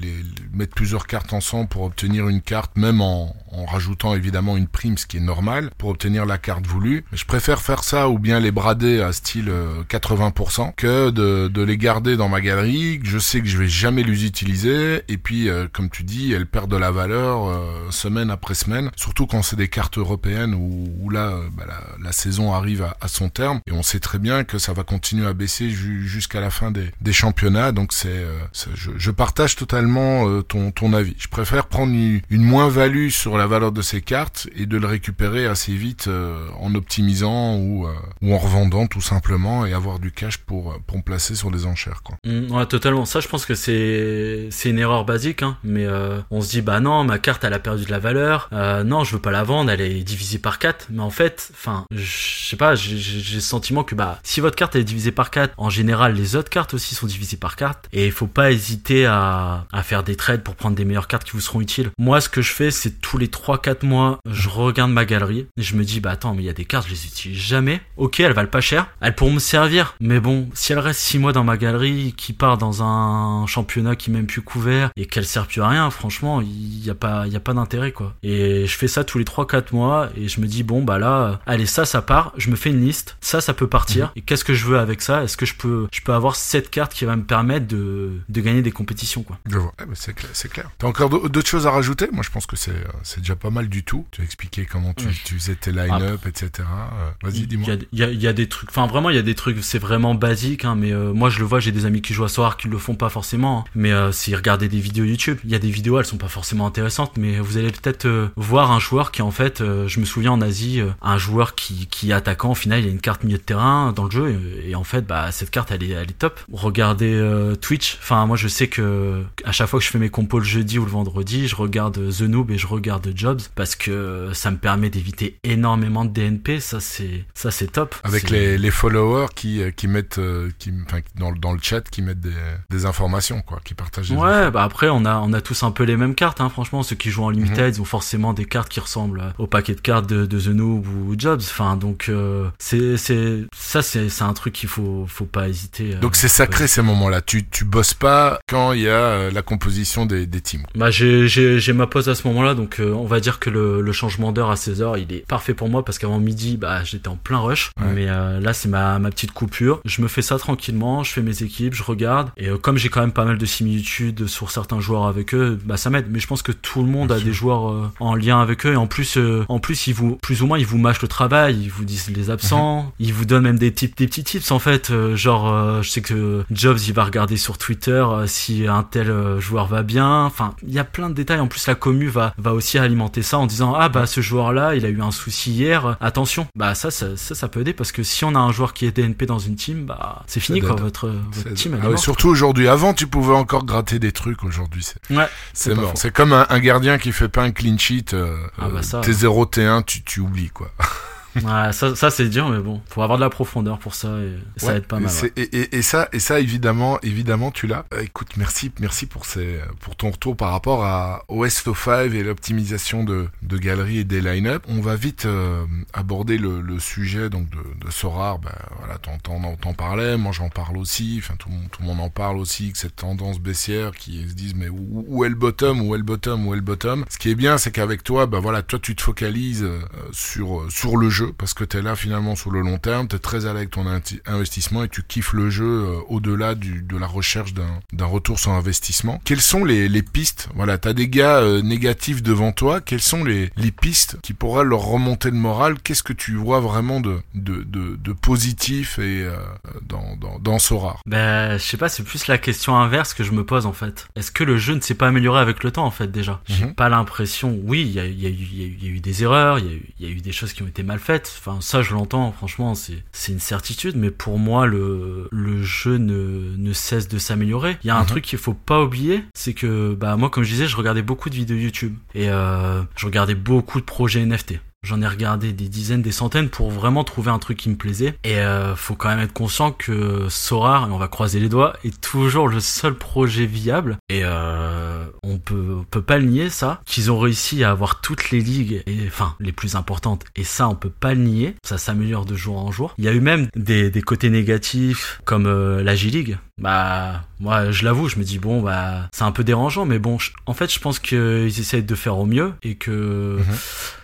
mettre 0.52 0.74
plusieurs 0.74 1.06
cartes 1.06 1.32
ensemble 1.32 1.68
pour 1.68 1.82
obtenir 1.82 2.28
une 2.28 2.40
carte, 2.40 2.76
même 2.76 3.00
en, 3.00 3.34
rajoutant 3.66 4.14
évidemment 4.14 4.56
une 4.56 4.66
prime, 4.66 4.98
ce 4.98 5.06
qui 5.06 5.18
est 5.18 5.20
normal, 5.20 5.70
pour 5.78 5.90
obtenir 5.90 6.26
la 6.26 6.38
carte 6.38 6.66
voulue. 6.66 7.04
Je 7.12 7.24
préfère 7.24 7.60
faire 7.60 7.84
ça 7.84 8.08
ou 8.08 8.18
bien 8.18 8.40
les 8.40 8.50
brader 8.50 9.00
à 9.00 9.12
style 9.12 9.48
euh, 9.48 9.82
80% 9.84 10.74
que 10.74 11.10
de, 11.10 11.62
les 11.62 11.78
garder 11.78 12.16
dans 12.16 12.28
ma 12.28 12.40
galerie. 12.40 13.00
Je 13.04 13.18
sais 13.18 13.40
que 13.40 13.46
je 13.46 13.56
vais 13.56 13.68
jamais 13.68 14.02
les 14.02 14.24
utiliser 14.24 15.02
et 15.08 15.16
puis 15.16 15.48
comme 15.72 15.90
tu 15.90 16.02
dis, 16.02 16.32
elles 16.32 16.46
perdent 16.46 16.70
de 16.70 16.76
la 16.76 16.90
valeur 16.90 17.92
semaine 17.92 18.30
après 18.30 18.54
semaine. 18.54 18.90
Quand 19.14 19.42
c'est 19.42 19.56
des 19.56 19.68
cartes 19.68 19.98
européennes 19.98 20.54
où, 20.54 20.88
où 21.00 21.10
là 21.10 21.28
euh, 21.28 21.42
bah, 21.56 21.64
la, 21.66 22.04
la 22.04 22.12
saison 22.12 22.52
arrive 22.52 22.82
à, 22.82 22.96
à 23.00 23.08
son 23.08 23.28
terme 23.28 23.60
et 23.66 23.72
on 23.72 23.82
sait 23.82 24.00
très 24.00 24.18
bien 24.18 24.44
que 24.44 24.58
ça 24.58 24.72
va 24.72 24.82
continuer 24.82 25.26
à 25.26 25.32
baisser 25.32 25.70
ju- 25.70 26.06
jusqu'à 26.08 26.40
la 26.40 26.50
fin 26.50 26.70
des, 26.70 26.90
des 27.00 27.12
championnats. 27.12 27.72
Donc 27.72 27.92
c'est, 27.92 28.08
euh, 28.08 28.38
je, 28.74 28.90
je 28.96 29.10
partage 29.10 29.56
totalement 29.56 30.28
euh, 30.28 30.42
ton, 30.42 30.70
ton 30.70 30.92
avis. 30.92 31.14
Je 31.18 31.28
préfère 31.28 31.66
prendre 31.66 31.92
une, 31.92 32.20
une 32.30 32.42
moins-value 32.42 33.08
sur 33.10 33.36
la 33.38 33.46
valeur 33.46 33.72
de 33.72 33.82
ces 33.82 34.00
cartes 34.00 34.48
et 34.56 34.66
de 34.66 34.76
le 34.78 34.86
récupérer 34.86 35.46
assez 35.46 35.74
vite 35.74 36.08
euh, 36.08 36.48
en 36.60 36.74
optimisant 36.74 37.56
ou, 37.56 37.86
euh, 37.86 37.92
ou 38.22 38.34
en 38.34 38.38
revendant 38.38 38.86
tout 38.86 39.00
simplement 39.00 39.66
et 39.66 39.72
avoir 39.72 39.98
du 39.98 40.12
cash 40.12 40.38
pour, 40.38 40.72
euh, 40.72 40.76
pour 40.86 40.98
me 40.98 41.02
placer 41.02 41.34
sur 41.34 41.50
des 41.50 41.66
enchères. 41.66 42.02
Quoi. 42.02 42.16
Mm, 42.24 42.50
ouais, 42.52 42.66
totalement. 42.66 43.04
Ça, 43.04 43.20
je 43.20 43.28
pense 43.28 43.46
que 43.46 43.54
c'est 43.54 44.48
c'est 44.50 44.70
une 44.70 44.78
erreur 44.78 45.04
basique, 45.04 45.42
hein. 45.42 45.56
Mais 45.64 45.86
on 46.30 46.40
se 46.40 46.50
dit, 46.50 46.62
bah 46.62 46.80
non, 46.80 47.04
ma 47.04 47.18
carte, 47.18 47.44
elle 47.44 47.52
a 47.54 47.58
perdu 47.58 47.84
de 47.84 47.90
la 47.90 47.98
valeur. 47.98 48.48
Euh, 48.52 48.84
je 49.04 49.12
veux 49.12 49.20
pas 49.20 49.30
la 49.30 49.42
vendre, 49.42 49.70
elle 49.70 49.80
est 49.80 50.02
divisée 50.02 50.38
par 50.38 50.58
4 50.58 50.88
Mais 50.90 51.02
en 51.02 51.10
fait, 51.10 51.50
enfin, 51.52 51.84
je 51.94 52.48
sais 52.48 52.56
pas, 52.56 52.74
j'ai 52.74 53.34
le 53.34 53.40
sentiment 53.40 53.84
que 53.84 53.94
bah, 53.94 54.18
si 54.22 54.40
votre 54.40 54.56
carte 54.56 54.76
est 54.76 54.84
divisée 54.84 55.12
par 55.12 55.30
4 55.30 55.54
en 55.56 55.70
général, 55.70 56.14
les 56.14 56.36
autres 56.36 56.50
cartes 56.50 56.74
aussi 56.74 56.94
sont 56.94 57.06
divisées 57.06 57.36
par 57.36 57.56
4 57.56 57.88
Et 57.92 58.06
il 58.06 58.12
faut 58.12 58.26
pas 58.26 58.52
hésiter 58.52 59.06
à, 59.06 59.66
faire 59.82 60.02
des 60.04 60.16
trades 60.16 60.42
pour 60.42 60.54
prendre 60.54 60.76
des 60.76 60.84
meilleures 60.84 61.08
cartes 61.08 61.24
qui 61.24 61.32
vous 61.32 61.40
seront 61.40 61.60
utiles. 61.60 61.90
Moi, 61.98 62.20
ce 62.20 62.28
que 62.28 62.40
je 62.40 62.52
fais, 62.52 62.70
c'est 62.70 63.00
tous 63.00 63.18
les 63.18 63.28
3-4 63.28 63.84
mois, 63.84 64.18
je 64.30 64.48
regarde 64.48 64.90
ma 64.90 65.04
galerie 65.04 65.46
et 65.56 65.62
je 65.62 65.74
me 65.74 65.84
dis, 65.84 66.00
bah 66.00 66.12
attends, 66.12 66.34
mais 66.34 66.42
il 66.42 66.46
y 66.46 66.50
a 66.50 66.54
des 66.54 66.64
cartes, 66.64 66.86
je 66.86 66.92
les 66.92 67.06
utilise 67.06 67.38
jamais. 67.38 67.80
Ok, 67.96 68.20
elles 68.20 68.32
valent 68.32 68.48
pas 68.48 68.60
cher, 68.60 68.88
elles 69.00 69.14
pourront 69.14 69.32
me 69.32 69.38
servir. 69.38 69.96
Mais 70.00 70.20
bon, 70.20 70.48
si 70.54 70.72
elles 70.72 70.78
restent 70.78 71.00
6 71.00 71.18
mois 71.18 71.32
dans 71.32 71.44
ma 71.44 71.56
galerie, 71.56 72.14
qui 72.16 72.32
part 72.32 72.58
dans 72.58 72.82
un 72.82 73.46
championnat 73.46 73.96
qui 73.96 74.10
est 74.10 74.12
même 74.12 74.26
plus 74.26 74.42
couvert 74.42 74.90
et 74.96 75.06
qu'elles 75.06 75.26
servent 75.26 75.48
plus 75.48 75.62
à 75.62 75.68
rien, 75.68 75.90
franchement, 75.90 76.40
il 76.40 76.84
y 76.84 76.90
a 76.90 76.94
pas, 76.94 77.26
il 77.26 77.32
y 77.32 77.36
a 77.36 77.40
pas 77.40 77.54
d'intérêt 77.54 77.92
quoi. 77.92 78.14
Et 78.22 78.66
je 78.66 78.76
fais 78.76 78.88
ça 78.92 79.04
tous 79.04 79.18
les 79.18 79.24
3-4 79.24 79.72
mois 79.72 80.08
et 80.16 80.28
je 80.28 80.40
me 80.40 80.46
dis 80.46 80.62
bon 80.62 80.82
bah 80.82 80.98
là, 80.98 81.40
allez 81.46 81.66
ça 81.66 81.84
ça 81.84 82.02
part, 82.02 82.32
je 82.36 82.50
me 82.50 82.56
fais 82.56 82.70
une 82.70 82.84
liste, 82.84 83.16
ça 83.20 83.40
ça 83.40 83.54
peut 83.54 83.66
partir. 83.66 84.06
Mhm. 84.06 84.12
Et 84.16 84.20
qu'est-ce 84.22 84.44
que 84.44 84.54
je 84.54 84.66
veux 84.66 84.78
avec 84.78 85.02
ça? 85.02 85.22
Est-ce 85.24 85.36
que 85.36 85.46
je 85.46 85.54
peux 85.54 85.88
je 85.92 86.00
peux 86.00 86.12
avoir 86.12 86.36
cette 86.36 86.70
carte 86.70 86.92
qui 86.94 87.04
va 87.04 87.16
me 87.16 87.22
permettre 87.24 87.66
de, 87.66 88.12
de 88.28 88.40
gagner 88.40 88.62
des 88.62 88.72
compétitions 88.72 89.22
quoi? 89.22 89.38
Je 89.50 89.58
vois. 89.58 89.72
Eh 89.80 89.84
ben, 89.86 89.94
c'est 89.94 90.14
clair. 90.14 90.30
C'est 90.34 90.50
clair. 90.50 90.70
T'as 90.78 90.86
encore 90.86 91.08
d'au- 91.10 91.28
d'autres 91.28 91.48
choses 91.48 91.66
à 91.66 91.70
rajouter? 91.70 92.08
Moi, 92.12 92.22
je 92.22 92.30
pense 92.30 92.46
que 92.46 92.56
c'est 92.56 92.70
euh, 92.70 92.84
c'est 93.02 93.20
déjà 93.20 93.36
pas 93.36 93.50
mal 93.50 93.68
du 93.68 93.82
tout. 93.84 94.06
Tu 94.10 94.20
as 94.20 94.24
expliqué 94.24 94.66
comment 94.66 94.92
tu, 94.94 95.08
faisais 95.08 95.54
tes 95.54 95.72
line-up, 95.72 96.26
etc. 96.26 96.50
Euh, 96.60 97.10
Vas-y, 97.22 97.40
Il 97.40 97.46
dis-moi. 97.48 97.68
y 97.68 97.72
a, 97.72 97.76
il 97.92 97.98
y, 97.98 98.02
a, 98.02 98.10
il 98.10 98.20
y 98.22 98.26
a 98.26 98.32
des 98.32 98.48
trucs, 98.48 98.68
enfin 98.70 98.86
vraiment 98.86 99.10
il 99.10 99.16
y 99.16 99.18
a 99.18 99.22
des 99.22 99.34
trucs, 99.34 99.62
c'est 99.62 99.78
vraiment 99.78 100.14
basique, 100.14 100.64
hein, 100.64 100.74
mais 100.76 100.92
euh, 100.92 101.12
moi 101.12 101.30
je 101.30 101.38
le 101.38 101.44
vois, 101.44 101.60
j'ai 101.60 101.72
des 101.72 101.86
amis 101.86 102.02
qui 102.02 102.12
jouent 102.14 102.24
à 102.24 102.28
Soir 102.28 102.56
qui 102.56 102.68
le 102.68 102.78
font 102.78 102.94
pas 102.94 103.08
forcément, 103.10 103.60
hein. 103.60 103.70
mais 103.74 103.92
euh, 103.92 104.10
si 104.12 104.34
regardez 104.34 104.68
des 104.68 104.80
vidéos 104.80 105.04
YouTube, 105.04 105.38
il 105.44 105.50
y 105.50 105.54
a 105.54 105.58
des 105.58 105.70
vidéos, 105.70 105.98
elles 105.98 106.04
sont 106.06 106.16
pas 106.18 106.28
forcément 106.28 106.66
intéressantes, 106.66 107.12
mais 107.16 107.38
vous 107.40 107.56
allez 107.58 107.70
peut-être 107.70 108.06
euh, 108.06 108.28
voir 108.36 108.71
un 108.72 108.78
joueur 108.80 109.12
qui 109.12 109.22
en 109.22 109.30
fait, 109.30 109.60
euh, 109.60 109.86
je 109.88 110.00
me 110.00 110.04
souviens 110.04 110.32
en 110.32 110.40
Asie, 110.40 110.80
euh, 110.80 110.90
un 111.02 111.18
joueur 111.18 111.54
qui, 111.54 111.86
qui 111.86 112.10
est 112.10 112.14
attaquant, 112.14 112.52
au 112.52 112.54
final 112.54 112.80
il 112.80 112.86
a 112.86 112.90
une 112.90 113.00
carte 113.00 113.24
milieu 113.24 113.38
de 113.38 113.42
terrain 113.42 113.92
dans 113.92 114.04
le 114.04 114.10
jeu, 114.10 114.30
et, 114.64 114.70
et 114.70 114.74
en 114.74 114.84
fait 114.84 115.06
bah 115.06 115.30
cette 115.32 115.50
carte 115.50 115.70
elle 115.70 115.82
est, 115.82 115.90
elle 115.90 116.10
est 116.10 116.18
top. 116.18 116.40
Regardez 116.52 117.12
euh, 117.14 117.54
Twitch, 117.54 117.98
enfin 118.02 118.26
moi 118.26 118.36
je 118.36 118.48
sais 118.48 118.68
que 118.68 119.22
à 119.44 119.52
chaque 119.52 119.68
fois 119.68 119.78
que 119.78 119.84
je 119.84 119.90
fais 119.90 119.98
mes 119.98 120.08
compos 120.10 120.38
le 120.38 120.44
jeudi 120.44 120.78
ou 120.78 120.84
le 120.84 120.90
vendredi, 120.90 121.48
je 121.48 121.56
regarde 121.56 121.98
The 122.16 122.22
Noob 122.22 122.50
et 122.50 122.58
je 122.58 122.66
regarde 122.66 123.10
Jobs 123.14 123.40
parce 123.54 123.76
que 123.76 124.30
ça 124.32 124.50
me 124.50 124.56
permet 124.56 124.90
d'éviter 124.90 125.38
énormément 125.44 126.04
de 126.04 126.10
DNP, 126.12 126.60
ça 126.60 126.80
c'est 126.80 127.24
ça 127.34 127.50
c'est 127.50 127.72
top. 127.72 127.94
Avec 128.04 128.30
les, 128.30 128.58
les 128.58 128.70
followers 128.70 129.26
qui, 129.34 129.60
qui 129.76 129.88
mettent, 129.88 130.20
qui, 130.58 130.72
enfin, 130.86 131.00
dans, 131.16 131.30
le- 131.30 131.38
dans 131.38 131.52
le 131.52 131.58
chat, 131.60 131.82
qui 131.90 132.02
mettent 132.02 132.20
des, 132.20 132.30
des 132.70 132.86
informations, 132.86 133.40
quoi, 133.42 133.60
qui 133.64 133.74
partagent 133.74 134.08
des 134.08 134.14
infos. 134.14 134.24
Ouais, 134.24 134.50
bah 134.50 134.62
après 134.62 134.88
on 134.88 135.04
a 135.04 135.16
on 135.18 135.32
a 135.32 135.40
tous 135.40 135.62
un 135.62 135.70
peu 135.70 135.84
les 135.84 135.96
mêmes 135.96 136.14
cartes, 136.14 136.40
hein. 136.40 136.48
Franchement, 136.48 136.82
ceux 136.82 136.96
qui 136.96 137.10
jouent 137.10 137.24
en 137.24 137.30
Mhm. 137.30 137.36
limited, 137.44 137.76
ils 137.76 137.80
ont 137.80 137.84
forcément 137.86 138.32
des 138.32 138.44
cartes 138.44 138.61
qui 138.68 138.80
ressemblent 138.80 139.32
au 139.38 139.46
paquet 139.46 139.74
de 139.74 139.80
cartes 139.80 140.08
de, 140.08 140.26
de 140.26 140.40
The 140.40 140.48
Noob 140.48 140.86
ou 140.86 141.14
Jobs. 141.18 141.40
Enfin, 141.40 141.76
donc 141.76 142.06
euh, 142.08 142.48
c'est 142.58 142.96
c'est 142.96 143.44
ça 143.56 143.82
c'est 143.82 144.08
c'est 144.08 144.24
un 144.24 144.32
truc 144.32 144.52
qu'il 144.54 144.68
faut 144.68 145.04
faut 145.08 145.24
pas 145.24 145.48
hésiter. 145.48 145.94
euh, 145.94 146.00
Donc 146.00 146.16
c'est 146.16 146.28
sacré 146.28 146.66
ces 146.66 146.82
moments-là. 146.82 147.20
Tu, 147.22 147.46
tu 147.48 147.64
bosses 147.64 147.94
pas 147.94 148.38
quand 148.48 148.72
il 148.72 148.82
y 148.82 148.88
a 148.88 148.92
euh, 148.92 149.30
la 149.30 149.42
composition 149.42 150.06
des, 150.06 150.26
des 150.26 150.40
teams. 150.40 150.64
Bah 150.74 150.90
j'ai 150.90 151.28
j'ai 151.28 151.58
j'ai 151.58 151.72
ma 151.72 151.86
pause 151.86 152.08
à 152.08 152.14
ce 152.14 152.26
moment-là, 152.28 152.54
donc 152.54 152.80
on 152.80 153.06
va 153.06 153.20
dire 153.20 153.38
que 153.38 153.50
le, 153.50 153.80
le 153.80 153.92
changement 153.92 154.32
d'heure 154.32 154.50
à 154.50 154.54
16h, 154.54 154.98
il 155.00 155.12
est 155.14 155.26
parfait 155.26 155.54
pour 155.54 155.68
moi 155.68 155.84
parce 155.84 155.98
qu'avant 155.98 156.18
midi, 156.18 156.56
bah 156.56 156.84
j'étais 156.84 157.08
en 157.08 157.16
plein 157.16 157.38
rush. 157.38 157.70
Ouais. 157.80 157.92
Mais 157.94 158.06
là 158.06 158.52
c'est 158.52 158.68
ma 158.68 158.98
ma 158.98 159.10
petite 159.10 159.32
coupure. 159.32 159.80
Je 159.84 160.02
me 160.02 160.08
fais 160.08 160.22
ça 160.22 160.38
tranquillement, 160.38 161.02
je 161.04 161.12
fais 161.12 161.22
mes 161.22 161.42
équipes, 161.42 161.74
je 161.74 161.82
regarde 161.82 162.30
et 162.36 162.48
comme 162.60 162.76
j'ai 162.78 162.88
quand 162.88 163.00
même 163.00 163.12
pas 163.12 163.24
mal 163.24 163.38
de 163.38 163.46
similitudes 163.46 164.26
sur 164.26 164.50
certains 164.50 164.80
joueurs 164.80 165.06
avec 165.06 165.34
eux, 165.34 165.58
bah 165.64 165.76
ça 165.76 165.90
m'aide. 165.90 166.06
Mais 166.10 166.18
je 166.20 166.26
pense 166.26 166.42
que 166.42 166.52
tout 166.52 166.82
le 166.82 166.88
monde 166.88 167.08
Bien 167.08 167.16
a 167.16 167.18
sûr. 167.18 167.26
des 167.28 167.32
joueurs 167.32 167.90
en 168.00 168.14
lien 168.14 168.40
avec 168.40 168.51
eux 168.66 168.72
et 168.72 168.76
en 168.76 168.86
plus 168.86 169.16
euh, 169.16 169.44
en 169.48 169.58
plus 169.58 169.86
ils 169.86 169.94
vous 169.94 170.16
plus 170.16 170.42
ou 170.42 170.46
moins 170.46 170.58
ils 170.58 170.66
vous 170.66 170.78
mâchent 170.78 171.02
le 171.02 171.08
travail, 171.08 171.58
ils 171.62 171.70
vous 171.70 171.84
disent 171.84 172.10
les 172.10 172.30
absents, 172.30 172.82
Mhm. 172.84 172.90
ils 173.00 173.12
vous 173.14 173.24
donnent 173.24 173.42
même 173.44 173.58
des 173.58 173.70
petits 173.70 173.88
des 173.96 174.06
petits 174.06 174.24
tips 174.24 174.50
en 174.50 174.58
fait. 174.58 174.90
euh, 174.90 175.16
genre 175.16 175.52
euh, 175.52 175.82
je 175.82 175.90
sais 175.90 176.00
que 176.02 176.44
Jobs 176.50 176.78
il 176.86 176.92
va 176.94 177.04
regarder 177.04 177.36
sur 177.36 177.58
Twitter 177.58 178.04
si 178.26 178.66
un 178.66 178.82
tel 178.82 179.12
joueur 179.40 179.66
va 179.66 179.82
bien. 179.82 180.24
Enfin, 180.24 180.54
il 180.66 180.72
y 180.72 180.78
a 180.78 180.84
plein 180.84 181.08
de 181.08 181.14
détails. 181.14 181.40
En 181.40 181.48
plus, 181.48 181.66
la 181.66 181.74
commu 181.74 182.08
va 182.08 182.34
va 182.38 182.52
aussi 182.54 182.78
alimenter 182.78 183.22
ça 183.22 183.38
en 183.38 183.46
disant 183.46 183.74
ah 183.78 183.88
bah 183.88 184.06
ce 184.06 184.20
joueur-là, 184.20 184.74
il 184.74 184.84
a 184.84 184.88
eu 184.88 185.00
un 185.02 185.10
souci 185.10 185.52
hier. 185.52 185.96
Attention. 186.00 186.46
Bah 186.56 186.74
ça, 186.74 186.90
ça 186.90 187.16
ça 187.16 187.34
ça 187.34 187.48
peut 187.48 187.60
aider 187.60 187.72
parce 187.72 187.92
que 187.92 188.02
si 188.02 188.24
on 188.24 188.34
a 188.34 188.38
un 188.38 188.52
joueur 188.52 188.72
qui 188.74 188.86
est 188.86 188.92
DNP 188.96 189.26
dans 189.26 189.38
une 189.38 189.56
team, 189.56 189.86
bah 189.86 190.22
c'est 190.26 190.40
fini 190.40 190.60
quoi. 190.60 190.74
Votre 190.76 191.10
team 191.54 191.74
elle 191.74 191.80
Ah 191.84 191.90
ouais, 191.90 191.96
surtout 191.96 192.28
aujourd'hui. 192.28 192.68
Avant, 192.68 192.94
tu 192.94 193.06
pouvais 193.06 193.34
encore 193.34 193.64
gratter 193.64 193.98
des 193.98 194.12
trucs. 194.12 194.42
Aujourd'hui, 194.44 194.82
c'est 194.82 195.16
Ouais. 195.16 195.26
c'est 195.52 195.74
mort. 195.74 195.92
C'est 195.94 196.12
comme 196.12 196.32
un, 196.32 196.46
un 196.48 196.58
gardien 196.60 196.98
qui 196.98 197.12
fait 197.12 197.28
pas 197.28 197.42
un 197.42 197.50
clean 197.52 197.76
sheet. 197.78 198.14
Euh, 198.14 198.36
Ah 198.58 198.68
bah 198.68 198.78
euh, 198.78 198.82
ça. 198.82 199.00
T'es 199.00 199.12
0, 199.12 199.46
t'es 199.46 199.64
1, 199.64 199.82
tu, 199.82 200.02
tu 200.02 200.20
oublies 200.20 200.50
quoi. 200.50 200.70
Ouais, 201.36 201.72
ça 201.72 201.94
ça 201.96 202.10
c'est 202.10 202.28
dur 202.28 202.50
mais 202.50 202.58
bon, 202.58 202.82
faut 202.88 203.00
avoir 203.02 203.16
de 203.18 203.24
la 203.24 203.30
profondeur 203.30 203.78
pour 203.78 203.94
ça 203.94 204.08
et 204.18 204.36
ça 204.58 204.66
Ouais, 204.68 204.76
aide 204.76 204.86
pas 204.86 205.00
mal. 205.00 205.10
Et, 205.36 205.42
et- 205.42 205.76
et 205.76 205.82
ça, 205.82 206.08
et 206.12 206.18
ça 206.18 206.40
évidemment, 206.40 206.98
évidemment, 207.02 207.50
tu 207.50 207.66
l'as. 207.66 207.86
Euh, 207.94 208.02
écoute, 208.02 208.36
merci, 208.36 208.70
merci 208.80 209.06
pour 209.06 209.24
ces, 209.24 209.58
pour 209.80 209.96
ton 209.96 210.10
retour 210.10 210.36
par 210.36 210.50
rapport 210.50 210.84
à 210.84 211.24
OS5 211.30 212.12
et 212.12 212.22
l'optimisation 212.22 213.02
de, 213.04 213.28
de 213.42 213.56
galeries 213.56 213.98
et 213.98 214.04
des 214.04 214.20
line-up. 214.20 214.62
On 214.68 214.80
va 214.82 214.94
vite 214.96 215.24
euh, 215.24 215.64
aborder 215.94 216.36
le, 216.36 216.60
le 216.60 216.78
sujet 216.78 217.30
donc 217.30 217.48
de, 217.48 217.86
de 217.86 217.90
Sorar. 217.90 218.38
Ben, 218.38 218.52
voilà, 218.78 218.98
t'en, 218.98 219.72
parlais, 219.74 220.16
moi 220.18 220.32
j'en 220.32 220.50
parle 220.50 220.76
aussi. 220.76 221.16
Enfin, 221.22 221.34
tout, 221.38 221.48
le 221.48 221.54
monde- 221.54 221.68
tout 221.70 221.80
le 221.82 221.88
monde 221.88 222.00
en 222.00 222.10
parle 222.10 222.36
aussi 222.36 222.72
que 222.72 222.78
cette 222.78 222.96
tendance 222.96 223.38
baissière 223.40 223.92
qui 223.92 224.28
se 224.28 224.34
disent 224.34 224.54
mais 224.54 224.68
où, 224.68 225.04
où 225.08 225.24
est 225.24 225.28
le 225.30 225.34
bottom, 225.34 225.80
où 225.80 225.94
est 225.94 225.98
le 225.98 226.04
bottom, 226.04 226.46
où 226.46 226.52
est 226.52 226.56
le 226.56 226.62
bottom? 226.62 227.04
Ce 227.08 227.16
qui 227.16 227.30
est 227.30 227.34
bien, 227.34 227.56
c'est 227.56 227.70
qu'avec 227.70 228.04
toi, 228.04 228.26
ben 228.26 228.38
voilà, 228.40 228.62
toi 228.62 228.78
tu 228.80 228.94
te 228.94 229.02
focalises 229.02 229.62
euh, 229.64 229.80
sur 230.12 230.66
sur 230.70 230.96
le 230.98 231.08
jeu 231.08 231.21
parce 231.38 231.54
que 231.54 231.64
t'es 231.64 231.82
là 231.82 231.94
finalement 231.96 232.34
sur 232.36 232.50
le 232.50 232.60
long 232.60 232.78
terme, 232.78 233.08
t'es 233.08 233.18
très 233.18 233.46
à 233.46 233.52
l'aise 233.52 233.62
avec 233.62 233.70
ton 233.70 233.86
investissement 234.26 234.82
et 234.82 234.88
tu 234.88 235.02
kiffes 235.02 235.32
le 235.34 235.48
jeu 235.50 235.64
euh, 235.64 235.98
au-delà 236.08 236.54
de 236.56 236.96
la 236.98 237.06
recherche 237.06 237.52
d'un, 237.54 238.06
retour 238.06 238.38
sur 238.40 238.50
investissement. 238.50 239.20
Quelles 239.24 239.40
sont 239.40 239.64
les, 239.64 239.88
les 239.88 240.02
pistes? 240.02 240.48
Voilà, 240.56 240.78
t'as 240.78 240.92
des 240.92 241.08
gars 241.08 241.38
euh, 241.38 241.62
négatifs 241.62 242.22
devant 242.22 242.50
toi. 242.50 242.80
Quelles 242.80 243.00
sont 243.00 243.22
les, 243.22 243.50
les 243.56 243.70
pistes 243.70 244.16
qui 244.22 244.32
pourraient 244.34 244.64
leur 244.64 244.80
remonter 244.80 245.30
le 245.30 245.36
moral? 245.36 245.76
Qu'est-ce 245.80 246.02
que 246.02 246.12
tu 246.12 246.34
vois 246.34 246.58
vraiment 246.60 247.00
de 247.00 247.18
de, 247.34 247.62
de, 247.62 247.96
de 247.96 248.12
positif 248.12 248.98
et 248.98 249.22
euh, 249.22 249.36
dans 249.82 250.16
dans 250.20 250.38
dans 250.40 250.58
Sora? 250.58 250.98
Ben, 251.06 251.58
je 251.58 251.62
sais 251.62 251.76
pas, 251.76 251.88
c'est 251.88 252.02
plus 252.02 252.26
la 252.26 252.38
question 252.38 252.76
inverse 252.76 253.14
que 253.14 253.22
je 253.22 253.30
me 253.32 253.44
pose 253.44 253.66
en 253.66 253.72
fait. 253.72 254.08
Est-ce 254.16 254.32
que 254.32 254.42
le 254.44 254.56
jeu 254.58 254.74
ne 254.74 254.80
s'est 254.80 254.94
pas 254.94 255.08
amélioré 255.08 255.40
avec 255.40 255.62
le 255.62 255.70
temps 255.70 255.84
en 255.86 255.90
fait 255.92 256.10
déjà? 256.10 256.40
J'ai 256.46 256.64
Mhm. 256.64 256.74
pas 256.74 256.88
l'impression. 256.88 257.58
Oui, 257.64 257.82
il 257.82 257.92
y 257.92 258.00
a, 258.00 258.06
il 258.06 258.20
y, 258.20 258.26
a 258.26 258.30
eu- 258.30 258.32
y, 258.80 258.96
a 258.96 259.00
des 259.00 259.22
erreurs, 259.22 259.58
il 259.58 259.66
y, 259.66 259.68
a 259.68 259.72
eu- 259.72 259.88
il 260.00 260.06
y 260.06 260.08
a 260.08 260.12
eu 260.12 260.20
des 260.20 260.32
choses 260.32 260.52
qui 260.52 260.62
ont 260.62 260.66
été 260.66 260.82
mal 260.82 260.98
faites. 260.98 261.11
Enfin, 261.38 261.58
ça 261.60 261.82
je 261.82 261.94
l'entends, 261.94 262.32
franchement, 262.32 262.74
c'est 262.74 263.32
une 263.32 263.38
certitude. 263.40 263.96
Mais 263.96 264.10
pour 264.10 264.38
moi, 264.38 264.66
le, 264.66 265.28
le 265.30 265.62
jeu 265.62 265.96
ne, 265.98 266.56
ne 266.56 266.72
cesse 266.72 267.08
de 267.08 267.18
s'améliorer. 267.18 267.76
Il 267.84 267.88
y 267.88 267.90
a 267.90 267.96
un 267.96 268.00
Mhm. 268.02 268.06
truc 268.06 268.24
qu'il 268.24 268.38
faut 268.38 268.54
pas 268.54 268.82
oublier, 268.82 269.24
c'est 269.34 269.54
que 269.54 269.94
bah 269.94 270.16
moi, 270.16 270.30
comme 270.30 270.42
je 270.44 270.50
disais, 270.50 270.66
je 270.66 270.76
regardais 270.76 271.02
beaucoup 271.02 271.30
de 271.30 271.34
vidéos 271.34 271.56
YouTube 271.56 271.94
et 272.14 272.28
euh, 272.30 272.82
je 272.96 273.06
regardais 273.06 273.34
beaucoup 273.34 273.80
de 273.80 273.84
projets 273.84 274.24
NFT. 274.24 274.60
J'en 274.84 275.00
ai 275.00 275.06
regardé 275.06 275.52
des 275.52 275.68
dizaines, 275.68 276.02
des 276.02 276.10
centaines 276.12 276.48
pour 276.48 276.70
vraiment 276.70 277.04
trouver 277.04 277.30
un 277.30 277.38
truc 277.38 277.56
qui 277.56 277.70
me 277.70 277.76
plaisait. 277.76 278.14
Et 278.24 278.38
euh, 278.38 278.74
faut 278.74 278.96
quand 278.96 279.08
même 279.08 279.20
être 279.20 279.32
conscient 279.32 279.70
que 279.70 280.26
Sorar, 280.28 280.88
et 280.88 280.90
on 280.90 280.98
va 280.98 281.06
croiser 281.08 281.38
les 281.38 281.48
doigts, 281.48 281.74
est 281.84 282.00
toujours 282.00 282.48
le 282.48 282.58
seul 282.58 282.94
projet 282.94 283.46
viable. 283.46 283.96
Et 284.08 284.22
euh, 284.24 285.04
on 285.22 285.38
peut, 285.38 285.76
on 285.80 285.84
peut 285.84 286.02
pas 286.02 286.18
le 286.18 286.24
nier 286.24 286.50
ça. 286.50 286.80
Qu'ils 286.84 287.12
ont 287.12 287.18
réussi 287.20 287.62
à 287.62 287.70
avoir 287.70 288.00
toutes 288.00 288.30
les 288.30 288.40
ligues, 288.40 288.82
et 288.86 289.06
enfin 289.06 289.34
les 289.38 289.52
plus 289.52 289.76
importantes. 289.76 290.24
Et 290.34 290.42
ça, 290.44 290.68
on 290.68 290.74
peut 290.74 290.90
pas 290.90 291.14
le 291.14 291.20
nier. 291.20 291.54
Ça 291.64 291.78
s'améliore 291.78 292.24
de 292.26 292.34
jour 292.34 292.58
en 292.58 292.72
jour. 292.72 292.94
Il 292.98 293.04
y 293.04 293.08
a 293.08 293.12
eu 293.12 293.20
même 293.20 293.48
des, 293.54 293.90
des 293.90 294.02
côtés 294.02 294.30
négatifs 294.30 295.20
comme 295.24 295.46
euh, 295.46 295.82
la 295.84 295.94
G-League. 295.94 296.38
Bah 296.60 297.22
moi, 297.40 297.70
je 297.70 297.84
l'avoue, 297.84 298.08
je 298.08 298.18
me 298.18 298.24
dis 298.24 298.38
bon 298.38 298.62
bah 298.62 299.08
c'est 299.12 299.24
un 299.24 299.32
peu 299.32 299.42
dérangeant, 299.44 299.84
mais 299.84 299.98
bon, 299.98 300.18
je- 300.18 300.30
en 300.46 300.54
fait, 300.54 300.72
je 300.72 300.78
pense 300.78 300.98
qu'ils 300.98 301.46
essayent 301.60 301.82
de 301.82 301.94
faire 301.94 302.18
au 302.18 302.26
mieux 302.26 302.52
et 302.62 302.74
que 302.76 303.38
Mhm. 303.38 303.44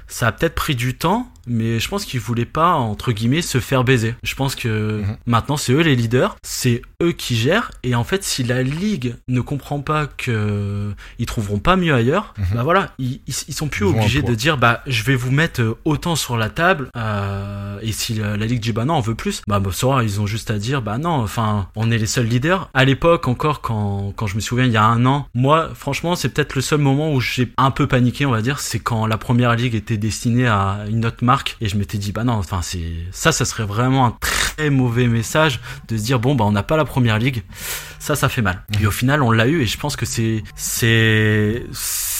Ça 0.08 0.28
a 0.28 0.32
peut-être 0.32 0.54
pris 0.54 0.74
du 0.74 0.96
temps, 0.96 1.30
mais 1.48 1.80
je 1.80 1.88
pense 1.88 2.04
qu'ils 2.04 2.20
voulaient 2.20 2.44
pas, 2.44 2.72
entre 2.74 3.12
guillemets, 3.12 3.42
se 3.42 3.58
faire 3.60 3.84
baiser. 3.84 4.14
Je 4.22 4.34
pense 4.34 4.54
que 4.54 5.00
Mhm. 5.02 5.16
maintenant, 5.26 5.56
c'est 5.56 5.72
eux 5.72 5.80
les 5.80 5.96
leaders, 5.96 6.36
c'est 6.42 6.82
eux 7.02 7.12
qui 7.12 7.36
gèrent, 7.36 7.70
et 7.82 7.94
en 7.94 8.04
fait, 8.04 8.22
si 8.24 8.42
la 8.44 8.62
ligue 8.62 9.14
ne 9.28 9.40
comprend 9.40 9.80
pas 9.80 10.06
que 10.06 10.92
ils 11.18 11.26
trouveront 11.26 11.58
pas 11.58 11.76
mieux 11.76 11.94
ailleurs, 11.94 12.34
Mhm. 12.38 12.44
bah 12.54 12.62
voilà, 12.62 12.90
ils, 12.98 13.20
ils, 13.26 13.34
ils 13.48 13.54
sont 13.54 13.68
plus 13.68 13.86
Ils 13.86 13.88
obligés 13.90 14.22
de 14.22 14.34
dire, 14.34 14.58
bah, 14.58 14.82
je 14.86 15.02
vais 15.04 15.14
vous 15.16 15.30
mettre 15.30 15.60
euh, 15.62 15.74
autant 15.84 16.16
sur 16.16 16.36
la 16.36 16.50
table, 16.50 16.90
euh, 16.96 17.78
et 17.82 17.92
si 17.92 18.14
la, 18.14 18.36
la 18.36 18.46
ligue 18.46 18.60
dit, 18.60 18.72
bah 18.72 18.84
non, 18.84 18.94
on 18.96 19.00
veut 19.00 19.14
plus, 19.14 19.42
bah, 19.46 19.60
bah, 19.60 19.70
Sora, 19.72 20.02
ils 20.04 20.20
ont 20.20 20.26
juste 20.26 20.50
à 20.50 20.58
dire, 20.58 20.82
bah 20.82 20.98
non, 20.98 21.10
enfin, 21.10 21.68
on 21.76 21.90
est 21.90 21.98
les 21.98 22.06
seuls 22.06 22.26
leaders. 22.26 22.68
À 22.74 22.84
l'époque, 22.84 23.28
encore, 23.28 23.60
quand, 23.60 24.12
quand 24.16 24.26
je 24.26 24.34
me 24.36 24.40
souviens, 24.40 24.64
il 24.66 24.72
y 24.72 24.76
a 24.76 24.84
un 24.84 25.04
an, 25.06 25.26
moi, 25.34 25.70
franchement, 25.74 26.14
c'est 26.16 26.28
peut-être 26.30 26.54
le 26.54 26.60
seul 26.60 26.80
moment 26.80 27.12
où 27.12 27.20
j'ai 27.20 27.52
un 27.56 27.70
peu 27.70 27.86
paniqué, 27.86 28.26
on 28.26 28.30
va 28.30 28.42
dire, 28.42 28.58
c'est 28.60 28.78
quand 28.80 29.06
la 29.06 29.16
première 29.18 29.54
ligue 29.54 29.74
était 29.74 29.96
destinée 29.96 30.46
à 30.46 30.80
une 30.90 31.04
autre 31.06 31.24
marque, 31.24 31.37
et 31.60 31.68
je 31.68 31.76
m'étais 31.76 31.98
dit, 31.98 32.12
bah 32.12 32.24
non, 32.24 32.34
enfin, 32.34 32.60
c'est, 32.62 32.92
ça, 33.12 33.32
ça 33.32 33.44
serait 33.44 33.64
vraiment 33.64 34.06
un 34.06 34.16
très 34.20 34.70
mauvais 34.70 35.06
message 35.06 35.60
de 35.88 35.96
se 35.96 36.02
dire, 36.02 36.18
bon, 36.18 36.34
bah, 36.34 36.44
on 36.44 36.52
n'a 36.52 36.62
pas 36.62 36.76
la 36.76 36.84
première 36.84 37.18
ligue, 37.18 37.42
ça, 37.98 38.14
ça 38.16 38.28
fait 38.28 38.42
mal. 38.42 38.64
Et 38.80 38.86
au 38.86 38.90
final, 38.90 39.22
on 39.22 39.30
l'a 39.30 39.46
eu, 39.46 39.62
et 39.62 39.66
je 39.66 39.78
pense 39.78 39.96
que 39.96 40.06
c'est, 40.06 40.42
c'est, 40.56 41.64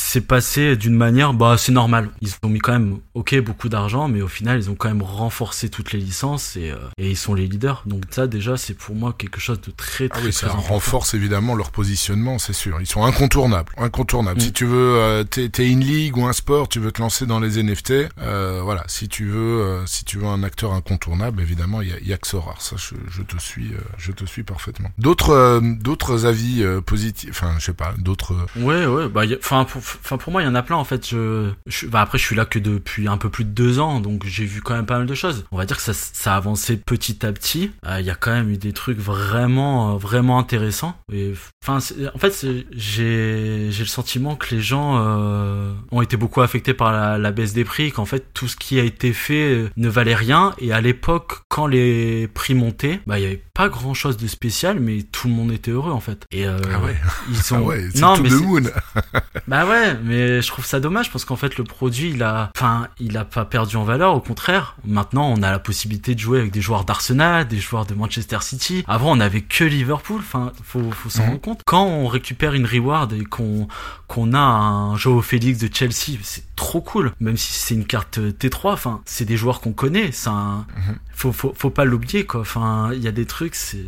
c'est 0.08 0.22
passé 0.22 0.74
d'une 0.74 0.94
manière, 0.94 1.34
bah, 1.34 1.56
c'est 1.58 1.70
normal. 1.70 2.08
Ils 2.22 2.30
ont 2.42 2.48
mis 2.48 2.60
quand 2.60 2.72
même, 2.72 2.98
ok, 3.12 3.38
beaucoup 3.40 3.68
d'argent, 3.68 4.08
mais 4.08 4.22
au 4.22 4.28
final, 4.28 4.58
ils 4.58 4.70
ont 4.70 4.74
quand 4.74 4.88
même 4.88 5.02
renforcé 5.02 5.68
toutes 5.68 5.92
les 5.92 5.98
licences 5.98 6.56
et, 6.56 6.70
euh, 6.70 6.76
et 6.96 7.10
ils 7.10 7.16
sont 7.16 7.34
les 7.34 7.46
leaders. 7.46 7.82
Donc 7.84 8.04
ça, 8.10 8.26
déjà, 8.26 8.56
c'est 8.56 8.72
pour 8.72 8.94
moi 8.94 9.14
quelque 9.18 9.38
chose 9.38 9.60
de 9.60 9.70
très, 9.70 10.06
Ah 10.06 10.14
très, 10.14 10.22
oui, 10.24 10.30
très 10.32 10.46
ça 10.46 10.46
important. 10.46 10.68
renforce 10.74 11.12
évidemment 11.12 11.54
leur 11.54 11.70
positionnement, 11.70 12.38
c'est 12.38 12.54
sûr. 12.54 12.78
Ils 12.80 12.86
sont 12.86 13.04
incontournables, 13.04 13.70
incontournables. 13.76 14.38
Mm. 14.40 14.44
Si 14.44 14.52
tu 14.54 14.64
veux, 14.64 14.94
euh, 14.96 15.24
t'es 15.24 15.50
t'es 15.50 15.68
une 15.68 15.80
ligue 15.84 16.16
ou 16.16 16.24
un 16.26 16.32
sport, 16.32 16.70
tu 16.70 16.78
veux 16.80 16.90
te 16.90 17.02
lancer 17.02 17.26
dans 17.26 17.38
les 17.38 17.62
NFT, 17.62 18.08
euh, 18.22 18.62
voilà. 18.64 18.84
Si 18.86 19.08
tu 19.08 19.26
veux, 19.26 19.60
euh, 19.60 19.84
si 19.84 20.06
tu 20.06 20.16
veux 20.16 20.26
un 20.26 20.42
acteur 20.42 20.72
incontournable, 20.72 21.42
évidemment, 21.42 21.82
il 21.82 21.88
y 21.90 21.92
a, 21.92 22.00
y 22.00 22.12
a 22.14 22.16
que. 22.16 22.28
Ça, 22.28 22.76
je, 22.76 22.94
je 23.10 23.22
te 23.22 23.38
suis, 23.38 23.72
je 23.98 24.12
te 24.12 24.24
suis 24.24 24.42
parfaitement. 24.42 24.90
D'autres, 24.96 25.60
d'autres 25.80 26.24
avis 26.24 26.62
positifs, 26.86 27.30
enfin, 27.30 27.54
je 27.58 27.64
sais 27.66 27.72
pas, 27.74 27.92
d'autres. 27.98 28.34
Ouais, 28.56 28.86
ouais, 28.86 29.08
bah, 29.08 29.22
enfin, 29.38 29.64
pour- 29.64 29.82
enfin 30.04 30.18
pour 30.18 30.32
moi 30.32 30.42
il 30.42 30.46
y 30.46 30.48
en 30.48 30.54
a 30.54 30.62
plein 30.62 30.76
en 30.76 30.84
fait. 30.84 31.08
Je, 31.08 31.50
je 31.66 31.86
bah, 31.86 32.00
après 32.00 32.18
je 32.18 32.24
suis 32.24 32.36
là 32.36 32.44
que 32.44 32.58
depuis 32.58 33.08
un 33.08 33.18
peu 33.18 33.30
plus 33.30 33.44
de 33.44 33.50
deux 33.50 33.78
ans, 33.78 34.00
donc 34.00 34.24
j'ai 34.24 34.44
vu 34.44 34.60
quand 34.60 34.74
même 34.74 34.86
pas 34.86 34.98
mal 34.98 35.06
de 35.06 35.14
choses. 35.14 35.44
On 35.52 35.56
va 35.56 35.66
dire 35.66 35.76
que 35.76 35.82
ça, 35.82 35.94
ça 35.94 36.34
a 36.34 36.36
avancé 36.36 36.76
petit 36.76 37.24
à 37.24 37.32
petit. 37.32 37.70
Euh, 37.86 38.00
il 38.00 38.06
y 38.06 38.10
a 38.10 38.14
quand 38.14 38.32
même 38.32 38.50
eu 38.50 38.56
des 38.56 38.72
trucs 38.72 38.98
vraiment, 38.98 39.94
euh, 39.94 39.98
vraiment 39.98 40.38
intéressants. 40.38 40.96
Et 41.12 41.32
enfin, 41.62 41.78
en 42.14 42.18
fait, 42.18 42.46
j'ai, 42.72 43.70
j'ai 43.70 43.82
le 43.82 43.88
sentiment 43.88 44.36
que 44.36 44.54
les 44.54 44.60
gens 44.60 44.96
euh, 44.98 45.72
ont 45.90 46.02
été 46.02 46.16
beaucoup 46.16 46.40
affectés 46.40 46.74
par 46.74 46.92
la, 46.92 47.18
la 47.18 47.32
baisse 47.32 47.52
des 47.52 47.64
prix, 47.64 47.92
qu'en 47.92 48.04
fait 48.04 48.32
tout 48.34 48.48
ce 48.48 48.56
qui 48.56 48.78
a 48.78 48.84
été 48.84 49.12
fait 49.12 49.70
ne 49.76 49.88
valait 49.88 50.14
rien. 50.14 50.54
Et 50.58 50.72
à 50.72 50.80
l'époque, 50.80 51.40
quand 51.48 51.66
les 51.66 52.28
prix 52.28 52.54
montaient, 52.54 53.00
bah 53.06 53.18
il 53.18 53.22
y 53.22 53.26
avait 53.26 53.42
pas 53.54 53.68
grand 53.68 53.94
chose 53.94 54.16
de 54.16 54.26
spécial, 54.26 54.78
mais 54.80 55.02
tout 55.02 55.28
le 55.28 55.34
monde 55.34 55.52
était 55.52 55.70
heureux 55.70 55.92
en 55.92 56.00
fait. 56.00 56.24
Et 56.30 56.46
euh, 56.46 56.58
ah 56.72 56.80
ouais. 56.80 56.96
ils 57.28 57.54
ont. 57.54 57.58
Ah 57.58 57.62
ouais, 57.62 57.88
non 57.96 58.16
mais 58.18 58.30
bah 59.48 59.66
ouais, 59.66 59.87
mais 60.04 60.42
je 60.42 60.48
trouve 60.48 60.64
ça 60.64 60.80
dommage 60.80 61.10
parce 61.10 61.24
qu'en 61.24 61.36
fait 61.36 61.56
le 61.56 61.64
produit 61.64 62.10
il 62.10 62.22
a, 62.22 62.50
enfin 62.56 62.88
il 62.98 63.16
a 63.16 63.24
pas 63.24 63.44
perdu 63.44 63.76
en 63.76 63.84
valeur, 63.84 64.14
au 64.14 64.20
contraire. 64.20 64.76
Maintenant 64.84 65.28
on 65.30 65.42
a 65.42 65.50
la 65.50 65.58
possibilité 65.58 66.14
de 66.14 66.20
jouer 66.20 66.38
avec 66.40 66.52
des 66.52 66.60
joueurs 66.60 66.84
d'Arsenal, 66.84 67.46
des 67.46 67.58
joueurs 67.58 67.86
de 67.86 67.94
Manchester 67.94 68.38
City. 68.42 68.84
Avant 68.86 69.16
on 69.16 69.20
avait 69.20 69.42
que 69.42 69.64
Liverpool. 69.64 70.20
Enfin 70.20 70.52
faut 70.62 70.90
faut 70.90 71.08
s'en 71.08 71.22
mhm. 71.22 71.28
rendre 71.28 71.40
compte. 71.40 71.60
Quand 71.64 71.84
on 71.84 72.06
récupère 72.06 72.54
une 72.54 72.66
reward 72.66 73.12
et 73.12 73.24
qu'on 73.24 73.68
qu'on 74.06 74.32
a 74.32 74.38
un 74.38 74.96
Joao 74.96 75.20
Félix 75.20 75.58
de 75.58 75.68
Chelsea, 75.72 76.18
c'est 76.22 76.44
trop 76.56 76.80
cool. 76.80 77.12
Même 77.20 77.36
si 77.36 77.52
c'est 77.52 77.74
une 77.74 77.86
carte 77.86 78.18
T3, 78.18 78.72
enfin 78.72 79.00
c'est 79.04 79.24
des 79.24 79.36
joueurs 79.36 79.60
qu'on 79.60 79.72
connaît. 79.72 80.10
Un... 80.26 80.66
Mhm. 80.76 80.98
faut, 81.12 81.32
faut 81.32 81.54
faut 81.56 81.70
pas 81.70 81.84
l'oublier 81.84 82.24
quoi. 82.24 82.40
Enfin 82.40 82.90
il 82.92 83.02
y 83.02 83.08
a 83.08 83.12
des 83.12 83.26
trucs 83.26 83.54
c'est 83.54 83.84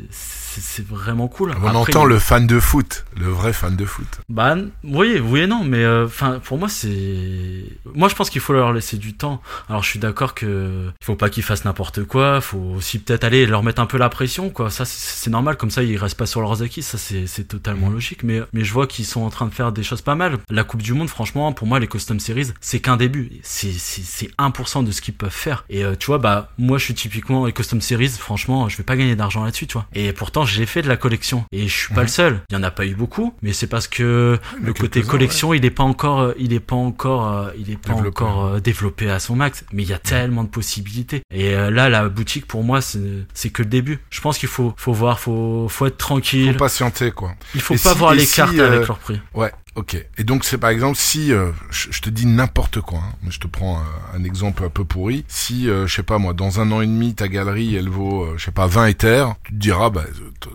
c'est 0.58 0.86
vraiment 0.86 1.28
cool. 1.28 1.54
On 1.62 1.74
entend 1.74 2.04
le 2.04 2.18
fan 2.18 2.46
de 2.46 2.58
foot, 2.58 3.04
le 3.16 3.26
vrai 3.26 3.52
fan 3.52 3.76
de 3.76 3.84
foot. 3.84 4.06
Bah 4.28 4.56
oui, 4.84 5.20
oui 5.22 5.40
et 5.40 5.46
non, 5.46 5.62
mais 5.64 5.84
euh, 5.84 6.08
pour 6.42 6.58
moi 6.58 6.68
c'est, 6.68 7.64
moi 7.94 8.08
je 8.08 8.14
pense 8.14 8.30
qu'il 8.30 8.40
faut 8.40 8.52
leur 8.52 8.72
laisser 8.72 8.96
du 8.96 9.14
temps. 9.14 9.40
Alors 9.68 9.82
je 9.82 9.88
suis 9.88 9.98
d'accord 9.98 10.34
que 10.34 10.90
il 11.00 11.04
faut 11.04 11.16
pas 11.16 11.30
qu'ils 11.30 11.42
fassent 11.42 11.64
n'importe 11.64 12.04
quoi, 12.04 12.40
faut 12.40 12.58
aussi 12.76 12.98
peut-être 12.98 13.24
aller 13.24 13.46
leur 13.46 13.62
mettre 13.62 13.80
un 13.80 13.86
peu 13.86 13.98
la 13.98 14.08
pression 14.08 14.50
quoi. 14.50 14.70
Ça 14.70 14.84
c'est 14.84 15.30
normal, 15.30 15.56
comme 15.56 15.70
ça 15.70 15.82
ils 15.82 15.96
restent 15.96 16.18
pas 16.18 16.26
sur 16.26 16.40
leurs 16.40 16.62
acquis, 16.62 16.82
ça 16.82 16.98
c'est 16.98 17.48
totalement 17.48 17.88
mmh. 17.88 17.94
logique. 17.94 18.22
Mais 18.24 18.40
mais 18.52 18.64
je 18.64 18.72
vois 18.72 18.86
qu'ils 18.86 19.06
sont 19.06 19.22
en 19.22 19.30
train 19.30 19.46
de 19.46 19.54
faire 19.54 19.72
des 19.72 19.82
choses 19.82 20.02
pas 20.02 20.14
mal. 20.14 20.38
La 20.50 20.64
Coupe 20.64 20.82
du 20.82 20.94
Monde, 20.94 21.08
franchement, 21.08 21.52
pour 21.52 21.66
moi 21.66 21.78
les 21.78 21.86
custom 21.86 22.18
series 22.18 22.52
c'est 22.60 22.80
qu'un 22.80 22.96
début, 22.96 23.30
c'est 23.42 23.72
c'est 23.72 24.30
1% 24.38 24.84
de 24.84 24.90
ce 24.90 25.00
qu'ils 25.00 25.14
peuvent 25.14 25.30
faire. 25.30 25.64
Et 25.68 25.84
euh, 25.84 25.94
tu 25.98 26.06
vois 26.06 26.18
bah 26.18 26.50
moi 26.58 26.78
je 26.78 26.84
suis 26.84 26.94
typiquement 26.94 27.46
les 27.46 27.52
custom 27.52 27.80
series, 27.80 28.08
franchement 28.08 28.68
je 28.68 28.76
vais 28.76 28.84
pas 28.84 28.96
gagner 28.96 29.16
d'argent 29.16 29.44
là-dessus, 29.44 29.66
tu 29.66 29.74
vois. 29.74 29.86
Et 29.94 30.12
pourtant 30.12 30.39
j'ai 30.44 30.66
fait 30.66 30.82
de 30.82 30.88
la 30.88 30.96
collection 30.96 31.44
et 31.52 31.68
je 31.68 31.76
suis 31.76 31.94
pas 31.94 32.02
le 32.02 32.08
seul. 32.08 32.40
Il 32.50 32.54
y 32.54 32.56
en 32.56 32.62
a 32.62 32.70
pas 32.70 32.86
eu 32.86 32.94
beaucoup, 32.94 33.34
mais 33.42 33.52
c'est 33.52 33.66
parce 33.66 33.88
que 33.88 34.38
le 34.60 34.72
côté 34.72 35.02
collection, 35.02 35.54
il 35.54 35.64
est 35.64 35.70
pas 35.70 35.82
encore, 35.82 36.20
euh, 36.20 36.32
il 36.38 36.52
est 36.52 36.60
pas 36.60 36.76
encore, 36.76 37.30
euh, 37.30 37.50
il 37.58 37.70
est 37.70 37.76
pas 37.76 37.94
développé. 37.94 38.24
encore 38.24 38.44
euh, 38.44 38.60
développé 38.60 39.10
à 39.10 39.18
son 39.18 39.36
max. 39.36 39.64
Mais 39.72 39.82
il 39.82 39.88
y 39.88 39.92
a 39.92 39.98
tellement 39.98 40.44
de 40.44 40.48
possibilités. 40.48 41.22
Et 41.32 41.52
là, 41.52 41.88
la 41.88 42.08
boutique 42.08 42.46
pour 42.46 42.64
moi, 42.64 42.80
c'est 42.80 43.50
que 43.50 43.62
le 43.62 43.68
début. 43.68 44.00
Je 44.10 44.20
pense 44.20 44.38
qu'il 44.38 44.48
faut, 44.48 44.74
faut 44.76 44.92
voir, 44.92 45.20
faut, 45.20 45.68
faut 45.68 45.86
être 45.86 45.98
tranquille. 45.98 46.52
Faut 46.52 46.58
patienter 46.58 47.10
quoi. 47.10 47.32
Il 47.54 47.60
faut 47.60 47.76
pas 47.76 47.94
voir 47.94 48.14
les 48.14 48.26
cartes 48.26 48.58
avec 48.58 48.86
leur 48.86 48.98
prix. 48.98 49.20
Ouais. 49.34 49.52
Ok. 49.76 49.96
Et 50.18 50.24
donc 50.24 50.44
c'est 50.44 50.58
par 50.58 50.70
exemple 50.70 50.96
si 50.96 51.32
euh, 51.32 51.52
je, 51.70 52.00
te 52.00 52.10
dis 52.10 52.26
n'importe 52.26 52.80
quoi, 52.80 52.98
hein, 52.98 53.28
je 53.28 53.38
te 53.38 53.46
prends 53.46 53.76
euh, 53.76 54.16
un, 54.16 54.24
exemple 54.24 54.64
un 54.64 54.68
peu 54.68 54.84
pourri. 54.84 55.24
Si 55.28 55.68
euh, 55.68 55.86
je 55.86 55.94
sais 55.94 56.02
pas 56.02 56.18
moi, 56.18 56.32
dans 56.32 56.60
un 56.60 56.72
an 56.72 56.80
et 56.80 56.86
demi 56.86 57.14
ta 57.14 57.28
galerie 57.28 57.76
elle 57.76 57.88
vaut 57.88 58.26
je 58.36 58.44
sais 58.44 58.50
pas 58.50 58.66
20 58.66 58.86
éthers, 58.86 59.34
tu 59.44 59.52
te 59.52 59.58
diras 59.58 59.90
bah 59.90 60.04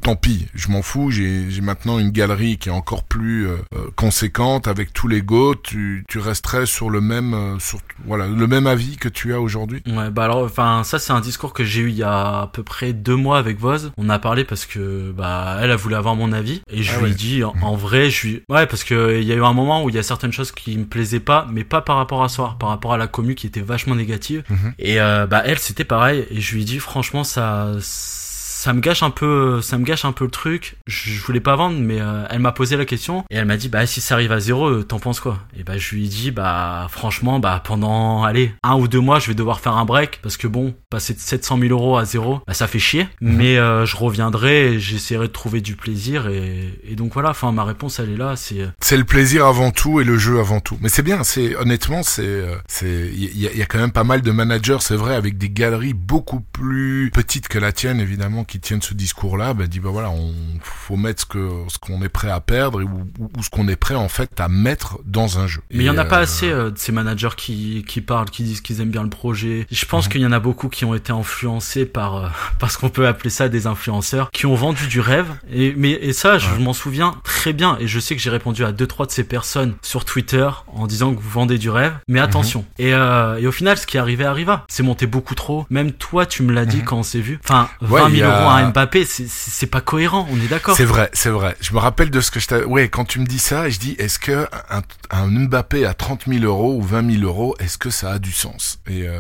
tant 0.01 0.16
pis, 0.16 0.47
je 0.53 0.68
m'en 0.70 0.82
fous. 0.82 1.11
J'ai 1.11 1.61
maintenant 1.61 1.97
une 1.99 2.11
galerie 2.11 2.57
qui 2.57 2.70
est 2.70 2.74
encore 2.74 3.03
plus 3.03 3.47
conséquente 3.95 4.68
avec 4.68 4.91
tous 4.91 5.07
les 5.07 5.22
go. 5.22 5.55
Tu, 5.55 6.03
tu 6.09 6.20
resterais 6.20 6.66
sur 6.66 6.89
le 6.89 7.01
même 7.01 7.57
sur 7.59 7.80
voilà 8.05 8.28
le 8.28 8.47
même 8.47 8.68
avis 8.68 8.97
que 8.97 9.09
tu 9.09 9.34
as 9.34 9.39
aujourd'hui? 9.39 9.82
Ouais 9.88 10.09
bah 10.09 10.26
alors 10.26 10.43
enfin 10.43 10.84
ça 10.84 10.99
c'est 10.99 11.13
un 11.13 11.22
discours 11.22 11.53
que 11.53 11.63
j'ai 11.63 11.82
eu 11.82 11.89
il 11.89 11.95
y 11.95 12.03
a 12.03 12.41
à 12.41 12.47
peu 12.47 12.63
près 12.63 12.91
deux 12.91 13.16
mois 13.16 13.38
avec 13.38 13.59
Voz. 13.59 13.91
On 13.97 14.09
a 14.09 14.20
parlé 14.20 14.43
parce 14.43 14.66
que 14.66 15.11
bah 15.11 15.57
elle 15.61 15.72
a 15.72 15.76
voulu 15.78 15.95
avoir 15.95 16.16
mon 16.16 16.34
avis 16.34 16.61
et 16.70 16.84
je 16.84 16.91
ah 16.95 17.01
lui 17.01 17.11
ai 17.11 17.16
dit 17.16 17.43
en, 17.43 17.53
en 17.61 17.76
vrai 17.76 18.09
je 18.09 18.16
suis 18.16 18.43
ouais 18.49 18.68
parce 18.68 18.84
que 18.84 19.05
il 19.12 19.24
y 19.24 19.32
a 19.32 19.36
eu 19.36 19.43
un 19.43 19.53
moment 19.53 19.84
où 19.84 19.89
il 19.89 19.95
y 19.95 19.99
a 19.99 20.03
certaines 20.03 20.32
choses 20.32 20.51
qui 20.51 20.78
me 20.78 20.86
plaisaient 20.86 21.20
pas, 21.20 21.47
mais 21.51 21.64
pas 21.64 21.82
par 21.82 21.97
rapport 21.97 22.24
à 22.24 22.30
soi, 22.30 22.56
par 22.60 22.70
rapport 22.70 22.93
à 22.93 22.97
la 22.97 23.08
commu 23.08 23.36
qui 23.36 23.47
était 23.47 23.62
vachement 23.62 23.95
négative. 23.95 24.43
Mhm. 24.49 24.74
Et 24.80 24.99
euh, 24.99 25.26
bah 25.28 25.41
elle, 25.45 25.60
c'était 25.60 25.84
pareil. 25.84 26.26
Et 26.32 26.41
je 26.41 26.56
lui 26.56 26.62
ai 26.62 26.66
dit 26.66 26.80
franchement 26.80 27.24
ça 27.24 27.72
ça 27.80 28.24
me 28.74 28.82
gâche 28.82 29.03
un 29.03 29.09
peu 29.09 29.61
ça 29.61 29.78
me 29.78 29.84
gâche 29.84 30.05
un 30.05 30.11
peu 30.11 30.26
le 30.26 30.32
truc. 30.32 30.78
Je, 30.88 31.20
voulais 31.22 31.39
pas 31.39 31.55
vendre 31.55 31.78
mais 31.80 31.99
euh, 31.99 32.26
elle 32.30 32.39
m'a 32.39 32.51
posé 32.51 32.78
la 32.78 32.86
question 32.86 33.24
et 33.30 33.36
elle 33.36 33.45
m'a 33.45 33.57
dit 33.57 33.70
bah 33.70 33.86
si 33.86 34.01
ça 34.01 34.16
arrive 34.16 34.32
à 34.32 34.39
zéro 34.39 34.68
euh, 34.68 34.84
t'en 34.84 34.99
penses 34.99 35.20
quoi? 35.20 35.39
Et 35.57 35.63
bah 35.63 35.78
je 35.78 35.95
lui 35.95 36.05
ai 36.05 36.07
dit 36.07 36.32
bah 36.32 36.88
franchement 36.89 37.39
bah 37.39 37.61
pendant 37.63 38.24
allez 38.24 38.53
un 38.63 38.76
ou 38.76 38.88
deux 38.88 38.99
mois 38.99 39.20
je 39.20 39.28
vais 39.28 39.34
devoir 39.34 39.59
faire 39.59 39.78
un 39.78 39.86
break 39.86 40.20
parce 40.22 40.38
que 40.38 40.47
bon 40.47 40.74
passer 40.89 41.13
de 41.13 41.20
700 41.20 41.59
000 41.59 41.72
euros 41.72 41.97
à 41.97 42.05
zéro 42.05 42.41
bah 42.47 42.53
ça 42.53 42.68
fait 42.68 42.80
chier. 42.80 43.07
Mhm. 43.22 43.36
mais 43.36 43.57
euh, 43.57 43.86
je 43.86 43.95
reviendrai 43.95 44.80
j'essaierai 44.80 45.28
de 45.28 45.34
trouver 45.34 45.61
du 45.61 45.76
plaisir 45.76 46.28
et, 46.28 46.80
et 46.84 46.95
donc 46.95 47.13
voilà. 47.13 47.32
Enfin 47.32 47.51
ma 47.51 47.63
réponse 47.63 47.99
elle 47.99 48.11
est 48.11 48.18
là 48.18 48.36
c'est 48.36 48.68
c'est 48.80 48.97
le 48.97 49.05
plaisir 49.05 49.45
avant 49.45 49.72
tout 49.72 49.99
et 49.99 50.03
le 50.03 50.18
jeu 50.18 50.39
avant 50.39 50.59
tout. 50.59 50.78
Mais 50.82 50.89
c'est 50.89 51.03
bien 51.03 51.24
c'est 51.24 51.55
honnêtement 51.55 52.03
c'est 52.03 52.43
c'est 52.68 53.11
il 53.13 53.38
y, 53.38 53.57
y, 53.57 53.61
a 53.61 53.66
quand 53.66 53.80
même 53.80 53.91
pas 53.91 54.03
mal 54.03 54.22
de 54.22 54.32
managers 54.32 54.78
c'est 54.80 54.95
vrai 54.95 55.16
avec 55.16 55.38
des 55.38 55.49
galeries 55.49 55.93
beaucoup 55.93 56.41
plus 56.41 57.11
petites 57.13 57.47
que 57.47 57.59
la 57.59 57.72
tienne 57.72 57.99
évidemment 57.99 58.43
qui 58.43 58.55
tiennent 58.60 58.82
ce 58.82 58.93
discours-là, 58.93 59.53
bah, 59.53 59.68
dit 59.68 59.80
bah 59.80 59.89
voilà, 59.91 60.10
on 60.10 60.34
faut 60.62 60.97
mettre 60.97 61.22
ce 61.22 61.26
que 61.26 61.49
ce 61.68 61.78
qu'on 61.78 62.01
est 62.01 62.10
prêt 62.10 62.30
à 62.30 62.39
perdre 62.39 62.84
ou, 62.84 63.41
ce 63.41 63.49
qu'on 63.49 63.68
est 63.68 63.76
prêt 63.76 63.95
en 63.95 64.10
fait 64.10 64.39
à 64.39 64.47
mettre 64.47 64.99
dans 65.06 65.39
un 65.39 65.47
jeu. 65.47 65.62
Mais 65.72 65.84
il 65.84 65.88
y 65.88 65.89
en 65.89 65.97
a 65.97 66.06
pas 66.06 66.20
euh, 66.20 66.24
assez 66.24 66.49
euh, 66.49 66.72
de 66.72 66.78
ces 66.78 66.91
managers 66.91 67.36
qui 67.38 67.84
qui 67.88 68.01
parlent, 68.01 68.30
qui 68.30 68.43
disent 68.43 68.62
qu'ils 68.62 68.82
aiment 68.82 68.89
bien 68.89 69.03
le 69.03 69.10
projet. 69.10 69.68
Je 69.72 69.86
pense 69.86 70.06
mhm. 70.06 70.12
qu'il 70.12 70.22
y 70.22 70.26
en 70.26 70.32
a 70.32 70.39
beaucoup 70.39 70.70
qui 70.70 70.86
ont 70.86 70.93
été 70.93 71.12
influencés 71.12 71.86
par 71.86 72.16
euh, 72.16 72.28
parce 72.60 72.78
qu'on 72.78 72.89
peut 72.89 73.08
appeler 73.08 73.30
ça 73.30 73.49
des 73.49 73.68
influenceurs 73.68 74.32
qui 74.32 74.45
ont 74.45 74.56
vendu 74.56 74.88
du 74.88 74.99
rêve. 74.99 75.28
Et 75.51 75.74
mais 75.78 75.91
et 75.91 76.14
ça, 76.14 76.38
je 76.38 76.49
m'en 76.56 76.74
souviens 76.74 77.16
très 77.24 77.53
bien 77.53 77.78
et 77.80 77.88
je 77.88 77.99
sais 77.99 78.16
que 78.16 78.22
j'ai 78.22 78.30
répondu 78.30 78.64
à 78.64 78.72
deux 78.72 78.88
trois 78.88 79.06
de 79.06 79.12
ces 79.12 79.24
personnes 79.24 79.76
sur 79.82 80.06
Twitter 80.06 80.49
en 80.68 80.88
disant 80.88 81.14
que 81.14 81.20
vous 81.20 81.30
vendez 81.30 81.58
du 81.58 81.70
rêve. 81.70 81.93
Mais 82.08 82.20
mhm. 82.20 82.26
attention. 82.26 82.66
Et 82.80 82.86
et 82.89 83.47
au 83.47 83.51
final, 83.51 83.78
ce 83.78 83.86
qui 83.86 83.97
est 83.97 83.99
arrivé 83.99 84.26
arriva. 84.26 84.66
C'est 84.68 84.84
monté 84.84 85.08
beaucoup 85.08 85.36
trop. 85.36 85.66
Même 85.70 85.91
toi, 85.91 86.26
tu 86.26 86.43
me 86.43 86.53
l'as 86.53 86.66
dit 86.66 86.78
mhm. 86.78 86.84
quand 86.86 86.97
on 86.97 87.03
s'est 87.03 87.20
vu. 87.20 87.39
Enfin, 87.43 87.70
20 87.82 88.10
000 88.10 88.30
euros 88.30 88.45
un 88.50 88.70
Mbappé, 88.70 89.06
c'est 89.06 89.68
pas 89.68 89.82
cohérent, 89.82 90.28
on 90.32 90.38
est 90.38 90.48
d'accord. 90.48 90.76
C'est 90.76 90.86
vrai, 90.86 91.10
c'est 91.14 91.30
vrai. 91.30 91.56
Je 91.62 91.74
me 91.74 91.80
rappelle 91.80 92.10
de 92.10 92.22
ce 92.22 92.32
que 92.32 92.39
je 92.39 92.48
t'avais... 92.48 92.66
Ouais, 92.66 92.89
quand 92.89 93.06
tu 93.06 93.20
me 93.20 93.26
dis 93.26 93.39
ça, 93.39 93.70
je 93.70 93.80
dis, 93.80 93.96
est-ce 94.00 94.20
que 94.20 94.48
un, 94.70 94.82
un, 95.12 95.28
Mbappé 95.28 95.86
à 95.86 95.93
30 95.93 96.24
000 96.28 96.43
euros 96.43 96.76
ou 96.76 96.82
20 96.82 97.20
000 97.20 97.24
euros, 97.24 97.56
est-ce 97.60 97.78
que 97.78 97.89
ça 97.89 98.12
a 98.12 98.20
du 98.20 98.32
sens? 98.32 98.80
Et 98.88 99.08
euh, 99.08 99.20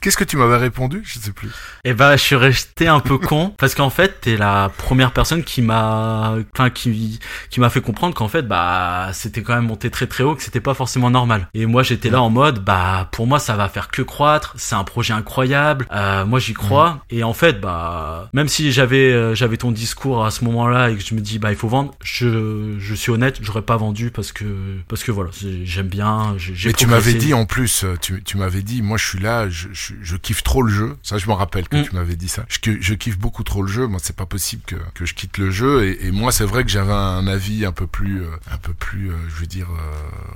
qu'est-ce 0.00 0.16
que 0.16 0.24
tu 0.24 0.36
m'avais 0.36 0.56
répondu? 0.56 1.02
Je 1.04 1.18
sais 1.18 1.32
plus. 1.32 1.50
Eh 1.84 1.94
ben, 1.94 2.16
je 2.16 2.22
suis 2.22 2.36
resté 2.36 2.88
un 2.88 3.00
peu 3.00 3.18
con 3.18 3.54
parce 3.58 3.74
qu'en 3.74 3.90
fait, 3.90 4.20
t'es 4.20 4.36
la 4.36 4.70
première 4.76 5.12
personne 5.12 5.44
qui 5.44 5.62
m'a, 5.62 6.34
enfin, 6.54 6.70
qui 6.70 7.20
qui 7.50 7.60
m'a 7.60 7.70
fait 7.70 7.80
comprendre 7.80 8.14
qu'en 8.14 8.28
fait, 8.28 8.42
bah, 8.42 9.10
c'était 9.12 9.42
quand 9.42 9.54
même 9.54 9.66
monté 9.66 9.90
très 9.90 10.06
très 10.06 10.24
haut, 10.24 10.34
que 10.34 10.42
c'était 10.42 10.60
pas 10.60 10.74
forcément 10.74 11.10
normal. 11.10 11.48
Et 11.54 11.66
moi, 11.66 11.82
j'étais 11.82 12.10
là 12.10 12.22
en 12.22 12.30
mode, 12.30 12.60
bah, 12.60 13.08
pour 13.12 13.26
moi, 13.26 13.38
ça 13.38 13.54
va 13.54 13.68
faire 13.68 13.88
que 13.88 14.02
croître. 14.02 14.54
C'est 14.56 14.74
un 14.74 14.84
projet 14.84 15.12
incroyable. 15.12 15.86
Euh, 15.92 16.24
moi, 16.24 16.38
j'y 16.38 16.54
crois. 16.54 16.98
Et 17.10 17.22
en 17.24 17.32
fait, 17.32 17.60
bah, 17.60 18.28
même 18.34 18.48
si 18.48 18.72
j'avais 18.72 19.12
euh, 19.12 19.34
j'avais 19.36 19.56
ton 19.56 19.70
discours 19.70 20.26
à 20.26 20.32
ce 20.32 20.44
moment-là 20.44 20.90
et 20.90 20.96
que 20.96 21.02
je 21.02 21.14
me 21.14 21.20
dis 21.20 21.38
bah 21.38 21.52
il 21.52 21.56
faut 21.56 21.68
vendre, 21.68 21.94
je 22.02 22.74
je 22.80 22.94
suis 22.94 23.12
honnête, 23.12 23.38
j'aurais 23.40 23.62
pas 23.62 23.76
vendu 23.76 24.10
parce 24.10 24.32
que 24.32 24.44
parce 24.88 25.04
que 25.04 25.12
voilà, 25.12 25.30
j'aime 25.62 25.86
bien. 25.86 26.36
Mais 26.64 26.72
tu 26.72 26.88
m'avais 26.88 27.14
dit 27.14 27.32
en 27.32 27.46
plus, 27.46 27.84
euh, 27.84 27.94
tu, 28.00 28.22
tu 28.24 28.36
m'avais 28.36 28.62
dit, 28.62 28.82
moi 28.82 28.98
je 28.98 29.06
suis 29.06 29.20
là, 29.20 29.48
je, 29.48 29.68
je, 29.72 30.16
kiffe 30.16 30.42
trop 30.42 30.62
le 30.62 30.72
jeu. 30.72 30.96
Ça 31.04 31.16
je 31.16 31.28
me 31.28 31.32
rappelle 31.32 31.68
que 31.68 31.76
mm. 31.76 31.82
tu 31.84 31.94
m'avais 31.94 32.16
dit 32.16 32.28
ça. 32.28 32.44
Je, 32.48 32.72
je 32.80 32.94
kiffe 32.94 33.18
beaucoup 33.18 33.44
trop 33.44 33.62
le 33.62 33.68
jeu. 33.68 33.86
Moi 33.86 34.00
c'est 34.02 34.16
pas 34.16 34.26
possible 34.26 34.62
que, 34.66 34.76
que 34.94 35.06
je 35.06 35.14
quitte 35.14 35.38
le 35.38 35.52
jeu. 35.52 35.84
Et, 35.84 36.08
et 36.08 36.10
moi 36.10 36.32
c'est 36.32 36.44
vrai 36.44 36.64
que 36.64 36.70
j'avais 36.70 36.92
un 36.92 37.28
avis 37.28 37.64
un 37.64 37.72
peu 37.72 37.86
plus 37.86 38.22
euh, 38.22 38.30
un 38.50 38.58
peu 38.58 38.74
plus, 38.74 39.12
je 39.28 39.40
veux 39.40 39.46
dire, 39.46 39.68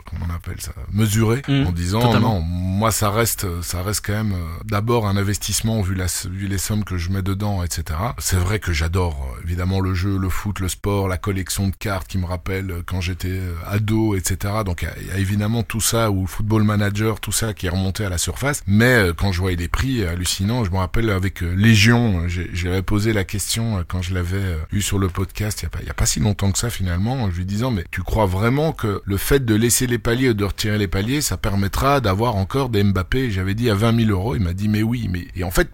comment 0.09 0.27
on 0.31 0.35
appelle 0.35 0.61
ça, 0.61 0.73
mesuré, 0.93 1.43
mm. 1.49 1.67
en 1.67 1.73
disant 1.73 2.21
non, 2.21 2.41
moi 2.43 2.93
ça 2.93 3.11
reste 3.11 3.45
ça 3.63 3.83
reste 3.83 4.07
quand 4.07 4.13
même 4.13 4.37
d'abord 4.65 5.09
un 5.09 5.17
investissement 5.17 5.83
vu 5.83 5.97
la 5.97 6.07
vu 6.31 6.47
les 6.47 6.59
sommes 6.59 6.85
que 6.85 6.97
je 6.97 7.11
mets 7.11 7.23
dedans, 7.23 7.65
etc 7.65 7.88
c'est 8.19 8.37
vrai 8.37 8.59
que 8.59 8.73
j'adore 8.73 9.35
euh, 9.37 9.43
évidemment 9.45 9.81
le 9.81 9.95
jeu, 9.95 10.19
le 10.19 10.29
foot, 10.29 10.61
le 10.61 10.69
sport, 10.69 11.09
la 11.09 11.17
collection 11.17 11.69
de 11.69 11.75
cartes 11.75 12.07
qui 12.09 12.19
me 12.19 12.27
rappelle 12.27 12.71
euh, 12.71 12.83
quand 12.85 13.01
j'étais 13.01 13.29
euh, 13.29 13.55
ado, 13.67 14.15
etc. 14.15 14.55
Donc 14.65 14.87
il 15.01 15.07
y, 15.07 15.11
a 15.11 15.19
évidemment 15.19 15.63
tout 15.63 15.81
ça, 15.81 16.11
ou 16.11 16.27
Football 16.27 16.65
Manager, 16.65 17.21
tout 17.21 17.33
ça 17.33 17.55
qui 17.55 17.67
est 17.67 17.71
remonté 17.71 18.05
à 18.05 18.09
la 18.09 18.19
surface. 18.19 18.63
Mais 18.67 19.11
quand 19.17 19.33
je 19.33 19.41
voyais 19.41 19.57
les 19.57 19.69
prix 19.69 20.05
hallucinants, 20.05 20.65
je 20.65 20.71
me 20.71 20.77
rappelle 20.77 21.11
avec 21.11 21.41
Légion, 21.41 22.27
j'avais 22.29 22.83
posé 22.83 23.13
la 23.13 23.25
question 23.25 23.85
quand 23.87 24.03
je 24.03 24.15
l'avais 24.15 24.57
eu 24.73 24.81
sur 24.81 24.99
le 24.99 25.09
podcast 25.09 25.61
il 25.61 25.65
y, 25.65 25.67
a 25.67 25.71
pas, 25.71 25.79
a 25.91 25.95
pas 25.95 26.07
si 26.07 26.21
longtemps 26.21 26.51
que 26.53 26.59
ça 26.59 26.71
finalement, 26.71 27.31
je 27.31 27.37
lui 27.37 27.45
disant 27.45 27.71
mais 27.71 27.85
tu 27.91 28.03
crois 28.03 28.27
vraiment 28.27 28.73
que 28.73 29.03
le 29.05 29.17
fait 29.17 29.45
de 29.45 29.55
laisser 29.55 29.87
les 29.87 29.99
paliers 29.99 30.31
ou 30.31 30.35
de 30.35 30.45
retirer 30.45 30.79
les 30.79 30.89
paliers, 30.89 31.21
ça 31.21 31.37
permettra 31.37 32.01
d'avoir 32.01 32.37
encore 32.37 32.69
des 32.69 32.83
Mbappé? 32.83 33.31
J'avais 33.31 33.55
dit 33.55 33.71
à 33.71 33.75
20 33.75 34.07
000 34.07 34.11
euros, 34.11 34.37
il 34.37 34.43
m'a 34.43 34.53
dit 34.53 34.69
mais 34.69 34.83
oui, 34.83 35.09
mais 35.11 35.27
et 35.35 35.45
en 35.45 35.51
fait 35.51 35.71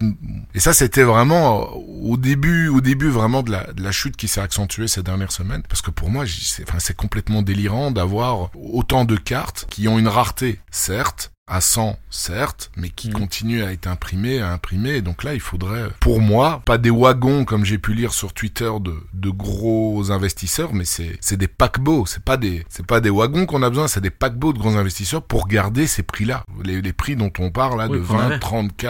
et 0.54 0.60
ça 0.60 0.72
c'était 0.72 1.02
vraiment 1.02 1.68
au 2.04 2.16
début, 2.16 2.68
au 2.68 2.80
début 2.80 3.08
vraiment 3.08 3.42
de 3.42 3.50
la, 3.50 3.72
de 3.72 3.82
la 3.82 3.92
chute 3.92 4.16
qui 4.16 4.28
s'est 4.28 4.40
accentuée 4.40 4.88
ces 4.88 5.02
dernières 5.02 5.32
semaines, 5.32 5.62
parce 5.68 5.82
que 5.82 5.90
pour 5.90 6.10
moi, 6.10 6.24
c'est 6.26 6.68
enfin, 6.68 6.78
complètement 6.96 7.42
délirant 7.42 7.90
d'avoir 7.90 8.50
autant 8.54 9.04
de 9.04 9.16
cartes 9.16 9.66
qui 9.70 9.88
ont 9.88 9.98
une 9.98 10.08
rareté, 10.08 10.60
certes, 10.70 11.30
à 11.46 11.60
100, 11.60 11.98
certes, 12.08 12.70
mais 12.74 12.88
qui 12.88 13.10
Mm. 13.10 13.12
continue 13.12 13.62
à 13.62 13.70
être 13.72 13.86
imprimé, 13.86 14.40
à 14.40 14.50
imprimer. 14.52 15.02
Donc 15.02 15.24
là, 15.24 15.34
il 15.34 15.40
faudrait, 15.40 15.88
pour 16.00 16.22
moi, 16.22 16.62
pas 16.64 16.78
des 16.78 16.88
wagons 16.88 17.44
comme 17.44 17.66
j'ai 17.66 17.76
pu 17.76 17.92
lire 17.92 18.14
sur 18.14 18.32
Twitter 18.32 18.70
de, 18.80 18.94
de 19.12 19.28
gros 19.28 20.10
investisseurs, 20.10 20.72
mais 20.72 20.86
c'est 20.86 21.36
des 21.36 21.48
paquebots. 21.48 22.06
C'est 22.06 22.24
pas 22.24 22.38
des 22.38 22.64
c'est 22.70 22.86
pas 22.86 23.00
des 23.02 23.10
wagons 23.10 23.44
qu'on 23.44 23.62
a 23.62 23.68
besoin, 23.68 23.88
c'est 23.88 24.00
des 24.00 24.08
paquebots 24.10 24.54
de 24.54 24.58
grands 24.58 24.76
investisseurs 24.76 25.22
pour 25.22 25.46
garder 25.46 25.86
ces 25.86 26.02
prix-là, 26.02 26.44
les, 26.64 26.80
les 26.80 26.92
prix 26.94 27.14
dont 27.14 27.32
on 27.38 27.50
parle 27.50 27.78
là 27.78 27.88
Oui, 27.90 27.98
de 27.98 28.04
qu'on 28.04 28.16
20, 28.16 28.24
avait. 28.26 28.38
30 28.38 28.76
k. 28.78 28.86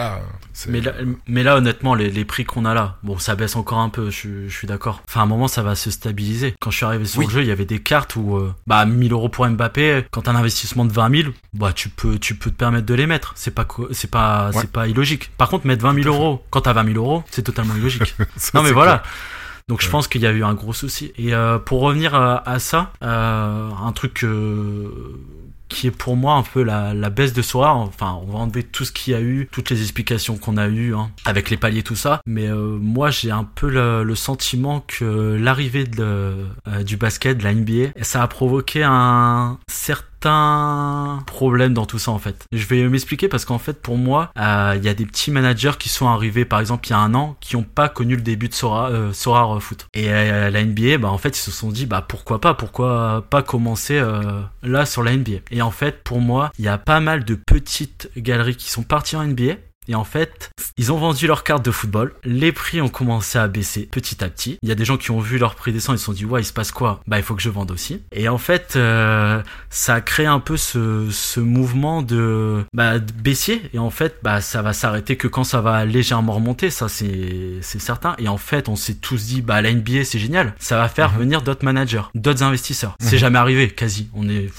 Mais 0.69 0.79
là, 0.81 0.93
mais 1.27 1.43
là, 1.43 1.57
honnêtement, 1.57 1.95
les, 1.95 2.09
les 2.09 2.23
prix 2.25 2.45
qu'on 2.45 2.63
a 2.65 2.73
là, 2.73 2.97
bon, 3.03 3.17
ça 3.19 3.35
baisse 3.35 3.55
encore 3.57 3.79
un 3.79 3.89
peu, 3.89 4.05
je, 4.09 4.15
suis- 4.15 4.49
je 4.49 4.55
suis 4.57 4.67
d'accord. 4.67 5.01
Enfin, 5.07 5.19
à 5.19 5.23
un 5.23 5.27
moment, 5.27 5.47
ça 5.49 5.61
va 5.63 5.75
se 5.75 5.91
stabiliser. 5.91 6.55
Quand 6.61 6.71
je 6.71 6.77
suis 6.77 6.85
arrivé 6.85 7.05
sur 7.05 7.19
Oui. 7.19 7.25
le 7.25 7.31
jeu, 7.31 7.41
il 7.41 7.47
y 7.47 7.51
avait 7.51 7.65
des 7.65 7.79
cartes 7.79 8.15
où, 8.15 8.37
euh, 8.37 8.53
bah, 8.65 8.85
1000 8.85 9.11
euros 9.11 9.27
pour 9.29 9.45
Mbappé, 9.47 10.05
quand 10.11 10.21
t'as 10.21 10.31
un 10.31 10.35
investissement 10.35 10.85
de 10.85 10.93
20 10.93 11.09
000, 11.23 11.33
bah, 11.53 11.73
tu 11.73 11.89
peux, 11.89 12.17
tu 12.17 12.35
peux 12.35 12.51
te 12.51 12.55
permettre 12.55 12.85
de 12.85 12.93
les 12.93 13.05
mettre. 13.07 13.33
C'est 13.35 13.53
pas, 13.53 13.67
c'est 13.91 14.09
pas, 14.09 14.51
Ouais. 14.51 14.61
c'est 14.61 14.71
pas 14.71 14.87
illogique. 14.87 15.29
Par 15.37 15.49
contre, 15.49 15.67
mettre 15.67 15.83
20 15.83 15.93
000 15.93 16.03
Tout 16.03 16.09
à 16.09 16.11
fait. 16.13 16.17
euros, 16.17 16.43
quand 16.49 16.61
t'as 16.61 16.73
20 16.73 16.85
000 16.93 16.97
euros, 16.97 17.23
c'est 17.29 17.43
totalement 17.43 17.75
illogique. 17.75 18.15
Non, 18.53 18.63
mais 18.63 18.71
voilà. 18.71 19.03
Donc 19.67 19.81
je 19.81 19.87
Ouais. 19.87 19.91
pense 19.91 20.07
qu'il 20.07 20.21
y 20.21 20.27
a 20.27 20.31
eu 20.31 20.43
un 20.43 20.53
gros 20.53 20.73
souci. 20.73 21.11
Et 21.17 21.33
euh, 21.33 21.57
pour 21.57 21.81
revenir 21.81 22.13
à, 22.15 22.47
à 22.47 22.59
ça, 22.59 22.93
euh, 23.03 23.69
un 23.83 23.91
truc 23.93 24.23
euh, 24.23 24.89
qui 25.69 25.87
est 25.87 25.91
pour 25.91 26.15
moi 26.15 26.35
un 26.35 26.43
peu 26.43 26.63
la, 26.63 26.93
baisse 27.09 27.33
de 27.33 27.41
Sora, 27.41 27.73
enfin 27.75 28.19
on 28.21 28.31
va 28.31 28.39
enlever 28.39 28.63
tout 28.63 28.85
ce 28.85 28.91
qu'il 28.91 29.13
y 29.13 29.15
a 29.15 29.21
eu, 29.21 29.47
toutes 29.51 29.69
les 29.69 29.81
explications 29.81 30.37
qu'on 30.37 30.57
a 30.57 30.67
eues, 30.67 30.95
hein, 30.95 31.11
avec 31.25 31.49
les 31.49 31.57
paliers, 31.57 31.83
tout 31.83 31.95
ça, 31.95 32.21
mais 32.25 32.47
euh, 32.47 32.77
moi 32.79 33.09
j'ai 33.09 33.31
un 33.31 33.43
peu 33.43 33.69
le, 33.69 34.15
sentiment 34.15 34.81
que 34.87 35.37
l'arrivée 35.39 35.85
euh, 35.99 36.45
du 36.85 36.95
basket, 36.95 37.37
de 37.37 37.43
la 37.43 37.53
NBA, 37.53 37.91
ça 38.01 38.23
a 38.23 38.27
provoqué 38.27 38.83
un 38.83 39.59
certain 39.67 40.14
problème 41.25 41.73
dans 41.73 41.85
tout 41.85 41.99
ça 41.99 42.11
en 42.11 42.19
fait. 42.19 42.45
Je 42.51 42.65
vais 42.65 42.87
m'expliquer 42.87 43.27
parce 43.27 43.45
qu'en 43.45 43.59
fait 43.59 43.81
pour 43.81 43.97
moi, 43.97 44.31
euh, 44.37 44.73
il 44.77 44.83
y 44.83 44.89
a 44.89 44.93
des 44.93 45.05
petits 45.05 45.31
managers 45.31 45.73
qui 45.79 45.89
sont 45.89 46.07
arrivés 46.07 46.45
par 46.45 46.59
exemple 46.59 46.87
il 46.87 46.91
y 46.91 46.93
a 46.93 46.99
un 46.99 47.13
an 47.13 47.35
qui 47.39 47.55
n'ont 47.55 47.63
pas 47.63 47.89
connu 47.89 48.15
le 48.15 48.21
début 48.21 48.49
de 48.49 48.53
Sora, 48.53 48.89
euh, 48.89 49.13
Sora 49.13 49.59
Foot. 49.59 49.87
Et 49.93 50.09
euh, 50.09 50.49
la 50.49 50.63
NBA, 50.63 50.97
bah 50.97 51.09
en 51.09 51.17
fait 51.17 51.37
ils 51.37 51.41
se 51.41 51.51
sont 51.51 51.71
dit 51.71 51.85
bah 51.85 52.03
pourquoi 52.07 52.41
pas, 52.41 52.53
pourquoi 52.53 53.25
pas 53.29 53.43
commencer 53.43 53.97
euh, 53.97 54.41
là 54.63 54.85
sur 54.85 55.03
la 55.03 55.15
NBA. 55.15 55.39
Et 55.51 55.61
en 55.61 55.71
fait 55.71 56.03
pour 56.03 56.21
moi, 56.21 56.51
il 56.57 56.65
y 56.65 56.67
a 56.67 56.77
pas 56.77 56.99
mal 56.99 57.23
de 57.23 57.35
petites 57.35 58.09
galeries 58.17 58.55
qui 58.55 58.69
sont 58.69 58.83
parties 58.83 59.15
en 59.15 59.25
NBA 59.25 59.55
et 59.87 59.95
en 59.95 60.03
fait, 60.03 60.49
ils 60.77 60.91
ont 60.91 60.97
vendu 60.97 61.27
leurs 61.27 61.43
cartes 61.43 61.63
de 61.65 61.71
football. 61.71 62.13
Les 62.23 62.51
prix 62.51 62.81
ont 62.81 62.89
commencé 62.89 63.37
à 63.37 63.47
baisser 63.47 63.87
petit 63.91 64.23
à 64.23 64.29
petit. 64.29 64.57
Il 64.61 64.69
y 64.69 64.71
a 64.71 64.75
des 64.75 64.85
gens 64.85 64.97
qui 64.97 65.11
ont 65.11 65.19
vu 65.19 65.37
leur 65.37 65.55
prix 65.55 65.71
descendre. 65.71 65.97
Ils 65.97 65.99
se 65.99 66.05
sont 66.05 66.13
dit, 66.13 66.25
ouais, 66.25 66.41
il 66.41 66.45
se 66.45 66.53
passe 66.53 66.71
quoi? 66.71 67.01
Bah, 67.07 67.17
il 67.17 67.23
faut 67.23 67.35
que 67.35 67.41
je 67.41 67.49
vende 67.49 67.71
aussi. 67.71 68.01
Et 68.11 68.27
en 68.29 68.37
fait, 68.37 68.73
euh, 68.75 69.41
ça 69.69 69.95
a 69.95 70.01
créé 70.01 70.25
un 70.25 70.39
peu 70.39 70.57
ce, 70.57 71.07
ce 71.11 71.39
mouvement 71.39 72.01
de, 72.01 72.63
bah, 72.73 72.99
de 72.99 73.11
baissier. 73.13 73.61
Et 73.73 73.79
en 73.79 73.89
fait, 73.89 74.17
bah, 74.23 74.41
ça 74.41 74.61
va 74.61 74.73
s'arrêter 74.73 75.15
que 75.15 75.27
quand 75.27 75.43
ça 75.43 75.61
va 75.61 75.85
légèrement 75.85 76.33
remonter. 76.33 76.69
Ça, 76.69 76.89
c'est, 76.89 77.61
certain. 77.61 78.15
Et 78.17 78.27
en 78.27 78.37
fait, 78.37 78.69
on 78.69 78.75
s'est 78.75 78.95
tous 78.95 79.25
dit, 79.25 79.41
bah, 79.41 79.61
la 79.61 79.71
NBA, 79.71 80.03
c'est 80.03 80.19
génial. 80.19 80.55
Ça 80.59 80.77
va 80.77 80.89
faire 80.89 81.11
Mhm. 81.13 81.19
venir 81.19 81.41
d'autres 81.41 81.63
managers, 81.65 82.01
d'autres 82.15 82.43
investisseurs. 82.43 82.95
Mhm. 83.01 83.07
C'est 83.09 83.17
jamais 83.17 83.37
arrivé, 83.39 83.69
quasi. 83.69 84.09
On 84.13 84.27
est, 84.29 84.49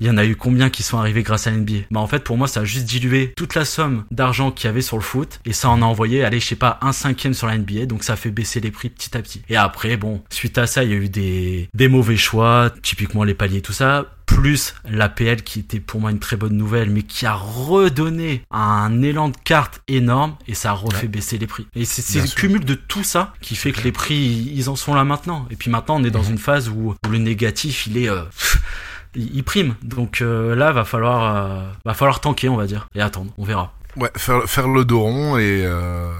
il 0.00 0.06
y 0.06 0.10
en 0.10 0.16
a 0.16 0.24
eu 0.24 0.36
combien 0.36 0.70
qui 0.70 0.82
sont 0.82 0.98
arrivés 0.98 1.22
grâce 1.22 1.46
à 1.46 1.50
la 1.50 1.56
NBA 1.56 1.86
Bah 1.90 2.00
en 2.00 2.06
fait 2.06 2.24
pour 2.24 2.36
moi 2.38 2.48
ça 2.48 2.60
a 2.60 2.64
juste 2.64 2.86
dilué 2.86 3.32
toute 3.36 3.54
la 3.54 3.64
somme 3.64 4.04
d'argent 4.10 4.49
qu'il 4.50 4.66
y 4.66 4.70
avait 4.70 4.82
sur 4.82 4.96
le 4.96 5.02
foot 5.02 5.40
et 5.44 5.52
ça 5.52 5.68
en 5.70 5.82
a 5.82 5.84
envoyé 5.84 6.24
allez 6.24 6.40
je 6.40 6.46
sais 6.46 6.56
pas 6.56 6.78
un 6.82 6.92
cinquième 6.92 7.34
sur 7.34 7.46
la 7.46 7.56
NBA 7.58 7.86
donc 7.86 8.04
ça 8.04 8.16
fait 8.16 8.30
baisser 8.30 8.60
les 8.60 8.70
prix 8.70 8.90
petit 8.90 9.16
à 9.16 9.22
petit. 9.22 9.42
Et 9.48 9.56
après 9.56 9.96
bon 9.96 10.22
suite 10.30 10.58
à 10.58 10.66
ça 10.66 10.84
il 10.84 10.90
y 10.90 10.92
a 10.94 10.96
eu 10.96 11.08
des 11.08 11.68
des 11.74 11.88
mauvais 11.88 12.16
choix 12.16 12.70
typiquement 12.82 13.24
les 13.24 13.34
paliers 13.34 13.62
tout 13.62 13.72
ça 13.72 14.06
plus 14.26 14.74
l'APL 14.88 15.42
qui 15.42 15.58
était 15.60 15.80
pour 15.80 16.00
moi 16.00 16.10
une 16.12 16.20
très 16.20 16.36
bonne 16.36 16.56
nouvelle 16.56 16.88
mais 16.90 17.02
qui 17.02 17.26
a 17.26 17.34
redonné 17.34 18.42
un 18.52 19.02
élan 19.02 19.28
de 19.30 19.36
cartes 19.44 19.80
énorme 19.88 20.36
et 20.46 20.54
ça 20.54 20.70
a 20.70 20.72
refait 20.74 21.02
Ouais. 21.02 21.08
baisser 21.08 21.38
les 21.38 21.46
prix. 21.46 21.66
Et 21.74 21.84
c'est 21.84 22.20
le 22.20 22.26
sûr. 22.26 22.36
cumul 22.36 22.64
de 22.64 22.74
tout 22.74 23.02
ça 23.04 23.32
qui 23.40 23.56
fait 23.56 23.72
que 23.72 23.80
les 23.82 23.90
prix 23.92 24.52
ils 24.54 24.68
en 24.68 24.76
sont 24.76 24.94
là 24.94 25.02
maintenant. 25.04 25.46
Et 25.50 25.56
puis 25.56 25.70
maintenant 25.70 25.96
on 26.00 26.04
est 26.04 26.10
dans 26.10 26.22
Mhm. 26.22 26.32
une 26.32 26.38
phase 26.38 26.68
où, 26.68 26.94
où 27.04 27.10
le 27.10 27.18
négatif 27.18 27.86
il 27.86 27.96
est 27.98 28.08
euh, 28.08 28.22
il 29.16 29.34
il 29.36 29.42
prime. 29.44 29.74
Donc 29.82 30.20
euh, 30.20 30.54
là, 30.54 30.70
va 30.72 30.84
falloir, 30.84 31.36
euh, 31.36 31.68
va 31.84 31.94
falloir 31.94 32.20
tanker, 32.20 32.48
on 32.48 32.56
va 32.56 32.66
dire, 32.66 32.86
et 32.94 33.00
attendre. 33.00 33.32
On 33.38 33.44
verra. 33.44 33.72
Ouais, 33.96 34.10
faire, 34.16 34.44
faire 34.48 34.68
le 34.68 34.84
dos 34.84 35.38
et, 35.38 35.62
euh, 35.64 36.12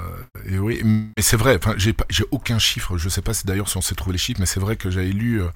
et 0.50 0.58
oui, 0.58 0.80
mais 0.84 1.22
c'est 1.22 1.36
vrai. 1.36 1.56
Enfin, 1.56 1.74
j'ai 1.76 1.92
pas, 1.92 2.04
j'ai 2.10 2.24
aucun 2.30 2.58
chiffre. 2.58 2.98
Je 2.98 3.08
sais 3.08 3.22
pas 3.22 3.34
si 3.34 3.46
d'ailleurs 3.46 3.68
si 3.68 3.76
on 3.76 3.80
sait 3.80 3.94
trouver 3.94 4.12
les 4.14 4.18
chiffres, 4.18 4.40
mais 4.40 4.46
c'est 4.46 4.60
vrai 4.60 4.76
que 4.76 4.90
j'avais 4.90 5.10
lu, 5.10 5.40
euh, 5.42 5.48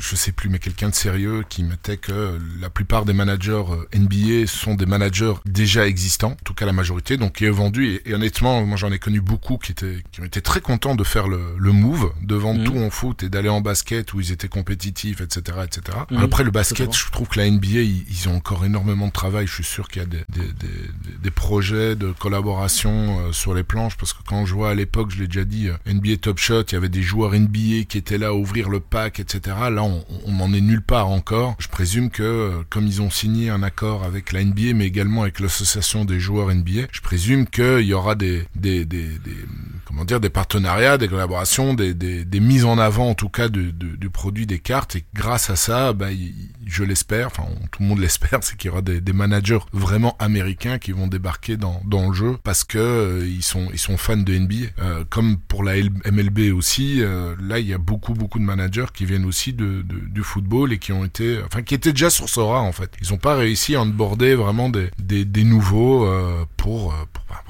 je- 0.00 0.16
sais 0.16 0.32
plus, 0.32 0.48
mais 0.48 0.58
quelqu'un 0.58 0.88
de 0.90 0.94
sérieux 0.94 1.44
qui 1.48 1.62
mettait 1.64 1.96
que 1.96 2.38
la 2.60 2.70
plupart 2.70 3.04
des 3.04 3.12
managers 3.12 3.62
euh, 3.70 3.86
NBA 3.98 4.46
sont 4.46 4.74
des 4.74 4.86
managers 4.86 5.32
déjà 5.46 5.86
existants, 5.86 6.32
en 6.32 6.44
tout 6.44 6.54
cas 6.54 6.66
la 6.66 6.72
majorité, 6.72 7.16
donc 7.16 7.32
qui 7.36 7.44
est 7.46 7.50
vendu. 7.50 7.86
Et, 7.94 8.10
et 8.10 8.14
honnêtement, 8.14 8.64
moi 8.66 8.76
j'en 8.76 8.92
ai 8.92 8.98
connu 8.98 9.20
beaucoup 9.20 9.56
qui 9.58 9.72
étaient, 9.72 10.02
qui 10.12 10.20
ont 10.20 10.24
été 10.24 10.40
très 10.42 10.60
contents 10.60 10.94
de 10.94 11.04
faire 11.04 11.26
le, 11.28 11.40
le 11.58 11.72
move, 11.72 12.12
de 12.22 12.34
vendre 12.34 12.60
Mhm. 12.60 12.66
tout 12.66 12.78
en 12.78 12.90
foot 12.90 13.22
et 13.22 13.28
d'aller 13.30 13.48
en 13.48 13.60
basket 13.62 14.12
où 14.14 14.20
ils 14.20 14.30
étaient 14.32 14.48
compétitifs, 14.48 15.20
etc., 15.22 15.58
etc. 15.64 15.98
Mhm, 16.10 16.18
Après 16.18 16.44
le 16.44 16.50
basket, 16.50 16.94
je 16.94 17.10
trouve 17.10 17.28
que 17.28 17.38
la 17.38 17.46
NBA, 17.50 17.80
ils, 17.80 18.04
ils 18.10 18.28
ont 18.28 18.36
encore 18.36 18.64
énormément 18.64 19.06
de 19.06 19.12
travail. 19.12 19.46
Je 19.46 19.54
suis 19.54 19.64
sûr 19.64 19.88
qu'il 19.88 20.02
y 20.02 20.04
a 20.04 20.08
des, 20.08 20.24
des, 20.28 20.40
des, 20.40 20.68
des- 20.68 21.18
des 21.22 21.30
projets 21.30 21.96
de 21.96 22.12
collaboration 22.12 23.20
euh, 23.20 23.32
sur 23.32 23.54
les 23.54 23.62
planches 23.62 23.96
parce 24.02 24.14
que 24.14 24.22
quand 24.26 24.46
je 24.46 24.54
vois 24.54 24.70
à 24.70 24.74
l'époque, 24.74 25.12
je 25.12 25.20
l'ai 25.20 25.28
déjà 25.28 25.44
dit, 25.44 25.68
euh, 25.68 25.76
NBA 25.86 26.16
Top 26.16 26.36
Shot, 26.36 26.62
il 26.62 26.72
y 26.72 26.76
avait 26.76 26.88
des 26.88 27.02
joueurs 27.02 27.34
NBA 27.34 27.84
qui 27.88 27.98
étaient 27.98 28.18
là 28.18 28.28
à 28.28 28.32
ouvrir 28.32 28.68
le 28.68 28.80
pack, 28.80 29.20
etc. 29.20 29.56
Là, 29.70 29.84
on, 29.84 30.04
on 30.26 30.40
en 30.40 30.52
est 30.52 30.60
nulle 30.60 30.82
part 30.82 31.06
encore. 31.06 31.54
Je 31.60 31.68
présume 31.68 32.10
que 32.10 32.24
euh, 32.24 32.50
comme 32.68 32.88
ils 32.88 33.00
ont 33.00 33.10
signé 33.10 33.48
un 33.48 33.62
accord 33.62 34.02
avec 34.02 34.32
la 34.32 34.42
NBA, 34.42 34.74
mais 34.74 34.86
également 34.86 35.22
avec 35.22 35.38
l'association 35.38 36.04
des 36.04 36.18
joueurs 36.18 36.52
NBA, 36.52 36.88
je 36.90 37.00
présume 37.00 37.46
qu'il 37.46 37.82
y 37.82 37.94
aura 37.94 38.16
des, 38.16 38.42
des, 38.56 38.84
des, 38.84 39.08
comment 39.84 40.04
dire, 40.04 40.18
des 40.18 40.30
partenariats, 40.30 40.98
des 40.98 41.06
collaborations, 41.06 41.72
des, 41.74 41.94
des, 41.94 42.40
mises 42.40 42.64
en 42.64 42.78
avant 42.78 43.10
en 43.10 43.14
tout 43.14 43.28
cas 43.28 43.48
du, 43.48 43.72
du, 43.72 43.96
du 43.96 44.10
produit 44.10 44.46
des 44.46 44.58
cartes. 44.58 44.96
Et 44.96 45.04
grâce 45.14 45.48
à 45.48 45.54
ça, 45.54 45.92
bah, 45.92 46.08
je 46.66 46.82
l'espère, 46.82 47.28
enfin 47.28 47.44
tout 47.70 47.82
le 47.82 47.88
monde 47.88 47.98
l'espère, 48.00 48.40
c'est 48.42 48.56
qu'il 48.56 48.68
y 48.68 48.72
aura 48.72 48.82
des, 48.82 49.00
des 49.00 49.12
managers 49.12 49.60
vraiment 49.72 50.16
américains 50.18 50.78
qui 50.78 50.90
vont 50.90 51.06
débarquer 51.06 51.56
dans, 51.56 51.80
dans 51.84 52.08
le 52.08 52.14
jeu 52.14 52.36
parce 52.42 52.64
que 52.64 52.78
euh, 52.78 53.26
ils 53.28 53.44
sont 53.44 53.68
ils 53.72 53.78
sont 53.78 53.91
fans 53.96 54.16
de 54.16 54.36
NBA. 54.36 54.54
Euh, 54.78 55.04
comme 55.08 55.38
pour 55.38 55.64
la 55.64 55.74
MLB 55.76 56.52
aussi, 56.54 57.02
euh, 57.02 57.34
là 57.40 57.58
il 57.58 57.66
y 57.66 57.74
a 57.74 57.78
beaucoup 57.78 58.14
beaucoup 58.14 58.38
de 58.38 58.44
managers 58.44 58.86
qui 58.92 59.04
viennent 59.04 59.24
aussi 59.24 59.52
du 59.52 60.22
football 60.22 60.72
et 60.72 60.78
qui 60.78 60.92
ont 60.92 61.04
été, 61.04 61.40
enfin 61.44 61.62
qui 61.62 61.74
étaient 61.74 61.92
déjà 61.92 62.10
sur 62.10 62.28
Sora 62.28 62.60
en 62.60 62.72
fait. 62.72 62.90
Ils 63.00 63.12
ont 63.12 63.18
pas 63.18 63.36
réussi 63.36 63.74
à 63.74 63.82
onboarder 63.82 64.34
vraiment 64.34 64.70
des, 64.70 65.44
nouveaux 65.44 66.06
euh, 66.06 66.44
pour, 66.56 66.94
bah, 67.28 67.42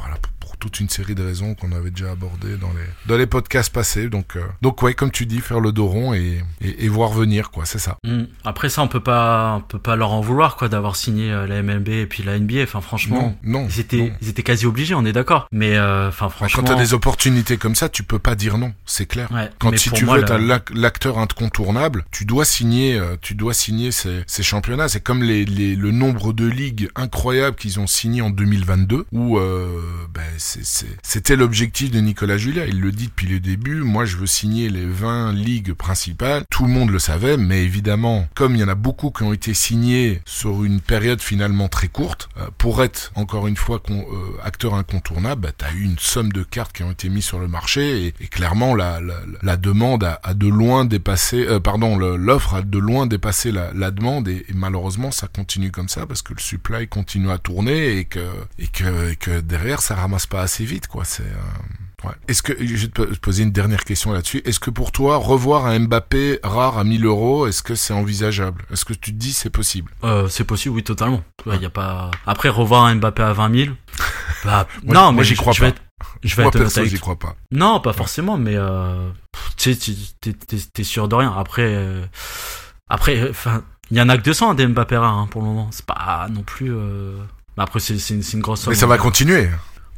pour 0.52 0.58
toute 0.58 0.80
une 0.80 0.88
série 0.90 1.14
de 1.14 1.24
raisons 1.24 1.54
qu'on 1.54 1.72
avait 1.72 1.90
déjà 1.90 2.10
abordées 2.12 2.56
dans 2.58 2.68
les 2.72 2.84
dans 3.06 3.16
les 3.16 3.26
podcasts 3.26 3.72
passés. 3.72 4.08
Donc 4.10 4.36
euh, 4.36 4.42
donc 4.60 4.82
ouais, 4.82 4.92
comme 4.92 5.10
tu 5.10 5.24
dis, 5.24 5.40
faire 5.40 5.60
le 5.60 5.72
dos 5.72 5.86
rond 5.86 6.12
et, 6.12 6.42
et, 6.60 6.84
et 6.84 6.88
voir 6.88 7.10
venir 7.12 7.50
quoi, 7.50 7.64
c'est 7.64 7.78
ça. 7.78 7.96
Hmm. 8.04 8.24
Après 8.44 8.68
ça, 8.68 8.82
on 8.82 8.88
peut 8.88 9.00
pas, 9.00 9.54
on 9.56 9.60
peut 9.62 9.78
pas 9.78 9.96
leur 9.96 10.12
en 10.12 10.20
vouloir 10.20 10.56
quoi 10.56 10.68
d'avoir 10.68 10.96
signé 10.96 11.30
euh, 11.32 11.46
la 11.46 11.62
MLB 11.62 11.88
et 11.88 12.06
puis 12.06 12.22
la 12.22 12.38
NBA. 12.38 12.62
Enfin 12.64 12.80
franchement, 12.82 13.34
Non, 13.42 13.60
non. 13.62 13.68
ils 13.70 13.80
étaient, 13.80 13.96
non. 13.96 14.10
ils 14.20 14.28
étaient 14.28 14.42
quasi 14.42 14.66
obligés. 14.66 14.94
On 14.94 15.04
est 15.06 15.12
d'accord. 15.12 15.46
Mais 15.52 15.76
euh, 15.76 16.08
enfin 16.08 16.26
Enfin, 16.26 16.28
franchement, 16.36 16.62
Quand 16.62 16.68
t'as 16.74 16.78
des 16.80 16.92
opportunités 16.94 17.56
comme 17.56 17.74
ça, 17.74 17.88
tu 17.88 18.02
peux 18.04 18.18
pas 18.18 18.34
dire 18.34 18.58
non, 18.58 18.72
c'est 18.86 19.06
clair. 19.06 19.30
ouais. 19.32 19.48
Quand 19.58 19.76
si 19.78 19.90
tu 19.90 20.04
moi, 20.04 20.16
veux 20.18 20.22
être 20.22 20.36
l'ac- 20.36 20.70
l'acteur 20.74 21.18
incontournable, 21.18 22.04
tu 22.10 22.24
dois 22.24 22.44
signer, 22.44 22.96
euh, 22.98 23.16
tu 23.20 23.34
dois 23.34 23.54
signer 23.54 23.90
ces, 23.90 24.22
ces 24.26 24.42
championnats. 24.42 24.88
C'est 24.88 25.00
comme 25.02 25.22
les, 25.22 25.44
les- 25.44 25.74
le 25.76 25.90
nombre 25.90 26.32
de 26.32 26.46
ligues 26.46 26.88
incroyables 26.94 27.56
qu'ils 27.56 27.80
ont 27.80 27.86
signé 27.86 28.22
en 28.22 28.30
2022, 28.30 29.06
où 29.12 29.38
euh, 29.38 29.80
ben, 30.14 30.22
c'était 31.02 31.36
l'objectif 31.36 31.90
de 31.90 32.00
Nicolas 32.00 32.36
Julia. 32.36 32.66
Il 32.66 32.80
le 32.80 32.92
dit 32.92 33.06
depuis 33.06 33.26
le 33.26 33.40
début. 33.40 33.82
Moi, 33.82 34.04
je 34.04 34.16
veux 34.16 34.26
signer 34.26 34.68
les 34.68 34.86
20 34.86 35.32
ligues 35.32 35.72
principales. 35.72 36.44
Tout 36.50 36.64
le 36.64 36.70
monde 36.70 36.90
le 36.90 36.98
savait, 36.98 37.36
mais 37.36 37.64
évidemment, 37.64 38.26
comme 38.34 38.54
il 38.54 38.60
y 38.60 38.64
en 38.64 38.68
a 38.68 38.74
beaucoup 38.74 39.10
qui 39.10 39.22
ont 39.22 39.32
été 39.32 39.54
signés 39.54 40.20
sur 40.24 40.64
une 40.64 40.80
période 40.80 41.20
finalement 41.20 41.68
très 41.68 41.88
courte, 41.88 42.28
euh, 42.38 42.46
pour 42.58 42.82
être 42.82 43.12
encore 43.14 43.46
une 43.46 43.56
fois 43.56 43.80
euh, 43.90 44.02
acteur 44.42 44.74
incontournable, 44.74 45.42
bah, 45.42 45.50
tu 45.56 45.64
as 45.64 45.72
eu 45.72 45.82
une 45.82 45.98
somme 45.98 46.32
de 46.32 46.42
cartes 46.42 46.72
qui 46.72 46.82
ont 46.82 46.90
été 46.90 47.08
mises 47.08 47.24
sur 47.24 47.38
le 47.38 47.48
marché 47.48 48.06
et, 48.06 48.14
et 48.20 48.26
clairement 48.26 48.74
la, 48.74 49.00
la, 49.00 49.14
la 49.42 49.56
demande 49.56 50.04
a, 50.04 50.20
a 50.22 50.34
de 50.34 50.48
loin 50.48 50.84
dépassé, 50.84 51.46
euh, 51.46 51.60
pardon, 51.60 51.96
l'offre 51.96 52.54
a 52.54 52.62
de 52.62 52.78
loin 52.78 53.06
dépassé 53.06 53.52
la, 53.52 53.72
la 53.72 53.90
demande 53.90 54.28
et, 54.28 54.44
et 54.48 54.54
malheureusement 54.54 55.10
ça 55.10 55.28
continue 55.28 55.70
comme 55.70 55.88
ça 55.88 56.06
parce 56.06 56.22
que 56.22 56.34
le 56.34 56.40
supply 56.40 56.88
continue 56.88 57.30
à 57.30 57.38
tourner 57.38 57.98
et 57.98 58.04
que 58.04 58.20
et 58.58 58.66
que, 58.66 59.10
et 59.10 59.16
que 59.16 59.40
derrière 59.40 59.80
ça 59.82 59.94
ramasse 59.94 60.26
pas 60.32 60.42
assez 60.42 60.64
vite 60.64 60.86
quoi. 60.88 61.04
C'est 61.04 61.22
euh, 61.22 62.04
Ouais. 62.04 62.10
Est-ce 62.26 62.42
que, 62.42 62.52
je 62.58 62.74
vais 62.74 62.88
te 62.88 63.00
po- 63.02 63.06
poser 63.22 63.44
une 63.44 63.52
dernière 63.52 63.84
question 63.84 64.10
là-dessus. 64.12 64.42
Est-ce 64.44 64.58
que 64.58 64.70
pour 64.70 64.90
toi, 64.90 65.18
revoir 65.18 65.66
un 65.66 65.78
Mbappé 65.78 66.40
rare 66.42 66.76
à 66.76 66.82
1000 66.82 67.04
euros, 67.04 67.46
est-ce 67.46 67.62
que 67.62 67.76
c'est 67.76 67.92
envisageable? 67.94 68.64
Est-ce 68.72 68.84
que 68.84 68.92
tu 68.92 69.12
te 69.12 69.16
dis 69.16 69.32
c'est 69.32 69.50
possible? 69.50 69.92
Euh, 70.02 70.26
c'est 70.28 70.42
possible, 70.42 70.74
oui, 70.74 70.82
totalement. 70.82 71.22
Il 71.46 71.62
y 71.62 71.64
a 71.64 71.70
pas. 71.70 72.10
Après 72.26 72.48
revoir 72.48 72.86
un 72.86 72.96
Mbappé 72.96 73.22
à 73.22 73.32
20 73.32 73.54
000. 73.66 73.76
Bah, 74.44 74.66
Moi, 74.82 74.94
non, 74.96 75.12
moi, 75.12 75.22
j'y 75.22 75.36
je- 75.36 75.40
crois 75.40 75.52
je 75.52 75.60
vais 75.60 75.70
pas. 75.70 75.76
être- 75.76 75.82
Je 76.24 76.34
vais 76.34 76.42
Moi 76.42 76.48
être 76.50 76.58
perso, 76.58 76.80
avec 76.80 76.90
j'y 76.90 76.98
crois 76.98 77.16
pas. 77.16 77.36
Non, 77.52 77.78
pas 77.78 77.92
forcément, 77.92 78.36
mais 78.36 78.56
euh, 78.56 79.08
tu 79.56 79.72
sais, 79.72 79.94
t'es- 80.20 80.82
sûr 80.82 81.06
de 81.06 81.14
rien. 81.14 81.32
Après, 81.38 81.62
euh, 81.76 82.04
après, 82.88 83.30
enfin, 83.30 83.62
il 83.92 83.96
y 83.96 84.00
en 84.02 84.08
a 84.08 84.16
que 84.18 84.22
200 84.22 84.54
des 84.54 84.66
Mbappé 84.66 84.96
rares, 84.96 85.16
hein, 85.18 85.28
pour 85.30 85.42
le 85.42 85.46
moment. 85.46 85.68
C'est 85.70 85.86
pas 85.86 86.26
non 86.32 86.42
plus. 86.42 86.74
euh, 86.74 87.16
mais 87.56 87.62
après, 87.62 87.78
c'est 87.78 87.94
une, 88.10 88.22
une 88.32 88.40
grosse 88.40 88.62
somme. 88.62 88.72
Mais 88.72 88.78
ça 88.78 88.88
va 88.88 88.98
continuer. 88.98 89.48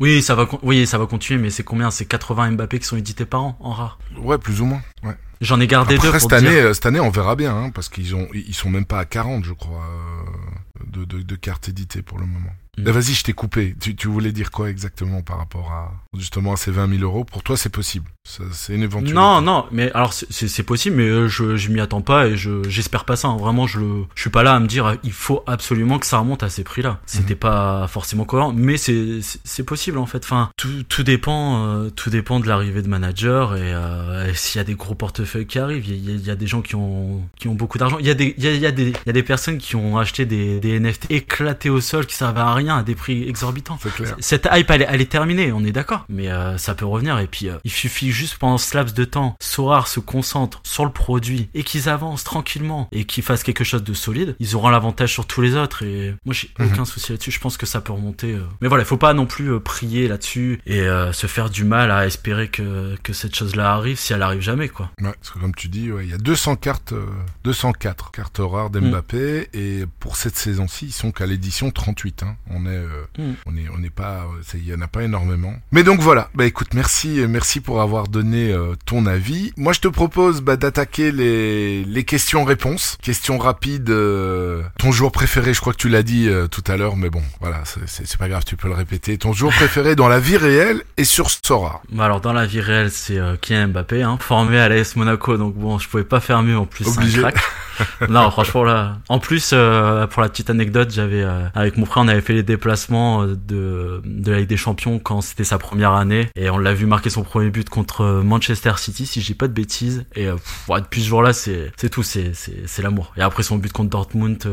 Oui, 0.00 0.22
ça 0.22 0.34
va, 0.34 0.48
oui, 0.62 0.86
ça 0.86 0.98
va 0.98 1.06
continuer, 1.06 1.40
mais 1.40 1.50
c'est 1.50 1.62
combien? 1.62 1.90
C'est 1.90 2.04
80 2.04 2.52
Mbappé 2.52 2.78
qui 2.80 2.86
sont 2.86 2.96
édités 2.96 3.24
par 3.24 3.42
an 3.42 3.56
en 3.60 3.72
rare? 3.72 3.98
Ouais, 4.18 4.38
plus 4.38 4.60
ou 4.60 4.64
moins. 4.66 4.82
Ouais. 5.02 5.14
J'en 5.40 5.60
ai 5.60 5.66
gardé 5.66 5.94
deux 5.94 6.08
Après, 6.08 6.18
pour 6.18 6.30
cette 6.30 6.30
te 6.30 6.34
année, 6.46 6.58
euh, 6.60 6.74
cette 6.74 6.86
année, 6.86 7.00
on 7.00 7.10
verra 7.10 7.36
bien, 7.36 7.54
hein, 7.56 7.70
parce 7.70 7.88
qu'ils 7.88 8.14
ont, 8.14 8.28
ils 8.32 8.54
sont 8.54 8.70
même 8.70 8.86
pas 8.86 8.98
à 8.98 9.04
40, 9.04 9.44
je 9.44 9.52
crois, 9.52 9.82
euh, 9.84 10.84
de, 10.86 11.04
de, 11.04 11.22
de 11.22 11.36
cartes 11.36 11.68
éditées 11.68 12.02
pour 12.02 12.18
le 12.18 12.26
moment. 12.26 12.50
Mm. 12.78 12.84
Eh, 12.88 12.90
Vas-y, 12.92 13.14
je 13.14 13.22
t'ai 13.24 13.32
coupé. 13.32 13.74
Tu, 13.80 13.94
tu 13.96 14.08
voulais 14.08 14.32
dire 14.32 14.50
quoi 14.50 14.70
exactement 14.70 15.22
par 15.22 15.38
rapport 15.38 15.70
à 15.72 15.92
justement 16.16 16.52
à 16.52 16.56
ces 16.56 16.70
20 16.70 16.88
000 16.98 17.02
euros? 17.02 17.24
Pour 17.24 17.42
toi, 17.42 17.56
c'est 17.56 17.68
possible. 17.68 18.06
C'est 18.26 18.74
une 18.74 18.82
éventualité. 18.82 19.14
Non, 19.14 19.42
non, 19.42 19.66
mais 19.70 19.92
alors 19.92 20.14
c'est- 20.14 20.62
possible, 20.62 20.96
mais 20.96 21.06
euh, 21.08 21.28
je, 21.28 21.56
je 21.56 21.68
m'y 21.68 21.78
attends 21.80 22.00
pas 22.00 22.26
et 22.26 22.38
je 22.38 22.66
j'espère 22.70 23.04
pas 23.04 23.16
ça. 23.16 23.28
hein. 23.28 23.36
Vraiment, 23.36 23.66
je 23.66 23.78
le, 23.80 24.04
je 24.14 24.20
suis 24.22 24.30
pas 24.30 24.42
là 24.42 24.54
à 24.54 24.60
me 24.60 24.66
dire 24.66 24.96
il 25.02 25.12
faut 25.12 25.42
absolument 25.46 25.98
que 25.98 26.06
ça 26.06 26.18
remonte 26.18 26.42
à 26.42 26.48
ces 26.48 26.64
prix-là. 26.64 27.00
C'était 27.04 27.34
pas 27.34 27.86
forcément 27.86 28.24
cohérent, 28.24 28.54
mais 28.56 28.78
c'est 28.78 29.18
c'est- 29.22 29.62
possible 29.62 29.98
en 29.98 30.06
fait. 30.06 30.24
Enfin, 30.24 30.48
tout 30.56 30.82
tout 30.88 31.02
dépend, 31.02 31.66
euh, 31.66 31.90
tout 31.90 32.08
dépend 32.08 32.40
de 32.40 32.46
l'arrivée 32.48 32.80
de 32.80 32.88
manager 32.88 33.56
et, 33.56 33.60
euh, 33.74 34.30
et 34.30 34.34
s'il 34.34 34.58
y 34.58 34.60
a 34.60 34.64
des 34.64 34.74
gros 34.74 34.94
portefeuilles 34.94 35.46
qui 35.46 35.58
arrivent. 35.58 35.86
Il 35.86 36.02
y, 36.04 36.10
a- 36.10 36.14
il 36.14 36.24
y 36.26 36.30
a 36.30 36.36
des 36.36 36.46
gens 36.46 36.62
qui 36.62 36.76
ont 36.76 37.20
qui 37.38 37.48
ont 37.48 37.54
beaucoup 37.54 37.76
d'argent. 37.76 37.98
Il 38.00 38.06
y 38.06 38.10
a 38.10 38.14
des 38.14 38.34
il 38.38 38.44
y 38.44 38.48
a, 38.48 38.70
y 38.70 38.72
des 38.72 38.88
il 38.88 39.06
y 39.06 39.10
a 39.10 39.12
des 39.12 39.22
personnes 39.22 39.58
qui 39.58 39.76
ont 39.76 39.98
acheté 39.98 40.24
des 40.24 40.60
des 40.60 40.80
NFT 40.80 41.10
éclatés 41.10 41.68
au 41.68 41.82
sol 41.82 42.06
qui 42.06 42.14
servaient 42.14 42.40
à 42.40 42.54
rien 42.54 42.63
à 42.70 42.82
des 42.82 42.94
prix 42.94 43.28
exorbitants. 43.28 43.78
Clair. 43.96 44.16
Cette 44.20 44.48
hype, 44.52 44.70
elle, 44.70 44.82
est- 44.82 44.86
elle 44.88 45.00
est 45.00 45.10
terminée, 45.10 45.52
on 45.52 45.64
est 45.64 45.72
d'accord. 45.72 46.04
Mais 46.08 46.28
euh, 46.30 46.56
ça 46.58 46.74
peut 46.74 46.86
revenir. 46.86 47.18
Et 47.18 47.26
puis, 47.26 47.48
euh, 47.48 47.58
il 47.64 47.70
suffit 47.70 48.10
juste 48.10 48.36
pendant 48.38 48.58
ce 48.58 48.76
laps 48.76 48.94
de 48.94 49.04
temps, 49.04 49.36
Sorar 49.40 49.88
se 49.88 50.00
concentre 50.00 50.60
sur 50.64 50.84
le 50.84 50.90
produit 50.90 51.48
et 51.54 51.62
qu'ils 51.62 51.88
avancent 51.88 52.24
tranquillement 52.24 52.88
et 52.92 53.04
qu'ils 53.04 53.22
fassent 53.22 53.42
quelque 53.42 53.64
chose 53.64 53.82
de 53.84 53.94
solide. 53.94 54.36
Ils 54.40 54.56
auront 54.56 54.68
l'avantage 54.70 55.12
sur 55.12 55.26
tous 55.26 55.40
les 55.40 55.54
autres. 55.56 55.82
Et 55.84 56.14
moi, 56.24 56.34
j'ai 56.34 56.50
Mhm. 56.58 56.72
aucun 56.72 56.84
souci 56.84 57.12
là-dessus. 57.12 57.30
Je 57.30 57.40
pense 57.40 57.56
que 57.56 57.66
ça 57.66 57.80
peut 57.80 57.92
remonter. 57.92 58.32
euh. 58.32 58.42
Mais 58.60 58.68
voilà, 58.68 58.84
il 58.84 58.86
faut 58.86 58.96
pas 58.96 59.14
non 59.14 59.26
plus 59.26 59.60
prier 59.60 60.08
là-dessus 60.08 60.60
et 60.66 60.86
se 61.12 61.26
faire 61.26 61.50
du 61.50 61.64
mal 61.64 61.90
à 61.90 62.06
espérer 62.06 62.48
que, 62.48 62.96
que 63.02 63.12
cette 63.12 63.34
chose-là 63.34 63.72
arrive 63.72 63.98
si 63.98 64.12
elle 64.12 64.22
arrive 64.22 64.40
jamais, 64.40 64.68
quoi. 64.68 64.90
Ouais, 65.00 65.12
parce 65.12 65.30
que 65.30 65.38
comme 65.38 65.54
tu 65.54 65.68
dis, 65.68 65.90
ouais, 65.92 66.04
il 66.04 66.10
y 66.10 66.14
a 66.14 66.18
200 66.18 66.56
cartes, 66.56 66.92
euh, 66.92 67.06
204 67.44 68.10
cartes 68.10 68.40
rares 68.40 68.70
d'Mbappé, 68.70 69.48
et 69.52 69.84
pour 70.00 70.16
cette 70.16 70.36
saison-ci, 70.36 70.86
ils 70.86 70.92
sont 70.92 71.12
qu'à 71.12 71.26
l'édition 71.26 71.70
38. 71.70 72.22
Hein. 72.22 72.36
On 72.54 72.64
est, 72.66 72.68
euh, 72.68 73.04
Mm. 73.18 73.32
on 73.46 73.56
est, 73.56 73.68
on 73.74 73.78
n'est 73.78 73.90
pas, 73.90 74.22
euh, 74.22 74.40
c'est- 74.46 74.58
il 74.58 74.66
y 74.68 74.74
en 74.74 74.80
a 74.80 74.86
pas 74.88 75.02
énormément. 75.02 75.54
Mais 75.72 75.82
donc 75.82 76.00
voilà. 76.00 76.28
Bah 76.34 76.46
écoute, 76.46 76.68
merci, 76.74 77.20
euh, 77.20 77.28
merci 77.28 77.60
pour 77.60 77.80
avoir 77.80 78.08
donné 78.08 78.52
euh, 78.52 78.74
ton 78.86 79.06
avis. 79.06 79.52
Moi, 79.56 79.72
je 79.72 79.80
te 79.80 79.88
propose 79.88 80.40
bah, 80.40 80.56
d'attaquer 80.56 81.12
les, 81.12 81.84
les 81.84 82.04
questions-réponses, 82.04 82.96
questions 83.02 83.38
rapides. 83.38 83.90
euh, 83.90 84.62
ton 84.78 84.92
joueur 84.92 85.12
préféré, 85.12 85.54
je 85.54 85.60
crois 85.60 85.72
que 85.72 85.78
tu 85.78 85.88
l'as 85.88 86.02
dit 86.02 86.28
euh, 86.28 86.46
tout 86.48 86.64
à 86.66 86.76
l'heure, 86.76 86.96
mais 86.96 87.10
bon, 87.10 87.22
voilà, 87.40 87.62
c'est- 87.64 88.16
pas 88.16 88.28
grave, 88.28 88.44
tu 88.44 88.56
peux 88.56 88.68
le 88.68 88.74
répéter. 88.74 89.18
Ton 89.18 89.32
joueur 89.32 89.52
préféré 89.52 89.96
dans 89.96 90.08
la 90.08 90.20
vie 90.20 90.36
réelle 90.36 90.82
et 90.96 91.04
sur 91.04 91.28
Sora. 91.30 91.82
Bah 91.90 92.04
alors 92.04 92.20
dans 92.20 92.32
la 92.32 92.46
vie 92.46 92.60
réelle 92.60 92.90
c'est 92.90 93.18
euh, 93.18 93.36
Kylian 93.40 93.68
Mbappé 93.68 94.02
hein, 94.02 94.16
formé 94.20 94.58
à 94.58 94.68
l'AS 94.68 94.94
Monaco 94.96 95.36
donc 95.36 95.54
bon 95.54 95.78
je 95.78 95.88
pouvais 95.88 96.04
pas 96.04 96.20
faire 96.20 96.42
mieux 96.42 96.56
en 96.56 96.66
plus 96.66 96.86
Obligé. 96.86 97.22
non 98.08 98.30
franchement 98.30 98.64
là 98.64 98.98
en 99.08 99.18
plus 99.18 99.50
euh, 99.52 100.06
pour 100.06 100.22
la 100.22 100.28
petite 100.28 100.50
anecdote 100.50 100.90
j'avais 100.92 101.22
euh, 101.22 101.46
avec 101.54 101.76
mon 101.76 101.86
frère 101.86 102.02
on 102.02 102.08
avait 102.08 102.20
fait 102.20 102.32
les 102.32 102.42
déplacements 102.42 103.22
euh, 103.22 103.36
de 103.36 104.00
de 104.04 104.32
la 104.32 104.40
Ligue 104.40 104.48
des 104.48 104.56
Champions 104.56 104.98
quand 104.98 105.20
c'était 105.20 105.44
sa 105.44 105.58
première 105.58 105.92
année. 105.92 106.28
Et 106.36 106.50
on 106.50 106.58
l'a 106.58 106.74
vu 106.74 106.86
marquer 106.86 107.10
son 107.10 107.22
premier 107.22 107.50
but 107.50 107.68
contre 107.68 108.22
Manchester 108.24 108.72
City 108.76 109.06
si 109.06 109.20
dis 109.20 109.34
pas 109.34 109.48
de 109.48 109.52
bêtises. 109.52 110.04
Et 110.14 110.26
pff, 110.26 110.68
ouais, 110.68 110.80
depuis 110.80 111.02
ce 111.02 111.08
jour-là 111.08 111.32
c'est 111.32 111.72
c'est 111.76 111.88
tout 111.88 112.02
c'est 112.02 112.32
c'est 112.34 112.66
c'est 112.66 112.82
l'amour. 112.82 113.12
Et 113.16 113.22
après 113.22 113.42
son 113.42 113.56
but 113.56 113.72
contre 113.72 113.90
Dortmund 113.90 114.46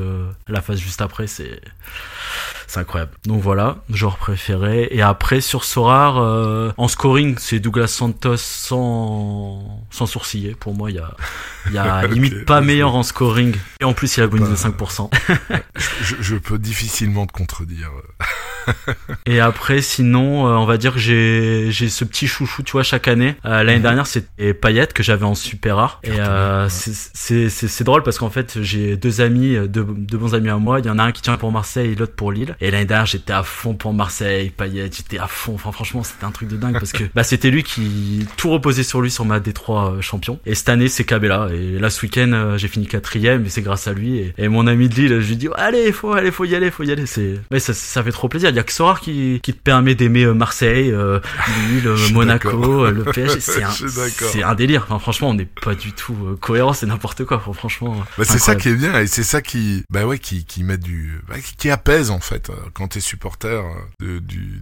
la 0.48 0.62
phase 0.62 0.80
juste 0.80 1.02
après 1.02 1.28
c'est 1.28 1.62
c'est 2.72 2.80
incroyable. 2.80 3.12
Donc 3.26 3.42
voilà, 3.42 3.80
joueur 3.90 4.16
préféré. 4.16 4.88
Et 4.92 5.02
après, 5.02 5.42
sur 5.42 5.66
Sorar, 5.66 6.20
euh, 6.20 6.72
en 6.78 6.88
scoring, 6.88 7.36
c'est 7.38 7.60
Douglas 7.60 7.88
Santos 7.88 8.38
sans, 8.38 9.86
sans 9.90 10.06
sourciller. 10.06 10.56
Pour 10.56 10.74
moi, 10.74 10.90
il 10.90 10.96
y 10.96 11.00
a, 11.00 11.14
il 11.68 11.74
y 11.74 11.78
a 11.78 12.08
limite 12.08 12.46
pas 12.46 12.62
meilleur 12.62 12.96
en 12.96 13.04
scoring. 13.04 13.58
Et 13.82 13.84
en 13.84 13.92
plus, 13.92 14.16
il 14.16 14.24
a 14.24 14.28
bonusé 14.28 14.54
5%. 14.70 15.10
Je, 15.76 16.16
je 16.22 16.36
peux 16.38 16.58
difficilement 16.58 17.26
te 17.26 17.34
contredire. 17.34 17.90
Et 19.26 19.40
après, 19.40 19.82
sinon, 19.82 20.48
euh, 20.48 20.52
on 20.56 20.66
va 20.66 20.78
dire 20.78 20.94
que 20.94 21.00
j'ai, 21.00 21.72
j'ai 21.72 21.90
ce 21.90 22.04
petit 22.04 22.28
chouchou, 22.28 22.64
tu 22.64 22.74
vois, 22.74 22.84
chaque 22.84 23.08
année. 23.08 23.36
Euh, 23.46 23.64
l'année 23.64 23.78
Mhm. 23.78 23.82
dernière, 23.82 24.08
c'était 24.08 24.54
Payet 24.54 24.88
que 24.88 25.04
j'avais 25.04 25.26
en 25.26 25.36
super 25.36 25.78
rare. 25.78 26.00
Et 26.04 26.12
euh, 26.20 26.64
ouais. 26.66 26.70
c'est, 26.70 27.50
c'est, 27.50 27.84
drôle 27.84 28.04
parce 28.04 28.18
qu'en 28.18 28.30
fait, 28.30 28.62
j'ai 28.62 28.98
deux 28.98 29.22
amis, 29.22 29.56
deux, 29.68 29.86
deux 29.86 30.18
bons 30.18 30.36
amis 30.36 30.50
à 30.50 30.58
moi. 30.58 30.80
Il 30.80 30.86
y 30.86 30.90
en 30.90 31.00
a 31.00 31.04
un 31.04 31.12
qui 31.12 31.22
tient 31.22 31.38
pour 31.38 31.52
Marseille 31.52 31.92
et 31.92 31.96
l'autre 31.96 32.16
pour 32.16 32.32
Lille. 32.32 32.56
Et 32.62 32.72
l'année 32.72 32.86
dernière, 32.86 33.06
j'étais 33.06 33.34
à 33.34 33.44
fond 33.44 33.74
pour 33.74 33.94
Marseille, 33.94 34.50
Payet, 34.50 34.90
j'étais 34.96 35.18
à 35.18 35.28
fond. 35.28 35.56
Enfin, 35.56 35.72
franchement, 35.72 36.04
c'était 36.04 36.26
un 36.26 36.32
truc 36.32 36.50
de 36.50 36.58
dingue 36.58 36.74
parce 36.74 36.92
que 36.92 37.04
bah, 37.16 37.24
c'était 37.24 37.50
lui 37.50 37.64
qui 37.64 38.28
tout 38.38 38.50
reposait 38.50 38.84
sur 38.84 39.02
lui 39.02 39.12
sur 39.12 39.26
ma 39.26 39.40
D3 39.40 39.98
euh, 39.98 40.02
champion. 40.02 40.40
Et 40.46 40.56
cette 40.56 40.70
année, 40.70 40.88
c'est 40.88 41.04
Cabella. 41.04 41.48
Et 41.54 41.80
là, 41.80 41.90
ce 41.90 42.06
week-end, 42.06 42.54
j'ai 42.58 42.68
fini 42.68 42.88
quatrième 42.88 43.46
et 43.46 43.50
c'est 43.50 43.62
grâce 43.62 43.88
à 43.88 43.94
lui. 43.94 44.18
Et, 44.18 44.34
et 44.38 44.48
mon 44.48 44.68
ami 44.68 44.90
de 44.90 44.96
Lille, 44.96 45.20
je 45.22 45.28
lui 45.28 45.38
dis, 45.38 45.50
allez, 45.56 45.92
faut, 45.92 46.14
allez, 46.14 46.32
faut 46.32 46.46
y 46.46 46.56
aller, 46.56 46.72
faut 46.72 46.84
y 46.84 46.92
aller. 46.92 47.06
C'est, 47.06 47.40
mais 47.50 47.60
ça, 47.60 47.74
ça 47.74 48.04
fait 48.04 48.12
trop 48.12 48.28
plaisir. 48.28 48.51
Il 48.52 48.56
y 48.56 48.60
a 48.60 48.64
que 48.64 48.72
Sorar 48.72 49.00
qui, 49.00 49.40
qui 49.42 49.54
te 49.54 49.60
permet 49.60 49.96
d'aimer 49.96 50.24
euh, 50.24 50.34
Marseille, 50.34 50.92
euh, 50.92 51.20
Lille, 51.70 51.88
euh, 51.88 52.10
Monaco, 52.12 52.90
le 52.90 53.04
PSG. 53.04 53.40
C'est 53.40 53.64
un, 53.64 53.72
c'est 53.72 54.56
délire. 54.56 54.84
Enfin, 54.84 55.00
franchement, 55.00 55.30
on 55.30 55.34
n'est 55.34 55.46
pas 55.46 55.76
du 55.76 55.94
tout 55.94 56.16
cohérent. 56.40 56.74
C'est 56.74 56.86
n'importe 56.86 57.26
quoi. 57.26 57.40
Franchement. 57.40 57.96
Bah, 58.18 58.24
c'est 58.26 58.40
ça 58.40 58.56
qui 58.56 58.70
est 58.70 58.76
bien 58.76 59.00
et 59.00 59.08
c'est 59.08 59.24
ça 59.24 59.42
qui, 59.42 59.84
bah 59.90 60.06
ouais, 60.06 60.20
qui, 60.20 60.46
qui 60.46 60.64
met 60.64 60.78
du, 60.78 61.20
bah, 61.28 61.36
qui, 61.58 61.70
apaise 61.70 62.12
en 62.12 62.20
fait 62.20 62.52
quand 62.74 62.90
t'es 62.90 63.00
supporter 63.00 63.64
de, 64.00 64.20
du, 64.20 64.62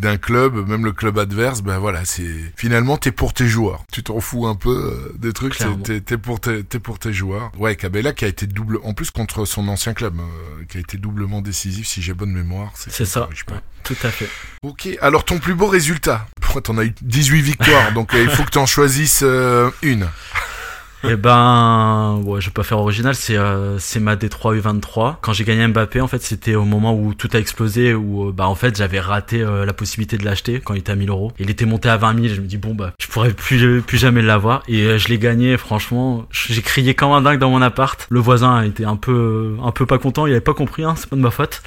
d'un, 0.00 0.16
club, 0.16 0.66
même 0.68 0.84
le 0.84 0.92
club 0.92 1.18
adverse, 1.18 1.62
bah 1.62 1.78
voilà, 1.78 2.04
c'est 2.04 2.52
finalement 2.56 2.96
t'es 2.96 3.12
pour 3.12 3.32
tes 3.32 3.46
joueurs. 3.46 3.84
Tu 3.92 4.02
t'en 4.02 4.20
fous 4.20 4.46
un 4.46 4.54
peu 4.54 5.14
des 5.18 5.32
trucs, 5.32 5.56
t'es, 5.84 6.00
t'es 6.00 6.18
pour 6.18 6.40
tes, 6.40 6.64
t'es 6.64 6.78
pour 6.78 6.98
tes 6.98 7.12
joueurs. 7.12 7.52
Ouais, 7.58 7.76
Cabella 7.76 8.12
qui 8.12 8.24
a 8.24 8.28
été 8.28 8.46
double, 8.46 8.78
en 8.82 8.94
plus 8.94 9.10
contre 9.10 9.44
son 9.44 9.68
ancien 9.68 9.94
club, 9.94 10.18
euh, 10.18 10.64
qui 10.68 10.78
a 10.78 10.80
été 10.80 10.98
doublement 10.98 11.42
décisif 11.42 11.86
si 11.86 12.02
j'ai 12.02 12.14
bonne 12.14 12.32
mémoire. 12.32 12.72
C'est 12.74 13.04
ça. 13.04 13.25
Tout 13.84 13.96
à 14.02 14.10
fait. 14.10 14.28
Ok, 14.62 14.88
alors 15.00 15.24
ton 15.24 15.38
plus 15.38 15.54
beau 15.54 15.66
résultat 15.66 16.26
Pourquoi 16.40 16.62
t'en 16.62 16.76
as 16.78 16.84
eu 16.84 16.94
18 17.02 17.40
victoires, 17.40 17.92
donc 17.92 18.14
euh, 18.14 18.22
il 18.22 18.30
faut 18.30 18.42
que 18.42 18.50
t'en 18.50 18.66
choisisses 18.66 19.22
euh, 19.22 19.70
une. 19.82 20.08
Eh 21.08 21.14
ben, 21.14 22.20
ouais, 22.24 22.40
je 22.40 22.46
vais 22.46 22.52
pas 22.52 22.62
faire 22.62 22.78
original, 22.78 23.14
c'est 23.14 23.36
euh, 23.36 23.78
c'est 23.78 24.00
ma 24.00 24.16
D3 24.16 24.60
U23. 24.60 25.16
Quand 25.20 25.32
j'ai 25.32 25.44
gagné 25.44 25.66
Mbappé, 25.68 26.00
en 26.00 26.08
fait, 26.08 26.20
c'était 26.22 26.54
au 26.54 26.64
moment 26.64 26.94
où 26.94 27.14
tout 27.14 27.28
a 27.32 27.38
explosé, 27.38 27.94
où 27.94 28.28
euh, 28.28 28.32
bah 28.32 28.48
en 28.48 28.54
fait 28.54 28.76
j'avais 28.76 28.98
raté 28.98 29.42
euh, 29.42 29.64
la 29.64 29.72
possibilité 29.72 30.18
de 30.18 30.24
l'acheter 30.24 30.60
quand 30.60 30.74
il 30.74 30.78
était 30.78 30.92
à 30.92 30.96
1000 30.96 31.10
euros. 31.10 31.32
Il 31.38 31.50
était 31.50 31.66
monté 31.66 31.88
à 31.88 31.96
20 31.96 32.22
000, 32.22 32.34
je 32.34 32.40
me 32.40 32.46
dis 32.46 32.56
bon 32.56 32.74
bah 32.74 32.92
je 32.98 33.06
pourrais 33.06 33.32
plus 33.32 33.82
plus 33.82 33.98
jamais 33.98 34.22
l'avoir 34.22 34.62
et 34.68 34.98
je 34.98 35.08
l'ai 35.08 35.18
gagné. 35.18 35.56
Franchement, 35.56 36.26
j'ai 36.32 36.62
crié 36.62 36.94
comme 36.94 37.12
un 37.12 37.20
dingue 37.20 37.38
dans 37.38 37.50
mon 37.50 37.62
appart. 37.62 38.06
Le 38.10 38.18
voisin 38.18 38.62
été 38.62 38.84
un 38.84 38.96
peu 38.96 39.56
un 39.62 39.70
peu 39.70 39.86
pas 39.86 39.98
content, 39.98 40.26
il 40.26 40.32
avait 40.32 40.40
pas 40.40 40.54
compris, 40.54 40.82
hein, 40.82 40.94
c'est 40.96 41.08
pas 41.08 41.16
de 41.16 41.20
ma 41.20 41.30
faute. 41.30 41.62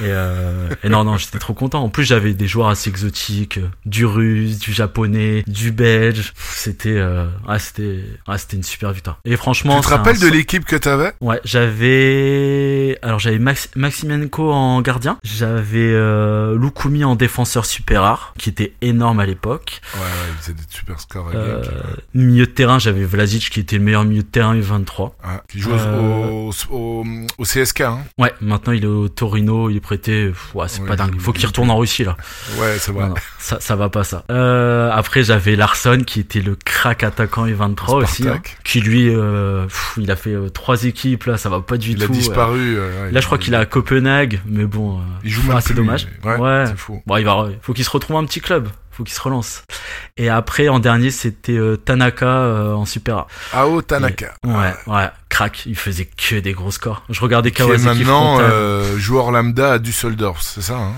Et, 0.00 0.04
euh, 0.04 0.68
et 0.82 0.88
non 0.88 1.04
non, 1.04 1.16
j'étais 1.16 1.38
trop 1.38 1.54
content. 1.54 1.82
En 1.82 1.88
plus 1.88 2.04
j'avais 2.04 2.34
des 2.34 2.46
joueurs 2.46 2.68
assez 2.68 2.90
exotiques, 2.90 3.58
euh, 3.58 3.68
du 3.86 4.04
russe, 4.04 4.58
du 4.58 4.72
japonais, 4.72 5.42
du 5.46 5.72
belge. 5.72 6.32
C'était 6.54 6.90
euh, 6.96 7.26
ouais, 7.48 7.58
c'était 7.58 8.00
ouais, 8.28 8.38
c'était 8.38 8.56
une 8.56 8.62
super 8.62 8.92
victoire. 8.92 9.18
Et 9.24 9.36
franchement, 9.36 9.80
Tu 9.80 9.86
te 9.88 9.92
un 9.92 9.96
rappelles 9.96 10.18
de 10.18 10.28
l'équipe 10.28 10.64
que 10.64 10.76
t'avais? 10.76 11.12
Ouais, 11.20 11.40
j'avais 11.44 12.98
alors 13.02 13.18
j'avais 13.18 13.38
Max... 13.38 13.70
Maximenko 13.76 14.52
en 14.52 14.80
gardien, 14.82 15.18
j'avais 15.24 15.78
euh, 15.92 16.58
Lukumi 16.58 17.04
en 17.04 17.14
défenseur 17.16 17.64
super 17.66 18.02
rare 18.02 18.34
qui 18.38 18.48
était 18.48 18.74
énorme 18.82 19.20
à 19.20 19.26
l'époque. 19.26 19.80
Ouais, 19.94 20.00
ouais, 20.00 20.06
il 20.32 20.36
faisait 20.42 20.52
des 20.54 20.62
super 20.68 21.00
scores 21.00 21.28
à 21.30 21.36
Euh, 21.36 21.62
Genk. 21.62 21.72
milieu 22.14 22.46
de 22.46 22.50
terrain, 22.50 22.78
j'avais 22.78 23.04
Vlasic 23.04 23.50
qui 23.50 23.60
était 23.60 23.76
le 23.78 23.84
meilleur 23.84 24.04
milieu 24.04 24.22
de 24.22 24.26
terrain 24.28 24.54
U23. 24.58 25.12
Ah, 25.22 25.42
qui 25.48 25.60
joue 25.60 25.72
euh, 25.72 26.28
au, 26.28 26.50
au, 26.70 27.04
au 27.38 27.44
CSK, 27.44 27.80
hein 27.82 27.98
Ouais, 28.18 28.32
maintenant 28.40 28.72
il 28.72 28.84
est 28.84 28.88
au 28.88 29.08
Torino, 29.08 29.70
il 29.70 29.76
est 29.76 29.80
prêté. 29.86 30.32
Ouais, 30.54 30.66
c'est 30.68 30.84
pas 30.84 30.96
dingue. 30.96 31.12
Il 31.14 31.20
faut 31.20 31.32
il- 31.32 31.38
qu'il 31.38 31.46
retourne 31.46 31.70
en 31.70 31.78
Russie 31.78 32.04
là. 32.04 32.16
Ouais, 32.58 32.76
c'est 32.78 32.92
vrai. 32.92 33.04
Non, 33.04 33.08
non, 33.10 33.14
ça, 33.38 33.58
ça 33.60 33.76
va 33.76 33.88
pas 33.88 34.04
ça. 34.04 34.24
Euh, 34.30 34.90
après 34.92 35.22
j'avais 35.22 35.56
Larson 35.56 36.02
qui 36.06 36.20
était 36.20 36.40
le 36.40 36.56
crack 36.62 37.02
attaquant 37.04 37.46
U23 37.46 37.94
aussi, 38.02 38.28
hein, 38.28 38.40
qui 38.64 38.80
lui, 38.80 39.08
euh, 39.08 39.64
pff, 39.66 39.94
il 39.98 40.10
a 40.10 40.16
fait 40.16 40.34
euh, 40.34 40.48
trois 40.48 40.84
équipes 40.84 41.24
là, 41.24 41.36
ça 41.36 41.48
va 41.48 41.60
pas 41.60 41.76
du 41.76 41.92
Il 41.92 42.02
a 42.02 42.06
tout. 42.06 42.12
euh. 42.12 42.16
disparu. 42.16 42.76
euh, 42.76 43.04
ouais, 43.06 43.12
Là 43.12 43.20
je 43.20 43.26
crois 43.26 43.38
qu'il 43.38 43.54
est 43.54 43.56
à 43.56 43.64
Copenhague, 43.66 44.40
mais 44.46 44.64
bon, 44.64 45.00
Il 45.24 45.30
joue 45.30 45.42
ah, 45.48 45.54
même 45.54 45.60
c'est 45.62 45.74
dommage. 45.74 46.08
Ouais. 46.24 46.64
c'est 46.66 46.76
fou. 46.76 47.02
Bon, 47.06 47.16
il 47.16 47.24
va, 47.24 47.48
faut 47.62 47.72
qu'il 47.72 47.84
se 47.84 47.90
retrouve 47.90 48.16
un 48.16 48.24
petit 48.24 48.40
club. 48.40 48.68
Faut 48.96 49.04
qu'il 49.04 49.12
se 49.12 49.20
relance. 49.20 49.62
Et 50.16 50.30
après, 50.30 50.68
en 50.68 50.78
dernier, 50.78 51.10
c'était 51.10 51.52
euh, 51.52 51.76
Tanaka 51.76 52.26
euh, 52.26 52.72
en 52.72 52.86
Super 52.86 53.18
A. 53.18 53.26
Ao 53.52 53.82
Tanaka. 53.82 54.32
Ouais, 54.42 54.72
ouais, 54.86 55.10
crack. 55.28 55.66
Il 55.66 55.76
faisait 55.76 56.06
que 56.06 56.36
des 56.36 56.54
gros 56.54 56.70
scores. 56.70 57.02
Je 57.10 57.20
regardais 57.20 57.50
Qui 57.50 57.60
est 57.60 57.66
Kawasaki 57.66 57.98
maintenant 57.98 58.38
euh, 58.40 58.96
joueur 58.96 59.32
lambda 59.32 59.74
à 59.74 59.78
Düsseldorf, 59.78 60.40
c'est 60.40 60.62
ça 60.62 60.76
hein? 60.76 60.92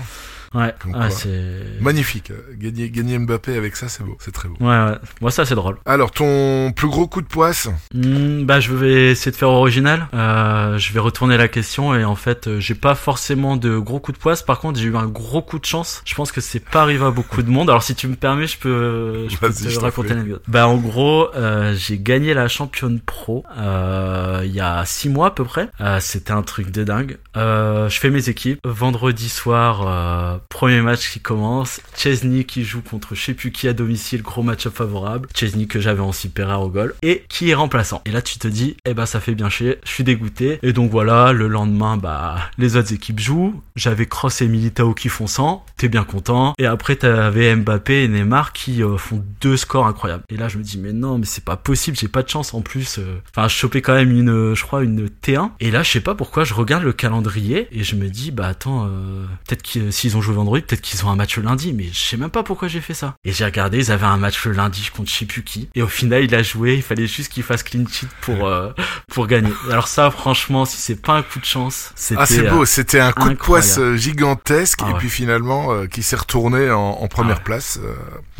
Ouais, 0.53 0.73
c'est. 1.09 1.79
Magnifique. 1.81 2.31
Gagner, 2.57 2.89
gagner 2.89 3.19
Mbappé 3.19 3.55
avec 3.55 3.75
ça, 3.75 3.87
c'est 3.87 4.03
beau. 4.03 4.17
C'est 4.19 4.31
très 4.31 4.49
beau. 4.49 4.55
Ouais, 4.59 4.67
ouais. 4.67 4.97
Moi, 5.21 5.31
ça, 5.31 5.45
c'est 5.45 5.55
drôle. 5.55 5.77
Alors, 5.85 6.11
ton 6.11 6.71
plus 6.75 6.87
gros 6.87 7.07
coup 7.07 7.21
de 7.21 7.27
poisse 7.27 7.69
Hmm, 7.93 8.43
bah, 8.45 8.59
je 8.59 8.73
vais 8.73 9.11
essayer 9.11 9.31
de 9.31 9.35
faire 9.35 9.49
original. 9.49 10.07
Euh, 10.13 10.77
je 10.77 10.93
vais 10.93 10.99
retourner 10.99 11.37
la 11.37 11.47
question 11.47 11.95
et 11.95 12.03
en 12.05 12.15
fait, 12.15 12.47
euh, 12.47 12.59
j'ai 12.59 12.75
pas 12.75 12.95
forcément 12.95 13.57
de 13.57 13.77
gros 13.77 13.99
coups 13.99 14.17
de 14.17 14.21
poisse. 14.21 14.41
Par 14.43 14.59
contre, 14.59 14.79
j'ai 14.79 14.87
eu 14.87 14.95
un 14.97 15.07
gros 15.07 15.41
coup 15.41 15.59
de 15.59 15.65
chance. 15.65 16.01
Je 16.05 16.15
pense 16.15 16.31
que 16.31 16.41
c'est 16.41 16.59
pas 16.59 16.81
arrivé 16.81 17.05
à 17.05 17.11
beaucoup 17.11 17.41
de 17.41 17.49
monde. 17.49 17.69
Alors, 17.69 17.83
si 17.83 17.95
tu 17.95 18.07
me 18.07 18.15
permets, 18.15 18.47
je 18.47 18.57
peux, 18.57 19.27
je 19.29 19.37
peux 19.37 19.51
te 19.51 19.69
je 19.69 19.79
raconter 19.79 20.09
l'anecdote. 20.09 20.43
Bah, 20.47 20.67
en 20.67 20.77
gros, 20.77 21.29
euh, 21.35 21.75
j'ai 21.75 21.99
gagné 21.99 22.33
la 22.33 22.47
championne 22.47 22.99
pro 22.99 23.43
euh, 23.57 24.41
il 24.45 24.51
y 24.51 24.59
a 24.59 24.83
six 24.85 25.09
mois 25.09 25.27
à 25.27 25.31
peu 25.31 25.43
près. 25.43 25.69
Euh, 25.81 25.99
C'était 25.99 26.31
un 26.31 26.41
truc 26.41 26.71
de 26.71 26.83
dingue. 26.83 27.17
Euh, 27.37 27.89
je 27.89 27.99
fais 27.99 28.09
mes 28.09 28.29
équipes. 28.29 28.59
Vendredi 28.65 29.29
soir, 29.29 29.85
euh, 29.87 30.37
premier 30.49 30.81
match 30.81 31.11
qui 31.11 31.19
commence. 31.19 31.81
Chesney 31.95 32.45
qui 32.45 32.63
joue 32.63 32.81
contre 32.81 33.15
je 33.15 33.21
sais 33.21 33.33
plus 33.33 33.51
qui 33.51 33.67
à 33.67 33.73
domicile, 33.73 34.21
gros 34.21 34.43
match-up 34.43 34.73
favorable. 34.75 35.27
Chesney 35.35 35.67
que 35.67 35.79
j'avais 35.79 36.01
en 36.01 36.11
super 36.11 36.59
au 36.61 36.69
goal. 36.69 36.95
Et 37.01 37.25
qui 37.29 37.49
est 37.49 37.53
remplaçant. 37.53 38.01
Et 38.05 38.11
là, 38.11 38.21
tu 38.21 38.39
te 38.39 38.47
dis, 38.47 38.77
eh 38.85 38.93
ben, 38.93 39.05
ça 39.05 39.19
fait 39.19 39.35
bien 39.35 39.49
chier. 39.49 39.77
Je 39.83 39.89
suis 39.89 40.03
dégoûté. 40.03 40.59
Et 40.63 40.73
donc 40.73 40.91
voilà, 40.91 41.33
le 41.33 41.47
lendemain, 41.47 41.97
bah, 41.97 42.37
les 42.57 42.75
autres 42.75 42.93
équipes 42.93 43.19
jouent. 43.19 43.61
J'avais 43.75 44.05
Cross 44.05 44.41
et 44.41 44.47
Militao 44.47 44.93
qui 44.93 45.09
font 45.09 45.27
100. 45.27 45.65
T'es 45.77 45.89
bien 45.89 46.03
content. 46.03 46.53
Et 46.57 46.65
après, 46.65 46.95
t'avais 46.95 47.55
Mbappé 47.55 48.03
et 48.03 48.07
Neymar 48.07 48.53
qui 48.53 48.83
euh, 48.83 48.97
font 48.97 49.23
deux 49.41 49.57
scores 49.57 49.87
incroyables. 49.87 50.23
Et 50.29 50.37
là, 50.37 50.47
je 50.47 50.57
me 50.57 50.63
dis, 50.63 50.77
mais 50.77 50.93
non, 50.93 51.17
mais 51.17 51.25
c'est 51.25 51.43
pas 51.43 51.57
possible. 51.57 51.97
J'ai 51.97 52.07
pas 52.07 52.23
de 52.23 52.29
chance 52.29 52.53
en 52.53 52.61
plus. 52.61 52.99
euh. 52.99 53.19
Enfin, 53.35 53.47
je 53.47 53.55
chopais 53.55 53.81
quand 53.81 53.93
même 53.95 54.11
une, 54.11 54.53
je 54.55 54.63
crois, 54.63 54.83
une 54.83 55.07
T1. 55.07 55.51
Et 55.59 55.71
là, 55.71 55.83
je 55.83 55.91
sais 55.91 56.01
pas 56.01 56.15
pourquoi, 56.15 56.43
je 56.43 56.53
regarde 56.53 56.83
le 56.83 56.93
calendrier 56.93 57.67
et 57.71 57.83
je 57.83 57.95
me 57.95 58.07
dis, 58.07 58.31
bah 58.31 58.47
attends, 58.47 58.85
euh, 58.85 59.25
peut-être 59.47 59.63
que 59.63 59.91
s'ils 59.91 60.17
ont 60.17 60.21
joué 60.21 60.28
vendredi, 60.33 60.63
peut-être 60.63 60.81
qu'ils 60.81 61.05
ont 61.05 61.09
un 61.09 61.15
match 61.15 61.37
le 61.37 61.43
lundi. 61.43 61.73
Mais 61.73 61.85
je 61.91 61.97
sais 61.99 62.17
même 62.17 62.29
pas 62.29 62.43
pourquoi 62.43 62.67
j'ai 62.67 62.81
fait 62.81 62.93
ça. 62.93 63.15
Et 63.23 63.31
j'ai 63.31 63.45
regardé, 63.45 63.77
ils 63.77 63.91
avaient 63.91 64.05
un 64.05 64.17
match 64.17 64.45
le 64.45 64.51
lundi 64.53 64.89
contre 64.95 65.09
je 65.09 65.15
sais 65.15 65.25
plus 65.25 65.43
qui. 65.43 65.69
Et 65.75 65.81
au 65.81 65.87
final, 65.87 66.23
il 66.23 66.33
a 66.35 66.43
joué. 66.43 66.75
Il 66.75 66.81
fallait 66.83 67.07
juste 67.07 67.31
qu'il 67.31 67.43
fasse 67.43 67.63
clean 67.63 67.85
sheet 67.89 68.07
pour 68.21 68.47
euh, 68.47 68.71
pour 69.11 69.27
gagner. 69.27 69.51
Alors 69.69 69.87
ça, 69.87 70.09
franchement, 70.11 70.65
si 70.65 70.77
c'est 70.77 71.01
pas 71.01 71.13
un 71.13 71.21
coup 71.23 71.39
de 71.39 71.45
chance, 71.45 71.91
c'était. 71.95 72.21
Ah, 72.21 72.25
c'est 72.25 72.47
euh, 72.47 72.51
beau. 72.51 72.65
C'était 72.65 72.99
un 72.99 73.11
coup 73.11 73.29
de 73.29 73.35
poisse 73.35 73.77
euh, 73.79 73.95
gigantesque 73.97 74.79
Ah 74.83 74.89
et 74.89 74.93
ouais. 74.93 74.99
puis 74.99 75.09
finalement 75.09 75.71
euh, 75.73 75.85
qui 75.87 76.03
s'est 76.03 76.15
retourné 76.15 76.69
en, 76.71 76.79
en 76.79 77.07
première 77.07 77.35
Ah 77.35 77.39
ouais. 77.39 77.43
place. 77.43 77.79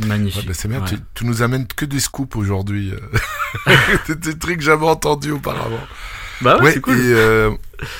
magnifique. 0.06 0.42
Ouais, 0.42 0.48
bah, 0.48 0.54
c'est 0.56 0.68
bien, 0.68 0.82
tu, 0.82 0.96
tu 1.14 1.26
nous 1.26 1.42
amènes 1.42 1.68
que 1.68 1.86
des 1.86 2.00
scoops 2.00 2.36
aujourd'hui. 2.36 2.94
des 4.10 4.38
trucs 4.38 4.58
que 4.58 4.64
j'avais 4.64 4.86
entendus 4.86 5.32
auparavant. 5.32 5.80
Bah 6.42 6.58
ouais, 6.58 6.64
Ouais, 6.64 6.72
c'est 6.74 6.82
cool. 6.82 6.98
Et, 7.00 7.14
euh, 7.14 7.52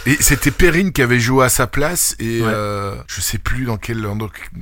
et 0.06 0.16
c'était 0.20 0.52
Perrine 0.52 0.92
qui 0.92 1.02
avait 1.02 1.20
joué 1.20 1.46
à 1.46 1.50
sa 1.50 1.68
place 1.68 2.16
et 2.20 2.42
Ouais. 2.42 2.48
euh, 2.48 2.96
je 3.08 3.22
sais 3.22 3.38
plus 3.38 3.66
dans 3.66 3.78
quelle 3.78 4.02
dans, 4.02 4.18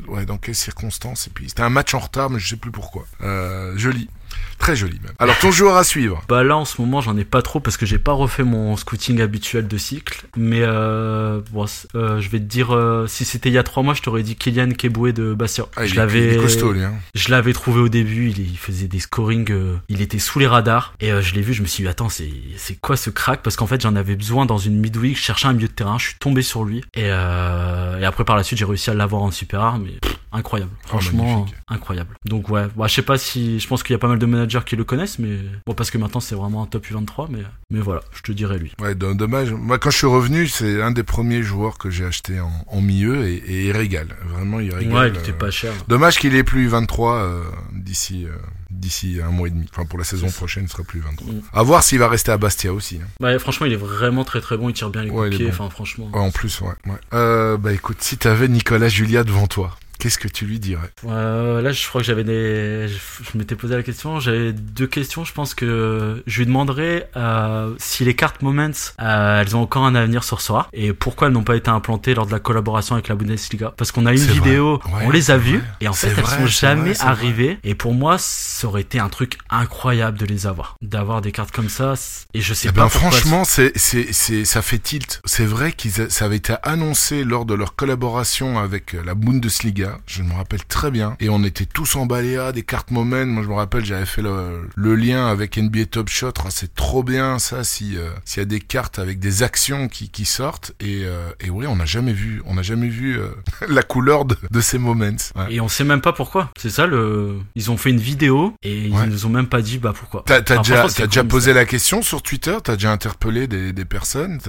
ouais, 0.07 0.25
dans 0.25 0.37
quelles 0.37 0.55
circonstances. 0.55 1.27
Et 1.27 1.29
puis 1.31 1.49
c'était 1.49 1.63
un 1.63 1.69
match 1.69 1.93
en 1.93 1.99
retard, 1.99 2.29
mais 2.29 2.39
je 2.39 2.47
sais 2.49 2.55
plus 2.57 2.71
pourquoi. 2.71 3.05
Euh, 3.21 3.73
joli, 3.77 4.09
très 4.57 4.75
joli 4.75 4.99
même. 5.03 5.13
Alors 5.19 5.37
ton 5.39 5.51
joueur 5.51 5.77
à 5.77 5.83
suivre. 5.83 6.21
Bah 6.27 6.43
là 6.43 6.57
en 6.57 6.65
ce 6.65 6.81
moment 6.81 7.01
j'en 7.01 7.15
ai 7.17 7.25
pas 7.25 7.41
trop 7.41 7.59
parce 7.59 7.77
que 7.77 7.85
j'ai 7.85 7.99
pas 7.99 8.13
refait 8.13 8.43
mon 8.43 8.75
scouting 8.77 9.21
habituel 9.21 9.67
de 9.67 9.77
cycle. 9.77 10.25
Mais 10.35 10.61
euh, 10.61 11.41
bon, 11.51 11.65
euh, 11.95 12.19
je 12.19 12.29
vais 12.29 12.39
te 12.39 12.45
dire 12.45 12.75
euh, 12.75 13.07
si 13.07 13.25
c'était 13.25 13.49
il 13.49 13.53
y 13.53 13.57
a 13.57 13.63
trois 13.63 13.83
mois 13.83 13.93
je 13.93 14.01
t'aurais 14.01 14.23
dit 14.23 14.35
Kylian 14.35 14.71
Keboué 14.71 15.13
de 15.13 15.33
Bastia. 15.33 15.65
Ah, 15.75 15.85
je 15.85 15.95
l'avais 15.95 16.35
est 16.35 16.37
costaud 16.37 16.71
lui. 16.73 16.83
Hein. 16.83 16.93
je 17.15 17.29
l'avais 17.29 17.53
trouvé 17.53 17.79
au 17.81 17.89
début, 17.89 18.29
il, 18.29 18.39
il 18.39 18.57
faisait 18.57 18.87
des 18.87 18.99
scorings, 18.99 19.51
euh, 19.51 19.77
il 19.89 20.01
était 20.01 20.19
sous 20.19 20.39
les 20.39 20.47
radars 20.47 20.93
et 20.99 21.11
euh, 21.11 21.21
je 21.21 21.33
l'ai 21.35 21.41
vu, 21.41 21.53
je 21.53 21.61
me 21.61 21.67
suis 21.67 21.83
dit 21.83 21.89
attends 21.89 22.09
c'est 22.09 22.31
c'est 22.57 22.79
quoi 22.79 22.97
ce 22.97 23.09
crack? 23.09 23.41
Parce 23.43 23.55
qu'en 23.55 23.67
fait 23.67 23.81
j'en 23.81 23.95
avais 23.95 24.15
besoin 24.15 24.45
dans 24.45 24.57
une 24.57 24.77
midweek, 24.79 25.17
je 25.17 25.21
cherchais 25.21 25.47
un 25.47 25.53
milieu 25.53 25.67
de 25.67 25.73
terrain, 25.73 25.97
je 25.97 26.07
suis 26.07 26.15
tombé 26.15 26.41
sur 26.41 26.63
lui 26.63 26.83
et, 26.95 27.03
euh, 27.05 27.99
et 27.99 28.05
après 28.05 28.23
par 28.25 28.35
la 28.35 28.43
suite 28.43 28.59
j'ai 28.59 28.65
réussi 28.65 28.89
à 28.89 28.93
l'avoir 28.93 29.21
en 29.21 29.31
super 29.31 29.61
rare 29.61 29.79
mais 29.79 29.91
pff, 30.01 30.17
incroyable, 30.37 30.71
Oh, 30.85 30.87
franchement 30.87 31.45
incroyable. 31.67 32.15
Donc 32.25 32.49
ouais, 32.49 32.67
bah, 32.75 32.87
je 32.87 32.93
sais 32.95 33.01
pas 33.01 33.17
si 33.17 33.59
je 33.59 33.67
pense 33.67 33.83
qu'il 33.83 33.93
y 33.93 33.95
a 33.95 33.99
pas 33.99 34.07
mal 34.07 34.19
de 34.19 34.25
managers 34.25 34.61
qui 34.65 34.75
le 34.75 34.83
connaissent 34.83 35.19
mais 35.19 35.37
bon 35.65 35.73
parce 35.73 35.91
que 35.91 35.97
maintenant 35.97 36.19
c'est 36.21 36.35
vraiment 36.35 36.63
un 36.63 36.67
top 36.67 36.85
U23 36.85 37.27
mais 37.29 37.39
mais 37.69 37.79
voilà, 37.81 38.01
je 38.13 38.21
te 38.21 38.31
dirais 38.31 38.57
lui. 38.57 38.71
Ouais, 38.79 38.95
do- 38.95 39.13
dommage. 39.13 39.51
Moi, 39.51 39.77
quand 39.77 39.89
je 39.89 39.97
suis 39.97 40.07
revenu, 40.07 40.47
c'est 40.47 40.81
un 40.81 40.91
des 40.91 41.03
premiers 41.03 41.43
joueurs 41.43 41.77
que 41.77 41.89
j'ai 41.89 42.05
acheté 42.05 42.39
en, 42.39 42.49
en 42.67 42.79
milieu 42.81 43.27
et, 43.27 43.33
et 43.35 43.65
il 43.65 43.71
régale. 43.73 44.07
Vraiment, 44.25 44.61
il 44.61 44.73
régale. 44.73 44.93
Ouais, 44.93 45.09
il 45.09 45.17
était 45.17 45.31
euh, 45.31 45.37
pas 45.37 45.51
cher. 45.51 45.73
Dommage 45.89 46.17
qu'il 46.17 46.33
ait 46.35 46.45
plus 46.45 46.67
23 46.67 47.15
euh, 47.15 47.43
d'ici 47.73 48.25
euh, 48.25 48.29
d'ici 48.71 49.19
un 49.21 49.31
mois 49.31 49.49
et 49.49 49.51
demi. 49.51 49.65
Enfin, 49.73 49.85
pour 49.85 49.99
la 49.99 50.05
saison 50.05 50.29
prochaine, 50.29 50.63
il 50.63 50.69
sera 50.69 50.83
plus 50.83 51.01
23. 51.01 51.33
Mm. 51.33 51.41
À 51.53 51.63
voir 51.63 51.83
s'il 51.83 51.99
va 51.99 52.07
rester 52.07 52.31
à 52.31 52.37
Bastia 52.37 52.71
aussi. 52.73 52.99
hein. 53.03 53.07
Ouais, 53.19 53.37
franchement, 53.37 53.65
il 53.65 53.73
est 53.73 53.77
vraiment 53.77 54.23
très 54.23 54.39
très 54.39 54.55
bon, 54.55 54.69
il 54.69 54.73
tire 54.73 54.89
bien 54.89 55.03
les 55.03 55.09
Ouais, 55.09 55.27
coups 55.27 55.29
de 55.31 55.31
il 55.31 55.33
est 55.35 55.37
pied, 55.37 55.45
bon. 55.47 55.65
enfin 55.65 55.69
franchement. 55.69 56.09
Ouais, 56.13 56.19
en 56.21 56.31
plus, 56.31 56.61
ouais. 56.61 56.69
ouais. 56.85 56.93
Euh, 57.13 57.57
bah 57.57 57.73
écoute, 57.73 57.97
si 58.01 58.17
t'avais 58.17 58.47
Nicolas 58.47 58.87
Julia 58.87 59.25
devant 59.25 59.47
toi, 59.47 59.77
qu'est-ce 59.99 60.17
que 60.17 60.27
tu 60.27 60.45
lui 60.45 60.59
dirais? 60.59 60.89
Euh, 61.07 61.61
là, 61.61 61.71
je 61.71 61.87
crois 61.87 62.01
que 62.01 62.07
j'avais 62.07 62.23
des. 62.23 62.87
Je, 62.87 63.37
m'étais 63.37 63.55
posé 63.55 63.75
la 63.75 63.83
question. 63.83 64.19
J'avais 64.19 64.53
deux 64.53 64.87
questions. 64.87 65.23
Je 65.23 65.33
pense 65.33 65.53
que 65.53 66.23
je 66.25 66.37
lui 66.39 66.45
demanderais 66.45 67.09
euh, 67.15 67.73
si 67.77 68.03
les 68.05 68.15
cartes 68.15 68.41
Moments, 68.41 68.69
euh, 69.01 69.41
elles 69.41 69.55
ont 69.55 69.61
encore 69.61 69.85
un 69.85 69.95
avenir 69.95 70.23
sur 70.23 70.41
Sora 70.41 70.67
et 70.73 70.93
pourquoi 70.93 71.27
elles 71.27 71.33
n'ont 71.33 71.43
pas 71.43 71.55
été 71.55 71.69
implantées 71.69 72.13
lors 72.13 72.25
de 72.27 72.31
la 72.31 72.39
collaboration 72.39 72.95
avec 72.95 73.07
la 73.07 73.15
Bundesliga. 73.15 73.73
Parce 73.77 73.91
qu'on 73.91 74.05
a 74.05 74.13
une 74.13 74.19
vidéo. 74.19 74.79
Ouais, 74.85 75.05
on 75.05 75.09
les 75.09 75.31
a 75.31 75.37
vues 75.37 75.57
vrai. 75.57 75.67
et 75.81 75.87
en 75.87 75.93
fait 75.93 76.07
elles 76.09 76.13
vrai, 76.23 76.37
sont 76.37 76.45
jamais 76.45 76.93
vrai, 76.93 77.05
arrivées. 77.07 77.57
Et 77.63 77.73
pour 77.75 77.93
moi, 77.93 78.17
ça 78.19 78.67
aurait 78.67 78.81
été 78.81 78.99
un 78.99 79.09
truc 79.09 79.37
incroyable 79.49 80.17
de 80.17 80.25
les 80.25 80.45
avoir, 80.47 80.75
d'avoir 80.81 81.21
des 81.21 81.31
cartes 81.31 81.51
comme 81.51 81.69
ça. 81.69 81.93
Et 82.33 82.41
je 82.41 82.53
sais 82.53 82.69
Eh 82.69 82.71
pas. 82.71 82.83
ben, 82.83 82.89
franchement, 82.89 83.43
c'est, 83.43 83.71
c'est, 83.75 84.13
c'est, 84.13 84.45
ça 84.45 84.61
fait 84.61 84.79
tilt. 84.79 85.21
C'est 85.25 85.45
vrai 85.45 85.71
qu'ils, 85.71 86.11
ça 86.11 86.25
avait 86.25 86.37
été 86.37 86.53
annoncé 86.63 87.23
lors 87.23 87.45
de 87.45 87.53
leur 87.53 87.75
collaboration 87.75 88.59
avec 88.59 88.93
euh, 88.95 89.03
la 89.03 89.15
Bundesliga. 89.15 89.96
Je 90.05 90.21
me 90.23 90.33
rappelle 90.33 90.63
très 90.65 90.91
bien. 90.91 91.15
Et 91.19 91.29
on 91.29 91.43
était 91.43 91.65
tous 91.65 91.95
emballés, 91.95 92.37
ah, 92.37 92.51
des 92.51 92.63
cartes 92.63 92.91
moment. 92.91 93.25
Moi, 93.25 93.43
je 93.43 93.47
me 93.49 93.53
rappelle, 93.55 93.83
j'avais 93.85 94.05
fait 94.05 94.21
le, 94.21 94.69
le 94.75 94.95
lien 94.95 95.27
avec 95.27 95.57
NBA 95.57 95.85
Top 95.87 96.09
Shot. 96.09 96.31
Ah, 96.39 96.49
c'est 96.49 96.73
trop 96.75 97.03
bien, 97.03 97.39
ça, 97.39 97.63
si, 97.63 97.97
euh, 97.97 98.09
s'il 98.25 98.41
y 98.41 98.43
a 98.43 98.45
des 98.45 98.59
cartes 98.59 98.99
avec 98.99 99.19
des 99.19 99.43
actions 99.43 99.87
qui, 99.87 100.09
qui 100.09 100.25
sortent. 100.25 100.73
Et, 100.79 101.01
euh, 101.05 101.29
et 101.39 101.49
oui, 101.49 101.65
on 101.67 101.75
n'a 101.75 101.85
jamais 101.85 102.13
vu, 102.13 102.41
on 102.45 102.53
n'a 102.55 102.61
jamais 102.61 102.87
vu 102.89 103.17
euh, 103.19 103.29
la 103.69 103.83
couleur 103.83 104.25
de, 104.25 104.35
de 104.51 104.61
ces 104.61 104.77
moments. 104.77 104.97
Ouais. 105.35 105.45
Et 105.53 105.61
on 105.61 105.67
sait 105.67 105.83
même 105.83 106.01
pas 106.01 106.13
pourquoi. 106.13 106.51
C'est 106.57 106.69
ça 106.69 106.87
le. 106.87 107.37
Ils 107.55 107.69
ont 107.71 107.77
fait 107.77 107.89
une 107.91 107.99
vidéo 107.99 108.53
et 108.63 108.89
Ouais. 108.89 109.03
ils 109.05 109.09
nous 109.11 109.25
ont 109.25 109.29
même 109.29 109.47
pas 109.47 109.61
dit 109.61 109.77
bah 109.77 109.93
pourquoi. 109.97 110.23
T'as, 110.25 110.41
Enfin, 110.41 110.61
déjà, 110.61 110.87
t'as 110.87 111.07
déjà 111.07 111.21
cool, 111.21 111.29
posé 111.29 111.51
ça. 111.51 111.55
la 111.57 111.65
question 111.65 112.01
sur 112.01 112.21
Twitter? 112.21 112.55
T'as 112.63 112.73
déjà 112.75 112.91
interpellé 112.91 113.47
des, 113.47 113.73
des 113.73 113.85
personnes? 113.85 114.39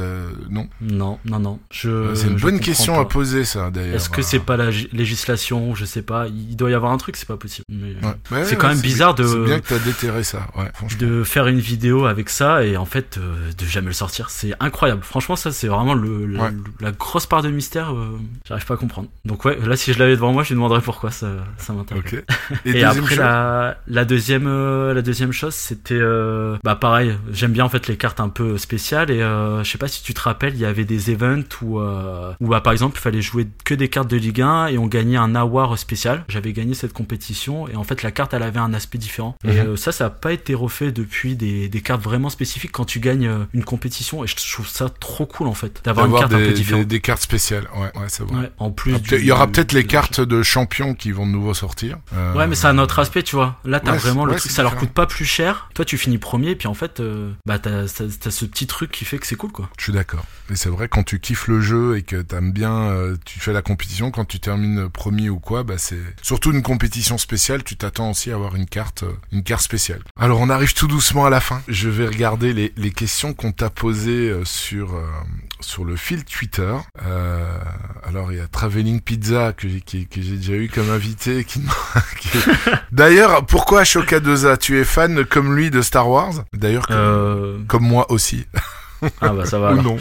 Non? 0.49 0.69
Non, 0.81 1.19
non, 1.25 1.39
non. 1.39 1.61
Je. 1.71 2.15
C'est 2.15 2.29
une 2.29 2.37
bonne 2.37 2.61
question 2.61 2.95
pas. 2.95 3.01
à 3.03 3.05
poser, 3.05 3.45
ça, 3.45 3.71
d'ailleurs. 3.71 3.97
Est-ce 3.97 4.09
que 4.11 4.23
c'est 4.23 4.39
pas 4.39 4.57
la 4.57 4.71
gi- 4.71 4.89
législation 5.33 5.75
Je 5.75 5.85
sais 5.85 6.03
pas. 6.03 6.27
Il 6.29 6.57
doit 6.57 6.71
y 6.71 6.75
avoir 6.75 6.93
un 6.93 6.97
truc, 6.99 7.17
c'est 7.17 7.29
pas 7.29 7.37
possible. 7.37 7.65
Mais 7.71 7.89
Ouais. 8.03 8.15
Ouais, 8.31 8.45
c'est 8.45 8.51
ouais, 8.53 8.57
quand 8.57 8.69
même 8.69 8.81
bizarre 8.81 9.15
de- 9.15 9.25
C'est 9.25 9.45
bien 9.45 9.61
que 9.61 9.69
t'as 9.69 9.79
déterré 9.79 10.23
ça, 10.23 10.47
ouais, 10.57 10.71
franchement. 10.75 10.99
de 11.01 11.25
faire 11.25 11.47
une 11.47 11.59
vidéo 11.59 12.07
avec 12.07 12.29
ça 12.31 12.65
et 12.65 12.77
en 12.77 12.85
fait 12.85 13.19
euh, 13.19 13.51
de 13.57 13.65
jamais 13.65 13.89
le 13.89 13.93
sortir, 13.93 14.31
c'est 14.31 14.53
incroyable. 14.61 15.03
Franchement, 15.03 15.37
ça 15.37 15.53
c'est 15.53 15.69
vraiment 15.69 15.95
le, 15.95 16.27
la, 16.81 16.93
grosse 16.93 17.27
part 17.27 17.43
de 17.43 17.49
mystère. 17.51 17.93
euh, 17.95 18.19
J'arrive 18.47 18.67
pas 18.67 18.75
à 18.75 18.77
comprendre. 18.77 19.09
Donc 19.25 19.45
ouais, 19.45 19.59
là 19.65 19.77
si 19.77 19.93
je 19.93 19.99
l'avais 19.99 20.15
devant 20.17 20.33
moi, 20.33 20.43
je 20.43 20.49
lui 20.51 20.55
demanderais 20.57 20.81
pourquoi 20.81 21.11
ça, 21.11 21.29
ça 21.59 21.73
m'intéresse. 21.73 22.05
Et, 22.65 22.85
après 22.85 23.17
la, 23.17 23.77
la 23.87 24.05
deuxième 24.05 24.47
euh, 24.47 24.95
la 24.95 25.03
deuxième 25.03 25.33
chose 25.33 25.55
c'était 25.55 25.95
euh, 25.99 26.57
bah 26.65 26.77
pareil 26.77 27.17
j'aime 27.33 27.53
bien 27.53 27.65
en 27.65 27.69
fait 27.69 27.87
les 27.89 27.97
cartes 27.97 28.21
un 28.21 28.29
peu 28.29 28.57
spéciales 28.59 29.11
et 29.11 29.21
euh, 29.23 29.63
je 29.65 29.71
sais 29.71 29.79
pas 29.79 29.89
si 29.89 30.03
tu 30.03 30.15
te 30.15 30.21
rappelles 30.21 30.55
il 30.55 30.61
y 30.61 30.65
avait 30.65 30.85
des 30.85 31.11
events 31.11 31.43
où 31.63 31.81
euh, 31.81 32.33
où 32.41 32.49
bah, 32.49 32.61
par 32.61 32.73
exemple 32.73 32.97
il 32.99 33.01
fallait 33.01 33.23
jouer 33.23 33.49
que 33.65 33.75
des 33.75 33.89
cartes 33.89 34.09
de 34.11 34.17
Ligue 34.17 34.41
1 34.43 34.69
et 34.69 34.79
on 34.79 34.87
gagnait 34.87 35.18
un 35.19 35.35
award 35.35 35.77
spécial 35.77 36.25
j'avais 36.29 36.53
gagné 36.53 36.75
cette 36.75 36.93
compétition 36.93 37.69
et 37.69 37.77
en 37.77 37.85
fait 37.85 38.03
la 38.03 38.11
carte 38.11 38.35
elle 38.35 38.43
avait 38.43 38.59
un 38.61 38.73
aspect 38.75 38.99
différent 38.99 39.37
et 39.45 39.49
Mhm. 39.53 39.59
euh, 39.69 39.77
ça 39.77 39.93
ça 39.93 40.07
a 40.07 40.11
pas 40.11 40.33
été 40.33 40.55
refait 40.55 40.93
depuis 40.93 41.37
des, 41.37 41.69
des 41.69 41.81
cartes 41.81 42.03
vraiment 42.03 42.31
spécifiques 42.31 42.73
quand 42.73 42.85
tu 42.85 43.01
gagnes 43.01 43.27
euh, 43.27 43.45
une 43.55 43.65
compétition 43.65 44.25
et 44.25 44.27
je 44.27 44.37
trouve 44.37 44.69
ça 44.69 44.89
trop 44.89 45.27
cool 45.27 45.49
en 45.49 45.55
fait 45.55 45.81
d'avoir 45.85 46.07
une 46.07 46.13
carte 46.19 46.33
un 46.33 46.39
peu 46.39 46.47
des, 46.49 46.53
différente 46.55 46.83
des, 46.83 46.87
des 46.97 47.01
cartes 47.01 47.23
spéciales, 47.23 47.69
ouais, 47.77 48.01
ouais, 48.01 48.07
c'est 48.09 48.23
vrai. 48.23 48.41
Ouais, 48.43 48.51
en 48.59 48.71
plus 48.71 48.97
Il 49.13 49.25
y 49.25 49.33
aura 49.33 49.47
peut-être 49.47 49.73
les 49.73 49.85
cartes 49.85 50.21
de 50.21 50.43
champions 50.43 50.95
qui 50.95 51.11
vont 51.13 51.27
de 51.27 51.33
nouveau 51.33 51.55
sortir. 51.55 51.99
Euh, 52.15 52.35
Ouais, 52.35 52.47
mais 52.47 52.55
c'est 52.55 52.67
un 52.67 52.79
autre 52.79 52.99
aspect, 52.99 53.23
tu 53.23 53.37
vois. 53.37 53.59
Là, 53.65 53.81
t'as 53.81 53.93
Ouais, 53.93 53.99
vraiment 53.99 54.25
le 54.25 54.35
truc, 54.37 54.51
ça 54.51 54.63
leur 54.63 54.77
coûte 54.77 54.91
pas 54.91 55.07
plus 55.07 55.25
cher. 55.25 55.69
Toi, 55.75 55.85
tu 55.85 55.99
finis 55.99 56.19
premier, 56.19 56.55
puis 56.55 56.69
en 56.69 56.75
fait, 56.75 57.01
euh, 57.01 57.33
bah, 57.47 57.59
t'as, 57.59 57.87
t'as, 57.89 58.05
t'as 58.21 58.31
ce 58.31 58.45
petit 58.45 58.67
truc 58.67 58.91
qui 58.93 59.05
fait 59.05 59.19
que 59.19 59.27
c'est 59.27 59.35
cool, 59.37 59.51
quoi. 59.53 59.69
Je 59.79 59.85
suis 59.85 59.93
d'accord. 59.93 60.25
Et 60.51 60.57
c'est 60.57 60.69
vrai, 60.71 60.89
quand 60.89 61.03
tu 61.03 61.21
kiffes 61.21 61.47
le 61.49 61.61
jeu 61.61 61.97
et 61.99 62.03
que 62.03 62.17
t'aimes 62.23 62.53
bien, 62.53 62.73
euh, 62.91 63.17
tu 63.25 63.39
fais 63.39 63.53
la 63.53 63.61
compétition, 63.63 64.11
quand 64.11 64.25
tu 64.25 64.41
termines 64.41 64.89
premier 64.89 65.29
ou 65.29 65.39
quoi, 65.39 65.63
bah 65.63 65.75
c'est 65.77 65.99
surtout 66.23 66.53
une 66.53 66.63
compétition 66.63 67.19
spéciale, 67.19 67.63
tu 67.65 67.77
t'attends 67.77 68.11
aussi 68.11 68.31
à 68.31 68.35
avoir 68.35 68.55
une 68.57 68.67
carte, 68.67 69.03
euh, 69.03 69.13
une 69.33 69.43
carte 69.43 69.63
spéciale. 69.63 70.01
Alors 70.19 70.41
on 70.41 70.49
arrive 70.49 70.73
tout 70.73 70.87
doucement 70.87 71.27
à 71.27 71.31
la 71.31 71.41
fin. 71.41 71.61
Je 71.69 71.89
vais 71.91 72.07
regarder 72.07 72.53
les, 72.55 72.73
les 72.77 72.91
questions 72.93 73.35
qu'on 73.35 73.53
t'a 73.53 73.69
posées 73.69 74.31
euh, 74.31 74.45
sur 74.47 74.95
euh, 74.95 75.05
sur 75.61 75.85
le 75.85 75.97
fil 75.97 76.25
Twitter. 76.25 76.75
Euh, 77.07 77.59
alors 78.07 78.33
il 78.33 78.39
y 78.39 78.41
a 78.41 78.47
Traveling 78.47 79.01
Pizza 79.01 79.53
que 79.53 79.69
j'ai 79.69 79.81
qui- 79.83 80.07
que 80.07 80.23
j'ai 80.23 80.37
déjà 80.37 80.55
eu 80.55 80.69
comme 80.69 80.89
invité. 80.91 81.45
Qui, 81.45 81.61
qui- 82.21 82.29
D'ailleurs, 82.93 83.45
pourquoi 83.45 83.81
Ashoka 83.81 84.21
Doza 84.21 84.57
Tu 84.57 84.79
es 84.81 84.85
fan 84.85 85.25
comme 85.25 85.55
lui 85.55 85.71
de 85.71 85.83
Star 85.83 86.09
Wars? 86.09 86.45
D'ailleurs, 86.55 86.87
comme, 86.87 86.97
Euh... 86.97 87.59
comme 87.67 87.83
moi 87.85 88.11
aussi. 88.11 88.47
Ah, 89.21 89.29
bah, 89.29 89.45
ça 89.47 89.59
va. 89.59 89.69
Ou 89.75 89.79
alors. 89.79 89.85
non 89.85 89.99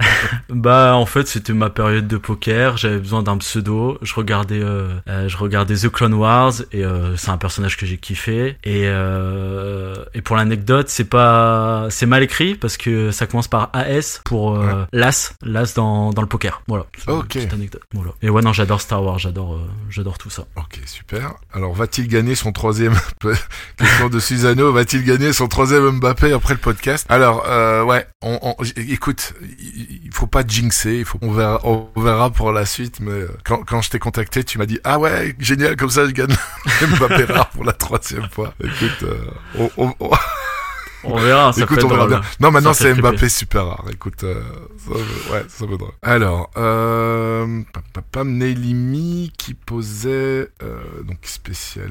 Bah 0.48 0.94
en 0.96 1.06
fait 1.06 1.28
c'était 1.28 1.52
ma 1.52 1.70
période 1.70 2.08
de 2.08 2.16
poker, 2.16 2.76
j'avais 2.76 2.98
besoin 2.98 3.22
d'un 3.22 3.38
pseudo, 3.38 3.98
je 4.02 4.14
regardais 4.14 4.60
euh, 4.60 4.88
euh, 5.08 5.28
je 5.28 5.36
regardais 5.36 5.74
The 5.76 5.88
Clone 5.88 6.14
Wars 6.14 6.52
et 6.72 6.84
euh, 6.84 7.16
c'est 7.16 7.30
un 7.30 7.36
personnage 7.38 7.76
que 7.76 7.86
j'ai 7.86 7.98
kiffé 7.98 8.56
et 8.64 8.82
euh, 8.86 9.94
et 10.14 10.22
pour 10.22 10.36
l'anecdote, 10.36 10.88
c'est 10.88 11.04
pas 11.04 11.86
c'est 11.90 12.06
mal 12.06 12.22
écrit 12.22 12.54
parce 12.56 12.76
que 12.76 13.10
ça 13.12 13.26
commence 13.26 13.48
par 13.48 13.70
AS 13.72 14.20
pour 14.24 14.56
euh, 14.56 14.84
l'as, 14.92 15.34
l'as 15.42 15.74
dans 15.74 16.10
dans 16.10 16.22
le 16.22 16.28
poker. 16.28 16.62
Voilà. 16.66 16.86
Une 17.06 17.14
Ok. 17.14 17.28
petite 17.28 17.52
anecdote. 17.52 17.82
Voilà. 17.94 18.12
Et 18.22 18.28
ouais 18.30 18.42
non, 18.42 18.52
j'adore 18.52 18.80
Star 18.80 19.02
Wars, 19.02 19.18
j'adore 19.18 19.60
j'adore 19.88 20.18
tout 20.18 20.30
ça. 20.30 20.44
Ok, 20.56 20.80
super. 20.86 21.34
Alors, 21.52 21.74
va-t-il 21.74 22.08
gagner 22.08 22.34
son 22.34 22.52
troisième 22.52 22.94
question 23.76 24.08
de 24.08 24.18
Susano 24.18 24.72
Va-t-il 24.72 25.04
gagner 25.04 25.32
son 25.32 25.48
troisième 25.48 25.98
Mbappé 26.00 26.32
après 26.32 26.54
le 26.54 26.60
podcast? 26.60 27.06
Alors, 27.08 27.44
euh, 27.46 27.82
ouais, 27.84 28.06
on, 28.22 28.38
on- 28.42 28.64
écoute, 28.76 29.34
il 30.04 30.10
faut 30.12 30.26
pas 30.26 30.42
jinxer. 30.46 30.94
Il 30.98 31.04
faut, 31.04 31.18
on 31.22 31.32
verra, 31.32 31.60
on 31.64 31.88
verra 32.00 32.30
pour 32.30 32.52
la 32.52 32.64
suite. 32.66 33.00
Mais 33.00 33.10
euh, 33.12 33.28
quand, 33.44 33.64
quand 33.64 33.82
je 33.82 33.90
t'ai 33.90 33.98
contacté, 33.98 34.44
tu 34.44 34.58
m'as 34.58 34.66
dit 34.66 34.78
ah 34.84 34.98
ouais, 34.98 35.34
génial, 35.38 35.76
comme 35.76 35.90
ça 35.90 36.06
je 36.06 36.12
gagne 36.12 36.34
Mbappé 36.98 37.24
rare 37.24 37.50
pour 37.50 37.64
la 37.64 37.72
troisième 37.72 38.28
fois. 38.30 38.54
Écoute, 38.62 39.02
euh, 39.02 39.18
on, 39.58 39.70
on- 39.76 39.94
on- 40.00 40.10
On 41.02 41.16
verra, 41.18 41.50
ça 41.54 41.62
écoute, 41.62 41.82
on 41.82 41.88
verra 41.88 42.06
bien. 42.06 42.20
Non, 42.40 42.50
maintenant 42.50 42.74
c'est. 42.74 42.92
Mbappé 42.94 43.28
super 43.30 43.64
rare. 43.66 43.84
Écoute, 43.90 44.22
euh, 44.22 44.42
ça, 44.76 44.90
veut- 44.92 45.32
ouais, 45.32 45.44
ça 45.48 45.64
vaudra. 45.64 45.88
Alors, 46.02 46.50
euh, 46.58 47.62
pam, 48.12 48.30
Nelimi 48.36 49.32
qui 49.38 49.54
posait 49.54 50.50
euh, 50.62 50.82
donc 51.04 51.16
spécial 51.22 51.90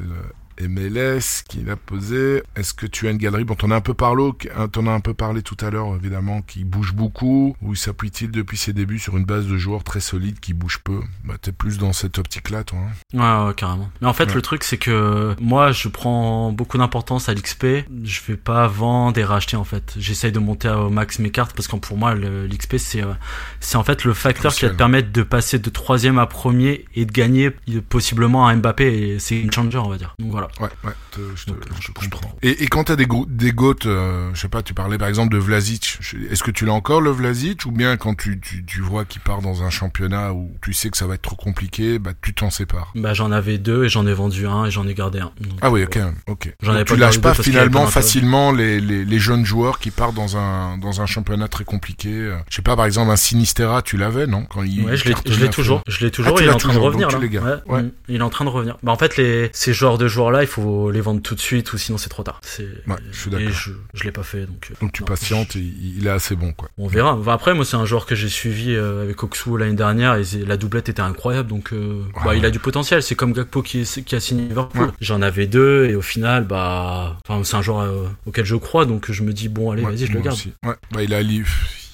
MLS 0.67 1.43
qui 1.47 1.61
l'a 1.63 1.75
posé. 1.75 2.43
Est-ce 2.55 2.73
que 2.73 2.85
tu 2.85 3.07
as 3.07 3.11
une 3.11 3.17
galerie? 3.17 3.43
Bon, 3.43 3.55
t'en 3.55 3.71
as 3.71 3.75
un 3.75 3.81
peu 3.81 3.93
parlé, 3.93 4.29
hein, 4.55 4.67
t'en 4.67 4.87
as 4.87 4.91
un 4.91 4.99
peu 4.99 5.13
parlé 5.13 5.41
tout 5.41 5.57
à 5.61 5.69
l'heure, 5.69 5.95
évidemment, 5.95 6.41
qui 6.41 6.63
bouge 6.63 6.93
beaucoup. 6.93 7.55
Où 7.61 7.75
s'appuie-t-il 7.75 8.31
depuis 8.31 8.57
ses 8.57 8.73
débuts 8.73 8.99
sur 8.99 9.17
une 9.17 9.25
base 9.25 9.47
de 9.47 9.57
joueurs 9.57 9.83
très 9.83 9.99
solide 9.99 10.39
qui 10.39 10.53
bouge 10.53 10.79
peu? 10.83 10.99
Bah, 11.23 11.35
t'es 11.41 11.51
plus 11.51 11.77
dans 11.77 11.93
cette 11.93 12.17
optique-là, 12.17 12.63
toi. 12.63 12.79
hein 13.13 13.43
Ouais, 13.43 13.47
ouais, 13.47 13.53
carrément. 13.53 13.89
Mais 14.01 14.07
en 14.07 14.13
fait, 14.13 14.25
Ouais. 14.29 14.35
le 14.35 14.41
truc, 14.41 14.63
c'est 14.63 14.77
que 14.77 15.35
moi, 15.39 15.71
je 15.71 15.87
prends 15.87 16.51
beaucoup 16.51 16.77
d'importance 16.77 17.29
à 17.29 17.33
l'XP. 17.33 17.65
Je 18.03 18.19
vais 18.27 18.37
pas 18.37 18.67
vendre 18.67 19.17
et 19.17 19.23
racheter, 19.23 19.55
en 19.57 19.63
fait. 19.63 19.93
J'essaye 19.97 20.31
de 20.31 20.39
monter 20.39 20.69
au 20.69 20.89
max 20.89 21.19
mes 21.19 21.31
cartes 21.31 21.55
parce 21.55 21.67
que 21.67 21.75
pour 21.77 21.97
moi, 21.97 22.13
l'XP, 22.15 22.77
c'est, 22.77 23.03
euh, 23.03 23.13
c'est 23.59 23.77
en 23.77 23.83
fait 23.83 24.03
le 24.03 24.13
facteur 24.13 24.53
qui 24.53 24.65
va 24.65 24.71
te 24.71 24.75
permettre 24.75 25.11
de 25.11 25.23
passer 25.23 25.59
de 25.59 25.69
troisième 25.69 26.19
à 26.19 26.25
premier 26.25 26.85
et 26.95 27.05
de 27.05 27.11
gagner 27.11 27.51
possiblement 27.89 28.47
un 28.47 28.55
Mbappé. 28.57 29.09
Et 29.13 29.19
c'est 29.19 29.39
une 29.39 29.51
changer, 29.51 29.77
on 29.77 29.89
va 29.89 29.97
dire. 29.97 30.15
Donc 30.19 30.31
voilà. 30.31 30.48
Ouais, 30.59 30.69
ouais, 30.83 30.91
te- 31.11 31.19
je 31.35 31.45
te, 31.45 31.49
Donc, 31.51 31.59
je 31.81 31.91
te 31.91 32.01
je 32.01 32.09
comprends. 32.09 32.19
prends. 32.29 32.37
Et, 32.41 32.63
et 32.63 32.67
quand 32.67 32.85
t'as 32.85 32.95
des, 32.95 33.07
des 33.27 33.51
goats, 33.51 33.73
euh, 33.85 34.29
je 34.33 34.39
sais 34.41 34.47
pas, 34.49 34.61
tu 34.61 34.73
parlais 34.73 34.97
par 34.97 35.07
exemple 35.07 35.33
de 35.33 35.37
Vlasic. 35.39 35.99
Est-ce 36.31 36.43
que 36.43 36.51
tu 36.51 36.65
l'as 36.65 36.73
encore 36.73 37.01
le 37.01 37.09
Vlasic 37.11 37.65
ou 37.65 37.71
bien 37.71 37.97
quand 37.97 38.15
tu, 38.15 38.39
tu, 38.39 38.63
tu 38.65 38.81
vois 38.81 39.05
qu'il 39.05 39.21
part 39.21 39.41
dans 39.41 39.63
un 39.63 39.69
championnat 39.69 40.33
où 40.33 40.51
tu 40.61 40.73
sais 40.73 40.89
que 40.89 40.97
ça 40.97 41.07
va 41.07 41.15
être 41.15 41.21
trop 41.21 41.35
compliqué, 41.35 41.99
bah 41.99 42.11
tu 42.21 42.33
t'en 42.33 42.49
sépares? 42.49 42.91
Bah, 42.95 43.13
j'en 43.13 43.31
avais 43.31 43.57
deux 43.57 43.85
et 43.85 43.89
j'en 43.89 44.05
ai 44.07 44.13
vendu 44.13 44.47
un 44.47 44.65
et 44.65 44.71
j'en 44.71 44.87
ai 44.87 44.93
gardé 44.93 45.19
un. 45.19 45.31
Donc, 45.39 45.59
Ah 45.61 45.71
oui, 45.71 45.81
euh, 45.81 45.85
ok, 45.85 45.99
ok. 46.27 46.53
J'en 46.61 46.73
avais 46.73 46.85
pas 46.85 46.93
tu 46.93 46.99
gardé 46.99 47.15
lâches 47.17 47.21
pas 47.21 47.33
finalement 47.33 47.85
pas 47.85 47.91
facilement 47.91 48.51
les, 48.51 48.79
les, 48.81 49.05
les 49.05 49.19
jeunes 49.19 49.45
joueurs 49.45 49.79
qui 49.79 49.91
partent 49.91 50.15
dans 50.15 50.37
un 50.37 50.77
dans 50.77 51.01
un 51.01 51.05
championnat 51.05 51.47
très 51.47 51.63
compliqué. 51.63 52.09
euh. 52.11 52.37
Je 52.49 52.55
sais 52.57 52.61
pas, 52.61 52.75
par 52.75 52.85
exemple 52.85 53.11
un 53.11 53.15
Sinistera, 53.15 53.81
tu 53.81 53.97
l'avais 53.97 54.27
non? 54.27 54.45
Quand 54.45 54.63
il 54.63 54.83
Ouais, 54.83 54.95
je 54.97 55.05
l'ai, 55.05 55.13
toujours. 55.49 55.81
Je 55.87 56.05
l'ai 56.05 56.11
toujours. 56.11 56.35
tu 56.35 56.43
il 56.43 56.47
est 56.49 56.51
en 56.51 56.57
train 56.57 56.73
de 56.73 56.79
revenir 56.79 57.09
là. 57.09 57.61
Ouais. 57.67 57.83
mm, 57.83 57.91
il 58.07 58.15
est 58.17 58.21
en 58.21 58.29
train 58.29 58.45
de 58.45 58.49
revenir. 58.49 58.77
Bah 58.83 58.91
en 58.91 58.95
fait, 58.97 59.17
les 59.17 59.49
ces 59.53 59.73
genres 59.73 59.97
de 59.97 60.07
joueurs 60.07 60.31
là, 60.31 60.38
il 60.43 60.47
faut 60.47 60.91
les 60.91 61.01
vendre 61.01 61.21
tout 61.21 61.35
de 61.35 61.39
suite 61.39 61.71
ou 61.73 61.77
sinon 61.77 61.97
c'est 61.97 62.09
trop 62.09 62.23
tard. 62.23 62.39
C'est. 62.43 62.63
Ouais, 62.87 62.95
je 63.11 63.19
suis 63.19 63.29
d'accord. 63.31 63.49
Et 63.49 63.51
je, 63.53 63.71
je 63.93 64.03
l'ai 64.03 64.11
pas 64.11 64.23
fait 64.23 64.45
donc. 64.45 64.67
euh, 64.71 64.75
Donc 64.81 64.91
tu 64.93 65.01
non. 65.03 65.07
patientes, 65.07 65.55
et 65.55 65.59
il 65.97 66.05
est 66.05 66.09
assez 66.09 66.35
bon 66.35 66.53
quoi. 66.53 66.69
On 66.77 66.87
verra. 66.87 67.15
Enfin, 67.15 67.33
après, 67.33 67.53
moi, 67.53 67.65
c'est 67.65 67.75
un 67.77 67.85
joueur 67.85 68.05
que 68.05 68.15
j'ai 68.15 68.29
suivi 68.29 68.73
euh, 68.75 69.03
avec 69.03 69.21
Oxu 69.23 69.57
l'année 69.57 69.75
dernière 69.75 70.15
et 70.15 70.23
la 70.45 70.57
doublette 70.57 70.89
était 70.89 71.01
incroyable. 71.01 71.49
Donc, 71.49 71.73
euh, 71.73 72.03
Ah 72.15 72.21
bah, 72.25 72.35
il 72.35 72.45
a 72.45 72.51
du 72.51 72.59
potentiel. 72.59 73.03
C'est 73.03 73.15
comme 73.15 73.33
Gakpo 73.33 73.61
qui, 73.61 73.79
est- 73.81 74.03
qui 74.03 74.15
a 74.15 74.19
signé 74.19 74.43
Liverpool. 74.47 74.91
J'en 75.01 75.21
avais 75.21 75.47
deux 75.47 75.85
et 75.85 75.95
au 75.95 76.01
final, 76.01 76.45
bah, 76.45 77.17
enfin, 77.27 77.43
c'est 77.43 77.55
un 77.55 77.61
joueur 77.61 77.81
euh, 77.81 78.07
auquel 78.25 78.45
je 78.45 78.55
crois. 78.55 78.85
Donc, 78.85 79.11
je 79.11 79.23
me 79.23 79.33
dis 79.33 79.49
bon, 79.49 79.71
allez, 79.71 79.81
vas-y, 79.83 80.05
je 80.05 80.11
le 80.13 80.21
garde. 80.21 80.35
aussi. 80.37 80.53
Ouais, 80.65 80.75
bah, 80.91 81.03
il 81.03 81.13
a 81.13 81.21
li- 81.21 81.43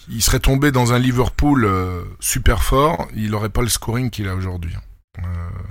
il 0.10 0.22
serait 0.22 0.40
tombé 0.40 0.72
dans 0.72 0.94
un 0.94 1.00
Liverpool 1.00 1.66
euh, 1.66 2.02
super 2.20 2.62
fort, 2.64 3.08
il 3.16 3.34
aurait 3.34 3.50
pas 3.50 3.62
le 3.64 3.70
scoring 3.70 4.10
qu'il 4.12 4.28
a 4.28 4.36
aujourd'hui. 4.36 4.72
Euh, 5.20 5.22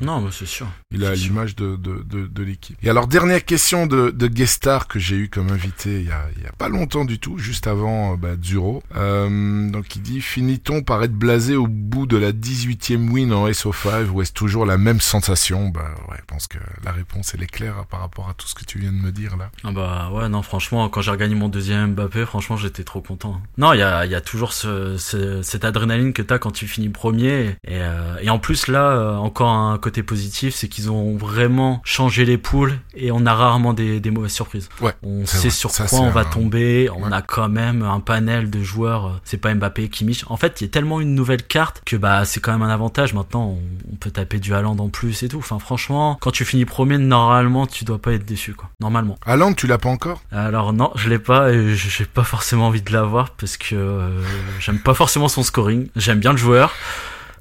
Non, 0.01 0.21
mais 0.21 0.31
c'est 0.33 0.47
sûr. 0.47 0.67
il 0.91 1.05
a 1.05 1.15
l'image 1.15 1.55
de, 1.57 1.77
de, 1.77 2.03
de, 2.03 2.27
de 2.27 2.43
l'équipe. 2.43 2.77
Et 2.83 2.91
alors, 2.91 3.07
dernière 3.07 3.45
question 3.45 3.87
de, 3.87 4.11
de 4.11 4.27
Guestar 4.27 4.89
que 4.89 4.99
j'ai 4.99 5.17
eu 5.17 5.29
comme 5.29 5.51
invité 5.51 6.01
il 6.01 6.07
y, 6.07 6.11
a, 6.13 6.27
il 6.37 6.43
y 6.43 6.47
a 6.47 6.53
pas 6.53 6.69
longtemps 6.69 7.05
du 7.05 7.19
tout, 7.19 7.39
juste 7.39 7.67
avant 7.67 8.13
euh, 8.13 8.17
bah, 8.17 8.31
Zuro. 8.43 8.83
Euh, 8.97 9.71
donc 9.71 9.97
il 9.97 10.03
dit, 10.03 10.21
finit-on 10.21 10.83
par 10.83 11.03
être 11.03 11.15
blasé 11.15 11.57
au 11.57 11.67
bout 11.67 12.07
de 12.07 12.17
la 12.17 12.33
18e 12.33 13.09
win 13.11 13.33
en 13.33 13.49
SO5 13.49 14.07
ou 14.11 14.23
est-ce 14.23 14.33
toujours 14.33 14.67
la 14.67 14.79
même 14.79 15.01
sensation? 15.01 15.69
Bah 15.69 15.95
ouais, 16.09 16.17
je 16.19 16.25
pense 16.27 16.47
que 16.47 16.59
la 16.85 16.93
réponse 16.93 17.33
elle 17.35 17.43
est 17.43 17.47
claire 17.47 17.77
hein, 17.79 17.87
par 17.91 18.01
rapport 18.01 18.29
à 18.29 18.35
tout 18.35 18.47
ce 18.47 18.55
que 18.55 18.65
tu 18.65 18.79
viens 18.79 18.93
de 18.93 18.97
me 18.97 19.13
dire 19.13 19.37
là. 19.37 19.51
Ah 19.65 19.73
bah 19.73 20.11
ouais 20.13 20.29
non 20.29 20.43
franchement 20.43 20.89
quand 20.89 21.01
j'ai 21.03 21.11
regagné 21.11 21.35
mon 21.35 21.49
deuxième 21.49 21.95
Mbappé 21.95 22.25
franchement 22.27 22.57
j'étais 22.57 22.85
trop 22.85 23.01
content. 23.01 23.41
Non 23.59 23.73
il 23.73 23.79
y 23.79 23.83
a, 23.83 24.07
y 24.07 24.15
a 24.15 24.21
toujours 24.21 24.53
ce, 24.53 24.97
ce- 24.97 25.43
cette 25.43 25.65
adrénaline 25.65 26.13
que 26.13 26.23
t'as 26.23 26.39
quand 26.39 26.51
tu 26.51 26.67
finis 26.67 26.89
premier 26.89 27.57
et, 27.67 27.81
euh, 27.81 28.17
et 28.21 28.31
en 28.31 28.39
plus 28.39 28.69
là 28.69 28.91
euh, 28.93 29.17
encore 29.35 29.51
un 29.51 29.79
côté 29.79 30.05
positif 30.05 30.55
c'est 30.55 30.69
qu'ils 30.69 30.93
ont 30.93 31.17
vraiment 31.17 31.81
changé 31.85 32.25
les 32.25 32.39
poules 32.39 32.79
et 32.95 33.11
on 33.11 33.27
a 33.27 33.35
rarement 33.35 33.73
des, 33.75 33.99
des 33.99 34.11
mauvaises 34.13 34.31
surprises. 34.33 34.69
Ouais, 34.81 34.93
On 35.03 35.27
sait 35.27 35.39
vrai. 35.39 35.51
sur 35.51 35.71
Ça, 35.73 35.87
quoi 35.87 35.99
on 36.01 36.11
va 36.11 36.21
un- 36.21 36.25
tomber, 36.25 36.89
on 36.97 37.11
a 37.11 37.21
quand 37.21 37.49
même 37.49 37.83
un 37.83 37.99
panel 37.99 38.49
de 38.49 38.63
joueurs, 38.63 39.07
euh, 39.07 39.21
c'est 39.25 39.39
pas 39.39 39.53
Mbappé, 39.53 39.89
Kimmich. 39.89 40.25
En 40.29 40.37
fait 40.37 40.61
il 40.61 40.65
y 40.65 40.67
a 40.69 40.71
tellement 40.71 41.01
une 41.01 41.17
nouvelle 41.17 41.43
carte 41.43 41.83
que 41.85 41.97
bah 41.97 42.25
c'est 42.25 42.39
quand 42.39 42.53
même 42.53 42.63
un 42.63 42.69
avantage 42.71 43.13
maintenant 43.13 43.57
on, 43.59 43.93
on 43.93 43.97
peut 43.97 44.13
taper 44.13 44.39
du 44.39 44.55
Haaland 44.55 44.79
en 44.79 44.89
plus 44.89 45.23
et 45.25 45.29
tout. 45.29 45.39
Enfin 45.39 45.59
franchement 45.59 46.17
quand 46.21 46.31
tu 46.31 46.45
finis 46.45 46.65
premier 46.65 46.99
normalement 46.99 47.67
tu 47.67 47.85
dois 47.85 47.99
pas 47.99 48.13
être 48.13 48.25
déçu 48.25 48.55
quoi. 48.55 48.71
Normalement. 48.81 49.17
Alan, 49.27 49.53
tu 49.53 49.67
l'as 49.67 49.79
pas 49.79 49.89
encore? 49.89 50.23
Alors 50.31 50.73
non, 50.73 50.93
je 50.95 51.09
l'ai 51.11 51.19
pas 51.19 51.51
et 51.53 51.75
j'ai 51.75 52.05
pas 52.05 52.23
forcément 52.25 52.69
envie 52.69 52.83
de 52.83 52.93
l'avoir 52.93 53.31
parce 53.31 53.57
que 53.57 53.75
euh, 53.75 54.21
j'aime 54.61 54.79
pas 54.79 54.95
forcément 54.95 55.27
son 55.29 55.43
scoring. 55.43 55.89
J'aime 55.97 56.19
bien 56.21 56.31
le 56.33 56.37
joueur, 56.39 56.73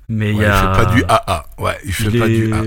mais 0.10 0.32
il 0.32 0.38
y 0.38 0.46
a. 0.46 0.56
Il 0.56 0.60
fait 0.78 0.86
pas 0.86 0.94
du 0.94 1.04
AA. 1.08 1.46
Ouais, 1.58 1.78
il 1.86 1.94
fait 1.94 2.04
il 2.06 2.20
pas 2.20 2.28
est- 2.28 2.36
du 2.36 2.54
AA. 2.54 2.64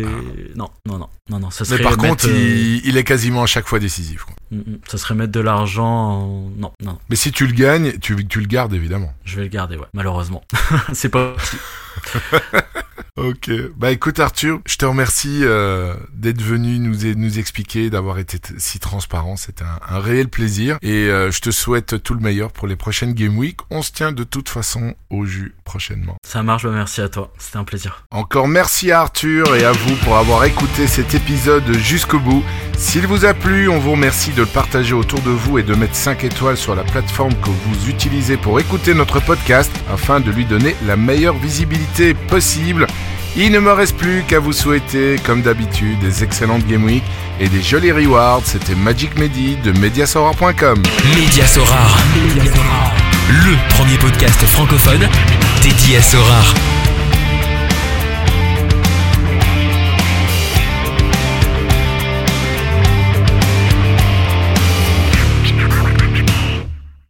Non, 0.56 0.70
non, 0.86 0.98
non, 0.98 1.08
non, 1.30 1.38
non. 1.40 1.50
Ça 1.50 1.64
Mais 1.70 1.78
par 1.82 1.92
mettre, 1.92 2.02
contre, 2.08 2.28
euh, 2.28 2.32
il, 2.36 2.86
il 2.86 2.96
est 2.96 3.04
quasiment 3.04 3.42
à 3.42 3.46
chaque 3.46 3.66
fois 3.66 3.78
décisif. 3.78 4.24
quoi. 4.24 4.34
mm, 4.52 4.56
mm, 4.58 4.78
ça 4.88 4.98
serait 4.98 5.14
mettre 5.14 5.32
de 5.32 5.40
l'argent. 5.40 5.86
en- 5.86 6.50
Non, 6.56 6.72
non, 6.82 6.98
Mais 7.10 7.16
si 7.16 7.32
tu 7.32 7.46
le 7.46 7.52
gagnes, 7.52 7.98
tu, 7.98 8.26
tu 8.26 8.40
le 8.40 8.46
gardes 8.46 8.74
évidemment. 8.74 9.12
je 9.24 9.36
vais 9.36 9.42
le 9.42 9.48
garder, 9.48 9.76
ouais. 9.76 9.86
Malheureusement, 9.94 10.42
c'est 10.92 11.08
pas. 11.10 11.34
Ok. 13.16 13.51
Bah 13.77 13.93
écoute 13.93 14.20
Arthur, 14.20 14.60
je 14.66 14.77
te 14.77 14.85
remercie 14.85 15.40
euh, 15.43 15.94
d'être 16.12 16.43
venu 16.43 16.78
nous, 16.78 17.14
nous 17.16 17.39
expliquer, 17.39 17.89
d'avoir 17.89 18.18
été 18.18 18.39
si 18.59 18.78
transparent. 18.78 19.36
C'était 19.36 19.64
un, 19.64 19.81
un 19.89 20.01
réel 20.01 20.28
plaisir. 20.28 20.77
Et 20.82 21.09
euh, 21.09 21.31
je 21.31 21.40
te 21.40 21.51
souhaite 21.51 22.02
tout 22.02 22.12
le 22.12 22.20
meilleur 22.20 22.52
pour 22.52 22.66
les 22.66 22.77
prochaines 22.77 23.14
Game 23.14 23.39
Week. 23.39 23.56
On 23.70 23.81
se 23.81 23.90
tient 23.90 24.12
de 24.12 24.23
toute 24.23 24.51
façon 24.51 24.94
au 25.09 25.24
jus 25.24 25.55
prochainement. 25.64 26.16
Ça 26.27 26.43
marche, 26.43 26.64
bah 26.64 26.73
merci 26.73 27.01
à 27.01 27.09
toi. 27.09 27.32
C'était 27.39 27.56
un 27.56 27.64
plaisir. 27.64 28.05
Encore 28.10 28.48
merci 28.48 28.93
à 28.93 29.01
Arthur 29.01 29.56
et 29.56 29.64
à 29.64 29.73
vous 29.73 29.97
pour 30.05 30.18
avoir 30.18 30.44
écouté 30.44 30.86
cet 30.86 31.14
épisode 31.14 31.73
jusqu'au 31.78 32.18
bout. 32.18 32.44
S'il 32.77 33.06
vous 33.06 33.24
a 33.24 33.32
plu, 33.32 33.70
on 33.70 33.78
vous 33.78 33.93
remercie 33.93 34.32
de 34.32 34.43
le 34.43 34.47
partager 34.47 34.93
autour 34.93 35.23
de 35.23 35.31
vous 35.31 35.56
et 35.56 35.62
de 35.62 35.74
mettre 35.74 35.94
5 35.94 36.23
étoiles 36.24 36.59
sur 36.59 36.74
la 36.74 36.85
plateforme 36.85 37.35
que 37.36 37.48
vous 37.48 37.89
utilisez 37.89 38.36
pour 38.36 38.60
écouter 38.60 38.93
notre 38.93 39.20
podcast 39.20 39.73
afin 39.90 40.20
de 40.20 40.31
lui 40.31 40.44
donner 40.44 40.77
la 40.86 40.97
meilleure 40.97 41.39
visibilité 41.39 41.85
possible. 42.28 42.86
Il 43.36 43.52
ne 43.52 43.58
me 43.58 43.72
reste 43.72 43.96
plus 43.96 44.22
qu'à 44.26 44.38
vous 44.38 44.52
souhaiter, 44.52 45.16
comme 45.24 45.42
d'habitude, 45.42 45.98
des 46.00 46.24
excellentes 46.24 46.66
Game 46.66 46.84
Week 46.84 47.02
et 47.38 47.48
des 47.48 47.62
jolis 47.62 47.92
rewards. 47.92 48.42
C'était 48.44 48.74
Magic 48.74 49.18
Medi 49.18 49.56
de 49.62 49.72
Mediasauror.com. 49.72 50.82
Média 51.14 51.46
Sorare. 51.46 51.98
Le 53.28 53.74
premier 53.74 53.98
podcast 53.98 54.40
francophone 54.46 55.06
dédié 55.62 55.98
à 55.98 56.02
Sorare. 56.02 56.54